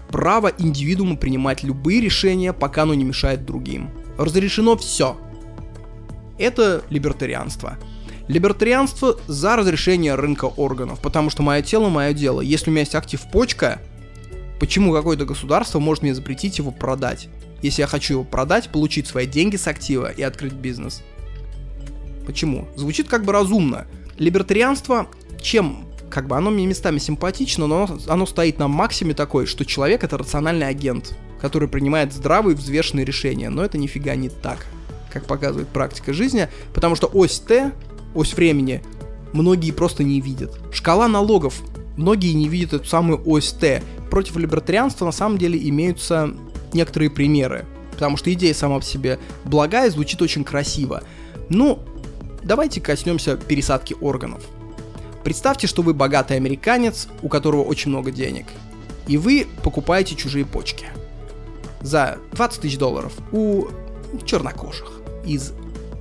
Право 0.09 0.51
индивидуума 0.57 1.15
принимать 1.15 1.63
любые 1.63 2.01
решения, 2.01 2.53
пока 2.53 2.83
оно 2.83 2.93
не 2.93 3.03
мешает 3.03 3.45
другим. 3.45 3.89
Разрешено 4.17 4.77
все. 4.77 5.17
это 6.37 6.83
либертарианство. 6.89 7.77
Либертарианство 8.27 9.17
за 9.27 9.55
разрешение 9.55 10.15
рынка 10.15 10.45
органов, 10.45 10.99
потому 11.01 11.29
что 11.29 11.43
мое 11.43 11.61
тело– 11.61 11.89
мое 11.89 12.13
дело. 12.13 12.41
Если 12.41 12.69
у 12.69 12.71
меня 12.71 12.81
есть 12.81 12.95
актив 12.95 13.21
почка, 13.31 13.81
почему 14.63 14.93
какое-то 14.93 15.25
государство 15.25 15.79
может 15.79 16.03
мне 16.03 16.15
запретить 16.15 16.57
его 16.57 16.71
продать? 16.71 17.27
Если 17.61 17.81
я 17.81 17.87
хочу 17.87 18.13
его 18.13 18.23
продать, 18.23 18.69
получить 18.69 19.07
свои 19.07 19.27
деньги 19.27 19.57
с 19.57 19.67
актива 19.67 20.09
и 20.09 20.21
открыть 20.21 20.53
бизнес. 20.53 21.01
Почему? 22.25 22.69
Звучит 22.77 23.09
как 23.09 23.25
бы 23.25 23.33
разумно. 23.33 23.87
Либертарианство, 24.17 25.07
чем 25.41 25.85
как 26.09 26.27
бы 26.29 26.37
оно 26.37 26.49
мне 26.49 26.65
местами 26.65 26.97
симпатично, 26.97 27.67
но 27.67 27.83
оно, 27.83 27.99
оно 28.07 28.25
стоит 28.25 28.57
на 28.57 28.69
максиме 28.69 29.13
такой, 29.13 29.47
что 29.47 29.65
человек 29.65 30.05
это 30.05 30.17
рациональный 30.17 30.69
агент, 30.69 31.13
который 31.41 31.67
принимает 31.67 32.13
здравые 32.13 32.55
взвешенные 32.55 33.03
решения. 33.03 33.49
Но 33.49 33.65
это 33.65 33.77
нифига 33.77 34.15
не 34.15 34.29
так, 34.29 34.65
как 35.11 35.25
показывает 35.25 35.67
практика 35.67 36.13
жизни, 36.13 36.47
потому 36.73 36.95
что 36.95 37.07
ось 37.07 37.37
Т, 37.37 37.73
ось 38.15 38.33
времени, 38.33 38.81
многие 39.33 39.71
просто 39.71 40.05
не 40.05 40.21
видят. 40.21 40.57
Шкала 40.71 41.09
налогов, 41.09 41.61
многие 41.97 42.33
не 42.33 42.47
видят 42.47 42.73
эту 42.73 42.85
самую 42.85 43.21
ось 43.25 43.51
Т. 43.51 43.83
Против 44.09 44.37
либертарианства 44.37 45.05
на 45.05 45.11
самом 45.11 45.37
деле 45.37 45.59
имеются 45.69 46.33
некоторые 46.73 47.09
примеры, 47.09 47.65
потому 47.91 48.17
что 48.17 48.31
идея 48.33 48.53
сама 48.53 48.79
по 48.79 48.85
себе 48.85 49.19
благая, 49.45 49.89
звучит 49.89 50.21
очень 50.21 50.43
красиво. 50.43 51.03
Ну, 51.49 51.79
давайте 52.43 52.81
коснемся 52.81 53.37
пересадки 53.37 53.95
органов. 53.99 54.43
Представьте, 55.23 55.67
что 55.67 55.81
вы 55.81 55.93
богатый 55.93 56.35
американец, 56.35 57.07
у 57.21 57.29
которого 57.29 57.63
очень 57.63 57.91
много 57.91 58.11
денег, 58.11 58.47
и 59.07 59.17
вы 59.17 59.47
покупаете 59.63 60.15
чужие 60.15 60.45
почки 60.45 60.87
за 61.81 62.17
20 62.33 62.61
тысяч 62.61 62.77
долларов 62.77 63.13
у 63.31 63.67
чернокожих 64.25 64.91
из 65.25 65.53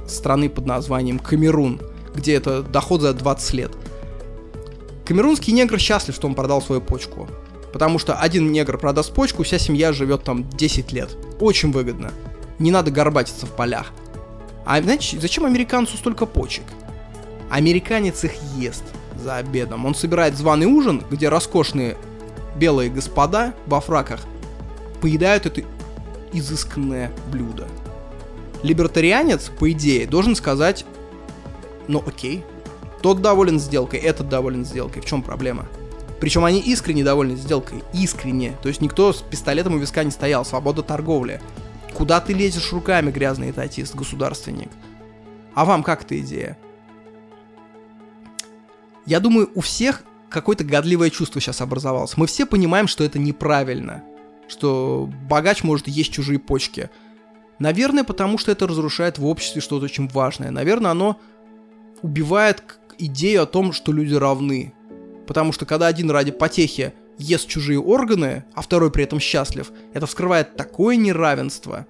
страны 0.08 0.48
под 0.48 0.66
названием 0.66 1.18
Камерун, 1.18 1.80
где 2.14 2.34
это 2.34 2.62
доход 2.62 3.00
за 3.00 3.14
20 3.14 3.54
лет. 3.54 3.72
Камерунский 5.04 5.52
негр 5.52 5.78
счастлив, 5.78 6.14
что 6.14 6.28
он 6.28 6.34
продал 6.34 6.62
свою 6.62 6.80
почку. 6.80 7.28
Потому 7.72 7.98
что 7.98 8.14
один 8.14 8.52
негр 8.52 8.78
продаст 8.78 9.14
почку, 9.14 9.42
вся 9.42 9.58
семья 9.58 9.92
живет 9.92 10.24
там 10.24 10.48
10 10.48 10.92
лет. 10.92 11.16
Очень 11.40 11.72
выгодно. 11.72 12.12
Не 12.58 12.70
надо 12.70 12.90
горбатиться 12.90 13.46
в 13.46 13.50
полях. 13.50 13.92
А 14.64 14.80
знаете, 14.80 15.18
зачем 15.18 15.44
американцу 15.44 15.96
столько 15.96 16.26
почек? 16.26 16.64
Американец 17.50 18.24
их 18.24 18.32
ест 18.56 18.84
за 19.22 19.36
обедом. 19.36 19.84
Он 19.86 19.94
собирает 19.94 20.36
званый 20.36 20.66
ужин, 20.66 21.02
где 21.10 21.28
роскошные 21.28 21.96
белые 22.56 22.90
господа 22.90 23.54
во 23.66 23.80
фраках 23.80 24.20
поедают 25.00 25.46
это 25.46 25.62
изысканное 26.32 27.10
блюдо. 27.30 27.66
Либертарианец, 28.62 29.50
по 29.58 29.70
идее, 29.72 30.06
должен 30.06 30.36
сказать, 30.36 30.84
ну 31.88 32.02
окей, 32.06 32.44
тот 33.02 33.20
доволен 33.20 33.58
сделкой, 33.58 34.00
этот 34.00 34.28
доволен 34.28 34.64
сделкой, 34.64 35.02
в 35.02 35.04
чем 35.04 35.22
проблема? 35.22 35.66
Причем 36.20 36.44
они 36.44 36.60
искренне 36.60 37.02
довольны 37.02 37.34
сделкой, 37.34 37.82
искренне. 37.92 38.56
То 38.62 38.68
есть 38.68 38.80
никто 38.80 39.12
с 39.12 39.22
пистолетом 39.22 39.74
у 39.74 39.78
виска 39.78 40.04
не 40.04 40.12
стоял, 40.12 40.44
свобода 40.44 40.82
торговли. 40.82 41.40
Куда 41.94 42.20
ты 42.20 42.32
лезешь 42.32 42.72
руками, 42.72 43.10
грязный 43.10 43.50
этатист, 43.50 43.96
государственник? 43.96 44.70
А 45.54 45.64
вам 45.64 45.82
как 45.82 46.02
эта 46.02 46.18
идея? 46.20 46.56
Я 49.04 49.18
думаю, 49.18 49.50
у 49.56 49.60
всех 49.60 50.04
какое-то 50.28 50.62
годливое 50.62 51.10
чувство 51.10 51.40
сейчас 51.40 51.60
образовалось. 51.60 52.16
Мы 52.16 52.28
все 52.28 52.46
понимаем, 52.46 52.86
что 52.86 53.02
это 53.02 53.18
неправильно. 53.18 54.04
Что 54.46 55.10
богач 55.28 55.64
может 55.64 55.88
есть 55.88 56.12
чужие 56.12 56.38
почки. 56.38 56.88
Наверное, 57.58 58.04
потому 58.04 58.38
что 58.38 58.52
это 58.52 58.68
разрушает 58.68 59.18
в 59.18 59.26
обществе 59.26 59.60
что-то 59.60 59.86
очень 59.86 60.08
важное. 60.08 60.52
Наверное, 60.52 60.92
оно 60.92 61.20
убивает 62.02 62.62
идею 63.06 63.42
о 63.42 63.46
том, 63.46 63.72
что 63.72 63.92
люди 63.92 64.14
равны. 64.14 64.74
Потому 65.26 65.52
что 65.52 65.66
когда 65.66 65.86
один 65.86 66.10
ради 66.10 66.32
потехи 66.32 66.92
ест 67.18 67.48
чужие 67.48 67.80
органы, 67.80 68.44
а 68.54 68.62
второй 68.62 68.90
при 68.90 69.04
этом 69.04 69.20
счастлив, 69.20 69.70
это 69.92 70.06
вскрывает 70.06 70.56
такое 70.56 70.96
неравенство, 70.96 71.86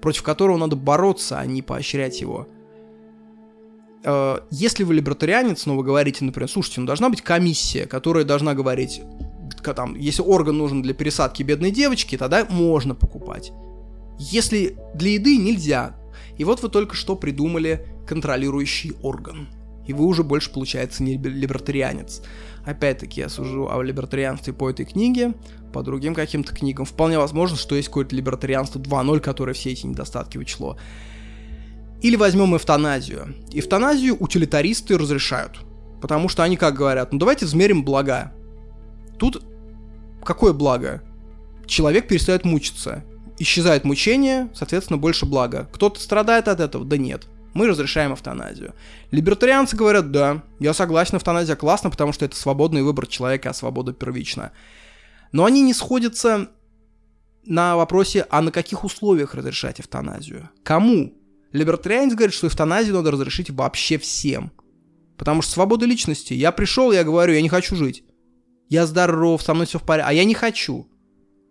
против 0.00 0.22
которого 0.22 0.56
надо 0.56 0.76
бороться, 0.76 1.38
а 1.38 1.46
не 1.46 1.62
поощрять 1.62 2.20
его. 2.20 2.48
Э, 4.04 4.40
если 4.50 4.84
вы 4.84 4.94
либертарианец, 4.94 5.66
но 5.66 5.76
вы 5.76 5.84
говорите, 5.84 6.24
например, 6.24 6.48
слушайте, 6.48 6.80
ну 6.80 6.86
должна 6.86 7.08
быть 7.08 7.22
комиссия, 7.22 7.86
которая 7.86 8.24
должна 8.24 8.54
говорить, 8.54 9.02
там, 9.62 9.94
если 9.94 10.22
орган 10.22 10.56
нужен 10.56 10.82
для 10.82 10.94
пересадки 10.94 11.42
бедной 11.42 11.70
девочки, 11.70 12.16
тогда 12.16 12.46
можно 12.48 12.94
покупать. 12.94 13.52
Если 14.18 14.76
для 14.94 15.12
еды 15.12 15.36
нельзя. 15.36 15.96
И 16.36 16.44
вот 16.44 16.62
вы 16.62 16.68
только 16.68 16.94
что 16.94 17.16
придумали 17.16 17.86
контролирующий 18.06 18.92
орган. 19.02 19.48
И 19.90 19.92
вы 19.92 20.04
уже 20.04 20.22
больше, 20.22 20.52
получается, 20.52 21.02
не 21.02 21.16
либертарианец. 21.16 22.22
Опять-таки, 22.64 23.22
я 23.22 23.28
сужу 23.28 23.68
о 23.68 23.82
либертарианстве 23.82 24.52
по 24.52 24.70
этой 24.70 24.86
книге, 24.86 25.34
по 25.72 25.82
другим 25.82 26.14
каким-то 26.14 26.54
книгам. 26.54 26.84
Вполне 26.84 27.18
возможно, 27.18 27.56
что 27.56 27.74
есть 27.74 27.88
какое-то 27.88 28.14
либертарианство 28.14 28.78
2.0, 28.78 29.18
которое 29.18 29.52
все 29.52 29.72
эти 29.72 29.86
недостатки 29.86 30.38
учло. 30.38 30.78
Или 32.02 32.14
возьмем 32.14 32.54
эвтаназию. 32.54 33.34
Эвтаназию 33.50 34.16
утилитаристы 34.16 34.96
разрешают. 34.96 35.58
Потому 36.00 36.28
что 36.28 36.44
они 36.44 36.56
как 36.56 36.74
говорят, 36.76 37.12
ну 37.12 37.18
давайте 37.18 37.46
измерим 37.46 37.84
блага. 37.84 38.32
Тут 39.18 39.42
какое 40.22 40.52
благо? 40.52 41.02
Человек 41.66 42.06
перестает 42.06 42.44
мучиться. 42.44 43.02
Исчезает 43.40 43.82
мучение, 43.82 44.50
соответственно, 44.54 44.98
больше 44.98 45.26
блага. 45.26 45.68
Кто-то 45.72 45.98
страдает 45.98 46.46
от 46.46 46.60
этого? 46.60 46.84
Да 46.84 46.96
нет. 46.96 47.26
Мы 47.52 47.66
разрешаем 47.66 48.14
эвтаназию. 48.14 48.74
Либертарианцы 49.10 49.76
говорят, 49.76 50.10
да, 50.12 50.42
я 50.60 50.72
согласен, 50.72 51.16
эвтаназия 51.16 51.56
классно, 51.56 51.90
потому 51.90 52.12
что 52.12 52.24
это 52.24 52.36
свободный 52.36 52.82
выбор 52.82 53.06
человека, 53.06 53.50
а 53.50 53.54
свобода 53.54 53.92
первична. 53.92 54.52
Но 55.32 55.44
они 55.44 55.62
не 55.62 55.74
сходятся 55.74 56.48
на 57.44 57.76
вопросе, 57.76 58.26
а 58.30 58.42
на 58.42 58.52
каких 58.52 58.84
условиях 58.84 59.34
разрешать 59.34 59.80
эвтаназию? 59.80 60.50
Кому? 60.62 61.14
Либертарианец 61.52 62.14
говорит, 62.14 62.34
что 62.34 62.46
эвтаназию 62.46 62.94
надо 62.94 63.10
разрешить 63.10 63.50
вообще 63.50 63.98
всем. 63.98 64.52
Потому 65.16 65.42
что 65.42 65.52
свобода 65.52 65.86
личности. 65.86 66.32
Я 66.34 66.52
пришел, 66.52 66.92
я 66.92 67.04
говорю, 67.04 67.34
я 67.34 67.42
не 67.42 67.48
хочу 67.48 67.74
жить. 67.76 68.04
Я 68.68 68.86
здоров, 68.86 69.42
со 69.42 69.52
мной 69.52 69.66
все 69.66 69.78
в 69.78 69.82
порядке, 69.82 70.08
а 70.10 70.12
я 70.12 70.24
не 70.24 70.34
хочу. 70.34 70.88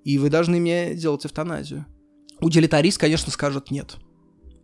И 0.05 0.17
вы 0.17 0.29
должны 0.29 0.59
мне 0.59 0.95
делать 0.95 1.25
эвтаназию. 1.25 1.85
Утилитарист, 2.39 2.97
конечно, 2.97 3.31
скажет 3.31 3.69
нет. 3.69 3.97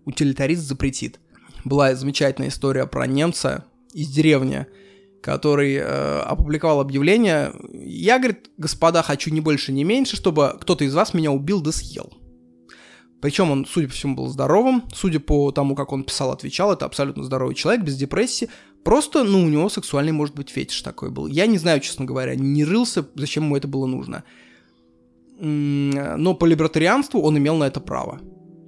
Утилитарист 0.05 0.61
запретит. 0.61 1.19
Была 1.65 1.93
замечательная 1.95 2.49
история 2.49 2.85
про 2.85 3.07
немца 3.07 3.65
из 3.91 4.07
деревни, 4.07 4.67
который 5.21 5.73
э, 5.73 6.19
опубликовал 6.19 6.79
объявление. 6.79 7.51
Я, 7.73 8.19
говорит, 8.19 8.51
господа, 8.57 9.01
хочу 9.01 9.31
не 9.31 9.41
больше, 9.41 9.73
не 9.73 9.83
меньше, 9.83 10.15
чтобы 10.15 10.55
кто-то 10.61 10.85
из 10.85 10.93
вас 10.93 11.15
меня 11.15 11.31
убил 11.31 11.61
да 11.61 11.71
съел. 11.71 12.13
Причем 13.19 13.49
он, 13.49 13.65
судя 13.65 13.87
по 13.87 13.93
всему, 13.93 14.15
был 14.15 14.27
здоровым. 14.27 14.83
Судя 14.93 15.19
по 15.19 15.51
тому, 15.51 15.73
как 15.73 15.91
он 15.91 16.03
писал, 16.03 16.31
отвечал, 16.31 16.71
это 16.71 16.85
абсолютно 16.85 17.23
здоровый 17.23 17.55
человек, 17.55 17.83
без 17.83 17.97
депрессии. 17.97 18.49
Просто, 18.83 19.23
ну, 19.23 19.43
у 19.43 19.49
него 19.49 19.67
сексуальный, 19.67 20.11
может 20.11 20.35
быть, 20.35 20.49
фетиш 20.49 20.83
такой 20.83 21.09
был. 21.09 21.25
Я 21.25 21.47
не 21.47 21.57
знаю, 21.57 21.79
честно 21.79 22.05
говоря, 22.05 22.35
не 22.35 22.63
рылся, 22.63 23.07
зачем 23.15 23.45
ему 23.45 23.57
это 23.57 23.67
было 23.67 23.87
нужно. 23.87 24.23
Но 25.39 26.35
по 26.35 26.45
либертарианству 26.45 27.19
он 27.19 27.39
имел 27.39 27.55
на 27.55 27.63
это 27.63 27.79
право. 27.79 28.21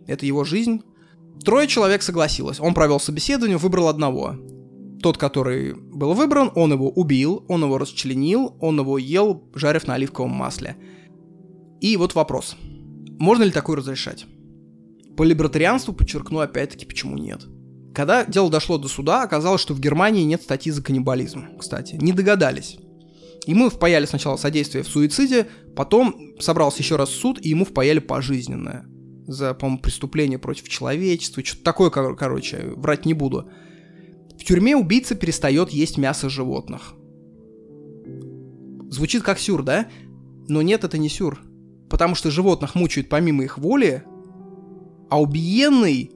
Это 0.08 0.26
его 0.26 0.44
жизнь. 0.44 0.82
Трое 1.44 1.68
человек 1.68 2.02
согласилось. 2.02 2.60
Он 2.60 2.74
провел 2.74 3.00
собеседование, 3.00 3.58
выбрал 3.58 3.88
одного. 3.88 4.36
Тот, 5.02 5.18
который 5.18 5.74
был 5.76 6.14
выбран, 6.14 6.52
он 6.56 6.74
его 6.74 6.90
убил, 6.90 7.46
он 7.48 7.64
его 7.64 7.78
расчленил, 7.78 8.56
он 8.60 8.80
его 8.80 8.98
ел, 8.98 9.44
жарив 9.54 9.88
на 9.88 9.94
оливковом 9.94 10.32
масле. 10.32 10.76
И 11.80 11.96
вот 11.98 12.16
вопрос. 12.16 12.56
Можно 13.20 13.44
ли 13.44 13.52
такое 13.52 13.78
разрешать? 13.78 14.26
По 15.16 15.24
либертарианству 15.24 15.94
подчеркну 15.94 16.40
опять-таки, 16.40 16.86
почему 16.86 17.18
нет. 17.18 17.46
Когда 17.94 18.26
дело 18.26 18.52
дошло 18.52 18.78
до 18.78 18.88
суда, 18.88 19.24
оказалось, 19.24 19.62
что 19.62 19.74
в 19.74 19.80
Германии 19.80 20.24
нет 20.24 20.42
статьи 20.44 20.72
за 20.72 20.84
каннибализм, 20.84 21.58
кстати. 21.58 21.96
Не 21.96 22.12
догадались. 22.14 22.78
Ему 23.48 23.70
впаяли 23.70 24.06
сначала 24.06 24.36
содействие 24.36 24.84
в 24.84 24.88
суициде, 24.88 25.48
потом 25.76 26.36
собрался 26.40 26.80
еще 26.80 26.98
раз 26.98 27.10
суд, 27.10 27.40
и 27.42 27.50
ему 27.50 27.66
впаяли 27.66 28.00
пожизненное. 28.00 28.86
За, 29.28 29.54
по-моему, 29.54 29.82
преступление 29.82 30.40
против 30.40 30.70
человечества, 30.70 31.44
что-то 31.44 31.64
такое, 31.64 31.90
кор- 31.90 32.16
короче, 32.16 32.72
врать 32.78 33.06
не 33.06 33.14
буду. 33.14 33.50
В 34.40 34.44
тюрьме 34.46 34.76
убийца 34.76 35.16
перестает 35.16 35.70
есть 35.72 35.98
мясо 35.98 36.30
животных. 36.30 36.94
Звучит 38.90 39.24
как 39.24 39.38
сюр, 39.38 39.64
да? 39.64 39.88
Но 40.48 40.62
нет, 40.62 40.86
это 40.86 40.98
не 40.98 41.10
сюр. 41.10 41.42
Потому 41.90 42.16
что 42.16 42.32
животных 42.32 42.74
мучают 42.76 43.10
помимо 43.10 43.44
их 43.44 43.58
воли, 43.58 44.04
а 45.10 45.22
убиенный 45.22 46.12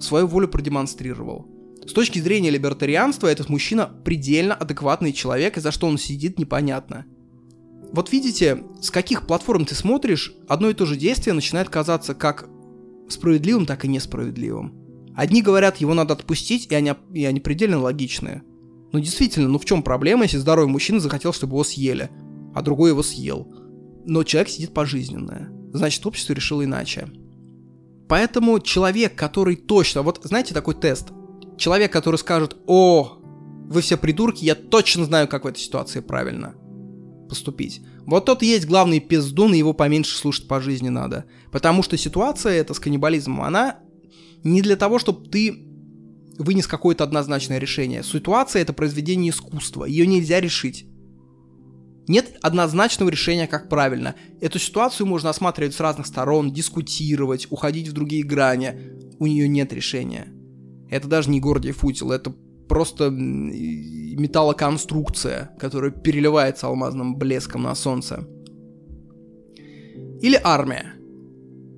свою 0.00 0.26
волю 0.26 0.48
продемонстрировал. 0.48 1.46
С 1.86 1.92
точки 1.92 2.18
зрения 2.18 2.50
либертарианства, 2.50 3.28
этот 3.28 3.48
мужчина 3.48 3.88
предельно 4.04 4.54
адекватный 4.54 5.12
человек, 5.12 5.56
и 5.56 5.60
за 5.60 5.70
что 5.70 5.86
он 5.86 5.96
сидит, 5.96 6.38
непонятно. 6.38 7.06
Вот 7.92 8.12
видите, 8.12 8.64
с 8.80 8.90
каких 8.90 9.26
платформ 9.26 9.64
ты 9.64 9.74
смотришь, 9.74 10.34
одно 10.48 10.70
и 10.70 10.74
то 10.74 10.86
же 10.86 10.96
действие 10.96 11.34
начинает 11.34 11.68
казаться 11.68 12.14
как 12.14 12.48
справедливым, 13.08 13.66
так 13.66 13.84
и 13.84 13.88
несправедливым. 13.88 14.74
Одни 15.16 15.42
говорят, 15.42 15.78
его 15.78 15.92
надо 15.92 16.14
отпустить, 16.14 16.68
и 16.70 16.74
они, 16.74 16.92
и 17.12 17.24
они 17.24 17.40
предельно 17.40 17.80
логичные. 17.80 18.42
Ну 18.92 19.00
действительно, 19.00 19.48
ну 19.48 19.58
в 19.58 19.64
чем 19.64 19.82
проблема, 19.82 20.24
если 20.24 20.38
здоровый 20.38 20.70
мужчина 20.70 21.00
захотел, 21.00 21.32
чтобы 21.32 21.54
его 21.54 21.64
съели, 21.64 22.10
а 22.54 22.62
другой 22.62 22.90
его 22.90 23.02
съел? 23.02 23.52
Но 24.06 24.22
человек 24.22 24.50
сидит 24.50 24.72
пожизненное. 24.72 25.50
Значит, 25.72 26.06
общество 26.06 26.32
решило 26.32 26.64
иначе. 26.64 27.08
Поэтому 28.08 28.58
человек, 28.60 29.14
который 29.14 29.56
точно... 29.56 30.02
Вот 30.02 30.20
знаете 30.22 30.54
такой 30.54 30.74
тест? 30.74 31.08
Человек, 31.58 31.92
который 31.92 32.16
скажет, 32.16 32.56
о, 32.66 33.18
вы 33.68 33.80
все 33.82 33.96
придурки, 33.96 34.44
я 34.44 34.54
точно 34.54 35.04
знаю, 35.04 35.28
как 35.28 35.44
в 35.44 35.46
этой 35.48 35.58
ситуации 35.58 36.00
правильно 36.00 36.54
поступить. 37.30 37.80
Вот 38.04 38.26
тот 38.26 38.42
есть 38.42 38.66
главный 38.66 39.00
пиздун, 39.00 39.54
и 39.54 39.58
его 39.58 39.72
поменьше 39.72 40.14
слушать 40.16 40.46
по 40.46 40.60
жизни 40.60 40.90
надо. 40.90 41.24
Потому 41.50 41.82
что 41.82 41.96
ситуация 41.96 42.52
эта 42.52 42.74
с 42.74 42.78
каннибализмом, 42.78 43.40
она 43.40 43.78
не 44.44 44.60
для 44.60 44.76
того, 44.76 44.98
чтобы 44.98 45.28
ты 45.28 45.66
вынес 46.38 46.66
какое-то 46.66 47.04
однозначное 47.04 47.58
решение. 47.58 48.02
Ситуация— 48.02 48.62
это 48.62 48.72
произведение 48.72 49.30
искусства, 49.30 49.86
ее 49.86 50.06
нельзя 50.06 50.40
решить. 50.40 50.86
Нет 52.08 52.36
однозначного 52.42 53.08
решения, 53.08 53.46
как 53.46 53.68
правильно. 53.68 54.16
Эту 54.40 54.58
ситуацию 54.58 55.06
можно 55.06 55.30
осматривать 55.30 55.74
с 55.74 55.80
разных 55.80 56.06
сторон, 56.06 56.52
дискутировать, 56.52 57.46
уходить 57.50 57.88
в 57.88 57.92
другие 57.92 58.24
грани. 58.24 58.74
У 59.18 59.26
нее 59.26 59.48
нет 59.48 59.72
решения. 59.72 60.28
Это 60.90 61.06
даже 61.06 61.30
не 61.30 61.40
Гордиев 61.40 61.84
утил, 61.84 62.10
это 62.10 62.34
просто 62.70 63.10
металлоконструкция, 63.10 65.50
которая 65.58 65.90
переливается 65.90 66.68
алмазным 66.68 67.16
блеском 67.16 67.64
на 67.64 67.74
солнце. 67.74 68.24
Или 70.22 70.40
армия. 70.40 70.94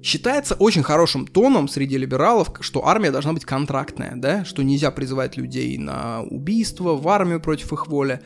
Считается 0.02 0.54
очень 0.54 0.82
хорошим 0.82 1.26
тоном 1.26 1.68
среди 1.68 1.96
либералов, 1.96 2.52
что 2.60 2.86
армия 2.86 3.10
должна 3.10 3.32
быть 3.32 3.46
контрактная, 3.46 4.12
да, 4.16 4.44
что 4.44 4.62
нельзя 4.62 4.90
призывать 4.90 5.38
людей 5.38 5.78
на 5.78 6.24
убийство, 6.24 6.94
в 6.94 7.08
армию 7.08 7.40
против 7.40 7.72
их 7.72 7.86
воли. 7.86 8.20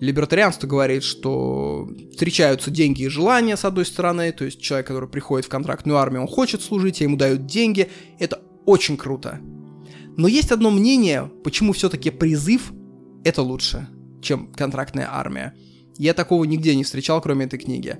Либертарианство 0.00 0.66
говорит, 0.66 1.04
что 1.04 1.88
встречаются 2.10 2.72
деньги 2.72 3.02
и 3.02 3.08
желания, 3.08 3.56
с 3.56 3.64
одной 3.64 3.84
стороны, 3.84 4.32
то 4.32 4.44
есть 4.44 4.60
человек, 4.60 4.88
который 4.88 5.08
приходит 5.08 5.46
в 5.46 5.50
контрактную 5.50 5.98
армию, 5.98 6.22
он 6.22 6.28
хочет 6.28 6.60
служить, 6.60 7.00
а 7.02 7.04
ему 7.04 7.16
дают 7.16 7.46
деньги, 7.46 7.88
это 8.18 8.40
очень 8.66 8.96
круто. 8.96 9.38
Но 10.20 10.28
есть 10.28 10.52
одно 10.52 10.70
мнение, 10.70 11.30
почему 11.42 11.72
все-таки 11.72 12.10
призыв 12.10 12.74
это 13.24 13.40
лучше, 13.40 13.88
чем 14.20 14.52
контрактная 14.52 15.08
армия. 15.10 15.54
Я 15.96 16.12
такого 16.12 16.44
нигде 16.44 16.76
не 16.76 16.84
встречал, 16.84 17.22
кроме 17.22 17.46
этой 17.46 17.58
книги. 17.58 17.96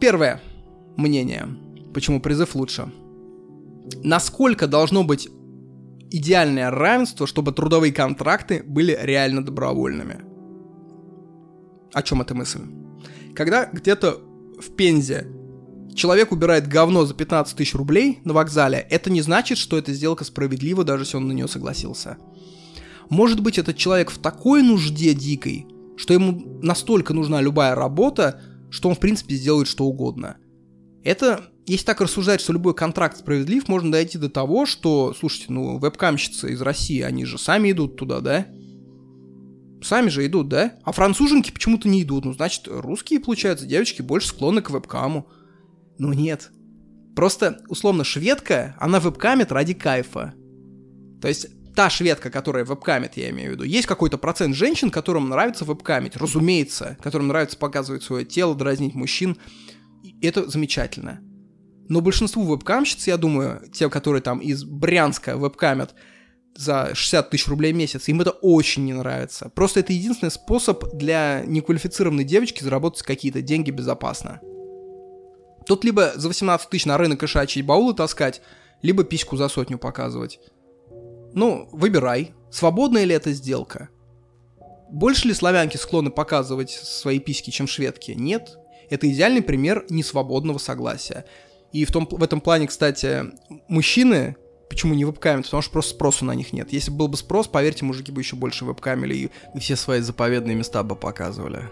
Первое 0.00 0.40
мнение– 0.96 1.46
почему 1.94 2.20
призыв 2.20 2.56
лучше. 2.56 2.92
Насколько 4.02 4.66
должно 4.66 5.04
быть 5.04 5.28
идеальное 6.10 6.68
равенство, 6.68 7.28
чтобы 7.28 7.52
трудовые 7.52 7.92
контракты 7.92 8.64
были 8.66 8.98
реально 9.00 9.44
добровольными? 9.44 10.22
О 11.92 12.02
чем 12.02 12.22
эта 12.22 12.34
мысль? 12.34 12.62
Когда 13.36 13.66
где-то 13.66 14.20
в 14.60 14.74
Пензе 14.74 15.28
человек 15.94 16.32
убирает 16.32 16.68
говно 16.68 17.04
за 17.04 17.14
15 17.14 17.56
тысяч 17.56 17.74
рублей 17.74 18.20
на 18.24 18.32
вокзале, 18.32 18.86
это 18.90 19.10
не 19.10 19.22
значит, 19.22 19.58
что 19.58 19.78
эта 19.78 19.92
сделка 19.92 20.24
справедлива, 20.24 20.84
даже 20.84 21.04
если 21.04 21.16
он 21.16 21.28
на 21.28 21.32
нее 21.32 21.48
согласился. 21.48 22.18
Может 23.10 23.40
быть, 23.40 23.58
этот 23.58 23.76
человек 23.76 24.10
в 24.10 24.18
такой 24.18 24.62
нужде 24.62 25.14
дикой, 25.14 25.66
что 25.96 26.14
ему 26.14 26.60
настолько 26.62 27.12
нужна 27.12 27.40
любая 27.40 27.74
работа, 27.74 28.40
что 28.70 28.88
он, 28.88 28.94
в 28.94 29.00
принципе, 29.00 29.34
сделает 29.34 29.68
что 29.68 29.84
угодно. 29.84 30.36
Это 31.04 31.52
если 31.66 31.86
так 31.86 32.00
рассуждать, 32.00 32.40
что 32.40 32.52
любой 32.52 32.74
контракт 32.74 33.18
справедлив, 33.18 33.68
можно 33.68 33.92
дойти 33.92 34.18
до 34.18 34.28
того, 34.28 34.66
что, 34.66 35.14
слушайте, 35.18 35.46
ну, 35.48 35.78
вебкамщицы 35.78 36.52
из 36.52 36.60
России, 36.60 37.00
они 37.00 37.24
же 37.24 37.38
сами 37.38 37.70
идут 37.70 37.96
туда, 37.96 38.20
да? 38.20 38.46
Сами 39.80 40.08
же 40.08 40.26
идут, 40.26 40.48
да? 40.48 40.74
А 40.82 40.92
француженки 40.92 41.52
почему-то 41.52 41.88
не 41.88 42.02
идут. 42.02 42.24
Ну, 42.24 42.32
значит, 42.32 42.66
русские, 42.66 43.20
получается, 43.20 43.66
девочки 43.66 44.02
больше 44.02 44.28
склонны 44.28 44.60
к 44.60 44.70
вебкаму. 44.70 45.28
Ну, 46.02 46.12
нет. 46.12 46.50
Просто, 47.14 47.60
условно, 47.68 48.02
шведка, 48.02 48.74
она 48.80 48.98
вебкамит 48.98 49.52
ради 49.52 49.72
кайфа. 49.72 50.34
То 51.20 51.28
есть, 51.28 51.46
та 51.76 51.90
шведка, 51.90 52.28
которая 52.28 52.64
вебкамит, 52.64 53.16
я 53.16 53.30
имею 53.30 53.50
в 53.50 53.52
виду, 53.52 53.62
есть 53.62 53.86
какой-то 53.86 54.18
процент 54.18 54.56
женщин, 54.56 54.90
которым 54.90 55.28
нравится 55.28 55.64
вебкамить, 55.64 56.16
разумеется, 56.16 56.98
которым 57.00 57.28
нравится 57.28 57.56
показывать 57.56 58.02
свое 58.02 58.24
тело, 58.24 58.56
дразнить 58.56 58.96
мужчин. 58.96 59.36
И 60.02 60.16
это 60.26 60.50
замечательно. 60.50 61.20
Но 61.88 62.00
большинству 62.00 62.52
вебкамщиц, 62.52 63.06
я 63.06 63.16
думаю, 63.16 63.62
те, 63.72 63.88
которые 63.88 64.22
там 64.22 64.40
из 64.40 64.64
Брянска 64.64 65.36
вебкамят 65.36 65.94
за 66.56 66.96
60 66.96 67.30
тысяч 67.30 67.46
рублей 67.46 67.72
в 67.72 67.76
месяц, 67.76 68.08
им 68.08 68.20
это 68.20 68.30
очень 68.30 68.86
не 68.86 68.92
нравится. 68.92 69.52
Просто 69.54 69.78
это 69.78 69.92
единственный 69.92 70.32
способ 70.32 70.82
для 70.96 71.44
неквалифицированной 71.46 72.24
девочки 72.24 72.64
заработать 72.64 73.02
какие-то 73.02 73.40
деньги 73.40 73.70
безопасно. 73.70 74.40
Тут 75.66 75.84
либо 75.84 76.12
за 76.14 76.28
18 76.28 76.68
тысяч 76.68 76.86
на 76.86 76.98
рынок 76.98 77.22
ишачьи 77.22 77.62
баулы 77.62 77.94
таскать, 77.94 78.42
либо 78.82 79.04
письку 79.04 79.36
за 79.36 79.48
сотню 79.48 79.78
показывать. 79.78 80.40
Ну, 81.34 81.68
выбирай, 81.72 82.34
свободная 82.50 83.04
ли 83.04 83.14
эта 83.14 83.32
сделка. 83.32 83.88
Больше 84.90 85.28
ли 85.28 85.34
славянки 85.34 85.76
склонны 85.78 86.10
показывать 86.10 86.70
свои 86.70 87.18
письки, 87.18 87.50
чем 87.50 87.66
шведки? 87.66 88.12
Нет. 88.12 88.58
Это 88.90 89.10
идеальный 89.10 89.40
пример 89.40 89.86
несвободного 89.88 90.58
согласия. 90.58 91.24
И 91.72 91.86
в, 91.86 91.90
том, 91.90 92.06
в 92.10 92.22
этом 92.22 92.42
плане, 92.42 92.66
кстати, 92.66 93.24
мужчины, 93.68 94.36
почему 94.68 94.92
не 94.92 95.04
вебкамят? 95.04 95.46
Потому 95.46 95.62
что 95.62 95.72
просто 95.72 95.94
спросу 95.94 96.26
на 96.26 96.34
них 96.34 96.52
нет. 96.52 96.72
Если 96.74 96.90
был 96.90 97.08
бы 97.08 97.16
спрос, 97.16 97.48
поверьте, 97.48 97.86
мужики 97.86 98.12
бы 98.12 98.20
еще 98.20 98.36
больше 98.36 98.66
вебкамили 98.66 99.14
и, 99.14 99.30
и 99.54 99.58
все 99.60 99.76
свои 99.76 100.00
заповедные 100.00 100.54
места 100.54 100.82
бы 100.82 100.94
показывали. 100.94 101.70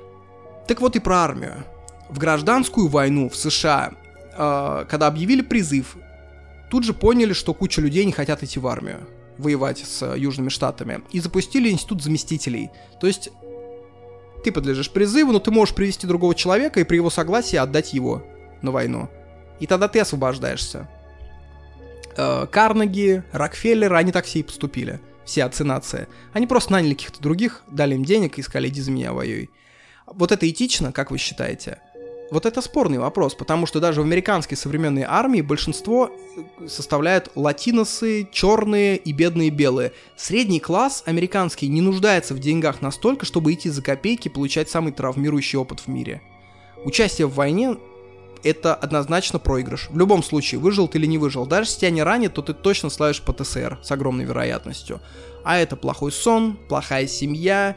Так 0.67 0.81
вот 0.81 0.97
и 0.97 1.01
про 1.01 1.17
армию. 1.17 1.65
В 2.11 2.19
гражданскую 2.19 2.89
войну 2.89 3.29
в 3.29 3.37
США, 3.37 3.93
э, 4.33 4.85
когда 4.89 5.07
объявили 5.07 5.43
призыв, 5.43 5.97
тут 6.71 6.85
же 6.85 6.93
поняли, 6.93 7.33
что 7.33 7.55
куча 7.55 7.81
людей 7.81 8.05
не 8.05 8.13
хотят 8.13 8.43
идти 8.43 8.59
в 8.59 8.67
армию 8.67 9.09
воевать 9.39 9.79
с 9.79 10.15
Южными 10.17 10.51
Штатами, 10.51 11.01
и 11.13 11.21
запустили 11.21 11.71
институт 11.71 12.03
заместителей. 12.03 12.71
То 13.01 13.07
есть 13.07 13.31
ты 14.45 14.53
подлежишь 14.53 14.91
призыву, 14.91 15.33
но 15.33 15.39
ты 15.39 15.51
можешь 15.51 15.75
привести 15.75 16.07
другого 16.07 16.35
человека 16.35 16.79
и 16.79 16.85
при 16.85 16.97
его 16.97 17.09
согласии 17.09 17.57
отдать 17.57 17.95
его 17.95 18.23
на 18.61 18.71
войну 18.71 19.09
и 19.61 19.67
тогда 19.67 19.87
ты 19.87 20.01
освобождаешься. 20.01 20.89
Э, 22.17 22.47
Карнеги, 22.51 23.23
Рокфеллер, 23.31 23.95
они 23.95 24.11
так 24.11 24.25
все 24.25 24.41
и 24.41 24.43
поступили. 24.43 25.01
Все 25.25 25.45
отцы 25.45 25.63
нации. 25.63 26.09
Они 26.33 26.47
просто 26.47 26.73
наняли 26.73 26.95
каких-то 26.95 27.23
других, 27.23 27.63
дали 27.71 27.95
им 27.95 28.05
денег 28.05 28.39
и 28.39 28.43
сказали, 28.43 28.69
иди 28.69 28.81
за 28.81 28.91
меня 28.91 29.13
воюй. 29.13 29.51
Вот 30.07 30.33
это 30.33 30.49
этично, 30.49 30.91
как 30.91 31.13
вы 31.13 31.19
считаете? 31.19 31.79
Вот 32.31 32.47
это 32.47 32.63
спорный 32.63 32.99
вопрос, 32.99 33.35
потому 33.35 33.67
что 33.67 33.81
даже 33.81 34.01
в 34.01 34.05
американской 34.05 34.57
современной 34.57 35.03
армии 35.03 35.41
большинство 35.41 36.11
э, 36.11 36.69
составляют 36.69 37.33
латиносы, 37.35 38.29
черные 38.31 38.97
и 38.97 39.13
бедные 39.13 39.51
белые. 39.51 39.93
Средний 40.17 40.61
класс 40.61 41.03
американский 41.07 41.67
не 41.67 41.81
нуждается 41.81 42.35
в 42.35 42.39
деньгах 42.39 42.83
настолько, 42.83 43.27
чтобы 43.27 43.53
идти 43.53 43.69
за 43.69 43.83
копейки 43.83 44.29
и 44.29 44.31
получать 44.31 44.71
самый 44.71 44.93
травмирующий 44.93 45.59
опыт 45.59 45.81
в 45.81 45.89
мире. 45.89 46.23
Участие 46.85 47.27
в 47.27 47.35
войне 47.35 47.77
это 48.45 48.77
однозначно 48.77 49.41
проигрыш. 49.41 49.89
В 49.91 49.99
любом 49.99 50.23
случае, 50.23 50.61
выжил 50.61 50.87
ты 50.87 50.99
или 50.99 51.07
не 51.07 51.19
выжил. 51.19 51.47
Даже 51.47 51.69
если 51.69 51.81
тебя 51.81 51.91
не 51.91 52.03
ранит, 52.05 52.35
то 52.35 52.43
ты 52.43 52.55
точно 52.55 52.91
славишь 52.91 53.23
ПТСР 53.23 53.81
с 53.83 53.91
огромной 53.91 54.25
вероятностью. 54.25 55.01
А 55.45 55.59
это 55.59 55.75
плохой 55.75 56.13
сон, 56.13 56.59
плохая 56.69 57.09
семья, 57.09 57.77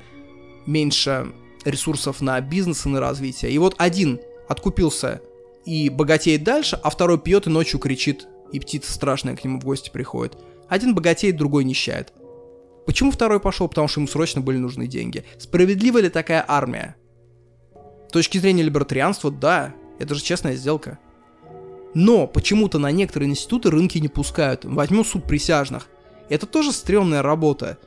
меньше 0.68 1.34
ресурсов 1.66 2.22
на 2.22 2.40
бизнес 2.40 2.86
и 2.86 2.90
на 2.90 3.00
развитие. 3.00 3.52
И 3.52 3.58
вот 3.58 3.76
один 3.78 4.20
откупился 4.48 5.22
и 5.66 5.90
богатеет 5.90 6.44
дальше, 6.44 6.80
а 6.82 6.90
второй 6.90 7.20
пьет 7.20 7.48
и 7.48 7.50
ночью 7.50 7.80
кричит, 7.80 8.28
и 8.52 8.60
птица 8.60 8.92
страшная 8.92 9.36
к 9.36 9.44
нему 9.44 9.60
в 9.60 9.66
гости 9.66 9.90
приходит. 9.90 10.38
Один 10.68 10.94
богатеет, 10.96 11.38
другой 11.38 11.64
нищает. 11.64 12.14
Почему 12.86 13.12
второй 13.12 13.40
пошел? 13.40 13.68
Потому 13.68 13.88
что 13.88 14.00
ему 14.00 14.08
срочно 14.08 14.42
были 14.42 14.58
нужны 14.58 14.88
деньги. 14.88 15.24
Справедлива 15.38 16.00
ли 16.00 16.10
такая 16.10 16.44
армия? 16.48 16.96
С 18.10 18.12
точки 18.12 18.38
зрения 18.38 18.64
либертарианства, 18.64 19.32
да, 19.32 19.74
это 20.00 20.16
же 20.16 20.22
честная 20.22 20.56
сделка. 20.56 21.00
Но 21.94 22.28
почему-то 22.28 22.80
на 22.80 22.92
некоторые 22.92 23.30
институты 23.30 23.70
рынки 23.70 23.98
не 24.00 24.08
пускают. 24.08 24.66
Возьмем 24.66 25.06
суд 25.06 25.26
присяжных. 25.26 25.88
Это 26.30 26.46
тоже 26.46 26.72
стрёмная 26.72 27.22
работа. 27.22 27.78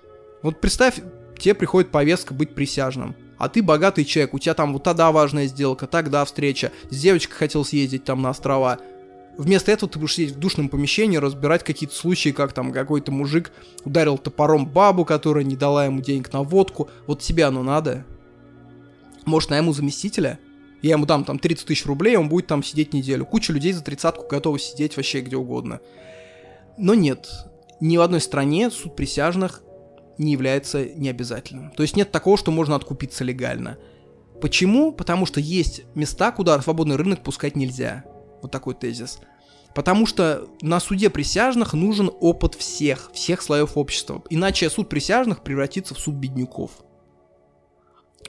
Вот 0.42 0.60
представь, 0.60 1.00
тебе 1.38 1.54
приходит 1.54 1.90
повестка 1.90 2.32
быть 2.32 2.54
присяжным. 2.54 3.14
А 3.38 3.48
ты 3.48 3.62
богатый 3.62 4.04
человек, 4.04 4.34
у 4.34 4.38
тебя 4.38 4.54
там 4.54 4.72
вот 4.72 4.82
тогда 4.82 5.12
важная 5.12 5.46
сделка, 5.46 5.86
тогда 5.86 6.24
встреча, 6.24 6.72
с 6.90 6.98
девочкой 6.98 7.36
хотел 7.36 7.64
съездить 7.64 8.04
там 8.04 8.22
на 8.22 8.30
острова. 8.30 8.78
Вместо 9.36 9.70
этого 9.70 9.90
ты 9.90 9.98
будешь 9.98 10.14
сидеть 10.14 10.34
в 10.34 10.38
душном 10.38 10.70
помещении, 10.70 11.18
разбирать 11.18 11.62
какие-то 11.62 11.94
случаи, 11.94 12.30
как 12.30 12.54
там 12.54 12.72
какой-то 12.72 13.12
мужик 13.12 13.52
ударил 13.84 14.16
топором 14.16 14.66
бабу, 14.66 15.04
которая 15.04 15.44
не 15.44 15.56
дала 15.56 15.84
ему 15.84 16.00
денег 16.00 16.32
на 16.32 16.42
водку. 16.42 16.88
Вот 17.06 17.20
тебе 17.20 17.44
оно 17.44 17.62
надо? 17.62 18.06
Может, 19.26 19.50
на 19.50 19.58
ему 19.58 19.72
заместителя? 19.74 20.38
я 20.82 20.92
ему 20.92 21.06
дам 21.06 21.24
там 21.24 21.38
30 21.38 21.66
тысяч 21.66 21.86
рублей, 21.86 22.16
он 22.16 22.28
будет 22.28 22.46
там 22.46 22.62
сидеть 22.62 22.92
неделю. 22.92 23.26
Куча 23.26 23.52
людей 23.52 23.72
за 23.72 23.82
тридцатку 23.82 24.26
готовы 24.28 24.58
сидеть 24.58 24.96
вообще 24.96 25.20
где 25.20 25.36
угодно. 25.36 25.80
Но 26.78 26.94
нет, 26.94 27.28
ни 27.80 27.96
в 27.96 28.02
одной 28.02 28.20
стране 28.20 28.70
суд 28.70 28.94
присяжных 28.96 29.62
не 30.18 30.32
является 30.32 30.84
необязательным. 30.84 31.70
То 31.72 31.82
есть 31.82 31.96
нет 31.96 32.10
такого, 32.10 32.36
что 32.36 32.50
можно 32.50 32.74
откупиться 32.74 33.24
легально. 33.24 33.78
Почему? 34.40 34.92
Потому 34.92 35.26
что 35.26 35.40
есть 35.40 35.82
места, 35.94 36.30
куда 36.32 36.60
свободный 36.60 36.96
рынок 36.96 37.22
пускать 37.22 37.56
нельзя. 37.56 38.04
Вот 38.42 38.50
такой 38.50 38.74
тезис. 38.74 39.18
Потому 39.74 40.06
что 40.06 40.48
на 40.62 40.80
суде 40.80 41.10
присяжных 41.10 41.74
нужен 41.74 42.10
опыт 42.20 42.54
всех, 42.54 43.10
всех 43.12 43.42
слоев 43.42 43.76
общества. 43.76 44.22
Иначе 44.30 44.70
суд 44.70 44.88
присяжных 44.88 45.42
превратится 45.42 45.94
в 45.94 45.98
суд 45.98 46.14
бедняков. 46.14 46.70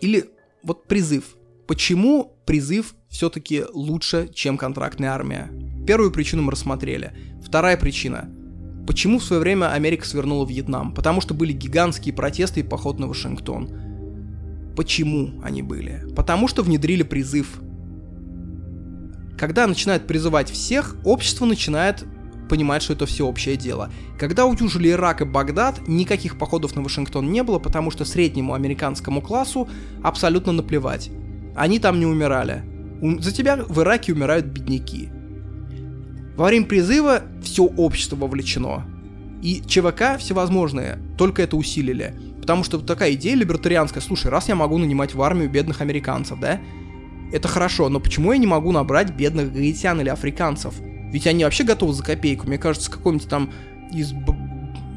Или 0.02 0.30
вот 0.64 0.88
призыв. 0.88 1.38
Почему 1.68 2.38
призыв 2.46 2.96
все-таки 3.10 3.64
лучше, 3.74 4.30
чем 4.34 4.58
контрактная 4.58 5.12
армия? 5.12 5.50
Первую 5.86 6.12
причину 6.12 6.44
мы 6.44 6.52
рассмотрели. 6.52 7.14
Вторая 7.46 7.78
причина. 7.78 8.30
Почему 8.88 9.20
в 9.20 9.24
свое 9.24 9.42
время 9.42 9.74
Америка 9.74 10.08
свернула 10.08 10.48
Вьетнам? 10.48 10.94
Потому 10.94 11.20
что 11.20 11.34
были 11.34 11.52
гигантские 11.52 12.14
протесты 12.14 12.62
и 12.62 12.64
поход 12.64 13.00
на 13.00 13.08
Вашингтон. 13.08 13.70
Почему 14.78 15.42
они 15.44 15.62
были? 15.62 16.06
Потому 16.16 16.48
что 16.48 16.64
внедрили 16.64 17.04
призыв. 17.04 17.60
Когда 19.38 19.68
начинают 19.68 20.08
призывать 20.08 20.50
всех, 20.50 20.96
общество 21.04 21.46
начинает 21.46 22.06
понимать, 22.48 22.82
что 22.82 22.94
это 22.94 23.06
всеобщее 23.06 23.58
дело. 23.58 23.92
Когда 24.18 24.46
утюжили 24.46 24.90
Ирак 24.90 25.22
и 25.22 25.26
Багдад, 25.26 25.86
никаких 25.88 26.38
походов 26.38 26.74
на 26.76 26.82
Вашингтон 26.82 27.30
не 27.30 27.44
было, 27.44 27.60
потому 27.60 27.92
что 27.92 28.06
среднему 28.06 28.54
американскому 28.54 29.22
классу 29.22 29.68
абсолютно 30.02 30.54
наплевать. 30.54 31.12
Они 31.56 31.80
там 31.80 32.00
не 32.00 32.06
умирали. 32.06 32.64
За 33.20 33.34
тебя 33.34 33.58
в 33.58 33.82
Ираке 33.82 34.14
умирают 34.14 34.46
бедняки. 34.46 35.10
Во 36.38 36.46
время 36.46 36.68
призыва 36.68 37.24
все 37.42 37.64
общество 37.64 38.16
вовлечено. 38.16 38.86
И 39.42 39.62
ЧВК 39.66 40.20
всевозможные 40.20 41.00
только 41.18 41.42
это 41.42 41.58
усилили. 41.58 42.14
Потому 42.40 42.64
что 42.64 42.78
такая 42.80 43.14
идея 43.14 43.36
либертарианская, 43.36 44.02
слушай, 44.02 44.30
раз 44.30 44.48
я 44.48 44.56
могу 44.56 44.78
нанимать 44.78 45.16
в 45.16 45.22
армию 45.22 45.50
бедных 45.50 45.82
американцев, 45.82 46.40
да, 46.40 46.62
это 47.34 47.48
хорошо, 47.48 47.90
но 47.90 48.00
почему 48.00 48.32
я 48.32 48.38
не 48.38 48.48
могу 48.48 48.72
набрать 48.72 49.12
бедных 49.12 49.52
гаитян 49.52 50.00
или 50.00 50.10
африканцев? 50.10 50.76
Ведь 51.12 51.26
они 51.28 51.44
вообще 51.44 51.64
готовы 51.64 51.94
за 51.94 52.04
копейку. 52.04 52.48
Мне 52.48 52.58
кажется, 52.58 52.92
какой-нибудь 52.92 53.28
там 53.28 53.52
из, 53.92 54.14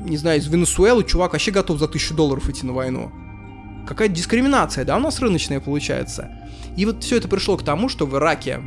не 0.04 0.16
знаю, 0.16 0.38
из 0.38 0.46
Венесуэлы 0.46 1.04
чувак 1.04 1.32
вообще 1.32 1.50
готов 1.50 1.78
за 1.78 1.88
тысячу 1.88 2.14
долларов 2.14 2.48
идти 2.48 2.66
на 2.66 2.72
войну. 2.72 3.10
Какая-то 3.88 4.14
дискриминация, 4.14 4.84
да, 4.84 4.96
у 4.96 5.00
нас 5.00 5.18
рыночная 5.20 5.60
получается. 5.60 6.30
И 6.76 6.84
вот 6.84 7.02
все 7.02 7.16
это 7.16 7.28
пришло 7.28 7.56
к 7.56 7.64
тому, 7.64 7.88
что 7.88 8.06
в 8.06 8.14
Ираке 8.16 8.60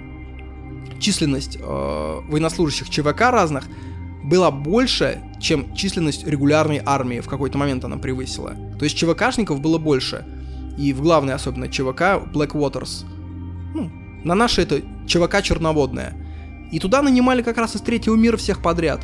численность 0.99 1.57
э, 1.60 2.22
военнослужащих 2.27 2.89
ЧВК 2.89 3.22
разных 3.31 3.65
была 4.23 4.51
больше, 4.51 5.22
чем 5.39 5.76
численность 5.76 6.26
регулярной 6.26 6.81
армии. 6.84 7.19
В 7.19 7.27
какой-то 7.27 7.57
момент 7.57 7.84
она 7.84 7.97
превысила. 7.97 8.55
То 8.80 8.85
есть 8.85 8.97
ЧВКшников 8.97 9.60
было 9.60 9.77
больше. 9.77 10.26
И 10.77 10.93
в 10.93 11.01
главной 11.01 11.34
особенно 11.34 11.68
ЧВК 11.68 12.23
Black 12.34 12.53
Waters. 12.53 13.05
Ну, 13.73 13.91
на 14.23 14.34
наше 14.34 14.61
это 14.61 14.81
ЧВК 15.05 15.41
черноводная. 15.43 16.15
И 16.72 16.80
туда 16.80 17.01
нанимали 17.01 17.43
как 17.43 17.57
раз 17.57 17.76
из 17.76 17.81
третьего 17.81 18.15
мира 18.15 18.38
всех 18.38 18.61
подряд. 18.61 19.01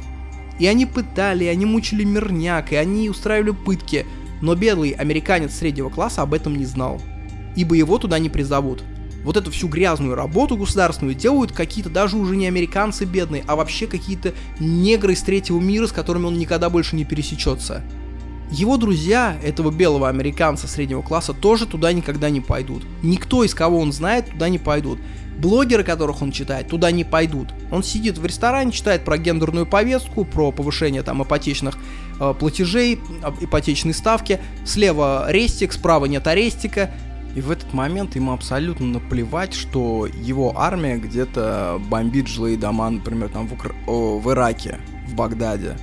И 0.58 0.66
они 0.66 0.86
пытали, 0.86 1.44
и 1.46 1.48
они 1.48 1.66
мучили 1.66 2.04
мирняк, 2.04 2.72
и 2.72 2.76
они 2.76 3.10
устраивали 3.10 3.52
пытки. 3.52 4.06
Но 4.42 4.56
бедный 4.56 4.92
американец 4.92 5.54
среднего 5.54 5.90
класса 5.90 6.22
об 6.22 6.34
этом 6.34 6.56
не 6.56 6.66
знал. 6.66 7.02
Ибо 7.56 7.76
его 7.76 7.98
туда 7.98 8.20
не 8.20 8.30
призовут 8.30 8.84
вот 9.24 9.38
эту 9.38 9.52
всю 9.52 9.68
грязную 9.68 10.16
работу 10.16 10.58
государственную 10.58 11.16
делают 11.16 11.52
какие-то 11.52 11.90
даже 11.90 12.18
уже 12.18 12.36
не 12.36 12.48
американцы 12.48 13.06
бедные, 13.06 13.44
а 13.48 13.56
вообще 13.56 13.88
какие-то 13.88 14.34
негры 14.60 15.14
из 15.14 15.22
третьего 15.22 15.60
мира, 15.60 15.88
с 15.88 15.92
которыми 15.92 16.26
он 16.26 16.38
никогда 16.38 16.70
больше 16.70 16.96
не 16.96 17.06
пересечется. 17.06 17.84
Его 18.52 18.78
друзья, 18.78 19.38
этого 19.44 19.70
белого 19.70 20.10
американца 20.10 20.68
среднего 20.68 21.04
класса, 21.04 21.34
тоже 21.34 21.68
туда 21.68 21.94
никогда 21.94 22.32
не 22.32 22.42
пойдут. 22.42 22.84
Никто 23.04 23.44
из 23.44 23.54
кого 23.54 23.80
он 23.80 23.94
знает, 23.94 24.32
туда 24.32 24.50
не 24.50 24.58
пойдут. 24.58 25.00
Блогеры, 25.38 25.84
которых 25.84 26.22
он 26.22 26.32
читает, 26.32 26.68
туда 26.68 26.92
не 26.92 27.04
пойдут. 27.04 27.50
Он 27.72 27.84
сидит 27.84 28.18
в 28.18 28.26
ресторане, 28.26 28.72
читает 28.72 29.06
про 29.06 29.18
гендерную 29.18 29.68
повестку, 29.68 30.26
про 30.26 30.52
повышение 30.52 31.04
там 31.04 31.24
ипотечных 31.24 31.78
э, 32.20 32.34
платежей, 32.38 33.00
ипотечной 33.40 33.94
ставки. 33.94 34.40
Слева 34.66 35.28
рестик, 35.30 35.72
справа 35.72 36.06
нет 36.06 36.26
арестика. 36.28 36.92
И 37.36 37.42
в 37.42 37.52
этот 37.52 37.74
момент 37.74 38.16
ему 38.16 38.34
абсолютно 38.34 38.88
наплевать, 38.88 39.54
что 39.54 40.08
его 40.08 40.58
армия 40.58 40.98
где-то 40.98 41.80
бомбит 41.90 42.28
жилые 42.28 42.58
дома, 42.58 42.90
например, 42.90 43.30
там 43.30 43.48
в, 43.48 43.54
Укра... 43.54 43.72
О, 43.88 44.18
в 44.18 44.32
Ираке, 44.32 44.80
в 45.08 45.14
Багдаде. 45.14 45.78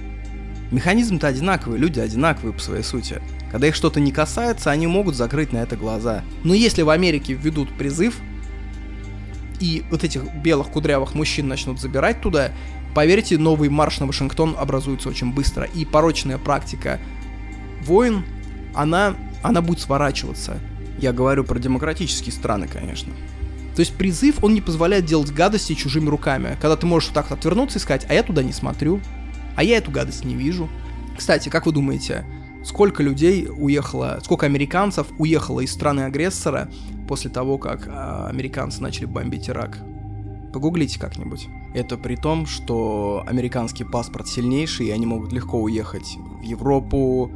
Механизм-то 0.73 1.29
одинаковый, 1.29 1.79
люди 1.79 2.01
одинаковые 2.01 2.53
по 2.53 2.61
своей 2.61 2.83
сути. 2.83 3.23
Когда 3.53 3.69
их 3.69 3.77
что-то 3.77 4.01
не 4.01 4.11
касается, 4.11 4.73
они 4.73 4.89
могут 4.89 5.15
закрыть 5.15 5.53
на 5.53 5.59
это 5.59 5.77
глаза. 5.77 6.25
Но 6.43 6.53
если 6.55 6.83
в 6.83 6.91
Америке 6.91 7.35
введут 7.35 7.73
призыв, 7.79 8.19
и 9.61 9.85
вот 9.91 10.03
этих 10.03 10.23
белых 10.43 10.69
кудрявых 10.69 11.15
мужчин 11.15 11.47
начнут 11.47 11.81
забирать 11.81 12.21
туда, 12.21 12.51
поверьте, 12.95 13.39
новый 13.39 13.69
марш 13.69 14.01
на 14.01 14.07
Вашингтон 14.07 14.57
образуется 14.59 15.09
очень 15.09 15.33
быстро. 15.33 15.65
И 15.65 15.85
порочная 15.85 16.39
практика 16.39 16.99
войн, 17.83 18.25
она, 18.75 19.15
она 19.43 19.63
будет 19.63 19.79
сворачиваться. 19.79 20.59
Я 20.99 21.13
говорю 21.13 21.45
про 21.45 21.59
демократические 21.59 22.33
страны, 22.33 22.69
конечно. 22.69 23.13
То 23.75 23.81
есть 23.81 23.95
призыв, 23.95 24.43
он 24.43 24.55
не 24.55 24.63
позволяет 24.63 25.05
делать 25.05 25.31
гадости 25.33 25.75
чужими 25.75 26.09
руками. 26.09 26.57
Когда 26.63 26.77
ты 26.77 26.87
можешь 26.87 27.11
вот 27.11 27.15
так 27.15 27.31
отвернуться 27.31 27.79
и 27.79 27.83
сказать, 27.83 28.07
а 28.09 28.15
я 28.15 28.23
туда 28.23 28.43
не 28.43 28.53
смотрю, 28.53 29.01
а 29.55 29.63
я 29.63 29.77
эту 29.77 29.91
гадость 29.91 30.25
не 30.25 30.35
вижу. 30.35 30.69
Кстати, 31.17 31.51
как 31.51 31.67
вы 31.67 31.73
думаете, 31.73 32.25
сколько 32.65 33.03
людей 33.03 33.47
уехало, 33.51 34.19
сколько 34.25 34.47
американцев 34.47 35.07
уехало 35.19 35.61
из 35.61 35.73
страны-агрессора 35.73 36.71
после 37.07 37.31
того, 37.31 37.59
как 37.59 37.87
а, 37.87 38.29
американцы 38.29 38.83
начали 38.83 39.05
бомбить 39.05 39.51
Ирак? 39.51 39.79
Погуглите 40.55 40.99
как-нибудь. 40.99 41.49
Это 41.75 41.99
при 41.99 42.17
том, 42.17 42.47
что 42.47 43.23
американский 43.27 43.85
паспорт 43.85 44.27
сильнейший, 44.27 44.87
и 44.87 44.91
они 44.91 45.05
могут 45.05 45.35
легко 45.35 45.61
уехать 45.61 46.17
в 46.41 46.43
Европу, 46.43 47.31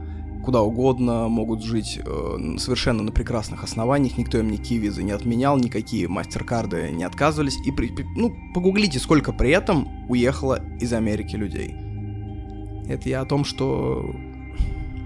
куда 0.44 0.62
угодно, 0.62 1.28
могут 1.28 1.62
жить 1.62 2.00
э, 2.04 2.56
совершенно 2.58 3.02
на 3.02 3.12
прекрасных 3.12 3.64
основаниях, 3.64 4.18
никто 4.18 4.38
им 4.38 4.50
никакие 4.50 4.80
визы 4.80 5.02
не 5.02 5.12
отменял, 5.12 5.58
никакие 5.58 6.08
мастер-карды 6.08 6.90
не 6.90 7.04
отказывались. 7.04 7.56
И, 7.66 7.70
при, 7.70 7.92
ну, 8.16 8.34
погуглите, 8.54 8.98
сколько 8.98 9.32
при 9.32 9.50
этом 9.50 9.88
уехало 10.08 10.62
из 10.80 10.92
Америки 10.92 11.36
людей. 11.36 11.74
Это 12.88 13.08
я 13.08 13.20
о 13.20 13.26
том, 13.26 13.44
что... 13.44 14.04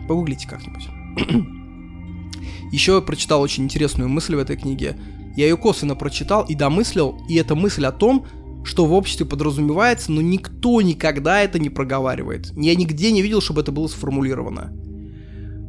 Погуглите 0.09 0.47
как-нибудь. 0.47 0.89
Еще 2.73 2.95
я 2.95 3.01
прочитал 3.01 3.41
очень 3.41 3.65
интересную 3.65 4.09
мысль 4.09 4.37
в 4.37 4.39
этой 4.39 4.57
книге. 4.57 4.97
Я 5.37 5.47
ее 5.47 5.57
косвенно 5.57 5.97
прочитал 5.97 6.45
и 6.45 6.55
домыслил, 6.55 7.19
и 7.29 7.37
эта 7.37 7.55
мысль 7.55 7.85
о 7.87 7.93
том, 7.93 8.27
что 8.65 8.87
в 8.87 8.93
обществе 8.93 9.27
подразумевается, 9.27 10.11
но 10.13 10.21
никто 10.21 10.81
никогда 10.81 11.41
это 11.41 11.59
не 11.59 11.71
проговаривает. 11.71 12.53
Я 12.57 12.75
нигде 12.75 13.13
не 13.13 13.23
видел, 13.23 13.41
чтобы 13.41 13.61
это 13.61 13.73
было 13.73 13.89
сформулировано. 13.89 14.73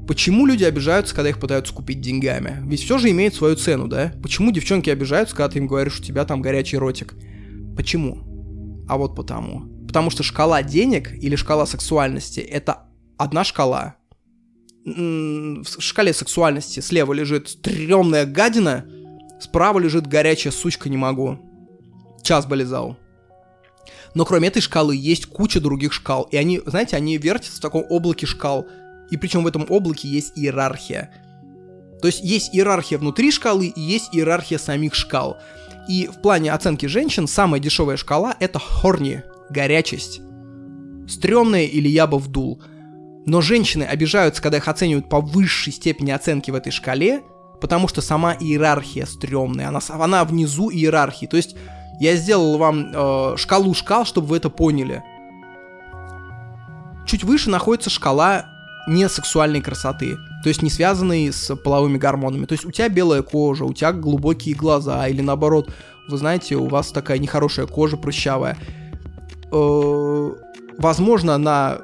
Почему 0.07 0.45
люди 0.45 0.64
обижаются, 0.64 1.15
когда 1.15 1.30
их 1.30 1.40
пытаются 1.40 1.73
купить 1.73 1.99
деньгами? 1.99 2.61
Ведь 2.68 2.84
все 2.84 2.99
же 2.99 3.10
имеет 3.10 3.34
свою 3.34 3.56
цену, 3.56 3.88
да? 3.88 4.14
Почему 4.22 4.52
девчонки 4.52 4.90
обижаются, 4.90 5.36
когда 5.36 5.49
ты 5.49 5.60
им 5.60 5.68
говоришь, 5.68 5.99
у 5.99 6.03
тебя 6.03 6.26
там 6.26 6.41
горячий 6.41 6.77
ротик? 6.77 7.15
Почему? 7.76 8.86
А 8.88 8.98
вот 8.98 9.15
потому. 9.15 9.64
Потому 9.88 10.11
что 10.11 10.22
шкала 10.22 10.61
денег 10.61 11.11
или 11.11 11.36
шкала 11.36 11.65
сексуальности 11.65 12.40
это 12.40 12.84
одна 13.18 13.44
шкала. 13.44 13.95
В 14.86 15.80
шкале 15.80 16.14
сексуальности 16.14 16.82
слева 16.82 17.11
лежит 17.14 17.49
стрёмная 17.49 18.27
гадина, 18.27 18.86
справа 19.40 19.80
лежит 19.80 20.06
горячая 20.06 20.53
сучка 20.53 20.88
не 20.88 20.98
могу. 20.98 21.40
Час 22.22 22.45
бы 22.45 22.56
лизал. 22.56 22.95
Но 24.14 24.23
кроме 24.23 24.49
этой 24.49 24.61
шкалы 24.61 24.95
есть 24.95 25.26
куча 25.26 25.60
других 25.60 25.94
шкал. 25.94 26.27
И 26.32 26.38
они, 26.38 26.61
знаете, 26.68 26.95
они 26.95 27.18
вертятся 27.18 27.57
в 27.57 27.61
таком 27.61 27.84
облаке 27.90 28.27
шкал– 28.27 28.68
и 29.10 29.18
причем 29.18 29.44
в 29.44 29.48
этом 29.48 29.65
облаке 29.69 30.07
есть 30.07 30.34
иерархия. 30.36 31.11
То 32.02 32.07
есть 32.07 32.23
есть 32.23 32.56
иерархия 32.56 32.98
внутри 32.98 33.32
шкалы 33.32 33.68
и 33.68 33.82
есть 33.82 34.10
иерархия 34.14 34.57
самих 34.57 34.95
шкал. 34.95 35.38
И 35.88 36.07
в 36.07 36.22
плане 36.22 36.52
оценки 36.52 36.86
женщин 36.88 37.27
самая 37.27 37.60
дешевая 37.60 37.98
шкала 37.98 38.36
это 38.40 38.60
хорни, 38.60 39.23
горячесть. 39.49 40.22
Стрёмная 41.07 41.65
или 41.65 41.88
я 41.88 42.07
бы 42.07 42.18
вдул. 42.18 42.61
Но 43.26 43.41
женщины 43.41 43.84
обижаются, 43.84 44.41
когда 44.41 44.57
их 44.57 44.68
оценивают 44.68 45.10
по 45.10 45.19
высшей 45.19 45.73
степени 45.73 46.11
оценки 46.11 46.52
в 46.52 46.56
этой 46.56 46.72
шкале, 46.72 47.23
потому 47.61 47.88
что 47.88 48.02
сама 48.02 48.34
иерархия 48.34 49.06
стрёмная, 49.06 49.69
она, 49.69 49.80
она 49.90 50.26
внизу 50.26 50.69
иерархии. 50.69 51.26
То 51.26 51.38
есть 51.38 51.56
я 51.99 52.15
сделал 52.15 52.57
вам 52.57 52.91
э, 52.94 53.38
шкалу 53.38 53.73
шкал, 53.73 54.06
чтобы 54.06 54.27
вы 54.27 54.38
это 54.38 54.49
поняли. 54.49 55.03
Чуть 57.07 57.23
выше 57.23 57.49
находится 57.49 57.90
шкала 57.90 58.45
не 58.88 59.10
сексуальной 59.10 59.62
красоты, 59.62 60.18
то 60.44 60.49
есть 60.49 60.62
не 60.62 60.70
связанной 60.70 61.32
с 61.32 61.56
половыми 61.56 61.98
гормонами. 61.98 62.45
То 62.45 62.53
есть 62.53 62.66
у 62.66 62.72
тебя 62.72 62.90
белая 62.90 63.22
кожа, 63.22 63.66
у 63.66 63.74
тебя 63.74 63.91
глубокие 63.91 64.56
глаза, 64.56 65.07
или 65.07 65.22
наоборот, 65.22 65.72
вы 66.07 66.18
знаете, 66.18 66.56
у 66.56 66.68
вас 66.68 66.91
такая 66.91 67.18
нехорошая 67.18 67.66
кожа 67.66 67.98
прыщавая. 67.98 68.57
Э, 69.52 70.32
возможно, 70.78 71.38
на 71.38 71.80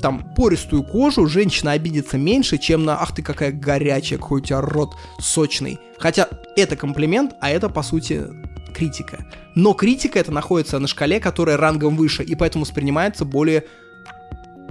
там 0.00 0.34
пористую 0.34 0.82
кожу, 0.82 1.26
женщина 1.26 1.72
обидится 1.72 2.18
меньше, 2.18 2.58
чем 2.58 2.84
на 2.84 3.00
«ах 3.00 3.14
ты 3.14 3.22
какая 3.22 3.50
горячая, 3.50 4.18
какой 4.18 4.40
у 4.40 4.44
тебя 4.44 4.60
рот 4.60 4.94
сочный». 5.18 5.78
Хотя 5.98 6.28
это 6.54 6.76
комплимент, 6.76 7.34
а 7.40 7.50
это, 7.50 7.70
по 7.70 7.82
сути, 7.82 8.24
критика. 8.74 9.24
Но 9.54 9.72
критика 9.72 10.18
это 10.18 10.32
находится 10.32 10.78
на 10.78 10.86
шкале, 10.86 11.18
которая 11.18 11.56
рангом 11.56 11.96
выше, 11.96 12.22
и 12.22 12.34
поэтому 12.34 12.64
воспринимается 12.64 13.24
более 13.24 13.64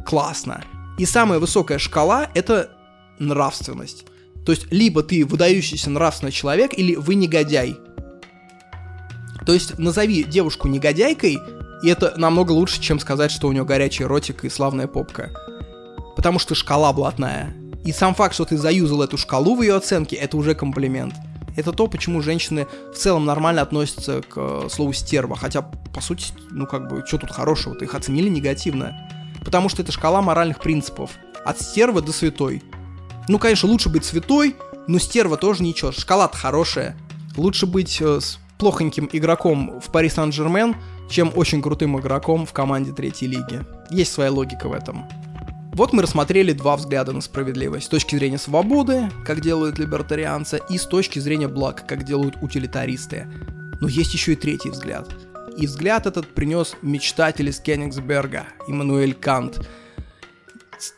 классно. 0.05 0.63
И 0.97 1.05
самая 1.05 1.39
высокая 1.39 1.77
шкала— 1.77 2.29
это 2.33 2.71
нравственность. 3.19 4.05
То 4.45 4.51
есть, 4.51 4.71
либо 4.71 5.03
ты 5.03 5.25
выдающийся 5.25 5.89
нравственный 5.89 6.31
человек, 6.31 6.77
или 6.77 6.95
вы 6.95 7.15
негодяй. 7.15 7.77
То 9.45 9.53
есть, 9.53 9.77
назови 9.79 10.23
девушку 10.23 10.67
негодяйкой, 10.67 11.39
и 11.83 11.87
это 11.87 12.13
намного 12.17 12.51
лучше, 12.51 12.81
чем 12.81 12.99
сказать, 12.99 13.31
что 13.31 13.47
у 13.47 13.51
нее 13.51 13.65
горячий 13.65 14.05
ротик 14.05 14.45
и 14.45 14.49
славная 14.49 14.87
попка. 14.87 15.31
Потому 16.15 16.39
что 16.39 16.55
шкала 16.55 16.93
блатная. 16.93 17.53
И 17.83 17.91
сам 17.91 18.15
факт, 18.15 18.33
что 18.33 18.45
ты 18.45 18.57
заюзал 18.57 19.03
эту 19.03 19.17
шкалу 19.17 19.55
в 19.55 19.61
ее 19.61 19.75
оценке, 19.75 20.15
это 20.15 20.37
уже 20.37 20.55
комплимент. 20.55 21.13
Это 21.55 21.71
то, 21.71 21.87
почему 21.87 22.21
женщины 22.21 22.67
в 22.91 22.97
целом 22.97 23.25
нормально 23.25 23.61
относятся 23.61 24.21
к 24.21 24.33
э, 24.35 24.67
слову 24.69 24.93
стерва. 24.93 25.35
Хотя, 25.35 25.61
по 25.61 26.01
сути, 26.01 26.33
ну 26.51 26.65
как 26.65 26.89
бы, 26.89 27.03
что 27.05 27.17
тут 27.17 27.31
хорошего-то? 27.31 27.85
Их 27.85 27.93
оценили 27.95 28.27
негативно. 28.27 28.97
Потому 29.45 29.69
что 29.69 29.83
это 29.83 29.91
шкала 29.91 30.21
моральных 30.21 30.59
принципов. 30.59 31.11
От 31.45 31.61
стервы 31.61 32.01
до 32.01 32.11
святой. 32.11 32.63
Ну, 33.27 33.39
конечно, 33.39 33.69
лучше 33.69 33.89
быть 33.89 34.03
святой, 34.03 34.55
но 34.87 34.99
стерва 34.99 35.37
тоже 35.37 35.63
ничего. 35.63 35.91
Шкала-то 35.91 36.37
хорошая. 36.37 36.97
Лучше 37.37 37.65
быть 37.65 38.01
э, 38.01 38.19
с 38.19 38.39
плохоньким 38.57 39.09
игроком 39.11 39.79
в 39.79 39.91
Пари 39.91 40.09
Сан-Жермен, 40.09 40.75
чем 41.09 41.31
очень 41.35 41.61
крутым 41.61 41.99
игроком 41.99 42.45
в 42.45 42.53
команде 42.53 42.91
третьей 42.91 43.27
лиги. 43.27 43.63
Есть 43.89 44.13
своя 44.13 44.31
логика 44.31 44.67
в 44.67 44.73
этом. 44.73 45.05
Вот 45.73 45.91
мы 45.91 46.03
рассмотрели 46.03 46.53
два 46.53 46.77
взгляда 46.77 47.11
на 47.11 47.19
справедливость. 47.19 47.87
С 47.87 47.89
точки 47.89 48.15
зрения 48.15 48.37
свободы, 48.37 49.11
как 49.25 49.41
делают 49.41 49.77
либертарианцы, 49.77 50.61
и 50.69 50.77
с 50.77 50.85
точки 50.85 51.19
зрения 51.19 51.49
благ, 51.49 51.85
как 51.85 52.03
делают 52.03 52.37
утилитаристы. 52.41 53.27
Но 53.81 53.89
есть 53.89 54.13
еще 54.13 54.33
и 54.33 54.37
третий 54.37 54.69
взгляд. 54.69 55.09
И 55.57 55.67
взгляд 55.67 56.05
этот 56.05 56.27
принес 56.27 56.75
мечтатель 56.81 57.49
из 57.49 57.59
Кенигсберга, 57.59 58.45
Иммануэль 58.67 59.13
Кант. 59.13 59.67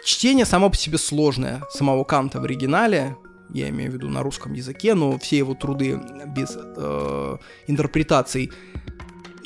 Чтение 0.03 0.45
само 0.45 0.69
по 0.69 0.75
себе 0.75 0.97
сложное. 0.97 1.61
Самого 1.69 2.03
Канта 2.03 2.39
в 2.39 2.43
оригинале, 2.43 3.15
я 3.49 3.69
имею 3.69 3.91
в 3.91 3.93
виду 3.93 4.09
на 4.09 4.23
русском 4.23 4.53
языке, 4.53 4.95
но 4.95 5.17
все 5.19 5.37
его 5.37 5.53
труды 5.53 5.99
без 6.27 6.57
э, 6.57 7.37
интерпретаций, 7.67 8.51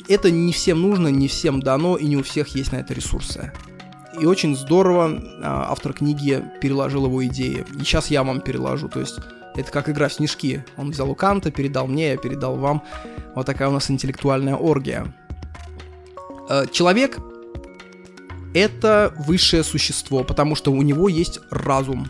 это 0.08 0.30
не 0.30 0.52
всем 0.52 0.80
нужно, 0.80 1.08
не 1.08 1.28
всем 1.28 1.60
дано, 1.60 1.96
и 1.96 2.06
не 2.06 2.16
у 2.16 2.22
всех 2.22 2.48
есть 2.48 2.72
на 2.72 2.76
это 2.76 2.94
ресурсы. 2.94 3.52
И 4.20 4.26
очень 4.26 4.56
здорово 4.56 5.22
а, 5.42 5.70
автор 5.70 5.94
книги 5.94 6.44
переложил 6.60 7.06
его 7.06 7.24
идеи. 7.26 7.64
И 7.74 7.78
сейчас 7.78 8.10
я 8.10 8.22
вам 8.22 8.40
переложу. 8.40 8.88
То 8.88 9.00
есть 9.00 9.18
это 9.56 9.70
как 9.70 9.88
игра 9.88 10.08
в 10.08 10.12
снежки. 10.12 10.64
Он 10.76 10.90
взял 10.90 11.10
у 11.10 11.14
Канта, 11.14 11.50
передал 11.50 11.86
мне, 11.86 12.10
я 12.10 12.16
передал 12.16 12.56
вам. 12.56 12.82
Вот 13.34 13.46
такая 13.46 13.68
у 13.68 13.72
нас 13.72 13.90
интеллектуальная 13.90 14.56
оргия. 14.56 15.12
А, 16.48 16.66
человек— 16.66 17.18
это 18.54 19.14
высшее 19.18 19.64
существо, 19.64 20.24
потому 20.24 20.54
что 20.54 20.72
у 20.72 20.82
него 20.82 21.08
есть 21.08 21.40
разум. 21.50 22.08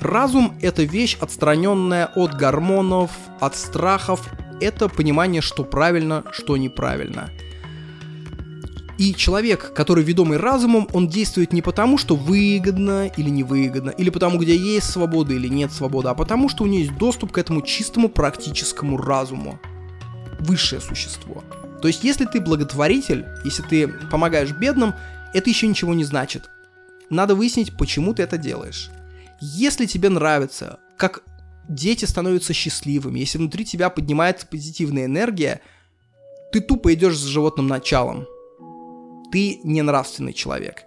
Разум— 0.00 0.56
это 0.62 0.82
вещь, 0.82 1.16
отстраненная 1.20 2.06
от 2.06 2.34
гормонов, 2.34 3.10
от 3.40 3.56
страхов. 3.56 4.28
Это 4.60 4.88
понимание, 4.88 5.42
что 5.42 5.64
правильно, 5.64 6.24
что 6.32 6.56
неправильно— 6.56 7.30
и 8.98 9.14
человек, 9.14 9.74
который 9.74 10.02
ведомый 10.02 10.38
разумом, 10.38 10.88
он 10.92 11.08
действует 11.08 11.52
не 11.52 11.60
потому, 11.60 11.98
что 11.98 12.16
выгодно 12.16 13.08
или 13.08 13.28
невыгодно, 13.28 13.90
или 13.90 14.08
потому, 14.08 14.38
где 14.38 14.56
есть 14.56 14.90
свобода 14.90 15.34
или 15.34 15.48
нет 15.48 15.70
свободы, 15.70 16.08
а 16.08 16.14
потому, 16.14 16.48
что 16.48 16.64
у 16.64 16.66
него 16.66 16.78
есть 16.78 16.96
доступ 16.96 17.32
к 17.32 17.38
этому 17.38 17.60
чистому 17.60 18.08
практическому 18.08 18.96
разуму. 18.96 19.60
Высшее 20.40 20.80
существо. 20.80 21.44
То 21.82 21.88
есть, 21.88 22.04
если 22.04 22.24
ты 22.24 22.40
благотворитель, 22.40 23.26
если 23.44 23.62
ты 23.62 23.88
помогаешь 23.88 24.52
бедным, 24.52 24.94
это 25.34 25.50
еще 25.50 25.66
ничего 25.66 25.92
не 25.92 26.04
значит. 26.04 26.48
Надо 27.10 27.34
выяснить, 27.34 27.76
почему 27.76 28.14
ты 28.14 28.22
это 28.22 28.38
делаешь. 28.38 28.90
Если 29.40 29.84
тебе 29.84 30.08
нравится, 30.08 30.78
как 30.96 31.22
дети 31.68 32.06
становятся 32.06 32.54
счастливыми, 32.54 33.18
если 33.18 33.36
внутри 33.36 33.66
тебя 33.66 33.90
поднимается 33.90 34.46
позитивная 34.46 35.04
энергия, 35.04 35.60
ты 36.50 36.60
тупо 36.60 36.94
идешь 36.94 37.18
с 37.18 37.24
животным 37.24 37.66
началом 37.66 38.26
ты 39.36 39.60
не 39.64 39.82
нравственный 39.82 40.32
человек. 40.32 40.84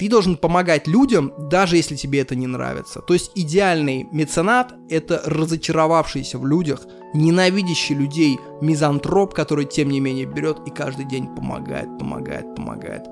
Ты 0.00 0.08
должен 0.08 0.36
помогать 0.36 0.88
людям, 0.88 1.32
даже 1.48 1.76
если 1.76 1.94
тебе 1.94 2.18
это 2.22 2.34
не 2.34 2.48
нравится. 2.48 3.00
То 3.00 3.14
есть 3.14 3.30
идеальный 3.36 4.08
меценат— 4.10 4.74
это 4.90 5.22
разочаровавшийся 5.24 6.38
в 6.38 6.44
людях, 6.44 6.80
ненавидящий 7.14 7.94
людей 7.94 8.40
мизантроп, 8.60 9.32
который 9.32 9.66
тем 9.66 9.90
не 9.90 10.00
менее 10.00 10.26
берет 10.26 10.58
и 10.66 10.70
каждый 10.70 11.04
день 11.04 11.28
помогает, 11.36 11.96
помогает, 11.96 12.56
помогает. 12.56 13.04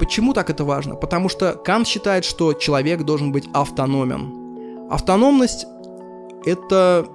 Почему 0.00 0.34
так 0.34 0.50
это 0.50 0.64
важно? 0.64 0.96
Потому 0.96 1.28
что 1.28 1.52
Кант 1.52 1.86
считает, 1.86 2.24
что 2.24 2.54
человек 2.54 3.04
должен 3.04 3.30
быть 3.30 3.48
автономен. 3.52 4.90
Автономность— 4.90 5.66
это 6.44 7.06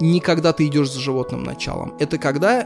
не 0.00 0.20
когда 0.20 0.54
ты 0.54 0.68
идешь 0.68 0.90
за 0.90 1.00
животным 1.00 1.44
началом. 1.44 1.92
Это 1.98 2.16
когда 2.16 2.62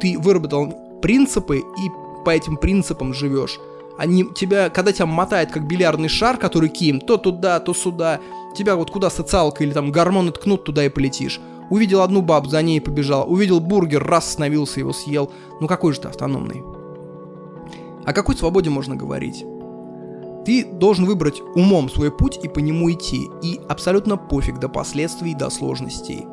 ты 0.00 0.18
выработал 0.18 0.72
принципы 1.02 1.58
и 1.58 2.01
по 2.24 2.30
этим 2.30 2.56
принципам 2.56 3.14
живешь. 3.14 3.58
Они 3.98 4.24
тебя, 4.34 4.70
когда 4.70 4.92
тебя 4.92 5.06
мотает 5.06 5.52
как 5.52 5.66
бильярдный 5.66 6.08
шар, 6.08 6.38
который 6.38 6.68
ким, 6.68 7.00
то 7.00 7.16
туда, 7.18 7.60
то 7.60 7.74
сюда, 7.74 8.20
тебя 8.56 8.76
вот 8.76 8.90
куда 8.90 9.10
социалка 9.10 9.64
или 9.64 9.72
там 9.72 9.92
гормоны 9.92 10.32
ткнут, 10.32 10.64
туда 10.64 10.84
и 10.84 10.88
полетишь. 10.88 11.40
Увидел 11.70 12.02
одну 12.02 12.22
бабу, 12.22 12.48
за 12.48 12.62
ней 12.62 12.80
побежал. 12.80 13.30
Увидел 13.30 13.60
бургер, 13.60 14.02
раз 14.02 14.28
остановился, 14.28 14.80
его 14.80 14.92
съел. 14.92 15.30
Ну 15.60 15.66
какой 15.66 15.92
же 15.92 16.00
ты 16.00 16.08
автономный? 16.08 16.62
О 18.04 18.12
какой 18.12 18.36
свободе 18.36 18.70
можно 18.70 18.96
говорить? 18.96 19.44
Ты 20.44 20.64
должен 20.64 21.04
выбрать 21.04 21.40
умом 21.54 21.88
свой 21.88 22.10
путь 22.10 22.38
и 22.42 22.48
по 22.48 22.58
нему 22.58 22.90
идти. 22.90 23.28
И 23.42 23.60
абсолютно 23.68 24.16
пофиг 24.16 24.58
до 24.58 24.68
последствий, 24.68 25.34
до 25.34 25.50
сложностей. 25.50 26.26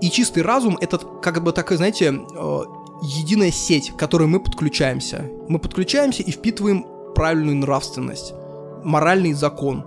И 0.00 0.10
чистый 0.10 0.42
разум 0.42 0.76
это 0.80 0.98
как 0.98 1.42
бы 1.42 1.52
такая, 1.52 1.78
знаете, 1.78 2.12
э, 2.12 2.60
единая 3.02 3.50
сеть, 3.50 3.90
к 3.90 3.96
которой 3.96 4.28
мы 4.28 4.40
подключаемся. 4.40 5.30
Мы 5.48 5.58
подключаемся 5.58 6.22
и 6.22 6.30
впитываем 6.30 6.86
правильную 7.14 7.56
нравственность, 7.56 8.32
моральный 8.84 9.32
закон. 9.32 9.84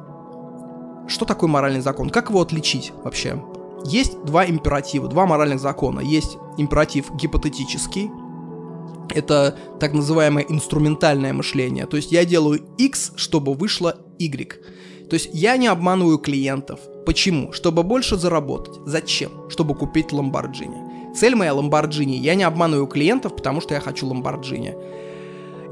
Что 1.07 1.26
такое 1.26 1.49
моральный 1.49 1.81
закон? 1.81 2.10
Как 2.10 2.30
его 2.30 2.41
отличить 2.41 2.91
вообще? 3.03 3.41
Есть 3.86 4.23
два 4.26 4.45
императива, 4.45 5.07
два 5.07 5.26
моральных 5.26 5.60
закона. 5.60 6.02
Есть 6.02 6.38
императив 6.57 7.14
гипотетический, 7.15 8.10
это 9.14 9.57
так 9.80 9.94
называемое 9.94 10.45
инструментальное 10.48 11.34
мышление. 11.34 11.86
То 11.86 11.98
есть 11.98 12.11
я 12.11 12.26
делаю 12.26 12.61
X, 12.77 13.14
чтобы 13.15 13.53
вышло 13.53 13.98
Y. 14.19 14.60
То 15.10 15.15
есть 15.15 15.30
я 15.34 15.57
не 15.57 15.68
обманываю 15.68 16.19
клиентов. 16.19 16.80
Почему? 17.06 17.52
Чтобы 17.52 17.84
больше 17.84 18.15
заработать. 18.18 18.80
Зачем? 18.86 19.49
Чтобы 19.49 19.73
купить 19.76 20.11
Ламборджини. 20.11 20.89
Цель 21.15 21.36
моя 21.36 21.52
Lamborghini. 21.52 22.15
Я 22.15 22.36
не 22.36 22.44
обманываю 22.44 22.88
клиентов, 22.88 23.36
потому 23.36 23.61
что 23.61 23.73
я 23.73 23.80
хочу 23.80 24.10
Lamborghini. 24.11 24.76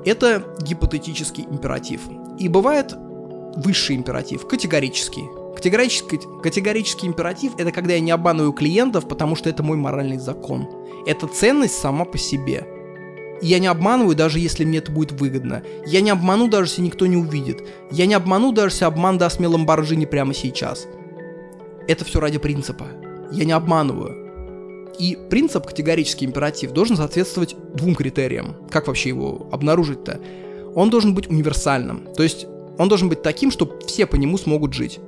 Это 0.05 0.43
гипотетический 0.61 1.45
императив. 1.49 2.01
И 2.39 2.47
бывает 2.47 2.95
высший 3.55 3.95
императив, 3.95 4.47
категорический. 4.47 5.25
Категорический, 5.55 6.19
категорический 6.43 7.07
императив— 7.07 7.53
это 7.57 7.71
когда 7.71 7.93
я 7.95 7.99
не 7.99 8.11
обманываю 8.11 8.53
клиентов, 8.53 9.07
потому 9.07 9.35
что 9.35 9.49
это 9.49 9.63
мой 9.63 9.75
моральный 9.75 10.19
закон. 10.19 10.67
Это 11.07 11.25
ценность 11.27 11.79
сама 11.79 12.05
по 12.05 12.17
себе. 12.17 12.67
Я 13.41 13.59
не 13.59 13.67
обманываю, 13.67 14.15
даже 14.15 14.39
если 14.39 14.65
мне 14.65 14.79
это 14.79 14.91
будет 14.91 15.11
выгодно. 15.11 15.63
Я 15.85 16.01
не 16.01 16.09
обману, 16.09 16.47
даже 16.47 16.71
если 16.71 16.81
никто 16.83 17.05
не 17.07 17.17
увидит. 17.17 17.63
Я 17.91 18.05
не 18.05 18.13
обману, 18.13 18.51
даже 18.51 18.75
если 18.75 18.85
обман 18.85 19.17
даст 19.17 19.39
мне 19.39 19.47
Ламборджини 19.47 20.05
прямо 20.05 20.33
сейчас. 20.33 20.87
Это 21.87 22.05
все 22.05 22.19
ради 22.19 22.37
принципа. 22.37 22.85
Я 23.31 23.45
не 23.45 23.51
обманываю. 23.51 24.26
И 24.99 25.17
принцип 25.29 25.65
категорический 25.65 26.25
императив 26.25 26.71
должен 26.71 26.97
соответствовать 26.97 27.55
двум 27.73 27.95
критериям. 27.95 28.55
Как 28.69 28.87
вообще 28.87 29.09
его 29.09 29.47
обнаружить-то? 29.51 30.19
Он 30.75 30.89
должен 30.89 31.13
быть 31.13 31.27
универсальным. 31.27 32.07
То 32.15 32.23
есть 32.23 32.47
он 32.77 32.89
должен 32.89 33.09
быть 33.09 33.21
таким, 33.21 33.51
что 33.51 33.79
все 33.85 34.05
по 34.05 34.15
нему 34.15 34.37
смогут 34.37 34.73
жить. 34.73 34.99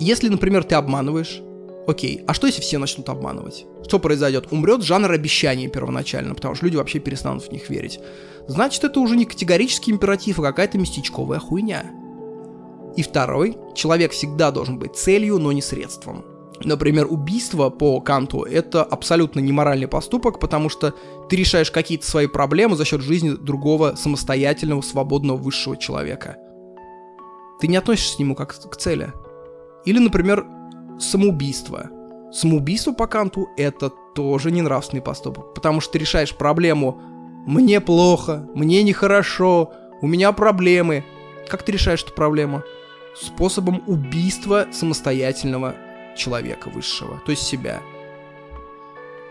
Если, 0.00 0.28
например, 0.28 0.64
ты 0.64 0.74
обманываешь, 0.74 1.40
окей, 1.86 2.22
а 2.26 2.34
что 2.34 2.46
если 2.46 2.60
все 2.60 2.78
начнут 2.78 3.08
обманывать? 3.08 3.66
Что 3.86 3.98
произойдет? 3.98 4.48
Умрет 4.50 4.82
жанр 4.82 5.10
обещаний 5.10 5.68
первоначально, 5.68 6.34
потому 6.34 6.54
что 6.54 6.66
люди 6.66 6.76
вообще 6.76 6.98
перестанут 6.98 7.44
в 7.44 7.52
них 7.52 7.70
верить. 7.70 8.00
Значит, 8.48 8.84
это 8.84 9.00
уже 9.00 9.16
не 9.16 9.24
категорический 9.24 9.92
императив, 9.92 10.38
а 10.38 10.42
какая-то 10.42 10.78
местечковая 10.78 11.38
хуйня. 11.38 11.84
И 12.96 13.02
второй, 13.02 13.56
человек 13.74 14.12
всегда 14.12 14.50
должен 14.50 14.78
быть 14.78 14.96
целью, 14.96 15.38
но 15.38 15.52
не 15.52 15.62
средством. 15.62 16.24
Например, 16.62 17.06
убийство 17.10 17.68
по 17.68 18.00
Канту— 18.00 18.42
это 18.50 18.84
абсолютно 18.84 19.40
неморальный 19.40 19.88
поступок, 19.88 20.38
потому 20.38 20.68
что 20.68 20.94
ты 21.28 21.36
решаешь 21.36 21.70
какие-то 21.70 22.06
свои 22.06 22.26
проблемы 22.26 22.76
за 22.76 22.84
счет 22.84 23.00
жизни 23.00 23.30
другого 23.30 23.94
самостоятельного, 23.96 24.80
свободного, 24.80 25.36
высшего 25.36 25.76
человека. 25.76 26.36
Ты 27.60 27.66
не 27.66 27.76
относишься 27.76 28.16
к 28.16 28.20
нему 28.20 28.34
как 28.34 28.54
к 28.54 28.76
цели. 28.76 29.12
Или, 29.84 29.98
например, 29.98 30.46
самоубийство. 30.98 31.90
Самоубийство 32.32 32.92
по 32.92 33.06
Канту— 33.06 33.48
это 33.56 33.90
тоже 34.14 34.50
ненравственный 34.50 35.02
поступок, 35.02 35.54
потому 35.54 35.80
что 35.80 35.92
ты 35.92 35.98
решаешь 35.98 36.34
проблему 36.34 37.00
«мне 37.46 37.80
плохо», 37.80 38.48
«мне 38.54 38.82
нехорошо», 38.82 39.72
«у 40.00 40.06
меня 40.06 40.32
проблемы». 40.32 41.04
Как 41.48 41.62
ты 41.62 41.72
решаешь 41.72 42.02
эту 42.02 42.12
проблему? 42.12 42.62
Способом 43.14 43.82
убийства 43.86 44.66
самостоятельного 44.72 45.74
человека 46.16 46.68
высшего, 46.68 47.20
то 47.24 47.30
есть 47.30 47.42
себя. 47.42 47.82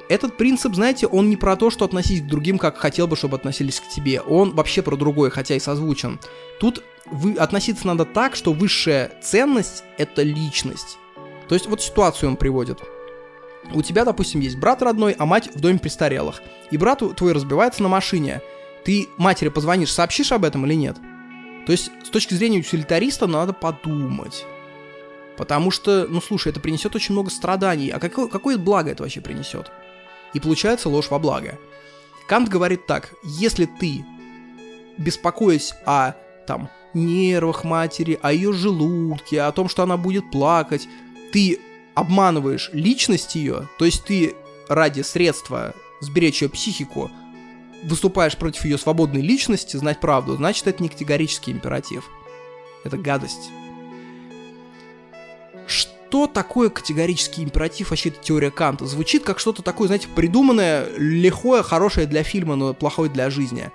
Этот 0.09 0.35
принцип, 0.37 0.75
знаете, 0.75 1.07
он 1.07 1.29
не 1.29 1.37
про 1.37 1.55
то, 1.55 1.69
что 1.69 1.85
относись 1.85 2.21
к 2.21 2.25
другим, 2.25 2.57
как 2.57 2.77
хотел 2.77 3.07
бы, 3.07 3.15
чтобы 3.15 3.37
относились 3.37 3.79
к 3.79 3.87
тебе. 3.87 4.21
Он 4.21 4.51
вообще 4.51 4.81
про 4.81 4.97
другое, 4.97 5.29
хотя 5.29 5.55
и 5.55 5.59
созвучен. 5.59 6.19
Тут 6.59 6.83
вы, 7.05 7.33
относиться 7.33 7.87
надо 7.87 8.05
так, 8.05 8.35
что 8.35 8.53
высшая 8.53 9.11
ценность— 9.21 9.83
это 9.97 10.21
личность. 10.21 10.97
То 11.47 11.55
есть 11.55 11.67
вот 11.67 11.81
ситуацию 11.81 12.29
он 12.29 12.35
приводит. 12.35 12.79
У 13.73 13.81
тебя, 13.81 14.03
допустим, 14.03 14.41
есть 14.41 14.57
брат 14.57 14.81
родной, 14.81 15.13
а 15.13 15.25
мать 15.25 15.49
в 15.55 15.59
доме 15.59 15.79
престарелых. 15.79 16.41
И 16.69 16.77
брат 16.77 17.01
твой 17.15 17.31
разбивается 17.31 17.81
на 17.81 17.89
машине. 17.89 18.41
Ты 18.83 19.07
матери 19.17 19.49
позвонишь, 19.49 19.91
сообщишь 19.91 20.33
об 20.33 20.43
этом 20.43 20.65
или 20.65 20.73
нет? 20.73 20.97
То 21.65 21.71
есть 21.71 21.91
с 22.03 22.09
точки 22.09 22.33
зрения 22.33 22.59
утилитариста 22.59 23.25
надо 23.25 23.53
подумать. 23.53 24.45
Потому 25.37 25.71
что, 25.71 26.05
ну 26.07 26.21
слушай, 26.21 26.49
это 26.49 26.59
принесет 26.59 26.95
очень 26.95 27.13
много 27.13 27.29
страданий. 27.29 27.89
А 27.89 27.99
какое, 27.99 28.27
какое 28.27 28.57
благо 28.57 28.91
это 28.91 29.03
вообще 29.03 29.21
принесет? 29.21 29.71
И 30.33 30.39
получается 30.39 30.89
ложь 30.89 31.09
во 31.09 31.19
благо. 31.19 31.57
Кант 32.27 32.49
говорит 32.49 32.85
так, 32.85 33.13
если 33.23 33.65
ты, 33.65 34.05
беспокоясь 34.97 35.73
о 35.85 36.13
там, 36.47 36.69
нервах 36.93 37.63
матери, 37.63 38.19
о 38.21 38.31
ее 38.31 38.53
желудке, 38.53 39.41
о 39.41 39.51
том, 39.51 39.69
что 39.69 39.83
она 39.83 39.97
будет 39.97 40.29
плакать, 40.31 40.87
ты 41.31 41.59
обманываешь 41.95 42.69
личность 42.73 43.35
ее, 43.35 43.67
то 43.77 43.85
есть 43.85 44.05
ты 44.05 44.35
ради 44.67 45.01
средства 45.01 45.73
сберечь 45.99 46.41
ее 46.41 46.49
психику, 46.49 47.11
выступаешь 47.83 48.37
против 48.37 48.65
ее 48.65 48.77
свободной 48.77 49.21
личности, 49.21 49.77
знать 49.77 49.99
правду, 49.99 50.35
значит 50.35 50.67
это 50.67 50.81
не 50.81 50.89
категорический 50.89 51.51
императив. 51.51 52.09
Это 52.83 52.97
гадость 52.97 53.49
что 55.67 56.27
такое 56.27 56.69
категорический 56.69 57.43
императив, 57.43 57.89
вообще 57.89 58.09
это 58.09 58.19
теория 58.21 58.51
Канта? 58.51 58.85
Звучит 58.85 59.23
как 59.23 59.39
что-то 59.39 59.61
такое, 59.61 59.87
знаете, 59.87 60.07
придуманное, 60.13 60.87
лихое, 60.97 61.63
хорошее 61.63 62.07
для 62.07 62.23
фильма, 62.23 62.55
но 62.55 62.73
плохое 62.73 63.09
для 63.09 63.29
жизни. 63.29 63.71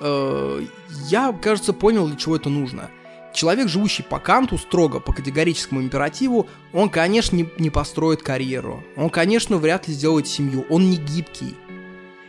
Э, 0.00 0.62
я, 1.08 1.32
кажется, 1.32 1.72
понял, 1.72 2.06
для 2.08 2.16
чего 2.16 2.36
это 2.36 2.48
нужно. 2.48 2.90
Человек, 3.32 3.68
живущий 3.68 4.02
по 4.02 4.18
Канту, 4.18 4.58
строго 4.58 4.98
по 4.98 5.12
категорическому 5.12 5.80
императиву, 5.80 6.48
он, 6.72 6.90
конечно, 6.90 7.36
не, 7.36 7.48
не 7.58 7.70
построит 7.70 8.22
карьеру. 8.22 8.82
Он, 8.96 9.10
конечно, 9.10 9.56
вряд 9.58 9.86
ли 9.86 9.94
сделает 9.94 10.26
семью. 10.26 10.66
Он 10.68 10.90
не 10.90 10.96
гибкий. 10.96 11.54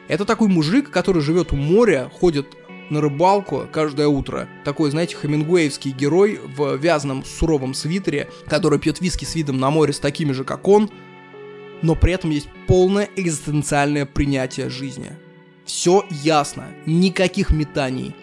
Это 0.08 0.26
такой 0.26 0.48
мужик, 0.48 0.90
который 0.92 1.22
живет 1.22 1.54
у 1.54 1.56
моря, 1.56 2.12
ходит 2.14 2.56
на 2.92 3.02
рыбалку 3.02 3.68
каждое 3.72 4.08
утро. 4.08 4.48
Такой, 4.64 4.92
знаете, 4.92 5.16
хемингуэевский 5.16 5.92
герой 5.92 6.40
в 6.44 6.76
вязаном 6.76 7.26
суровом 7.26 7.74
свитере, 7.74 8.30
который 8.46 8.78
пьет 8.78 9.02
виски 9.02 9.26
с 9.26 9.34
видом 9.34 9.58
на 9.60 9.72
море 9.72 9.94
с 9.94 10.00
такими 10.00 10.34
же, 10.34 10.44
как 10.44 10.68
он, 10.68 10.92
но 11.82 11.96
при 11.96 12.14
этом 12.14 12.30
есть 12.30 12.50
полное 12.68 13.10
экзистенциальное 13.16 14.06
принятие 14.06 14.70
жизни. 14.70 15.14
Все 15.66 16.06
ясно, 16.10 16.68
никаких 16.86 17.50
метаний. 17.50 18.16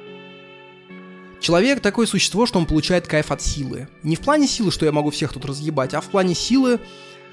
Человек 1.40 1.80
такое 1.80 2.06
существо, 2.06 2.46
что 2.46 2.58
он 2.58 2.66
получает 2.66 3.06
кайф 3.06 3.30
от 3.30 3.40
силы. 3.40 3.88
Не 4.02 4.16
в 4.16 4.20
плане 4.20 4.46
силы, 4.46 4.70
что 4.70 4.86
я 4.86 4.92
могу 4.92 5.10
всех 5.10 5.32
тут 5.32 5.44
разъебать, 5.44 5.94
а 5.94 6.00
в 6.00 6.06
плане 6.06 6.34
силы, 6.34 6.80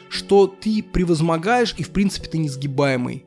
что 0.10 0.48
ты 0.48 0.84
превозмогаешь 0.84 1.76
и 1.78 1.84
в 1.84 1.90
принципе 1.90 2.30
ты 2.30 2.38
несгибаемый. 2.38 3.26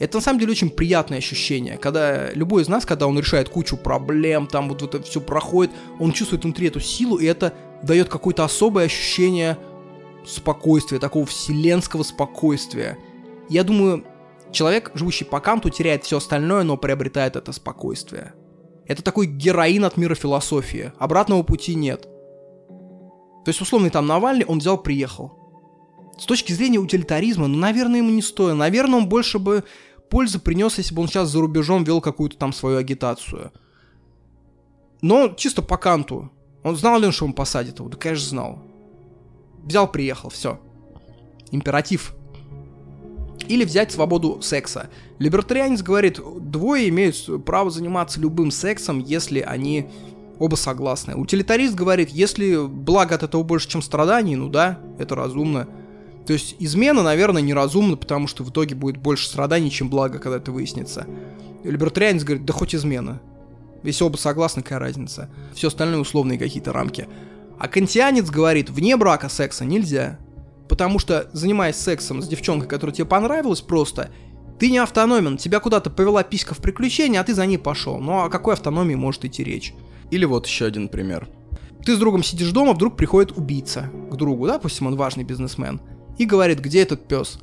Это 0.00 0.16
на 0.16 0.22
самом 0.22 0.40
деле 0.40 0.52
очень 0.52 0.70
приятное 0.70 1.18
ощущение, 1.18 1.76
когда 1.76 2.32
любой 2.32 2.62
из 2.62 2.68
нас, 2.68 2.86
когда 2.86 3.06
он 3.06 3.18
решает 3.18 3.50
кучу 3.50 3.76
проблем, 3.76 4.46
там 4.46 4.70
вот 4.70 4.82
это 4.82 5.02
все 5.02 5.20
проходит, 5.20 5.72
он 5.98 6.12
чувствует 6.12 6.42
внутри 6.42 6.68
эту 6.68 6.80
силу, 6.80 7.18
и 7.18 7.26
это 7.26 7.52
дает 7.82 8.08
какое-то 8.08 8.42
особое 8.42 8.86
ощущение 8.86 9.58
спокойствия, 10.26 10.98
такого 10.98 11.26
вселенского 11.26 12.02
спокойствия. 12.02 12.96
Я 13.50 13.62
думаю, 13.62 14.06
человек, 14.52 14.90
живущий 14.94 15.26
по 15.26 15.38
Канту, 15.38 15.68
теряет 15.68 16.04
все 16.04 16.16
остальное, 16.16 16.62
но 16.62 16.78
приобретает 16.78 17.36
это 17.36 17.52
спокойствие. 17.52 18.32
Это 18.86 19.02
такой 19.02 19.26
героин 19.26 19.84
от 19.84 19.98
мира 19.98 20.14
философии. 20.14 20.92
Обратного 20.98 21.42
пути 21.42 21.74
нет. 21.74 22.02
То 23.44 23.48
есть, 23.48 23.60
условный 23.60 23.90
там 23.90 24.06
Навальный, 24.06 24.46
он 24.46 24.60
взял, 24.60 24.78
приехал. 24.78 25.36
С 26.18 26.24
точки 26.24 26.52
зрения 26.52 26.78
утилитаризма, 26.78 27.46
ну, 27.46 27.58
наверное, 27.58 27.98
ему 27.98 28.10
не 28.10 28.22
стоит. 28.22 28.56
Наверное, 28.56 28.98
он 28.98 29.08
больше 29.08 29.38
бы 29.38 29.64
пользы 30.10 30.38
принес, 30.38 30.76
если 30.78 30.94
бы 30.94 31.02
он 31.02 31.08
сейчас 31.08 31.30
за 31.30 31.40
рубежом 31.40 31.84
вел 31.84 32.00
какую-то 32.00 32.36
там 32.36 32.52
свою 32.52 32.76
агитацию. 32.78 33.52
Но 35.00 35.28
чисто 35.28 35.62
по 35.62 35.76
канту. 35.76 36.30
Он 36.62 36.76
знал 36.76 36.98
ли 36.98 37.06
он, 37.06 37.12
что 37.12 37.24
он 37.24 37.32
посадит 37.32 37.78
его? 37.78 37.88
Да, 37.88 37.96
конечно, 37.96 38.28
знал. 38.28 38.58
Взял, 39.64 39.90
приехал, 39.90 40.28
все. 40.28 40.60
Императив. 41.50 42.14
Или 43.48 43.64
взять 43.64 43.92
свободу 43.92 44.42
секса. 44.42 44.90
Либертарианец 45.18 45.82
говорит, 45.82 46.20
двое 46.40 46.88
имеют 46.90 47.44
право 47.46 47.70
заниматься 47.70 48.20
любым 48.20 48.50
сексом, 48.50 48.98
если 48.98 49.40
они 49.40 49.88
оба 50.38 50.56
согласны. 50.56 51.14
Утилитарист 51.14 51.74
говорит, 51.74 52.10
если 52.10 52.66
благо 52.66 53.14
от 53.14 53.22
этого 53.22 53.42
больше, 53.42 53.68
чем 53.68 53.82
страданий, 53.82 54.36
ну 54.36 54.48
да, 54.48 54.80
это 54.98 55.14
разумно. 55.14 55.66
То 56.26 56.32
есть 56.32 56.56
измена, 56.58 57.02
наверное, 57.02 57.42
неразумна, 57.42 57.96
потому 57.96 58.26
что 58.26 58.44
в 58.44 58.50
итоге 58.50 58.74
будет 58.74 58.98
больше 58.98 59.26
страданий, 59.26 59.70
чем 59.70 59.88
благо, 59.88 60.18
когда 60.18 60.36
это 60.36 60.52
выяснится. 60.52 61.06
Либертарианец 61.64 62.24
говорит, 62.24 62.44
да 62.44 62.52
хоть 62.52 62.74
измена. 62.74 63.20
Если 63.82 64.04
оба 64.04 64.16
согласны, 64.16 64.62
какая 64.62 64.78
разница. 64.78 65.30
Все 65.54 65.68
остальное 65.68 66.00
условные 66.00 66.38
какие-то 66.38 66.72
рамки. 66.72 67.08
А 67.58 67.68
кантианец 67.68 68.30
говорит, 68.30 68.70
вне 68.70 68.96
брака 68.96 69.28
секса 69.28 69.64
нельзя. 69.64 70.18
Потому 70.68 70.98
что, 70.98 71.28
занимаясь 71.32 71.76
сексом 71.76 72.22
с 72.22 72.28
девчонкой, 72.28 72.68
которая 72.68 72.94
тебе 72.94 73.06
понравилась 73.06 73.60
просто, 73.60 74.10
ты 74.58 74.70
не 74.70 74.78
автономен, 74.78 75.36
тебя 75.36 75.58
куда-то 75.58 75.90
повела 75.90 76.22
писька 76.22 76.54
в 76.54 76.58
приключения, 76.58 77.20
а 77.20 77.24
ты 77.24 77.34
за 77.34 77.46
ней 77.46 77.58
пошел. 77.58 77.98
Ну 77.98 78.20
о 78.20 78.28
какой 78.28 78.54
автономии 78.54 78.94
может 78.94 79.24
идти 79.24 79.42
речь? 79.42 79.74
Или 80.10 80.26
вот 80.26 80.46
еще 80.46 80.66
один 80.66 80.88
пример. 80.88 81.28
Ты 81.84 81.96
с 81.96 81.98
другом 81.98 82.22
сидишь 82.22 82.52
дома, 82.52 82.74
вдруг 82.74 82.96
приходит 82.96 83.36
убийца 83.36 83.90
к 84.10 84.16
другу, 84.16 84.46
допустим, 84.46 84.86
он 84.86 84.96
важный 84.96 85.24
бизнесмен 85.24 85.80
и 86.20 86.26
говорит, 86.26 86.60
где 86.60 86.82
этот 86.82 87.08
пес. 87.08 87.38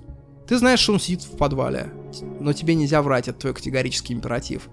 Ты 0.48 0.60
знаешь, 0.60 0.80
что 0.80 0.94
он 0.94 0.99
сидит 0.99 1.24
в 1.24 1.36
подвале, 1.36 1.91
но 2.40 2.54
тебе 2.54 2.76
нельзя 2.76 3.02
врать, 3.02 3.28
это 3.28 3.40
твой 3.40 3.56
категорический 3.56 4.14
императив. 4.14 4.70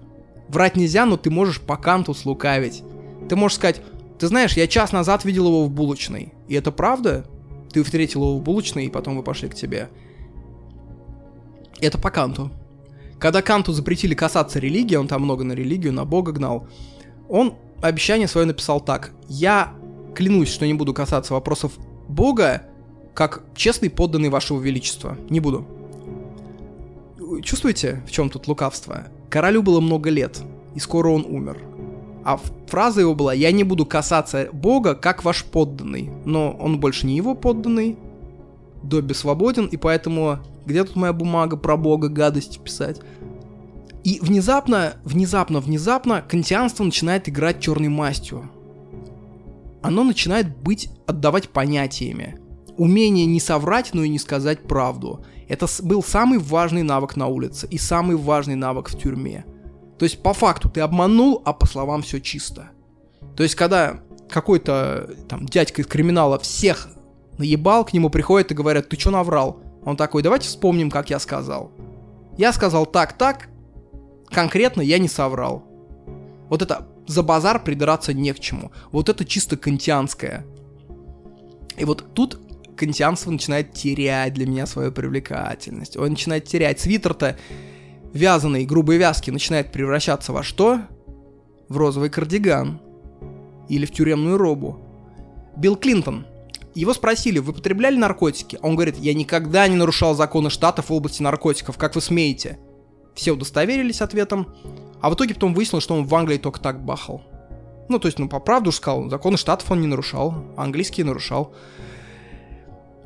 Врать 0.47 0.77
нельзя, 0.77 1.07
но 1.07 1.17
ты 1.17 1.31
можешь 1.31 1.59
по 1.59 1.75
канту 1.75 2.13
слукавить. 2.13 2.83
Ты 3.27 3.35
можешь 3.35 3.57
сказать, 3.57 3.81
ты 4.19 4.27
знаешь, 4.27 4.53
я 4.53 4.67
час 4.67 4.91
назад 4.91 5.25
видел 5.25 5.47
его 5.47 5.65
в 5.65 5.71
булочной. 5.71 6.33
И 6.47 6.53
это 6.53 6.71
правда? 6.71 7.25
Ты 7.73 7.83
встретил 7.83 8.21
его 8.21 8.37
в 8.37 8.43
булочной, 8.43 8.85
и 8.85 8.89
потом 8.91 9.17
вы 9.17 9.23
пошли 9.23 9.49
к 9.49 9.55
тебе. 9.55 9.89
Это 11.81 11.97
по 11.97 12.11
канту. 12.11 12.51
Когда 13.17 13.41
Канту 13.41 13.71
запретили 13.71 14.13
касаться 14.13 14.59
религии, 14.59 14.97
он 14.97 15.07
там 15.07 15.23
много 15.23 15.43
на 15.43 15.53
религию, 15.53 15.93
на 15.93 16.05
Бога 16.05 16.31
гнал, 16.31 16.67
он 17.27 17.55
обещание 17.81 18.27
свое 18.27 18.45
написал 18.45 18.81
так. 18.81 19.13
Я 19.27 19.73
клянусь, 20.13 20.49
что 20.49 20.67
не 20.67 20.75
буду 20.75 20.93
касаться 20.93 21.33
вопросов 21.33 21.71
Бога, 22.07 22.67
как 23.15 23.41
честный 23.55 23.89
подданный 23.89 24.29
вашего 24.29 24.61
величества. 24.61 25.17
Не 25.29 25.39
буду. 25.39 25.65
Чувствуете, 27.41 28.03
в 28.05 28.11
чем 28.11 28.29
тут 28.29 28.47
лукавство? 28.47 29.07
Королю 29.29 29.63
было 29.63 29.79
много 29.79 30.09
лет, 30.09 30.41
и 30.75 30.79
скоро 30.79 31.09
он 31.09 31.25
умер. 31.25 31.57
А 32.23 32.39
фраза 32.67 33.01
его 33.01 33.15
была 33.15 33.33
«Я 33.33 33.51
не 33.51 33.63
буду 33.63 33.85
касаться 33.85 34.49
Бога, 34.51 34.95
как 34.95 35.23
ваш 35.23 35.45
подданный». 35.45 36.11
Но 36.25 36.51
он 36.51 36.79
больше 36.79 37.07
не 37.07 37.15
его 37.15 37.35
подданный, 37.35 37.97
Добби 38.83 39.13
свободен, 39.13 39.65
и 39.65 39.77
поэтому 39.77 40.39
где 40.65 40.83
тут 40.83 40.95
моя 40.95 41.11
бумага 41.11 41.57
про 41.57 41.75
Бога 41.75 42.07
гадости 42.07 42.59
писать? 42.59 42.99
И 44.03 44.19
внезапно, 44.21 44.97
внезапно, 45.03 45.59
внезапно 45.59 46.21
кантианство 46.21 46.83
начинает 46.83 47.27
играть 47.27 47.59
черной 47.59 47.87
мастью. 47.87 48.47
Оно 49.81 50.03
начинает 50.03 50.55
быть, 50.57 50.89
отдавать 51.07 51.49
понятиями 51.49 52.39
умение 52.77 53.25
не 53.25 53.39
соврать, 53.39 53.91
но 53.93 54.03
и 54.03 54.09
не 54.09 54.19
сказать 54.19 54.63
правду. 54.67 55.25
Это 55.47 55.67
был 55.83 56.03
самый 56.03 56.39
важный 56.39 56.83
навык 56.83 57.15
на 57.15 57.27
улице 57.27 57.67
и 57.69 57.77
самый 57.77 58.15
важный 58.15 58.55
навык 58.55 58.89
в 58.89 58.97
тюрьме. 58.97 59.45
То 59.97 60.03
есть 60.03 60.21
по 60.21 60.33
факту 60.33 60.69
ты 60.69 60.81
обманул, 60.81 61.41
а 61.45 61.53
по 61.53 61.65
словам 61.67 62.01
все 62.01 62.19
чисто. 62.19 62.69
То 63.35 63.43
есть 63.43 63.55
когда 63.55 64.01
какой-то 64.29 65.09
там 65.29 65.45
дядька 65.45 65.81
из 65.81 65.87
криминала 65.87 66.39
всех 66.39 66.89
наебал, 67.37 67.85
к 67.85 67.93
нему 67.93 68.09
приходят 68.09 68.51
и 68.51 68.55
говорят, 68.55 68.89
ты 68.89 68.99
что 68.99 69.11
наврал? 69.11 69.59
Он 69.83 69.95
такой, 69.95 70.23
давайте 70.23 70.47
вспомним, 70.47 70.89
как 70.89 71.09
я 71.09 71.19
сказал. 71.19 71.71
Я 72.37 72.51
сказал 72.51 72.85
так-так, 72.85 73.49
конкретно 74.29 74.81
я 74.81 74.97
не 74.97 75.07
соврал. 75.07 75.63
Вот 76.49 76.61
это 76.61 76.87
за 77.07 77.23
базар 77.23 77.63
придраться 77.63 78.13
не 78.13 78.33
к 78.33 78.39
чему. 78.39 78.71
Вот 78.91 79.09
это 79.09 79.25
чисто 79.25 79.57
кантианское. 79.57 80.45
И 81.77 81.85
вот 81.85 82.05
тут 82.13 82.39
кантианство 82.75 83.31
начинает 83.31 83.73
терять 83.73 84.33
для 84.33 84.45
меня 84.45 84.65
свою 84.65 84.91
привлекательность. 84.91 85.97
Он 85.97 86.09
начинает 86.09 86.45
терять. 86.45 86.79
Свитер-то 86.79 87.37
вязаный, 88.13 88.65
грубые 88.65 88.99
вязки 88.99 89.31
начинает 89.31 89.71
превращаться 89.71 90.33
во 90.33 90.43
что? 90.43 90.81
В 91.69 91.77
розовый 91.77 92.09
кардиган. 92.09 92.79
Или 93.69 93.85
в 93.85 93.91
тюремную 93.91 94.37
робу. 94.37 94.79
Билл 95.57 95.75
Клинтон. 95.75 96.25
Его 96.75 96.93
спросили, 96.93 97.39
вы 97.39 97.53
потребляли 97.53 97.95
наркотики? 97.95 98.59
Он 98.61 98.75
говорит, 98.75 98.97
я 98.97 99.13
никогда 99.13 99.67
не 99.67 99.75
нарушал 99.75 100.13
законы 100.13 100.49
штатов 100.49 100.89
в 100.89 100.93
области 100.93 101.23
наркотиков, 101.23 101.77
как 101.77 101.95
вы 101.95 102.01
смеете? 102.01 102.59
Все 103.15 103.31
удостоверились 103.31 104.01
ответом. 104.01 104.53
А 105.01 105.09
в 105.09 105.15
итоге 105.15 105.33
потом 105.33 105.53
выяснилось, 105.53 105.83
что 105.83 105.95
он 105.95 106.05
в 106.05 106.13
Англии 106.13 106.37
только 106.37 106.59
так 106.59 106.83
бахал. 106.83 107.23
Ну, 107.87 107.99
то 107.99 108.07
есть, 108.07 108.19
ну, 108.19 108.27
по 108.27 108.39
правду 108.39 108.71
сказал, 108.71 109.09
законы 109.09 109.37
штатов 109.37 109.71
он 109.71 109.79
не 109.81 109.87
нарушал, 109.87 110.33
английские 110.57 111.05
нарушал. 111.05 111.53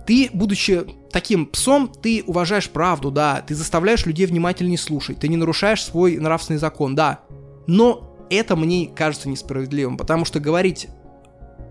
Ты, 0.10 0.27
будучи 0.34 0.86
таким 1.11 1.45
псом, 1.45 1.88
ты 1.88 2.23
уважаешь 2.26 2.68
правду, 2.72 3.11
да, 3.11 3.44
ты 3.45 3.53
заставляешь 3.53 4.07
людей 4.07 4.26
внимательнее 4.26 4.80
слушать, 4.80 5.19
ты 5.19 5.27
не 5.27 5.38
нарушаешь 5.38 5.84
свой 5.84 6.18
нравственный 6.18 6.57
закон, 6.57 6.95
да. 6.95 7.19
Но 7.68 8.18
это 8.31 8.56
мне 8.56 8.88
кажется 8.88 9.30
несправедливым, 9.30 9.98
потому 9.98 10.26
что 10.26 10.40
говорить 10.40 10.88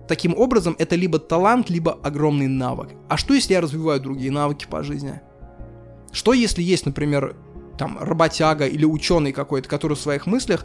таким 0.07 0.39
образом 0.39 0.77
это 0.79 0.95
либо 0.95 1.19
талант, 1.19 1.69
либо 1.69 1.99
огромный 2.05 2.47
навык. 2.47 2.91
А 3.09 3.17
что 3.17 3.35
если 3.35 3.55
я 3.55 3.61
развиваю 3.61 4.01
другие 4.01 4.31
навыки 4.31 4.69
по 4.71 4.85
жизни? 4.85 5.21
Что 6.13 6.33
если 6.33 6.63
есть, 6.63 6.87
например, 6.87 7.35
там, 7.77 7.99
работяга 8.01 8.69
или 8.69 8.85
ученый 8.85 9.33
какой-то, 9.33 9.69
который 9.69 9.97
в 9.97 10.01
своих 10.01 10.27
мыслях, 10.27 10.65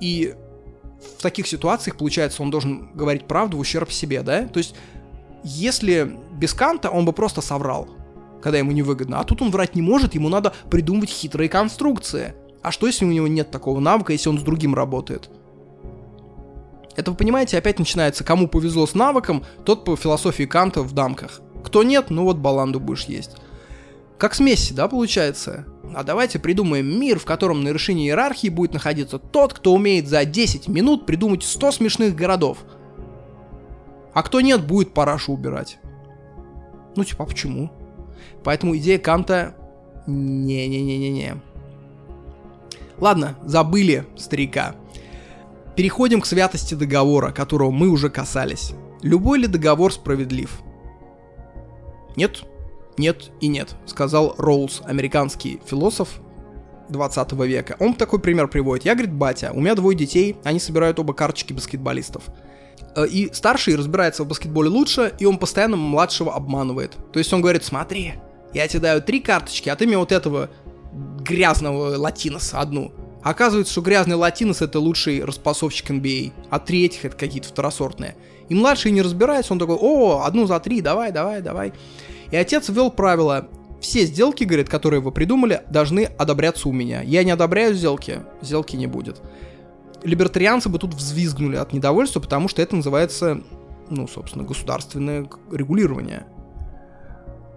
и 0.00 0.34
в 1.18 1.20
таких 1.20 1.46
ситуациях, 1.46 1.98
получается, 1.98 2.42
он 2.42 2.50
должен 2.50 2.92
говорить 2.94 3.26
правду 3.26 3.58
в 3.58 3.60
ущерб 3.60 3.92
себе, 3.92 4.22
да? 4.22 4.46
То 4.46 4.56
есть, 4.56 4.74
если 5.44 6.18
без 6.32 6.54
Канта, 6.54 6.90
он 6.90 7.04
бы 7.04 7.12
просто 7.12 7.40
соврал, 7.40 7.88
когда 8.42 8.58
ему 8.58 8.72
невыгодно. 8.72 9.20
А 9.20 9.24
тут 9.24 9.42
он 9.42 9.50
врать 9.50 9.74
не 9.74 9.82
может, 9.82 10.14
ему 10.14 10.28
надо 10.28 10.52
придумывать 10.70 11.10
хитрые 11.10 11.48
конструкции. 11.48 12.34
А 12.62 12.70
что, 12.70 12.86
если 12.86 13.04
у 13.04 13.08
него 13.08 13.26
нет 13.26 13.50
такого 13.50 13.80
навыка, 13.80 14.12
если 14.12 14.28
он 14.28 14.38
с 14.38 14.42
другим 14.42 14.74
работает? 14.74 15.30
Это, 16.96 17.12
вы 17.12 17.16
понимаете, 17.16 17.56
опять 17.56 17.78
начинается, 17.78 18.24
кому 18.24 18.48
повезло 18.48 18.86
с 18.86 18.94
навыком, 18.94 19.44
тот 19.64 19.84
по 19.84 19.96
философии 19.96 20.44
Канта 20.44 20.82
в 20.82 20.92
дамках. 20.92 21.40
Кто 21.64 21.82
нет, 21.82 22.10
ну 22.10 22.24
вот 22.24 22.38
баланду 22.38 22.80
будешь 22.80 23.04
есть. 23.04 23.36
Как 24.18 24.34
с 24.34 24.40
Месси, 24.40 24.74
да, 24.74 24.86
получается? 24.86 25.64
А 25.94 26.04
давайте 26.04 26.38
придумаем 26.38 26.86
мир, 27.00 27.18
в 27.18 27.24
котором 27.24 27.64
на 27.64 27.68
вершине 27.68 28.06
иерархии 28.06 28.48
будет 28.48 28.74
находиться 28.74 29.18
тот, 29.18 29.54
кто 29.54 29.72
умеет 29.72 30.08
за 30.08 30.24
10 30.24 30.68
минут 30.68 31.06
придумать 31.06 31.42
100 31.42 31.72
смешных 31.72 32.14
городов. 32.14 32.58
А 34.12 34.22
кто 34.22 34.40
нет, 34.40 34.66
будет 34.66 34.92
парашу 34.92 35.32
убирать. 35.32 35.78
Ну 36.96 37.04
типа, 37.04 37.24
а 37.24 37.26
почему? 37.26 37.70
Поэтому 38.44 38.76
идея 38.76 38.98
Канта... 38.98 39.54
Не-не-не-не-не. 40.06 41.36
Ладно, 42.98 43.36
забыли 43.44 44.06
старика. 44.16 44.74
Переходим 45.76 46.20
к 46.20 46.26
святости 46.26 46.74
договора, 46.74 47.32
которого 47.32 47.70
мы 47.70 47.88
уже 47.88 48.10
касались. 48.10 48.72
Любой 49.02 49.38
ли 49.38 49.46
договор 49.46 49.92
справедлив? 49.92 50.60
Нет, 52.16 52.42
нет 52.98 53.30
и 53.40 53.46
нет, 53.46 53.76
сказал 53.86 54.34
Роуз, 54.36 54.82
американский 54.84 55.60
философ 55.64 56.20
20 56.90 57.32
века. 57.32 57.76
Он 57.78 57.94
такой 57.94 58.18
пример 58.18 58.48
приводит. 58.48 58.84
Я, 58.84 58.94
говорит, 58.94 59.14
батя, 59.14 59.52
у 59.54 59.60
меня 59.60 59.74
двое 59.74 59.96
детей, 59.96 60.36
они 60.44 60.58
собирают 60.58 60.98
оба 60.98 61.14
карточки 61.14 61.52
баскетболистов. 61.52 62.24
Э, 62.94 63.06
и 63.06 63.32
старший 63.32 63.76
разбирается 63.76 64.24
в 64.24 64.28
баскетболе 64.28 64.68
лучше, 64.68 65.12
и 65.18 65.24
он 65.24 65.38
постоянно 65.38 65.76
младшего 65.76 66.34
обманывает. 66.34 66.96
То 67.12 67.18
есть 67.18 67.32
он 67.32 67.40
говорит, 67.40 67.64
смотри, 67.64 68.14
я 68.52 68.66
тебе 68.68 68.80
даю 68.80 69.00
три 69.00 69.20
карточки, 69.20 69.68
а 69.68 69.76
ты 69.76 69.86
мне 69.86 69.98
вот 69.98 70.12
этого 70.12 70.50
грязного 71.20 71.96
латиноса 71.96 72.60
одну. 72.60 72.92
Оказывается, 73.22 73.72
что 73.72 73.82
грязный 73.82 74.16
латинос 74.16 74.62
это 74.62 74.80
лучший 74.80 75.24
распасовщик 75.24 75.90
NBA, 75.90 76.32
а, 76.50 76.56
а 76.56 76.58
три 76.58 76.86
этих 76.86 77.04
это 77.04 77.16
какие-то 77.16 77.48
второсортные. 77.48 78.16
И 78.48 78.54
младший 78.54 78.90
не 78.90 79.02
разбирается, 79.02 79.52
он 79.52 79.58
такой, 79.58 79.76
о, 79.76 80.22
одну 80.24 80.46
за 80.46 80.58
три, 80.58 80.80
давай, 80.80 81.12
давай, 81.12 81.42
давай. 81.42 81.72
И 82.30 82.36
отец 82.36 82.68
ввел 82.68 82.90
правило, 82.90 83.48
все 83.80 84.04
сделки, 84.04 84.44
говорит, 84.44 84.68
которые 84.68 85.00
вы 85.00 85.12
придумали, 85.12 85.62
должны 85.70 86.04
одобряться 86.18 86.68
у 86.68 86.72
меня. 86.72 87.02
Я 87.02 87.22
не 87.24 87.30
одобряю 87.30 87.74
сделки, 87.74 88.20
сделки 88.42 88.76
не 88.76 88.86
будет. 88.86 89.20
Либертарианцы 90.02 90.68
бы 90.68 90.78
тут 90.78 90.94
взвизгнули 90.94 91.56
от 91.56 91.72
недовольства, 91.72 92.20
потому 92.20 92.48
что 92.48 92.62
это 92.62 92.76
называется, 92.76 93.42
ну, 93.88 94.08
собственно, 94.08 94.44
государственное 94.44 95.28
регулирование. 95.50 96.26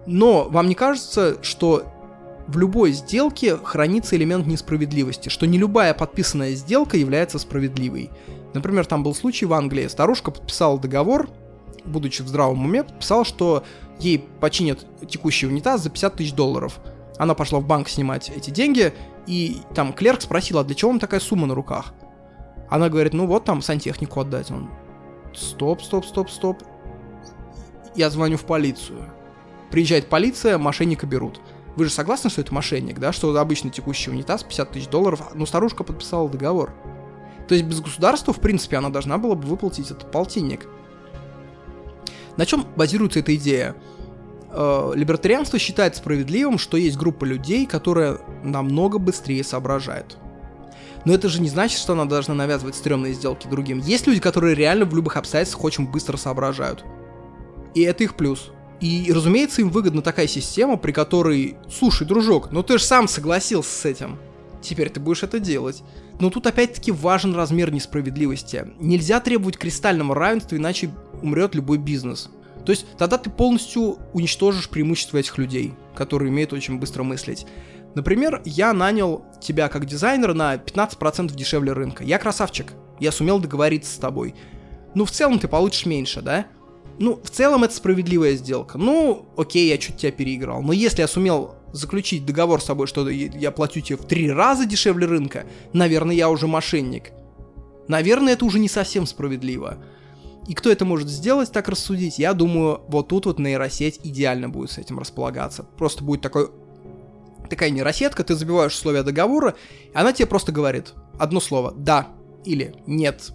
Но 0.06 0.48
вам 0.48 0.68
не 0.68 0.74
кажется, 0.74 1.38
что 1.42 1.84
в 2.46 2.58
любой 2.58 2.92
сделке 2.92 3.56
хранится 3.56 4.16
элемент 4.16 4.46
несправедливости, 4.46 5.28
что 5.28 5.46
не 5.46 5.58
любая 5.58 5.94
подписанная 5.94 6.54
сделка 6.54 6.96
является 6.96 7.38
справедливой. 7.38 8.10
Например, 8.52 8.84
там 8.84 9.02
был 9.02 9.14
случай 9.14 9.46
в 9.46 9.52
Англии. 9.54 9.88
Старушка 9.88 10.30
подписала 10.30 10.78
договор, 10.78 11.30
будучи 11.84 12.22
в 12.22 12.28
здравом 12.28 12.64
уме, 12.64 12.84
подписала, 12.84 13.24
что 13.24 13.64
ей 13.98 14.18
починят 14.40 14.86
текущий 15.08 15.46
унитаз 15.46 15.82
за 15.82 15.90
50 15.90 16.16
тысяч 16.16 16.32
долларов. 16.34 16.80
Она 17.16 17.34
пошла 17.34 17.60
в 17.60 17.66
банк 17.66 17.88
снимать 17.88 18.30
эти 18.34 18.50
деньги, 18.50 18.92
и 19.26 19.58
там 19.74 19.92
клерк 19.92 20.20
спросил, 20.20 20.58
а 20.58 20.64
для 20.64 20.74
чего 20.74 20.90
вам 20.90 21.00
такая 21.00 21.20
сумма 21.20 21.46
на 21.46 21.54
руках? 21.54 21.94
Она 22.68 22.88
говорит, 22.88 23.14
ну 23.14 23.26
вот 23.26 23.44
там 23.44 23.62
сантехнику 23.62 24.20
отдать. 24.20 24.50
Он, 24.50 24.70
стоп, 25.32 25.82
стоп, 25.82 26.06
стоп, 26.06 26.30
стоп. 26.30 26.62
Я 27.94 28.10
звоню 28.10 28.36
в 28.36 28.44
полицию. 28.44 29.10
Приезжает 29.70 30.08
полиция, 30.08 30.58
мошенника 30.58 31.06
берут. 31.06 31.40
Вы 31.76 31.86
же 31.86 31.90
согласны, 31.90 32.30
что 32.30 32.40
это 32.40 32.54
мошенник, 32.54 32.98
да? 32.98 33.12
Что 33.12 33.36
обычный 33.36 33.70
текущий 33.70 34.10
унитаз 34.10 34.44
50 34.44 34.70
тысяч 34.70 34.88
долларов, 34.88 35.34
но 35.34 35.46
старушка 35.46 35.82
подписала 35.82 36.28
договор. 36.28 36.72
То 37.48 37.54
есть 37.54 37.66
без 37.66 37.80
государства, 37.80 38.32
в 38.32 38.40
принципе, 38.40 38.76
она 38.76 38.88
должна 38.88 39.18
была 39.18 39.34
бы 39.34 39.46
выплатить 39.46 39.90
этот 39.90 40.10
полтинник. 40.10 40.66
На 42.36 42.46
чем 42.46 42.66
базируется 42.76 43.20
эта 43.20 43.34
идея? 43.36 43.76
Э, 44.50 44.92
либертарианство 44.94 45.58
считает 45.58 45.96
справедливым, 45.96 46.58
что 46.58 46.76
есть 46.76 46.96
группа 46.96 47.24
людей, 47.24 47.66
которая 47.66 48.18
намного 48.42 48.98
быстрее 48.98 49.44
соображает. 49.44 50.16
Но 51.04 51.12
это 51.12 51.28
же 51.28 51.40
не 51.40 51.48
значит, 51.48 51.78
что 51.78 51.92
она 51.92 52.06
должна 52.06 52.34
навязывать 52.34 52.74
стрёмные 52.74 53.12
сделки 53.12 53.46
другим. 53.46 53.80
Есть 53.80 54.06
люди, 54.06 54.20
которые 54.20 54.54
реально 54.54 54.84
в 54.84 54.94
любых 54.94 55.16
обстоятельствах 55.16 55.64
очень 55.64 55.86
быстро 55.86 56.16
соображают. 56.16 56.84
И 57.74 57.82
это 57.82 58.04
их 58.04 58.16
плюс. 58.16 58.50
И, 58.80 59.10
разумеется, 59.14 59.60
им 59.60 59.70
выгодна 59.70 60.02
такая 60.02 60.26
система, 60.26 60.76
при 60.76 60.92
которой, 60.92 61.56
слушай, 61.70 62.06
дружок, 62.06 62.50
ну 62.50 62.62
ты 62.62 62.78
же 62.78 62.84
сам 62.84 63.08
согласился 63.08 63.70
с 63.70 63.84
этим. 63.84 64.18
Теперь 64.62 64.88
ты 64.88 64.98
будешь 65.00 65.22
это 65.22 65.38
делать. 65.38 65.82
Но 66.20 66.30
тут 66.30 66.46
опять-таки 66.46 66.90
важен 66.90 67.34
размер 67.34 67.72
несправедливости. 67.72 68.72
Нельзя 68.78 69.20
требовать 69.20 69.58
кристального 69.58 70.14
равенства, 70.14 70.56
иначе 70.56 70.90
умрет 71.22 71.54
любой 71.54 71.78
бизнес. 71.78 72.30
То 72.64 72.72
есть 72.72 72.86
тогда 72.96 73.18
ты 73.18 73.30
полностью 73.30 73.98
уничтожишь 74.12 74.70
преимущество 74.70 75.18
этих 75.18 75.36
людей, 75.38 75.74
которые 75.94 76.30
умеют 76.30 76.52
очень 76.52 76.78
быстро 76.78 77.02
мыслить. 77.02 77.46
Например, 77.94 78.42
я 78.44 78.72
нанял 78.72 79.24
тебя 79.40 79.68
как 79.68 79.86
дизайнера 79.86 80.34
на 80.34 80.56
15% 80.56 81.34
дешевле 81.34 81.72
рынка. 81.72 82.02
Я 82.04 82.18
красавчик, 82.18 82.72
я 82.98 83.12
сумел 83.12 83.38
договориться 83.38 83.94
с 83.94 83.98
тобой. 83.98 84.34
Ну, 84.94 85.04
в 85.04 85.10
целом 85.10 85.38
ты 85.38 85.48
получишь 85.48 85.86
меньше, 85.86 86.20
да? 86.20 86.46
Ну, 86.98 87.20
в 87.22 87.30
целом 87.30 87.64
это 87.64 87.74
справедливая 87.74 88.34
сделка. 88.34 88.78
Ну, 88.78 89.26
окей, 89.36 89.68
я 89.68 89.78
чуть 89.78 89.96
тебя 89.96 90.12
переиграл. 90.12 90.62
Но 90.62 90.72
если 90.72 91.00
я 91.00 91.08
сумел 91.08 91.56
заключить 91.72 92.24
договор 92.24 92.60
с 92.60 92.66
собой, 92.66 92.86
что 92.86 93.08
я 93.08 93.50
платю 93.50 93.80
тебе 93.80 93.96
в 93.96 94.06
три 94.06 94.30
раза 94.30 94.64
дешевле 94.64 95.06
рынка, 95.06 95.44
наверное, 95.72 96.14
я 96.14 96.30
уже 96.30 96.46
мошенник. 96.46 97.10
Наверное, 97.88 98.34
это 98.34 98.44
уже 98.44 98.60
не 98.60 98.68
совсем 98.68 99.06
справедливо. 99.06 99.78
И 100.46 100.54
кто 100.54 100.70
это 100.70 100.84
может 100.84 101.08
сделать, 101.08 101.50
так 101.50 101.68
рассудить? 101.68 102.18
Я 102.18 102.34
думаю, 102.34 102.82
вот 102.88 103.08
тут 103.08 103.26
вот 103.26 103.38
нейросеть 103.38 104.00
идеально 104.04 104.48
будет 104.48 104.70
с 104.70 104.78
этим 104.78 104.98
располагаться. 104.98 105.64
Просто 105.76 106.04
будет 106.04 106.20
такой 106.20 106.50
такая 107.48 107.70
нейросетка, 107.70 108.24
ты 108.24 108.34
забиваешь 108.34 108.72
условия 108.72 109.02
договора, 109.02 109.54
и 109.92 109.96
она 109.96 110.12
тебе 110.12 110.26
просто 110.26 110.52
говорит 110.52 110.94
одно 111.18 111.40
слово 111.40 111.72
«да» 111.76 112.08
или 112.44 112.74
«нет». 112.86 113.32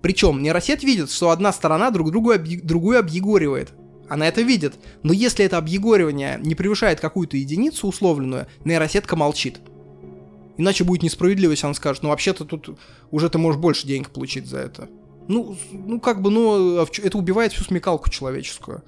Причем 0.00 0.42
нейросеть 0.42 0.84
видит, 0.84 1.10
что 1.10 1.30
одна 1.30 1.52
сторона 1.52 1.90
друг 1.90 2.10
другу 2.10 2.32
объ... 2.32 2.60
другую 2.62 2.98
объегоривает. 2.98 3.72
Она 4.08 4.26
это 4.26 4.42
видит. 4.42 4.74
Но 5.02 5.12
если 5.12 5.44
это 5.44 5.58
объегоривание 5.58 6.38
не 6.40 6.54
превышает 6.54 7.00
какую-то 7.00 7.36
единицу 7.36 7.86
условленную, 7.86 8.46
нейросетка 8.64 9.16
молчит. 9.16 9.60
Иначе 10.56 10.84
будет 10.84 11.02
несправедливость, 11.02 11.64
она 11.64 11.74
скажет, 11.74 12.02
ну 12.02 12.08
вообще-то 12.08 12.44
тут 12.44 12.78
уже 13.10 13.28
ты 13.28 13.38
можешь 13.38 13.60
больше 13.60 13.86
денег 13.86 14.10
получить 14.10 14.46
за 14.46 14.58
это. 14.58 14.88
Ну, 15.28 15.56
ну 15.72 16.00
как 16.00 16.22
бы, 16.22 16.30
ну, 16.30 16.80
а 16.80 16.86
это 17.02 17.18
убивает 17.18 17.52
всю 17.52 17.64
смекалку 17.64 18.10
человеческую. 18.10 18.82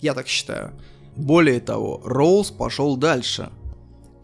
Я 0.00 0.14
так 0.14 0.28
считаю. 0.28 0.72
Более 1.16 1.60
того, 1.60 2.00
Роуз 2.04 2.50
пошел 2.50 2.96
дальше. 2.96 3.50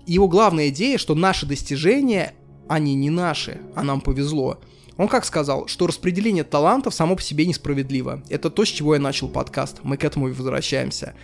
Его 0.06 0.28
главная 0.28 0.68
идея, 0.68 0.98
что 0.98 1.14
наши 1.14 1.46
достижения, 1.46 2.34
они 2.68 2.94
не 2.94 3.10
наши, 3.10 3.60
а 3.74 3.82
нам 3.82 4.00
повезло. 4.00 4.60
Он 4.96 5.08
как 5.08 5.24
сказал, 5.24 5.66
что 5.66 5.86
распределение 5.86 6.44
талантов 6.44 6.94
само 6.94 7.16
по 7.16 7.22
себе 7.22 7.44
несправедливо. 7.44 8.22
Это 8.30 8.48
то, 8.48 8.64
с 8.64 8.68
чего 8.68 8.94
я 8.94 9.00
начал 9.00 9.28
подкаст. 9.28 9.80
Мы 9.82 9.96
к 9.96 10.04
этому 10.04 10.28
и 10.28 10.32
возвращаемся. 10.32 11.14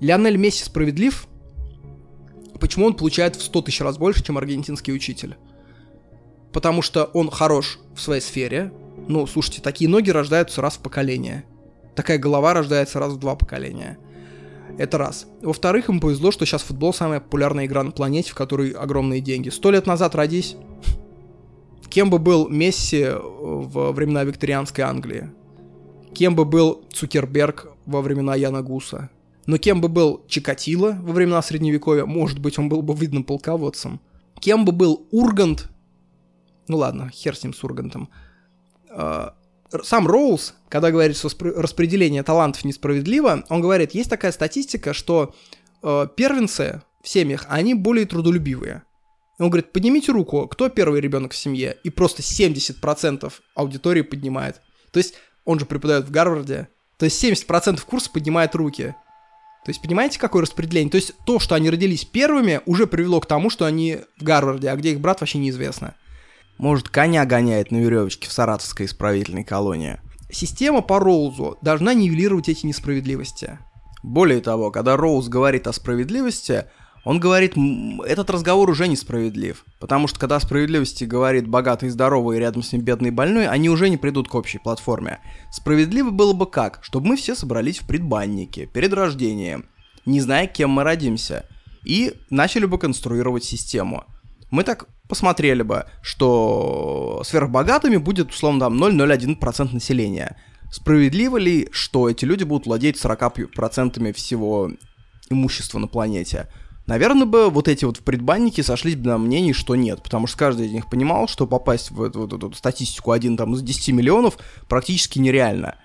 Лионель 0.00 0.36
Месси 0.36 0.64
справедлив? 0.64 1.26
Почему 2.60 2.86
он 2.86 2.94
получает 2.94 3.36
в 3.36 3.42
100 3.42 3.62
тысяч 3.62 3.80
раз 3.80 3.98
больше, 3.98 4.22
чем 4.22 4.36
аргентинский 4.36 4.92
учитель? 4.92 5.36
Потому 6.52 6.82
что 6.82 7.04
он 7.04 7.30
хорош 7.30 7.78
в 7.94 8.00
своей 8.00 8.20
сфере. 8.20 8.72
Ну, 9.08 9.26
слушайте, 9.26 9.62
такие 9.62 9.88
ноги 9.88 10.10
рождаются 10.10 10.60
раз 10.60 10.74
в 10.74 10.80
поколение. 10.80 11.44
Такая 11.94 12.18
голова 12.18 12.52
рождается 12.52 12.98
раз 12.98 13.12
в 13.12 13.18
два 13.18 13.36
поколения. 13.36 13.98
Это 14.76 14.98
раз. 14.98 15.26
Во-вторых, 15.40 15.88
ему 15.88 16.00
повезло, 16.00 16.30
что 16.30 16.44
сейчас 16.44 16.62
футбол 16.62 16.92
самая 16.92 17.20
популярная 17.20 17.66
игра 17.66 17.82
на 17.82 17.92
планете, 17.92 18.32
в 18.32 18.34
которой 18.34 18.70
огромные 18.70 19.20
деньги. 19.20 19.48
Сто 19.48 19.70
лет 19.70 19.86
назад 19.86 20.14
родись. 20.14 20.56
Кем 21.88 22.10
бы 22.10 22.18
был 22.18 22.48
Месси 22.48 23.06
во 23.14 23.92
времена 23.92 24.24
викторианской 24.24 24.82
Англии? 24.82 25.30
Кем 26.12 26.34
бы 26.34 26.44
был 26.44 26.84
Цукерберг 26.92 27.68
во 27.86 28.02
времена 28.02 28.34
Яна 28.34 28.62
Гуса? 28.62 29.10
Но 29.46 29.58
кем 29.58 29.80
бы 29.80 29.88
был 29.88 30.24
Чикатило 30.26 30.98
во 31.02 31.12
времена 31.12 31.40
Средневековья? 31.42 32.04
Может 32.04 32.40
быть, 32.40 32.58
он 32.58 32.68
был 32.68 32.82
бы 32.82 32.94
видным 32.94 33.22
полководцем. 33.22 34.00
Кем 34.40 34.64
бы 34.64 34.72
был 34.72 35.06
Ургант? 35.12 35.70
Ну 36.66 36.78
ладно, 36.78 37.10
хер 37.10 37.36
с 37.36 37.44
ним 37.44 37.54
с 37.54 37.62
Ургантом. 37.62 38.08
Сам 39.82 40.06
Роуз, 40.06 40.54
когда 40.68 40.90
говорит, 40.90 41.16
что 41.16 41.30
распределение 41.56 42.22
талантов 42.22 42.64
несправедливо, 42.64 43.44
он 43.48 43.60
говорит, 43.60 43.94
есть 43.94 44.10
такая 44.10 44.32
статистика, 44.32 44.92
что 44.92 45.34
э, 45.82 46.06
первенцы 46.16 46.82
в 47.02 47.08
семьях, 47.08 47.46
они 47.48 47.74
более 47.74 48.06
трудолюбивые. 48.06 48.82
Он 49.38 49.50
говорит, 49.50 49.72
поднимите 49.72 50.12
руку, 50.12 50.46
кто 50.46 50.68
первый 50.68 51.00
ребенок 51.00 51.32
в 51.32 51.36
семье? 51.36 51.76
И 51.82 51.90
просто 51.90 52.22
70% 52.22 53.32
аудитории 53.54 54.02
поднимает. 54.02 54.60
То 54.92 54.98
есть 54.98 55.14
он 55.44 55.58
же 55.58 55.66
преподает 55.66 56.06
в 56.06 56.10
Гарварде. 56.10 56.68
То 56.98 57.04
есть 57.04 57.22
70% 57.22 57.80
курса 57.84 58.10
поднимает 58.10 58.54
руки. 58.54 58.94
То 59.64 59.70
есть 59.70 59.82
понимаете, 59.82 60.18
какое 60.18 60.42
распределение? 60.42 60.90
То 60.90 60.96
есть 60.96 61.14
то, 61.26 61.40
что 61.40 61.54
они 61.54 61.70
родились 61.70 62.04
первыми, 62.04 62.60
уже 62.66 62.86
привело 62.86 63.20
к 63.20 63.26
тому, 63.26 63.50
что 63.50 63.64
они 63.64 64.00
в 64.18 64.22
Гарварде, 64.22 64.68
а 64.68 64.76
где 64.76 64.92
их 64.92 65.00
брат 65.00 65.20
вообще 65.20 65.38
неизвестно. 65.38 65.96
Может, 66.58 66.88
коня 66.88 67.24
гоняет 67.24 67.70
на 67.70 67.78
веревочке 67.78 68.28
в 68.28 68.32
Саратовской 68.32 68.86
исправительной 68.86 69.44
колонии. 69.44 69.98
Система 70.30 70.82
по 70.82 70.98
Роузу 70.98 71.58
должна 71.62 71.94
нивелировать 71.94 72.48
эти 72.48 72.66
несправедливости. 72.66 73.58
Более 74.02 74.40
того, 74.40 74.70
когда 74.70 74.96
Роуз 74.96 75.28
говорит 75.28 75.66
о 75.66 75.72
справедливости, 75.72 76.66
он 77.04 77.20
говорит, 77.20 77.54
этот 78.06 78.30
разговор 78.30 78.68
уже 78.70 78.88
несправедлив. 78.88 79.64
Потому 79.78 80.08
что 80.08 80.18
когда 80.18 80.36
о 80.36 80.40
справедливости 80.40 81.04
говорит 81.04 81.46
богатый 81.46 81.86
и 81.86 81.90
здоровый, 81.90 82.36
и 82.36 82.40
рядом 82.40 82.62
с 82.62 82.72
ним 82.72 82.82
бедный 82.82 83.08
и 83.08 83.12
больной, 83.12 83.46
они 83.46 83.68
уже 83.68 83.90
не 83.90 83.96
придут 83.96 84.28
к 84.28 84.34
общей 84.34 84.58
платформе. 84.58 85.20
Справедливо 85.52 86.10
было 86.10 86.32
бы 86.32 86.46
как? 86.46 86.78
Чтобы 86.82 87.08
мы 87.08 87.16
все 87.16 87.34
собрались 87.34 87.78
в 87.78 87.86
предбаннике, 87.86 88.66
перед 88.66 88.92
рождением, 88.94 89.66
не 90.06 90.20
зная, 90.20 90.46
кем 90.46 90.70
мы 90.70 90.82
родимся, 90.82 91.46
и 91.84 92.14
начали 92.30 92.64
бы 92.64 92.78
конструировать 92.78 93.44
систему. 93.44 94.04
Мы 94.50 94.64
так 94.64 94.86
посмотрели 95.08 95.62
бы, 95.62 95.86
что 96.02 97.22
сверхбогатыми 97.24 97.96
будет, 97.96 98.30
условно, 98.30 98.60
там 98.60 98.82
0,01% 98.82 99.72
населения. 99.72 100.36
Справедливо 100.70 101.36
ли, 101.36 101.68
что 101.70 102.08
эти 102.08 102.24
люди 102.24 102.44
будут 102.44 102.66
владеть 102.66 102.96
40% 102.96 104.12
всего 104.12 104.70
имущества 105.30 105.78
на 105.78 105.86
планете? 105.86 106.48
Наверное 106.86 107.26
бы 107.26 107.48
вот 107.48 107.68
эти 107.68 107.84
вот 107.84 107.96
в 107.96 108.02
предбаннике 108.02 108.62
сошлись 108.62 108.96
бы 108.96 109.08
на 109.08 109.18
мнении, 109.18 109.52
что 109.52 109.74
нет, 109.74 110.02
потому 110.02 110.26
что 110.26 110.36
каждый 110.36 110.66
из 110.66 110.72
них 110.72 110.90
понимал, 110.90 111.28
что 111.28 111.46
попасть 111.46 111.90
в 111.90 112.02
эту, 112.02 112.20
вот 112.20 112.32
эту 112.32 112.52
статистику 112.52 113.12
один 113.12 113.36
там 113.36 113.54
из 113.54 113.62
10 113.62 113.94
миллионов 113.94 114.36
практически 114.68 115.18
нереально. 115.18 115.76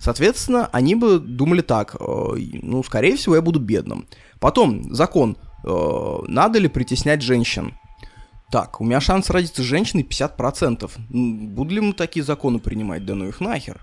Соответственно, 0.00 0.68
они 0.72 0.94
бы 0.94 1.18
думали 1.20 1.60
так, 1.60 1.94
э, 2.00 2.34
ну, 2.62 2.82
скорее 2.82 3.16
всего, 3.16 3.36
я 3.36 3.42
буду 3.42 3.60
бедным. 3.60 4.06
Потом, 4.40 4.92
закон, 4.92 5.36
э, 5.62 6.18
надо 6.26 6.58
ли 6.58 6.68
притеснять 6.68 7.22
женщин? 7.22 7.74
Так, 8.50 8.80
у 8.80 8.84
меня 8.84 9.00
шанс 9.00 9.30
родиться 9.30 9.62
женщиной 9.62 10.02
50%. 10.02 10.90
Буду 11.08 11.74
ли 11.74 11.80
мы 11.80 11.92
такие 11.92 12.24
законы 12.24 12.58
принимать? 12.58 13.04
Да 13.04 13.14
ну 13.14 13.28
их 13.28 13.40
нахер. 13.40 13.80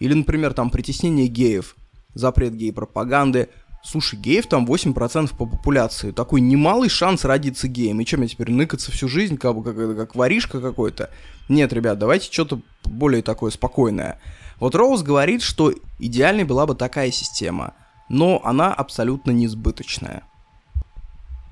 Или, 0.00 0.14
например, 0.14 0.52
там 0.52 0.70
притеснение 0.70 1.28
геев, 1.28 1.76
запрет 2.12 2.54
гей-пропаганды. 2.54 3.50
Слушай, 3.84 4.18
геев 4.18 4.46
там 4.46 4.66
8% 4.66 5.36
по 5.36 5.46
популяции. 5.46 6.10
Такой 6.10 6.40
немалый 6.40 6.88
шанс 6.88 7.24
родиться 7.24 7.68
геем. 7.68 8.00
И 8.00 8.06
что, 8.06 8.16
мне 8.16 8.26
теперь 8.26 8.50
ныкаться 8.50 8.90
всю 8.90 9.08
жизнь, 9.08 9.36
как, 9.36 9.62
как, 9.62 9.76
как 9.96 10.16
воришка 10.16 10.60
какой-то? 10.60 11.10
Нет, 11.48 11.72
ребят, 11.72 11.98
давайте 11.98 12.32
что-то 12.32 12.60
более 12.84 13.22
такое 13.22 13.52
спокойное. 13.52 14.18
Вот 14.58 14.74
Роуз 14.74 15.02
говорит, 15.02 15.42
что 15.42 15.72
идеальной 16.00 16.44
была 16.44 16.66
бы 16.66 16.74
такая 16.74 17.10
система, 17.12 17.74
но 18.08 18.40
она 18.42 18.72
абсолютно 18.72 19.30
несбыточная. 19.30 20.24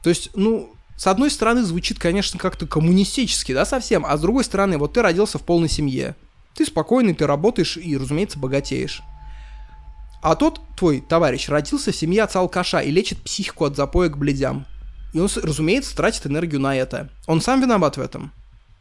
То 0.03 0.09
есть, 0.09 0.31
ну, 0.35 0.72
с 0.97 1.07
одной 1.07 1.31
стороны, 1.31 1.63
звучит, 1.63 1.99
конечно, 1.99 2.39
как-то 2.39 2.67
коммунистически, 2.67 3.53
да, 3.53 3.65
совсем, 3.65 4.05
а 4.07 4.17
с 4.17 4.21
другой 4.21 4.45
стороны, 4.45 4.79
вот 4.79 4.93
ты 4.93 5.03
родился 5.03 5.39
в 5.39 5.43
полной 5.43 5.69
семье. 5.69 6.15
Ты 6.55 6.67
спокойный, 6.67 7.15
ты 7.15 7.27
работаешь 7.27 7.77
и, 7.77 7.97
разумеется, 7.97 8.39
богатеешь. 8.39 9.03
А 10.23 10.37
тот 10.37 10.61
твой 10.77 11.01
товарищ 11.01 11.49
родился 11.49 11.91
в 11.91 11.97
семье 11.97 12.23
отца-алкаша 12.23 12.81
и 12.81 12.91
лечит 12.91 13.23
психику 13.23 13.65
от 13.65 13.77
запоя 13.77 14.09
к 14.09 14.19
бледям. 14.19 14.67
И 15.13 15.19
он, 15.19 15.29
разумеется, 15.43 15.97
тратит 15.97 16.27
энергию 16.27 16.61
на 16.61 16.77
это. 16.77 17.11
Он 17.27 17.41
сам 17.41 17.61
виноват 17.61 17.97
в 17.97 18.01
этом. 18.01 18.33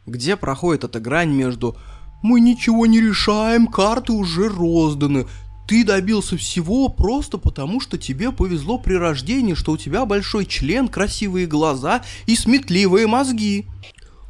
Где 0.06 0.36
проходит 0.36 0.84
эта 0.84 1.00
грань 1.00 1.30
между 1.30 1.76
«мы 2.22 2.40
ничего 2.40 2.86
не 2.86 3.00
решаем, 3.00 3.66
карты 3.66 4.12
уже 4.12 4.48
розданы», 4.48 5.26
ты 5.72 5.84
добился 5.84 6.36
всего 6.36 6.90
просто 6.90 7.38
потому, 7.38 7.80
что 7.80 7.96
тебе 7.96 8.30
повезло 8.30 8.76
при 8.76 8.92
рождении, 8.92 9.54
что 9.54 9.72
у 9.72 9.78
тебя 9.78 10.04
большой 10.04 10.44
член, 10.44 10.86
красивые 10.86 11.46
глаза 11.46 12.02
и 12.26 12.36
сметливые 12.36 13.06
мозги. 13.06 13.64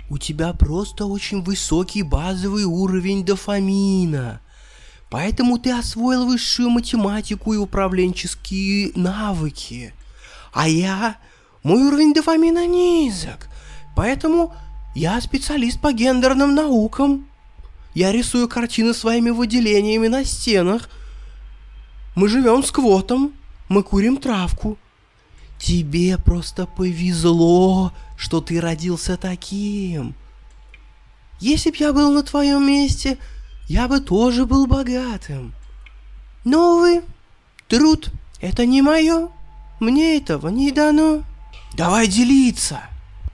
У 0.09 0.19
тебя 0.19 0.52
просто 0.52 1.05
очень 1.05 1.43
высокий 1.43 2.05
базовый 2.05 2.62
уровень 2.62 3.24
дофамина. 3.24 4.40
Поэтому 5.10 5.59
ты 5.59 5.73
освоил 5.73 6.27
высшую 6.27 6.70
математику 6.70 7.55
и 7.55 7.56
управленческие 7.56 8.93
навыки. 8.94 9.94
А 10.52 10.69
я... 10.69 11.16
Мой 11.64 11.82
уровень 11.82 12.14
дофамина 12.14 12.69
низок. 12.69 13.48
Поэтому 13.97 14.55
я 14.94 15.20
специалист 15.20 15.81
по 15.81 15.93
гендерным 15.93 16.55
наукам. 16.55 17.27
Я 17.94 18.12
рисую 18.12 18.48
картины 18.48 18.94
своими 18.94 19.31
выделениями 19.31 20.06
на 20.06 20.24
стенах– 20.24 20.89
мы 22.14 22.28
живем 22.28 22.62
с 22.62 22.70
квотом, 22.70 23.32
мы 23.68 23.82
курим 23.82 24.16
травку. 24.16 24.76
Тебе 25.59 26.18
просто 26.18 26.66
повезло, 26.66 27.93
что 28.16 28.40
ты 28.40 28.60
родился 28.60 29.16
таким. 29.16 30.14
Если 31.40 31.70
б 31.70 31.76
я 31.78 31.93
был 31.93 32.12
на 32.12 32.22
твоем 32.22 32.66
месте, 32.66 33.18
я 33.68 33.89
бы 33.89 34.01
тоже 34.01 34.44
был 34.44 34.66
богатым. 34.66 35.55
Но, 36.44 36.76
увы, 36.76 37.02
труд— 37.68 38.10
это 38.40 38.66
не 38.66 38.82
мое. 38.82 39.28
Мне 39.80 40.16
этого 40.16 40.48
не 40.48 40.70
дано. 40.72 41.22
Давай 41.74 42.06
делиться. 42.06 42.80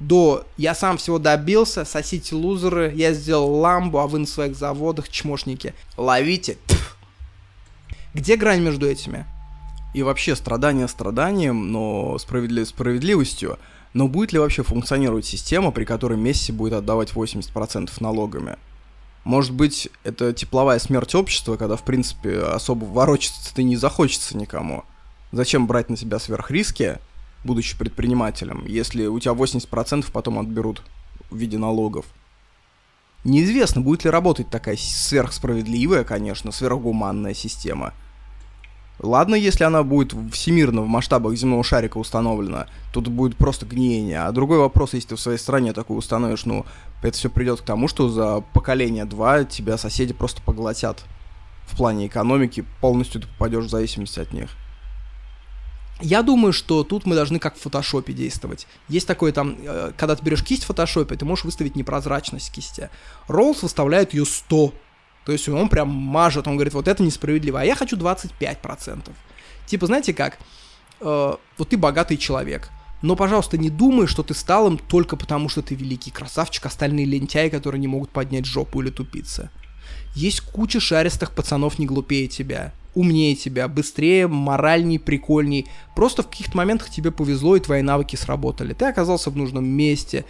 До 0.01 0.47
«я 0.57 0.77
сам 0.77 0.97
всего 0.97 1.19
добился», 1.19 1.85
«сосите 1.85 2.37
лузеры», 2.37 2.93
«я 2.95 3.13
сделал 3.13 3.53
ламбу, 3.53 3.99
а 3.99 4.07
вы 4.07 4.21
на 4.21 4.27
своих 4.27 4.55
заводах 4.55 5.09
чмошники». 5.09 5.75
Ловите. 5.97 6.57
Пфф. 6.69 6.78
Где 8.19 8.35
грань 8.35 8.63
между 8.63 8.85
этими? 8.89 9.27
И 9.95 10.03
вообще 10.03 10.35
страдание 10.35 10.89
страданием, 10.89 11.71
но 11.71 12.19
справедли... 12.19 12.65
справедливостью. 12.65 13.61
Но 13.95 14.09
будет 14.09 14.33
ли 14.33 14.41
вообще 14.41 14.65
функционировать 14.65 15.25
система, 15.25 15.71
при 15.71 15.85
которой 15.85 16.19
Месси 16.19 16.51
будет 16.51 16.73
отдавать 16.73 17.13
80% 17.13 17.89
налогами? 18.01 18.57
Может 19.23 19.53
быть, 19.53 19.89
это 20.03 20.33
тепловая 20.33 20.81
смерть 20.81 21.15
общества, 21.15 21.57
когда, 21.57 21.77
в 21.77 21.85
принципе, 21.85 22.41
особо 22.41 22.87
ворочаться-то 22.87 23.63
не 23.63 23.77
захочется 23.77 24.37
никому. 24.37 24.83
Зачем 25.31 25.69
брать 25.69 25.89
на 25.89 25.97
себя 25.97 26.19
сверхриски, 26.19 26.99
будучи 27.45 27.79
предпринимателем, 27.79 28.65
если 28.67 29.07
у 29.07 29.21
тебя 29.21 29.35
80% 29.35 30.11
потом 30.13 30.41
отберут 30.41 30.83
в 31.31 31.37
виде 31.37 31.57
налогов? 31.57 32.05
Неизвестно, 33.23 33.81
будет 33.81 34.03
ли 34.03 34.11
работать 34.11 34.51
такая 34.51 34.77
сверхсправедливая, 34.77 36.03
конечно, 36.03 36.51
сверхгуманная 36.51 37.35
система– 37.35 37.95
Ладно, 39.01 39.37
если 39.37 39.63
она 39.63 39.85
будет 39.85 40.13
всемирно 40.33 40.83
в 40.83 40.89
масштабах 40.89 41.37
земного 41.37 41.63
шарика 41.63 41.99
установлена, 41.99 42.67
тут 42.93 43.09
будет 43.09 43.37
просто 43.37 43.65
гниение. 43.65 44.23
А 44.23 44.33
другой 44.33 44.59
вопрос, 44.59 44.95
если 44.95 45.11
ты 45.11 45.17
в 45.17 45.21
своей 45.21 45.39
стране 45.39 45.73
такую 45.73 45.99
установишь, 45.99 46.45
ну, 46.45 46.67
это 47.03 47.17
все 47.17 47.31
придет 47.31 47.61
к 47.61 47.65
тому, 47.65 47.87
что 47.87 48.09
за 48.09 48.43
поколение 48.53 49.05
два 49.05 49.45
тебя 49.45 49.79
соседи 49.79 50.13
просто 50.13 50.43
поглотят. 50.43 51.05
В 51.67 51.77
плане 51.77 52.09
экономики 52.09 52.65
полностью 52.81 53.21
ты 53.21 53.29
попадешь 53.29 53.67
в 53.67 53.71
зависимость 53.71 54.19
от 54.19 54.33
них. 54.33 54.51
Я 56.01 56.23
думаю, 56.23 56.53
что 56.53 56.85
тут 56.85 57.07
мы 57.07 57.15
должны 57.15 57.39
как 57.39 57.57
в 57.57 57.61
фотошопе 57.61 58.13
действовать. 58.13 58.67
Есть 58.89 59.07
такое 59.07 59.33
там, 59.33 59.57
э, 59.61 59.93
когда 59.97 60.15
ты 60.15 60.25
берешь 60.25 60.45
кисть 60.45 60.63
в 60.63 60.67
фотошопе, 60.67 61.17
ты 61.17 61.25
можешь 61.25 61.45
выставить 61.45 61.75
непрозрачность 61.75 62.53
кисти. 62.53 62.89
Роллс 63.27 63.63
выставляет 63.63 64.15
ее 64.15 64.25
100. 64.25 64.73
То 65.29 65.33
есть 65.33 65.47
он 65.47 65.69
прям 65.69 65.91
мажет, 65.91 66.49
он 66.49 66.55
говорит, 66.55 66.73
вот 66.73 66.89
это 66.89 67.03
несправедливо, 67.03 67.61
а 67.61 67.65
я 67.65 67.75
хочу 67.75 67.99
25%. 67.99 69.11
Типа, 69.67 69.85
знаете 69.85 70.15
как, 70.15 70.39
э, 71.03 71.35
вот 71.59 71.69
ты 71.69 71.77
богатый 71.77 72.17
человек, 72.17 72.71
но, 73.03 73.15
пожалуйста, 73.15 73.59
не 73.59 73.69
думай, 73.69 74.07
что 74.07 74.23
ты 74.23 74.33
стал 74.33 74.69
им 74.69 74.79
только 74.79 75.17
потому, 75.17 75.51
что 75.51 75.61
ты 75.61 75.75
великий 75.75 76.11
красавчик, 76.11 76.65
остальные 76.65 77.05
лентяи, 77.05 77.51
которые 77.51 77.79
не 77.79 77.89
могут 77.89 78.09
поднять 78.09 78.47
жопу 78.47 78.81
или 78.81 78.89
тупиться. 78.89 79.51
Есть 80.15 80.41
куча 80.41 80.81
шаристых 80.81 81.33
пацанов 81.33 81.79
не 81.79 81.85
глупее 81.85 82.27
тебя 82.27 82.73
умнее 82.95 83.37
тебя, 83.37 83.69
быстрее, 83.69 84.29
моральней, 84.29 84.99
прикольней. 84.99 85.67
Просто 85.95 86.23
в 86.23 86.29
каких-то 86.29 86.57
моментах 86.57 86.89
тебе 86.89 87.13
повезло, 87.13 87.55
и 87.55 87.61
твои 87.61 87.83
навыки 87.83 88.17
сработали. 88.17 88.73
Ты 88.73 88.87
оказался 88.87 89.31
в 89.31 89.37
нужном 89.37 89.67
месте, 89.67 90.25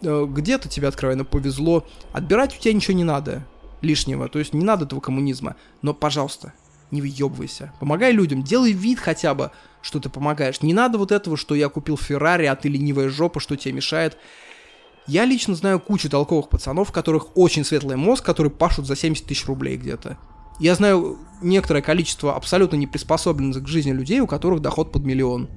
э, 0.00 0.26
где-то 0.30 0.68
тебе 0.68 0.86
откровенно 0.86 1.24
повезло. 1.24 1.84
Отбирать 2.12 2.56
у 2.56 2.60
тебя 2.60 2.72
ничего 2.72 2.96
не 2.96 3.04
надо 3.04 3.44
лишнего, 3.84 4.28
то 4.28 4.38
есть 4.38 4.52
не 4.52 4.64
надо 4.64 4.84
этого 4.84 5.00
коммунизма. 5.00 5.56
Но, 5.82 5.94
пожалуйста, 5.94 6.52
не 6.90 7.00
въебывайся. 7.00 7.72
Помогай 7.80 8.12
людям, 8.12 8.42
делай 8.42 8.72
вид 8.72 8.98
хотя 8.98 9.34
бы, 9.34 9.50
что 9.82 10.00
ты 10.00 10.08
помогаешь. 10.08 10.62
Не 10.62 10.74
надо 10.74 10.98
вот 10.98 11.12
этого, 11.12 11.36
что 11.36 11.54
я 11.54 11.68
купил 11.68 11.96
Феррари, 11.96 12.46
а 12.46 12.56
ты 12.56 12.68
ленивая 12.68 13.10
жопа, 13.10 13.40
что 13.40 13.56
тебе 13.56 13.74
мешает. 13.74 14.16
Я 15.06 15.26
лично 15.26 15.54
знаю 15.54 15.80
кучу 15.80 16.08
толковых 16.08 16.48
пацанов, 16.48 16.90
у 16.90 16.92
которых 16.92 17.36
очень 17.36 17.64
светлый 17.64 17.96
мозг, 17.96 18.24
которые 18.24 18.50
пашут 18.50 18.86
за 18.86 18.96
70 18.96 19.26
тысяч 19.26 19.46
рублей 19.46 19.76
где-то. 19.76 20.16
Я 20.60 20.74
знаю 20.74 21.18
некоторое 21.42 21.82
количество 21.82 22.36
абсолютно 22.36 22.76
не 22.76 22.86
приспособленных 22.86 23.62
к 23.62 23.68
жизни 23.68 23.92
людей, 23.92 24.20
у 24.20 24.26
которых 24.26 24.60
доход 24.60 24.92
под 24.92 25.04
миллион. 25.04 25.50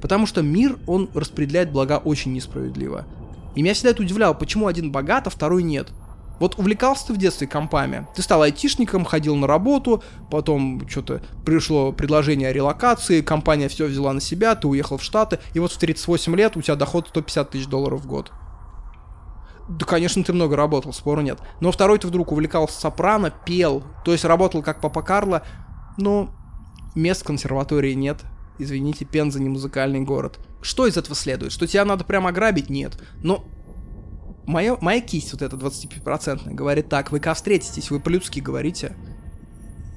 Потому 0.00 0.26
что 0.26 0.42
мир, 0.42 0.78
он 0.86 1.10
распределяет 1.12 1.72
блага 1.72 1.98
очень 1.98 2.32
несправедливо. 2.32 3.06
И 3.54 3.62
меня 3.62 3.74
всегда 3.74 3.90
это 3.90 4.02
удивляло, 4.02 4.32
почему 4.32 4.66
один 4.66 4.90
богат, 4.90 5.26
а 5.26 5.30
второй 5.30 5.62
нет. 5.62 5.92
Вот 6.42 6.58
увлекался 6.58 7.06
ты 7.06 7.12
в 7.12 7.18
детстве 7.18 7.46
компами. 7.46 8.08
Ты 8.16 8.22
стал 8.22 8.42
айтишником, 8.42 9.04
ходил 9.04 9.36
на 9.36 9.46
работу, 9.46 10.02
потом 10.28 10.82
что-то 10.88 11.22
пришло 11.46 11.92
предложение 11.92 12.48
о 12.48 12.52
релокации, 12.52 13.20
компания 13.20 13.68
все 13.68 13.86
взяла 13.86 14.12
на 14.12 14.20
себя, 14.20 14.56
ты 14.56 14.66
уехал 14.66 14.96
в 14.96 15.04
Штаты, 15.04 15.38
и 15.54 15.60
вот 15.60 15.70
в 15.70 15.78
38 15.78 16.34
лет 16.34 16.56
у 16.56 16.60
тебя 16.60 16.74
доход 16.74 17.06
150 17.10 17.50
тысяч 17.50 17.66
долларов 17.68 18.00
в 18.00 18.08
год. 18.08 18.32
Да, 19.68 19.86
конечно, 19.86 20.24
ты 20.24 20.32
много 20.32 20.56
работал, 20.56 20.92
спора 20.92 21.20
нет. 21.20 21.38
Но 21.60 21.70
второй 21.70 22.00
ты 22.00 22.08
вдруг 22.08 22.32
увлекался 22.32 22.80
сопрано, 22.80 23.30
пел, 23.30 23.84
то 24.04 24.10
есть 24.10 24.24
работал 24.24 24.62
как 24.62 24.80
Папа 24.80 25.02
Карло, 25.02 25.44
но 25.96 26.34
мест 26.96 27.22
в 27.22 27.24
консерватории 27.24 27.92
нет. 27.92 28.18
Извините, 28.58 29.04
Пенза 29.04 29.40
не 29.40 29.48
музыкальный 29.48 30.00
город. 30.00 30.40
Что 30.60 30.88
из 30.88 30.96
этого 30.96 31.14
следует? 31.14 31.52
Что 31.52 31.68
тебя 31.68 31.84
надо 31.84 32.02
прямо 32.02 32.30
ограбить? 32.30 32.68
Нет. 32.68 33.00
Но 33.22 33.44
моя, 34.46 34.76
моя 34.80 35.00
кисть 35.00 35.32
вот 35.32 35.42
эта 35.42 35.56
25% 35.56 36.52
говорит 36.52 36.88
так, 36.88 37.12
вы 37.12 37.20
как 37.20 37.36
встретитесь, 37.36 37.90
вы 37.90 38.00
по-людски 38.00 38.40
говорите. 38.40 38.96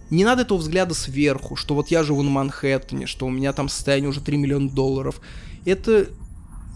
Не 0.09 0.23
надо 0.23 0.43
этого 0.43 0.59
взгляда 0.59 0.93
сверху, 0.93 1.55
что 1.55 1.73
вот 1.73 1.87
я 1.89 2.03
живу 2.03 2.21
на 2.21 2.29
Манхэттене, 2.29 3.07
что 3.07 3.25
у 3.25 3.29
меня 3.29 3.53
там 3.53 3.69
состояние 3.69 4.09
уже 4.09 4.21
3 4.21 4.37
миллиона 4.37 4.69
долларов. 4.69 5.19
Это 5.65 6.09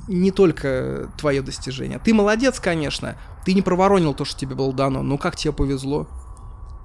не 0.07 0.31
только 0.31 1.11
твое 1.17 1.41
достижение. 1.43 1.99
Ты 1.99 2.13
молодец, 2.13 2.59
конечно, 2.59 3.15
ты 3.45 3.53
не 3.53 3.61
проворонил 3.61 4.15
то, 4.15 4.25
что 4.25 4.39
тебе 4.39 4.55
было 4.55 4.73
дано, 4.73 5.03
но 5.03 5.17
как 5.17 5.35
тебе 5.35 5.53
повезло. 5.53 6.07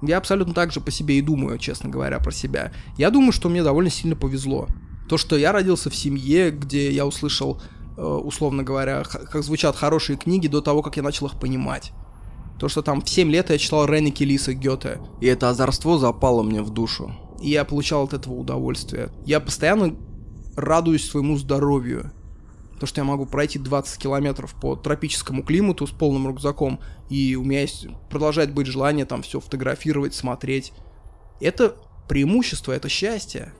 Я 0.03 0.17
абсолютно 0.17 0.53
так 0.53 0.71
же 0.71 0.81
по 0.81 0.91
себе 0.91 1.17
и 1.17 1.21
думаю, 1.21 1.57
честно 1.57 1.89
говоря, 1.89 2.19
про 2.19 2.31
себя. 2.31 2.71
Я 2.97 3.09
думаю, 3.09 3.31
что 3.31 3.49
мне 3.49 3.63
довольно 3.63 3.89
сильно 3.89 4.15
повезло. 4.15 4.67
То, 5.09 5.17
что 5.17 5.35
я 5.35 5.51
родился 5.51 5.89
в 5.89 5.95
семье, 5.95 6.51
где 6.51 6.91
я 6.91 7.07
услышал, 7.07 7.59
условно 7.97 8.63
говоря, 8.63 9.03
как 9.03 9.43
звучат 9.43 9.75
хорошие 9.75 10.17
книги 10.17 10.47
до 10.47 10.61
того, 10.61 10.81
как 10.81 10.97
я 10.97 11.03
начал 11.03 11.27
их 11.27 11.39
понимать. 11.39 11.91
То, 12.59 12.69
что 12.69 12.81
там 12.81 13.01
в 13.01 13.09
7 13.09 13.29
лет 13.29 13.49
я 13.49 13.57
читал 13.57 13.85
Ренники 13.85 14.23
Лиса 14.23 14.53
Гёте. 14.53 15.01
И 15.19 15.25
это 15.25 15.49
озорство 15.49 15.97
запало 15.97 16.41
мне 16.41 16.61
в 16.61 16.69
душу. 16.69 17.13
И 17.41 17.49
я 17.49 17.65
получал 17.65 18.05
от 18.05 18.13
этого 18.13 18.33
удовольствие. 18.33 19.09
Я 19.25 19.39
постоянно 19.39 19.95
радуюсь 20.55 21.09
своему 21.09 21.37
здоровью. 21.37 22.11
То, 22.79 22.85
что 22.85 23.01
я 23.01 23.05
могу 23.05 23.25
пройти 23.25 23.59
20 23.59 23.97
километров 23.97 24.53
по 24.59 24.75
тропическому 24.75 25.43
климату 25.43 25.87
с 25.87 25.91
полным 25.91 26.27
рюкзаком, 26.27 26.79
и 27.09 27.35
у 27.35 27.43
меня 27.43 27.61
есть, 27.61 27.87
продолжает 28.09 28.53
быть 28.53 28.67
желание 28.67 29.05
там 29.05 29.21
все 29.21 29.39
фотографировать, 29.39 30.13
смотреть. 30.13 30.73
Это 31.39 31.75
преимущество, 32.07 32.73
это 32.73 32.89
счастье. 32.89 33.53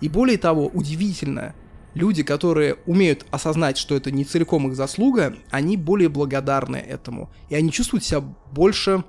И 0.00 0.08
более 0.08 0.38
того, 0.38 0.66
удивительно, 0.66 1.54
люди, 1.94 2.22
которые 2.22 2.76
умеют 2.86 3.26
осознать, 3.30 3.76
что 3.76 3.96
это 3.96 4.10
не 4.10 4.24
целиком 4.24 4.68
их 4.68 4.76
заслуга, 4.76 5.34
они 5.50 5.76
более 5.76 6.08
благодарны 6.08 6.76
этому. 6.76 7.30
И 7.48 7.54
они 7.54 7.70
чувствуют 7.70 8.04
себя 8.04 8.20
больше, 8.20 9.04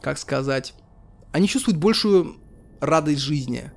как 0.00 0.18
сказать, 0.18 0.74
они 1.32 1.48
чувствуют 1.48 1.78
большую 1.78 2.36
радость 2.80 3.20
жизни. 3.20 3.70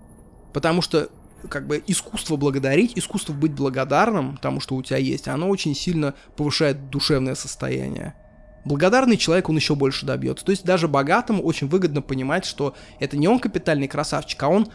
Потому 0.54 0.82
что 0.82 1.10
как 1.50 1.68
бы 1.68 1.84
искусство 1.88 2.36
благодарить, 2.36 2.94
искусство 2.96 3.34
быть 3.34 3.54
благодарным 3.54 4.38
тому, 4.38 4.60
что 4.60 4.76
у 4.76 4.84
тебя 4.84 4.98
есть, 4.98 5.28
оно 5.28 5.50
очень 5.50 5.76
сильно 5.76 6.14
повышает 6.36 6.90
душевное 6.90 7.36
состояние. 7.36 8.16
Благодарный 8.64 9.18
человек, 9.18 9.50
он 9.50 9.56
еще 9.56 9.74
больше 9.74 10.06
добьется. 10.06 10.46
То 10.46 10.52
есть 10.52 10.64
даже 10.64 10.88
богатому 10.88 11.42
очень 11.42 11.68
выгодно 11.68 12.04
понимать, 12.04 12.46
что 12.46 12.76
это 13.00 13.18
не 13.18 13.28
он 13.28 13.40
капитальный 13.40 13.88
красавчик, 13.88 14.42
а 14.44 14.50
он, 14.50 14.68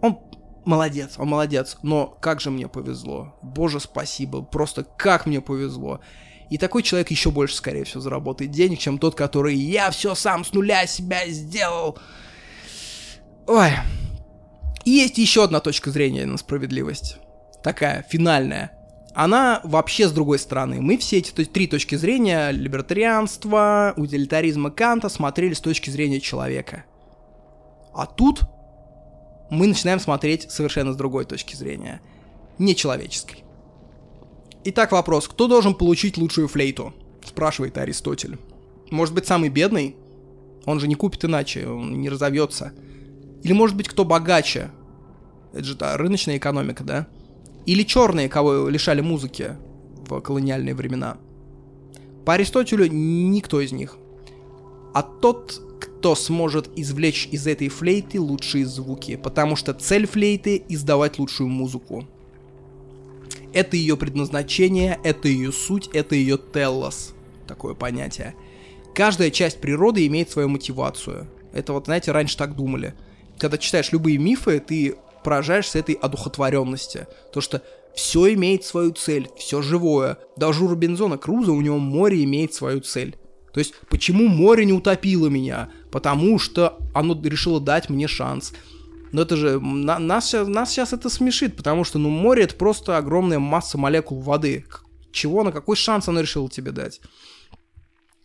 он 0.00 0.18
молодец, 0.64 1.14
он 1.18 1.28
молодец. 1.28 1.78
Но 1.82 2.06
как 2.06 2.40
же 2.40 2.50
мне 2.50 2.68
повезло. 2.68 3.34
Боже, 3.42 3.80
спасибо. 3.80 4.42
Просто 4.42 4.84
как 4.84 5.26
мне 5.26 5.40
повезло. 5.40 6.00
И 6.50 6.58
такой 6.58 6.82
человек 6.82 7.10
еще 7.10 7.30
больше, 7.30 7.56
скорее 7.56 7.84
всего, 7.84 8.00
заработает 8.00 8.50
денег, 8.50 8.78
чем 8.78 8.98
тот, 8.98 9.14
который 9.14 9.54
«я 9.54 9.90
все 9.90 10.14
сам 10.14 10.44
с 10.44 10.52
нуля 10.52 10.86
себя 10.86 11.26
сделал». 11.28 11.98
Ой, 13.46 13.70
и 14.84 14.90
есть 14.90 15.18
еще 15.18 15.44
одна 15.44 15.60
точка 15.60 15.90
зрения 15.90 16.26
на 16.26 16.38
справедливость. 16.38 17.16
Такая, 17.62 18.04
финальная. 18.08 18.72
Она 19.14 19.60
вообще 19.64 20.08
с 20.08 20.12
другой 20.12 20.38
стороны. 20.38 20.80
Мы 20.80 20.98
все 20.98 21.18
эти 21.18 21.30
то 21.30 21.40
есть, 21.40 21.52
три 21.52 21.66
точки 21.66 21.94
зрения, 21.94 22.50
либертарианства, 22.50 23.94
утилитаризма 23.96 24.70
Канта, 24.70 25.08
смотрели 25.08 25.54
с 25.54 25.60
точки 25.60 25.88
зрения 25.88 26.20
человека. 26.20 26.84
А 27.94 28.06
тут 28.06 28.42
мы 29.54 29.66
начинаем 29.66 30.00
смотреть 30.00 30.50
совершенно 30.50 30.92
с 30.92 30.96
другой 30.96 31.24
точки 31.24 31.54
зрения. 31.54 32.00
Нечеловеческой. 32.58 33.44
Итак, 34.64 34.92
вопрос. 34.92 35.28
Кто 35.28 35.48
должен 35.48 35.74
получить 35.74 36.16
лучшую 36.16 36.48
флейту? 36.48 36.94
Спрашивает 37.24 37.78
Аристотель. 37.78 38.38
Может 38.90 39.14
быть, 39.14 39.26
самый 39.26 39.48
бедный? 39.48 39.96
Он 40.66 40.80
же 40.80 40.88
не 40.88 40.94
купит 40.94 41.24
иначе, 41.24 41.66
он 41.66 42.00
не 42.00 42.08
разовьется. 42.08 42.72
Или 43.42 43.52
может 43.52 43.76
быть 43.76 43.88
кто 43.88 44.04
богаче? 44.04 44.70
Это 45.52 45.64
же 45.64 45.76
да, 45.76 45.96
рыночная 45.96 46.38
экономика, 46.38 46.82
да? 46.82 47.06
Или 47.66 47.82
черные, 47.82 48.28
кого 48.28 48.68
лишали 48.68 49.00
музыки 49.00 49.56
в 50.08 50.20
колониальные 50.20 50.74
времена? 50.74 51.18
По 52.24 52.34
Аристотелю 52.34 52.86
никто 52.90 53.60
из 53.60 53.72
них. 53.72 53.96
А 54.94 55.02
тот, 55.02 55.60
кто 56.04 56.14
сможет 56.14 56.68
извлечь 56.76 57.30
из 57.30 57.46
этой 57.46 57.68
флейты 57.70 58.20
лучшие 58.20 58.66
звуки, 58.66 59.16
потому 59.16 59.56
что 59.56 59.72
цель 59.72 60.06
флейты— 60.06 60.62
издавать 60.68 61.18
лучшую 61.18 61.48
музыку. 61.48 62.06
Это 63.54 63.78
ее 63.78 63.96
предназначение, 63.96 65.00
это 65.02 65.28
ее 65.28 65.50
суть, 65.50 65.88
это 65.94 66.14
ее 66.14 66.36
теллос, 66.36 67.14
такое 67.48 67.72
понятие. 67.72 68.34
Каждая 68.94 69.30
часть 69.30 69.62
природы 69.62 70.06
имеет 70.06 70.28
свою 70.28 70.50
мотивацию. 70.50 71.26
Это 71.54 71.72
вот, 71.72 71.86
знаете, 71.86 72.12
раньше 72.12 72.36
так 72.36 72.54
думали 72.54 72.92
когда 73.38 73.58
читаешь 73.58 73.92
любые 73.92 74.18
мифы, 74.18 74.60
ты 74.60 74.96
поражаешься 75.22 75.78
этой 75.78 75.94
одухотворенности. 75.94 77.06
То, 77.32 77.40
что 77.40 77.62
все 77.94 78.32
имеет 78.34 78.64
свою 78.64 78.92
цель, 78.92 79.28
все 79.36 79.62
живое. 79.62 80.18
Даже 80.36 80.64
у 80.64 80.68
Робинзона 80.68 81.18
Круза 81.18 81.52
у 81.52 81.60
него 81.60 81.78
море 81.78 82.22
имеет 82.24 82.54
свою 82.54 82.80
цель. 82.80 83.16
То 83.52 83.58
есть, 83.58 83.74
почему 83.88 84.26
море 84.26 84.64
не 84.64 84.72
утопило 84.72 85.28
меня? 85.28 85.70
Потому 85.94 86.38
что 86.38 86.78
оно 86.92 87.18
решило 87.22 87.58
дать 87.60 87.88
мне 87.88 88.06
шанс. 88.06 88.52
Но 89.12 89.22
это 89.22 89.36
же, 89.36 89.58
на, 89.60 89.98
нас, 89.98 90.32
нас 90.32 90.70
сейчас 90.70 90.92
это 90.92 91.08
смешит, 91.08 91.56
потому 91.56 91.84
что, 91.84 91.98
ну, 91.98 92.10
море 92.10 92.42
это 92.42 92.56
просто 92.56 92.98
огромная 92.98 93.38
масса 93.38 93.78
молекул 93.78 94.20
воды. 94.20 94.66
Чего, 95.12 95.42
на 95.42 95.52
какой 95.52 95.76
шанс 95.76 96.08
оно 96.08 96.20
решило 96.20 96.50
тебе 96.50 96.72
дать? 96.72 97.00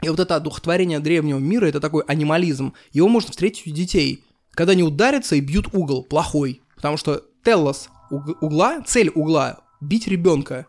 И 0.01 0.09
вот 0.09 0.19
это 0.19 0.35
одухотворение 0.35 0.99
древнего 0.99 1.37
мира, 1.37 1.67
это 1.67 1.79
такой 1.79 2.03
анимализм. 2.07 2.73
Его 2.91 3.07
можно 3.07 3.31
встретить 3.31 3.67
у 3.67 3.69
детей 3.69 4.25
когда 4.59 4.73
они 4.73 4.83
ударятся 4.83 5.37
и 5.37 5.39
бьют 5.39 5.73
угол, 5.73 6.03
плохой. 6.03 6.61
Потому 6.75 6.97
что 6.97 7.23
теллос 7.45 7.87
угла, 8.09 8.81
цель 8.85 9.09
угла— 9.15 9.59
бить 9.79 10.05
ребенка. 10.05 10.65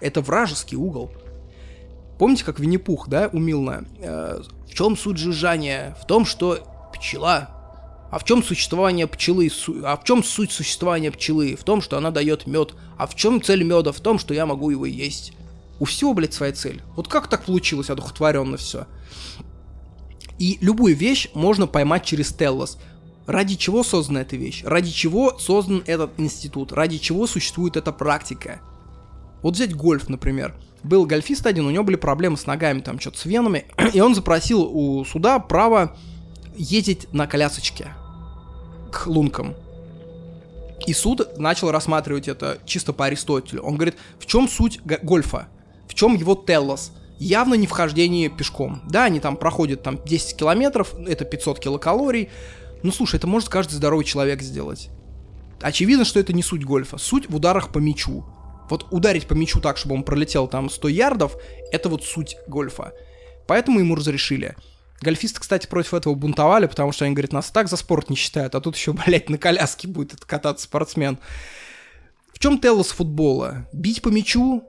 Это 0.00 0.20
вражеский 0.20 0.76
угол. 0.76 1.10
Помните, 2.20 2.44
как 2.44 2.60
Винни-Пух, 2.60 3.08
да, 3.08 3.30
у 3.32 3.38
Милна? 3.38 3.86
Э, 3.98 4.42
в 4.68 4.74
чем 4.74 4.94
суть 4.94 5.16
жужжания? 5.16 5.96
В 6.02 6.06
том, 6.06 6.26
что 6.26 6.58
пчела 6.92 7.48
А 8.10 8.18
в 8.18 8.24
чем 8.24 8.42
существование 8.42 9.06
пчелы? 9.06 9.50
А 9.82 9.96
в 9.96 10.04
чем 10.04 10.22
суть 10.22 10.52
существования 10.52 11.10
пчелы? 11.10 11.56
В 11.56 11.64
том, 11.64 11.80
что 11.80 11.96
она 11.96 12.10
дает 12.10 12.46
мед. 12.46 12.74
А 12.98 13.06
в 13.06 13.14
чем 13.14 13.40
цель 13.40 13.62
меда? 13.62 13.92
В 13.92 14.00
том, 14.00 14.18
что 14.18 14.34
я 14.34 14.44
могу 14.44 14.68
его 14.68 14.84
есть. 14.84 15.32
У 15.78 15.86
всего, 15.86 16.12
блядь, 16.12 16.34
своя 16.34 16.52
цель. 16.52 16.82
Вот 16.94 17.08
как 17.08 17.26
так 17.26 17.46
получилось 17.46 17.88
одухотворенно 17.88 18.58
все? 18.58 18.86
И 20.38 20.58
любую 20.60 20.94
вещь 20.94 21.30
можно 21.32 21.66
поймать 21.66 22.04
через 22.04 22.34
Теллос. 22.34 22.76
Ради 23.26 23.54
чего 23.54 23.82
создана 23.82 24.20
эта 24.20 24.36
вещь? 24.36 24.62
Ради 24.62 24.90
чего 24.90 25.38
создан 25.38 25.82
этот 25.86 26.10
институт? 26.20 26.72
Ради 26.72 26.98
чего 26.98 27.26
существует 27.26 27.78
эта 27.78 27.92
практика? 27.92 28.60
Вот 29.42 29.54
взять 29.54 29.74
гольф, 29.74 30.08
например. 30.08 30.54
Был 30.82 31.04
гольфист 31.06 31.46
один, 31.46 31.66
у 31.66 31.70
него 31.70 31.84
были 31.84 31.96
проблемы 31.96 32.36
с 32.36 32.46
ногами, 32.46 32.80
там 32.80 32.98
что-то 32.98 33.18
с 33.18 33.24
венами, 33.26 33.66
и 33.92 34.00
он 34.00 34.14
запросил 34.14 34.62
у 34.62 35.04
суда 35.04 35.38
право 35.38 35.96
ездить 36.56 37.12
на 37.12 37.26
колясочке 37.26 37.88
к 38.90 39.06
лункам. 39.06 39.54
И 40.86 40.94
суд 40.94 41.38
начал 41.38 41.70
рассматривать 41.70 42.28
это 42.28 42.58
чисто 42.64 42.92
по 42.92 43.06
Аристотелю. 43.06 43.62
Он 43.62 43.74
говорит, 43.74 43.96
в 44.18 44.26
чем 44.26 44.48
суть 44.48 44.80
гольфа? 44.82 45.48
В 45.86 45.94
чем 45.94 46.14
его 46.14 46.34
теллос? 46.34 46.92
Явно 47.18 47.54
не 47.54 47.66
вхождение 47.66 48.30
пешком. 48.30 48.80
Да, 48.88 49.04
они 49.04 49.20
там 49.20 49.36
проходят 49.36 49.82
там 49.82 50.02
10 50.02 50.36
километров, 50.36 50.94
это 51.06 51.26
500 51.26 51.60
килокалорий. 51.60 52.30
Ну 52.82 52.92
слушай, 52.92 53.16
это 53.16 53.26
может 53.26 53.50
каждый 53.50 53.74
здоровый 53.74 54.06
человек 54.06 54.40
сделать. 54.40 54.88
Очевидно, 55.60 56.06
что 56.06 56.18
это 56.18 56.32
не 56.32 56.42
суть 56.42 56.64
гольфа. 56.64 56.96
Суть 56.96 57.28
в 57.28 57.36
ударах 57.36 57.68
по 57.68 57.78
мячу. 57.78 58.24
Вот 58.70 58.86
ударить 58.90 59.26
по 59.26 59.34
мячу 59.34 59.60
так, 59.60 59.76
чтобы 59.76 59.94
он 59.94 60.02
пролетел 60.02 60.48
там 60.48 60.70
100 60.70 60.88
ярдов, 60.88 61.36
это 61.72 61.88
вот 61.88 62.04
суть 62.04 62.36
гольфа. 62.46 62.92
Поэтому 63.46 63.80
ему 63.80 63.94
разрешили. 63.94 64.56
Гольфисты, 65.02 65.40
кстати, 65.40 65.66
против 65.66 65.94
этого 65.94 66.14
бунтовали, 66.14 66.66
потому 66.66 66.92
что 66.92 67.04
они 67.04 67.14
говорят, 67.14 67.32
нас 67.32 67.50
так 67.50 67.68
за 67.68 67.76
спорт 67.76 68.10
не 68.10 68.16
считают, 68.16 68.54
а 68.54 68.60
тут 68.60 68.76
еще, 68.76 68.92
блядь, 69.06 69.30
на 69.30 69.38
коляске 69.38 69.88
будет 69.88 70.24
кататься 70.24 70.64
спортсмен. 70.64 71.18
В 72.32 72.38
чем 72.38 72.58
телос 72.58 72.88
футбола? 72.88 73.68
Бить 73.72 74.02
по 74.02 74.08
мячу? 74.08 74.64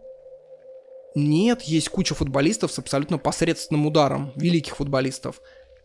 Нет, 1.14 1.64
есть 1.64 1.90
куча 1.90 2.16
футболистов 2.16 2.72
с 2.72 2.80
абсолютно 2.80 3.18
посредственным 3.18 3.86
ударом, 3.86 4.32
великих 4.36 4.78
футболистов. 4.78 5.42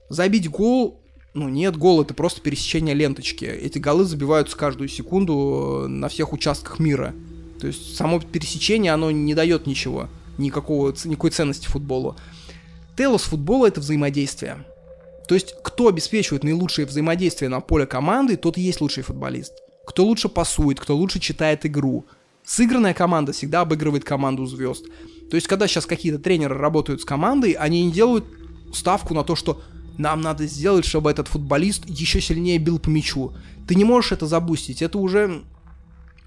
Забить 0.09 0.49
гол 0.49 1.03
ну 1.37 1.51
нет, 1.51 1.77
гол 1.77 2.01
это 2.01 2.15
просто 2.15 2.41
пересечение 2.41 2.95
ленточки. 2.95 3.45
Эти 3.45 3.79
голы 3.79 4.05
забиваются 4.05 4.57
каждую 4.57 4.89
секунду 4.89 5.83
э, 5.85 5.87
на 5.87 6.09
всех 6.09 6.33
участках 6.33 6.79
мира. 6.79 7.15
То 7.61 7.67
есть 7.67 7.97
само 7.97 8.21
пересечение, 8.21 8.93
оно 8.93 9.11
не 9.11 9.35
дает 9.35 9.67
ничего, 9.67 10.09
никакого, 10.39 10.95
никакой 11.05 11.31
ценности 11.31 11.67
футболу. 11.67 12.17
Телос 12.97 13.23
футбола 13.23 13.67
это 13.67 13.81
взаимодействие. 13.81 14.65
То 15.29 15.35
есть 15.35 15.55
кто 15.63 15.89
обеспечивает 15.89 16.45
наилучшее 16.45 16.87
взаимодействие 16.87 17.49
на 17.49 17.61
поле 17.61 17.87
команды, 17.87 18.37
тот 18.37 18.59
и 18.59 18.63
есть 18.63 18.81
лучший 18.81 19.03
футболист. 19.03 19.53
Кто 19.87 20.05
лучше 20.05 20.29
пасует, 20.29 20.81
кто 20.81 20.97
лучше 20.97 21.21
читает 21.21 21.65
игру. 21.67 22.05
Сыгранная 22.45 22.95
команда 22.95 23.33
всегда 23.33 23.63
обыгрывает 23.63 24.05
команду 24.05 24.47
звезд. 24.47 24.87
То 25.31 25.35
есть, 25.35 25.49
когда 25.49 25.67
сейчас 25.67 25.87
какие-то 25.87 26.19
тренеры 26.21 26.57
работают 26.57 27.01
с 27.01 27.05
командой, 27.05 27.53
они 27.53 27.85
не 27.85 27.93
делают 27.93 28.25
ставку 28.73 29.15
на 29.15 29.25
то, 29.25 29.35
что 29.35 29.61
нам 29.99 30.21
надо 30.21 30.47
сделать, 30.47 30.85
чтобы 30.85 31.11
этот 31.11 31.29
футболист 31.29 31.89
еще 31.89 32.21
сильнее 32.21 32.59
бил 32.59 32.79
по 32.79 32.89
мячу. 32.89 33.33
Ты 33.67 33.75
не 33.75 33.85
можешь 33.85 34.13
это 34.13 34.27
забустить, 34.27 34.83
это 34.83 34.99
уже... 34.99 35.43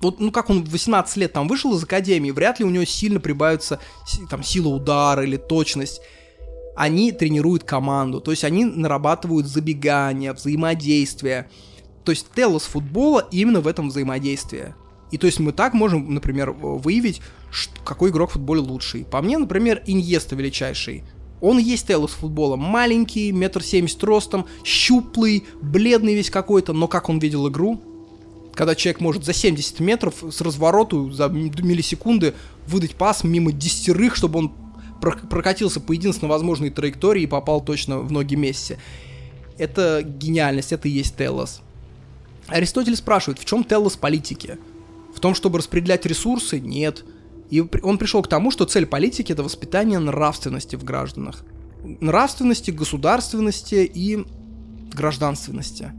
Вот, 0.01 0.19
ну 0.19 0.31
как 0.31 0.49
он 0.49 0.63
в 0.63 0.69
18 0.69 1.17
лет 1.17 1.33
там 1.33 1.47
вышел 1.47 1.75
из 1.75 1.83
академии, 1.83 2.31
вряд 2.31 2.59
ли 2.59 2.65
у 2.65 2.69
него 2.69 2.85
сильно 2.85 3.19
прибавится 3.19 3.79
там 4.29 4.43
сила 4.43 4.69
удара 4.69 5.23
или 5.23 5.37
точность. 5.37 6.01
Они 6.75 7.11
тренируют 7.11 7.65
команду, 7.65 8.21
то 8.21 8.31
есть 8.31 8.45
они 8.45 8.63
нарабатывают 8.63 9.47
забегания, 9.47 10.33
взаимодействие. 10.33 11.49
То 12.05 12.11
есть 12.11 12.27
телос 12.33 12.63
футбола 12.63 13.27
именно 13.31 13.59
в 13.59 13.67
этом 13.67 13.89
взаимодействии. 13.89 14.73
И 15.11 15.17
то 15.17 15.27
есть 15.27 15.39
мы 15.39 15.51
так 15.51 15.73
можем, 15.73 16.13
например, 16.13 16.51
выявить, 16.51 17.21
какой 17.83 18.11
игрок 18.11 18.29
в 18.29 18.33
футболе 18.33 18.61
лучший. 18.61 19.03
По 19.03 19.21
мне, 19.21 19.37
например, 19.37 19.81
Иньеста 19.85 20.35
величайший. 20.35 21.03
Он 21.41 21.57
есть 21.57 21.87
Тейлор 21.87 22.09
футбола. 22.09 22.55
Маленький, 22.55 23.31
метр 23.31 23.63
семьдесят 23.63 24.03
ростом, 24.03 24.45
щуплый, 24.63 25.45
бледный 25.61 26.15
весь 26.15 26.29
какой-то, 26.29 26.73
но 26.73 26.87
как 26.87 27.09
он 27.09 27.19
видел 27.19 27.47
игру, 27.49 27.81
когда 28.59 28.75
человек 28.75 28.99
может 28.99 29.23
за 29.23 29.31
70 29.31 29.79
метров 29.79 30.15
с 30.31 30.41
развороту 30.41 31.11
за 31.11 31.29
миллисекунды 31.29 32.33
выдать 32.67 32.93
пас 32.93 33.23
мимо 33.23 33.53
десятерых, 33.53 34.17
чтобы 34.17 34.39
он 34.39 34.53
прокатился 34.99 35.79
по 35.79 35.93
единственно 35.93 36.29
возможной 36.29 36.69
траектории 36.69 37.23
и 37.23 37.25
попал 37.25 37.61
точно 37.61 37.99
в 37.99 38.11
ноги 38.11 38.35
Месси. 38.35 38.75
Это 39.57 40.03
гениальность, 40.03 40.73
это 40.73 40.89
и 40.89 40.91
есть 40.91 41.15
Телос. 41.15 41.61
Аристотель 42.47 42.97
спрашивает, 42.97 43.39
в 43.39 43.45
чем 43.45 43.63
Телос 43.63 43.95
политики? 43.95 44.57
В 45.15 45.21
том, 45.21 45.35
чтобы 45.35 45.59
распределять 45.59 46.05
ресурсы? 46.05 46.59
Нет. 46.59 47.05
И 47.49 47.61
он 47.61 47.97
пришел 47.97 48.21
к 48.21 48.27
тому, 48.27 48.51
что 48.51 48.65
цель 48.65 48.85
политики 48.85 49.31
это 49.31 49.41
воспитание 49.41 49.99
нравственности 49.99 50.75
в 50.75 50.83
гражданах. 50.83 51.45
Нравственности, 52.01 52.71
государственности 52.71 53.89
и 53.93 54.25
гражданственности. 54.91 55.93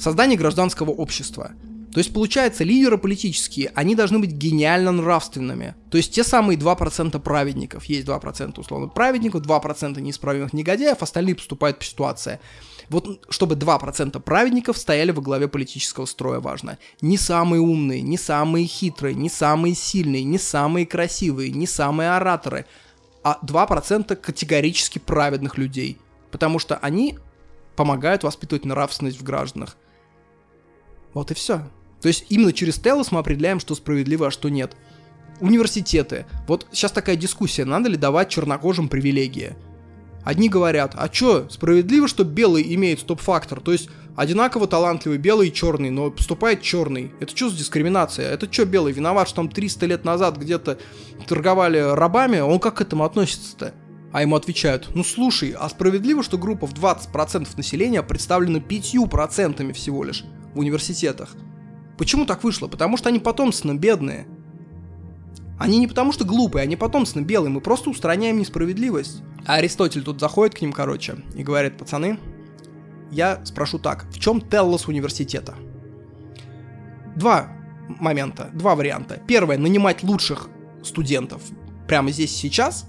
Создание 0.00 0.38
гражданского 0.38 0.92
общества. 0.92 1.52
То 1.92 1.98
есть, 1.98 2.14
получается, 2.14 2.64
лидеры 2.64 2.96
политические, 2.96 3.70
они 3.74 3.94
должны 3.94 4.18
быть 4.18 4.30
гениально 4.30 4.92
нравственными. 4.92 5.74
То 5.90 5.98
есть, 5.98 6.14
те 6.14 6.24
самые 6.24 6.56
2% 6.56 7.20
праведников. 7.20 7.84
Есть 7.84 8.06
2% 8.06 8.58
условно 8.58 8.88
праведников, 8.88 9.42
2% 9.42 10.00
неисправимых 10.00 10.54
негодяев, 10.54 11.02
остальные 11.02 11.34
поступают 11.34 11.78
по 11.80 11.84
ситуации. 11.84 12.40
Вот 12.88 13.26
чтобы 13.28 13.56
2% 13.56 14.18
праведников 14.20 14.78
стояли 14.78 15.10
во 15.10 15.20
главе 15.20 15.48
политического 15.48 16.06
строя 16.06 16.40
важно. 16.40 16.78
Не 17.02 17.18
самые 17.18 17.60
умные, 17.60 18.00
не 18.00 18.16
самые 18.16 18.66
хитрые, 18.66 19.14
не 19.14 19.28
самые 19.28 19.74
сильные, 19.74 20.24
не 20.24 20.38
самые 20.38 20.86
красивые, 20.86 21.50
не 21.50 21.66
самые 21.66 22.12
ораторы, 22.12 22.64
а 23.22 23.38
2% 23.42 24.16
категорически 24.16 24.98
праведных 24.98 25.58
людей. 25.58 25.98
Потому 26.30 26.58
что 26.58 26.76
они 26.76 27.18
помогают 27.76 28.22
воспитывать 28.22 28.64
нравственность 28.64 29.20
в 29.20 29.22
гражданах. 29.22 29.76
Вот 31.14 31.30
и 31.30 31.34
все. 31.34 31.62
То 32.00 32.08
есть 32.08 32.26
именно 32.28 32.52
через 32.52 32.76
Телос 32.76 33.12
мы 33.12 33.20
определяем, 33.20 33.60
что 33.60 33.74
справедливо, 33.74 34.28
а 34.28 34.30
что 34.30 34.48
нет. 34.48 34.76
Университеты. 35.40 36.26
Вот 36.46 36.66
сейчас 36.72 36.92
такая 36.92 37.16
дискуссия, 37.16 37.64
надо 37.64 37.88
ли 37.88 37.96
давать 37.96 38.28
чернокожим 38.28 38.88
привилегии. 38.88 39.56
Одни 40.22 40.50
говорят, 40.50 40.94
а 40.96 41.08
чё, 41.08 41.48
справедливо, 41.48 42.06
что 42.06 42.24
белый 42.24 42.74
имеет 42.74 43.00
стоп-фактор, 43.00 43.60
то 43.60 43.72
есть 43.72 43.88
одинаково 44.16 44.66
талантливый 44.66 45.16
белый 45.16 45.48
и 45.48 45.52
черный, 45.52 45.88
но 45.88 46.10
поступает 46.10 46.60
черный. 46.60 47.10
Это 47.20 47.34
что 47.34 47.48
за 47.48 47.56
дискриминация? 47.56 48.30
Это 48.30 48.46
чё 48.46 48.66
белый 48.66 48.92
виноват, 48.92 49.28
что 49.28 49.36
там 49.36 49.48
300 49.48 49.86
лет 49.86 50.04
назад 50.04 50.36
где-то 50.36 50.78
торговали 51.26 51.78
рабами? 51.78 52.40
Он 52.40 52.58
как 52.58 52.76
к 52.76 52.80
этому 52.82 53.04
относится-то? 53.04 53.72
А 54.12 54.20
ему 54.20 54.36
отвечают, 54.36 54.90
ну 54.94 55.04
слушай, 55.04 55.54
а 55.58 55.68
справедливо, 55.70 56.22
что 56.22 56.36
группа 56.36 56.66
в 56.66 56.74
20% 56.74 57.48
населения 57.56 58.02
представлена 58.02 58.58
5% 58.58 59.72
всего 59.72 60.04
лишь 60.04 60.24
в 60.54 60.58
университетах? 60.58 61.34
Почему 61.98 62.26
так 62.26 62.44
вышло? 62.44 62.66
Потому 62.66 62.96
что 62.96 63.08
они 63.08 63.18
потомственно 63.18 63.74
бедные. 63.74 64.26
Они 65.58 65.78
не 65.78 65.86
потому 65.86 66.12
что 66.12 66.24
глупые, 66.24 66.62
они 66.62 66.76
потомственно 66.76 67.22
белые, 67.22 67.50
мы 67.50 67.60
просто 67.60 67.90
устраняем 67.90 68.38
несправедливость. 68.38 69.22
А 69.46 69.56
Аристотель 69.56 70.02
тут 70.02 70.18
заходит 70.18 70.54
к 70.54 70.62
ним, 70.62 70.72
короче, 70.72 71.16
и 71.34 71.42
говорит, 71.42 71.76
пацаны, 71.76 72.18
я 73.10 73.44
спрошу 73.44 73.78
так, 73.78 74.06
в 74.10 74.18
чем 74.18 74.40
теллос 74.40 74.88
университета? 74.88 75.54
Два 77.16 77.52
момента, 77.98 78.50
два 78.54 78.74
варианта. 78.74 79.20
Первое, 79.26 79.58
нанимать 79.58 80.02
лучших 80.02 80.48
студентов 80.82 81.42
прямо 81.86 82.10
здесь 82.10 82.34
сейчас. 82.34 82.86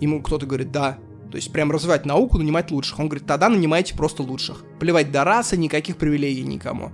Ему 0.00 0.22
кто-то 0.22 0.46
говорит, 0.46 0.70
да, 0.70 0.98
то 1.30 1.36
есть 1.36 1.52
прям 1.52 1.70
развивать 1.70 2.06
науку, 2.06 2.38
нанимать 2.38 2.70
лучших. 2.70 2.98
Он 2.98 3.08
говорит, 3.08 3.26
тогда 3.26 3.48
нанимайте 3.48 3.94
просто 3.94 4.22
лучших. 4.22 4.64
Плевать 4.78 5.12
до 5.12 5.24
расы, 5.24 5.56
никаких 5.56 5.96
привилегий 5.96 6.42
никому. 6.42 6.92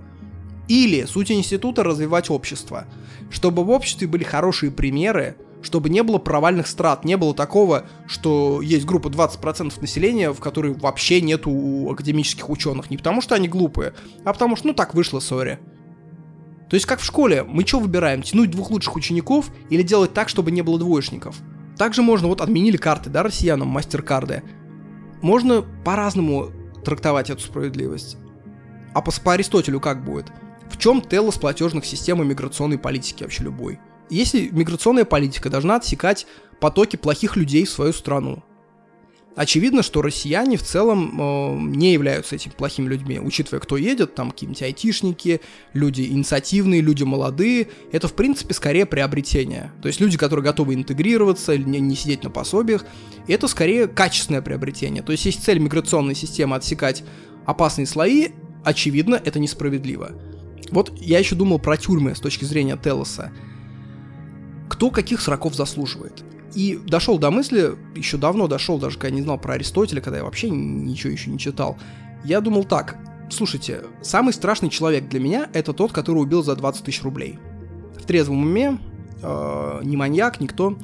Или 0.67 1.05
суть 1.05 1.31
института 1.31 1.83
развивать 1.83 2.29
общество. 2.29 2.85
Чтобы 3.31 3.63
в 3.63 3.69
обществе 3.69 4.07
были 4.07 4.23
хорошие 4.23 4.71
примеры, 4.71 5.37
чтобы 5.61 5.89
не 5.89 6.03
было 6.03 6.17
провальных 6.19 6.67
страт, 6.67 7.03
не 7.03 7.17
было 7.17 7.33
такого, 7.33 7.87
что 8.05 8.61
есть 8.61 8.85
группа 8.85 9.07
20% 9.07 9.73
населения, 9.81 10.31
в 10.31 10.39
которой 10.39 10.73
вообще 10.73 11.19
нету 11.21 11.89
академических 11.89 12.49
ученых. 12.49 12.89
Не 12.91 12.97
потому 12.97 13.21
что 13.21 13.33
они 13.33 13.47
глупые, 13.47 13.93
а 14.23 14.33
потому 14.33 14.55
что, 14.55 14.67
ну 14.67 14.73
так 14.73 14.93
вышло, 14.93 15.19
сори. 15.19 15.59
То 16.69 16.75
есть 16.75 16.85
как 16.85 16.99
в 16.99 17.05
школе, 17.05 17.43
мы 17.43 17.65
что 17.65 17.79
выбираем, 17.79 18.21
тянуть 18.21 18.51
двух 18.51 18.69
лучших 18.69 18.95
учеников 18.95 19.49
или 19.69 19.81
делать 19.81 20.13
так, 20.13 20.29
чтобы 20.29 20.51
не 20.51 20.61
было 20.61 20.77
двоечников? 20.77 21.37
Также 21.77 22.01
можно, 22.01 22.27
вот 22.27 22.41
отменили 22.41 22.77
карты, 22.77 23.09
да, 23.09 23.23
россиянам, 23.23 23.67
мастер-карды. 23.67 24.43
Можно 25.21 25.61
по-разному 25.61 26.51
трактовать 26.83 27.29
эту 27.29 27.41
справедливость. 27.41 28.17
А 28.93 29.01
по, 29.01 29.11
по 29.11 29.33
Аристотелю 29.33 29.79
как 29.79 30.03
будет? 30.03 30.31
В 30.71 30.77
чем 30.77 31.01
телос 31.01 31.37
платежных 31.37 31.85
систем 31.85 32.21
и 32.21 32.25
миграционной 32.25 32.77
политики 32.77 33.23
вообще 33.23 33.43
любой? 33.43 33.79
Если 34.09 34.49
миграционная 34.49 35.05
политика 35.05 35.49
должна 35.49 35.75
отсекать 35.75 36.27
потоки 36.59 36.95
плохих 36.95 37.35
людей 37.35 37.65
в 37.65 37.69
свою 37.69 37.93
страну, 37.93 38.43
Очевидно, 39.37 39.83
что 39.83 40.01
россияне 40.01 40.57
в 40.57 40.63
целом 40.63 41.21
э, 41.21 41.59
не 41.77 41.93
являются 41.93 42.33
этими 42.33 42.53
плохими 42.53 42.87
людьми, 42.87 43.19
учитывая, 43.19 43.59
кто 43.59 43.77
едет, 43.77 44.15
там 44.15 44.31
какие-нибудь 44.31 44.63
айтишники, 44.63 45.41
люди 45.73 46.01
инициативные, 46.01 46.81
люди 46.81 47.03
молодые. 47.03 47.67
Это, 47.91 48.07
в 48.07 48.13
принципе, 48.13 48.55
скорее 48.55 48.87
приобретение. 48.87 49.71
То 49.83 49.89
есть 49.89 49.99
люди, 49.99 50.17
которые 50.17 50.43
готовы 50.43 50.73
интегрироваться, 50.73 51.55
не, 51.55 51.79
не 51.79 51.95
сидеть 51.95 52.23
на 52.23 52.31
пособиях, 52.31 52.83
это 53.27 53.47
скорее 53.47 53.87
качественное 53.87 54.41
приобретение. 54.41 55.03
То 55.03 55.11
есть 55.11 55.23
есть 55.25 55.43
цель 55.43 55.59
миграционной 55.59 56.15
системы 56.15 56.55
отсекать 56.55 57.03
опасные 57.45 57.85
слои, 57.85 58.29
очевидно, 58.63 59.21
это 59.23 59.37
несправедливо. 59.37 60.13
Вот 60.71 60.91
я 60.99 61.19
еще 61.19 61.35
думал 61.35 61.59
про 61.59 61.77
тюрьмы 61.77 62.15
с 62.15 62.19
точки 62.19 62.43
зрения 62.43 62.75
Телоса. 62.75 63.31
Кто 64.67 64.89
каких 64.89 65.21
сроков 65.21 65.53
заслуживает? 65.53 66.23
И 66.57 66.75
дошел 66.87 67.19
до 67.19 67.29
мысли, 67.29 67.75
еще 67.95 68.17
давно 68.17 68.47
дошел, 68.47 68.79
даже 68.79 68.97
когда 68.97 69.15
не 69.15 69.21
знал 69.21 69.37
про 69.37 69.53
Аристотеля, 69.53 70.01
когда 70.01 70.17
я 70.17 70.23
вообще 70.23 70.49
ничего 70.49 71.13
еще 71.13 71.29
не 71.29 71.37
читал. 71.37 71.77
Я 72.23 72.41
думал 72.41 72.63
так, 72.63 72.97
слушайте, 73.29 73.83
самый 74.01 74.33
страшный 74.33 74.71
человек 74.71 75.07
для 75.07 75.19
меня 75.19 75.49
это 75.53 75.71
тот, 75.71 75.91
который 75.91 76.17
убил 76.17 76.41
за 76.41 76.55
20 76.55 76.83
тысяч 76.83 77.03
рублей. 77.03 77.37
В 78.01 78.07
трезвом 78.07 78.41
уме, 78.41 78.79
э, 79.21 79.81
не 79.83 79.95
маньяк, 79.97 80.41
никто. 80.41 80.79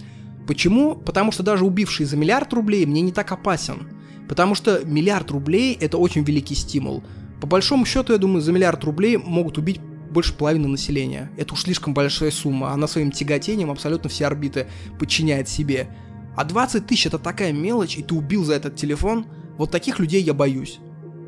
Почему? 0.45 0.93
Потому 0.93 1.31
что 1.31 1.41
даже 1.41 1.65
убивший 1.65 2.05
за 2.05 2.17
миллиард 2.17 2.53
рублей 2.53 2.85
мне 2.85 3.01
не 3.01 3.11
так 3.11 3.31
опасен. 3.31 3.87
Потому 4.29 4.53
что 4.53 4.85
миллиард 4.85 5.31
рублей 5.31 5.75
это 5.81 5.97
очень 5.97 6.23
великий 6.23 6.53
стимул. 6.53 7.03
По 7.41 7.47
большому 7.47 7.87
счету, 7.87 8.13
я 8.13 8.19
думаю, 8.19 8.41
за 8.41 8.51
миллиард 8.51 8.83
рублей 8.83 9.17
могут 9.17 9.57
убить 9.57 9.81
больше 10.13 10.33
половины 10.33 10.67
населения. 10.67 11.31
Это 11.37 11.53
уж 11.53 11.63
слишком 11.63 11.93
большая 11.93 12.31
сумма. 12.31 12.71
Она 12.71 12.87
своим 12.87 13.11
тяготением 13.11 13.71
абсолютно 13.71 14.09
все 14.09 14.25
орбиты 14.25 14.67
подчиняет 14.99 15.49
себе. 15.49 15.89
А 16.35 16.45
20 16.45 16.87
тысяч 16.87 17.07
это 17.07 17.19
такая 17.19 17.51
мелочь, 17.51 17.97
и 17.97 18.03
ты 18.03 18.15
убил 18.15 18.43
за 18.45 18.53
этот 18.53 18.75
телефон. 18.75 19.25
Вот 19.57 19.71
таких 19.71 19.99
людей 19.99 20.21
я 20.23 20.33
боюсь. 20.33 20.79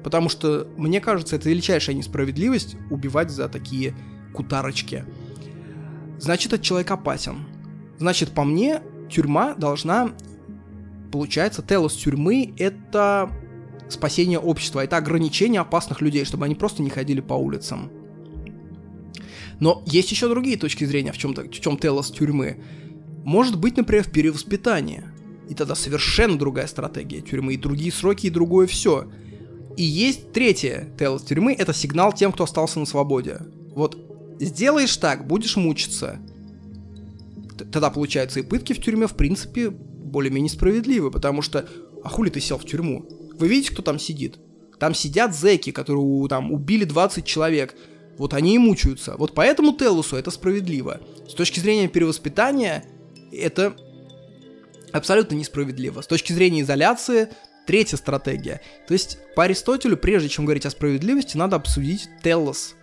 Потому 0.04 0.30
что, 0.30 0.68
мне 0.78 1.02
кажется, 1.02 1.36
это 1.36 1.50
величайшая 1.50 1.96
несправедливость 1.96 2.78
убивать 2.90 3.32
за 3.32 3.50
такие 3.50 3.96
кутарочки. 4.34 5.04
Значит, 6.20 6.54
этот 6.54 6.66
человек 6.66 6.92
опасен. 6.92 7.46
Значит, 7.98 8.32
по 8.32 8.44
мне, 8.44 8.82
тюрьма 9.10 9.56
должна... 9.56 10.12
Получается, 11.12 11.62
телос 11.62 11.94
тюрьмы— 11.96 12.54
это 12.58 13.32
спасение 13.90 14.40
общества, 14.40 14.84
это 14.84 14.98
ограничение 14.98 15.62
опасных 15.62 16.02
людей, 16.02 16.26
чтобы 16.26 16.46
они 16.46 16.56
просто 16.56 16.82
не 16.82 16.90
ходили 16.90 17.22
по 17.22 17.34
улицам. 17.34 17.92
Но 19.60 19.84
есть 19.86 20.12
еще 20.12 20.28
другие 20.28 20.58
точки 20.58 20.84
зрения, 20.86 21.12
в 21.12 21.18
чем, 21.18 21.34
в 21.34 21.50
чем 21.52 21.78
Телос 21.78 22.12
тюрьмы. 22.12 22.58
Может 23.24 23.60
быть, 23.60 23.78
например, 23.78 24.04
в 24.04 24.12
перевоспитании. 24.12 25.04
И 25.50 25.54
тогда 25.54 25.76
совершенно 25.76 26.38
другая 26.38 26.68
стратегия 26.68 27.22
тюрьмы, 27.22 27.54
и 27.54 27.58
другие 27.58 27.92
сроки, 27.92 28.28
и 28.28 28.32
другое 28.32 28.68
все. 28.68 29.08
И 29.78 29.84
есть 29.84 30.32
третье 30.32 30.90
Телос 30.98 31.24
тюрьмы, 31.24 31.54
это 31.54 31.74
сигнал 31.74 32.14
тем, 32.14 32.32
кто 32.32 32.44
остался 32.44 32.80
на 32.80 32.86
свободе. 32.86 33.40
Вот 33.76 33.98
сделаешь 34.40 34.96
так, 34.98 35.28
будешь 35.28 35.56
мучиться. 35.56 36.20
Тогда, 37.58 37.90
получается, 37.90 38.40
и 38.40 38.44
пытки 38.44 38.74
в 38.74 38.82
тюрьме, 38.82 39.08
в 39.08 39.16
принципе, 39.16 39.70
более-менее 39.70 40.50
справедливы, 40.50 41.12
потому 41.12 41.42
что, 41.42 41.68
а 42.04 42.10
хули 42.10 42.30
ты 42.30 42.42
сел 42.42 42.58
в 42.58 42.66
тюрьму? 42.66 43.06
Вы 43.38 43.48
видите, 43.48 43.72
кто 43.72 43.82
там 43.82 44.00
сидит? 44.00 44.40
Там 44.80 44.94
сидят 44.94 45.36
зэки, 45.36 45.72
которые 45.72 46.28
там 46.28 46.52
убили 46.52 46.84
20 46.84 47.26
человек, 47.26 47.76
вот 48.18 48.34
они 48.34 48.56
и 48.56 48.58
мучаются. 48.58 49.16
Вот 49.18 49.34
поэтому 49.34 49.74
Телусу 49.74 50.16
это 50.16 50.32
справедливо. 50.32 51.02
С 51.28 51.34
точки 51.34 51.60
зрения 51.60 51.88
перевоспитания, 51.88 52.86
это 53.32 53.76
абсолютно 54.94 55.36
несправедливо. 55.36 56.02
С 56.02 56.08
точки 56.08 56.32
зрения 56.32 56.62
изоляции, 56.62 57.30
третья 57.66 57.98
стратегия. 57.98 58.62
То 58.88 58.94
есть, 58.94 59.18
по 59.36 59.44
Аристотелю, 59.44 59.98
прежде 59.98 60.30
чем 60.30 60.46
говорить 60.46 60.66
о 60.66 60.70
справедливости, 60.70 61.36
надо 61.36 61.58
обсудить 61.58 62.08
Телос. 62.24 62.76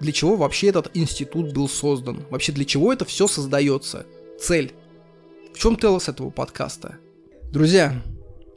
Для 0.00 0.12
чего 0.12 0.36
вообще 0.36 0.68
этот 0.68 0.90
институт 0.94 1.52
был 1.52 1.68
создан? 1.68 2.24
Вообще, 2.30 2.52
для 2.52 2.64
чего 2.64 2.92
это 2.92 3.04
все 3.04 3.26
создается? 3.26 4.06
Цель. 4.40 4.72
В 5.52 5.58
чем 5.58 5.76
Телос 5.76 6.08
этого 6.08 6.30
подкаста? 6.30 6.96
Друзья, 7.52 8.00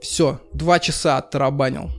все, 0.02 0.40
два 0.54 0.80
часа 0.80 1.18
оттарабанил. 1.18 1.90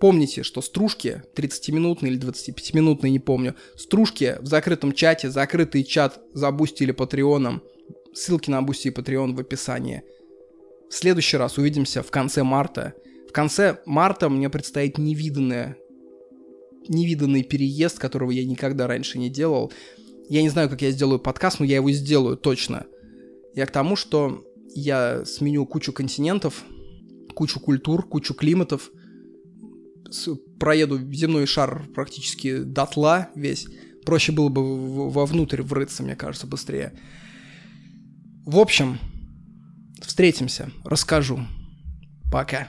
Помните, 0.00 0.42
что 0.42 0.62
стружки, 0.62 1.22
30-минутные 1.36 2.12
или 2.12 2.18
25-минутные, 2.18 3.10
не 3.10 3.18
помню, 3.18 3.54
стружки 3.76 4.36
в 4.40 4.46
закрытом 4.46 4.92
чате, 4.92 5.30
закрытый 5.30 5.84
чат 5.84 6.20
за 6.32 6.50
Бусти 6.50 6.84
или 6.84 6.92
Патреоном, 6.92 7.62
ссылки 8.14 8.48
на 8.48 8.62
Бусти 8.62 8.88
и 8.88 8.92
Патреон 8.92 9.36
в 9.36 9.40
описании. 9.40 10.02
В 10.88 10.94
следующий 10.94 11.36
раз 11.36 11.58
увидимся 11.58 12.02
в 12.02 12.10
конце 12.10 12.42
марта. 12.42 12.94
В 13.28 13.32
конце 13.32 13.80
марта 13.84 14.30
мне 14.30 14.48
предстоит 14.48 14.96
невиданное, 14.96 15.76
невиданный 16.88 17.42
переезд, 17.42 17.98
которого 17.98 18.30
я 18.30 18.44
никогда 18.46 18.86
раньше 18.86 19.18
не 19.18 19.28
делал. 19.28 19.70
Я 20.30 20.40
не 20.40 20.48
знаю, 20.48 20.70
как 20.70 20.80
я 20.80 20.92
сделаю 20.92 21.18
подкаст, 21.18 21.60
но 21.60 21.66
я 21.66 21.76
его 21.76 21.90
сделаю 21.90 22.38
точно. 22.38 22.86
Я 23.54 23.66
к 23.66 23.70
тому, 23.70 23.96
что 23.96 24.46
я 24.74 25.26
сменю 25.26 25.66
кучу 25.66 25.92
континентов, 25.92 26.64
кучу 27.34 27.60
культур, 27.60 28.08
кучу 28.08 28.32
климатов– 28.32 28.90
проеду 30.58 30.98
земной 31.12 31.46
шар 31.46 31.86
практически 31.94 32.62
дотла 32.62 33.28
весь. 33.34 33.66
Проще 34.04 34.32
было 34.32 34.48
бы 34.48 35.10
вовнутрь 35.10 35.62
врыться, 35.62 36.02
мне 36.02 36.16
кажется, 36.16 36.46
быстрее. 36.46 36.92
В 38.44 38.58
общем, 38.58 38.98
встретимся, 40.02 40.70
расскажу. 40.84 41.46
Пока. 42.32 42.68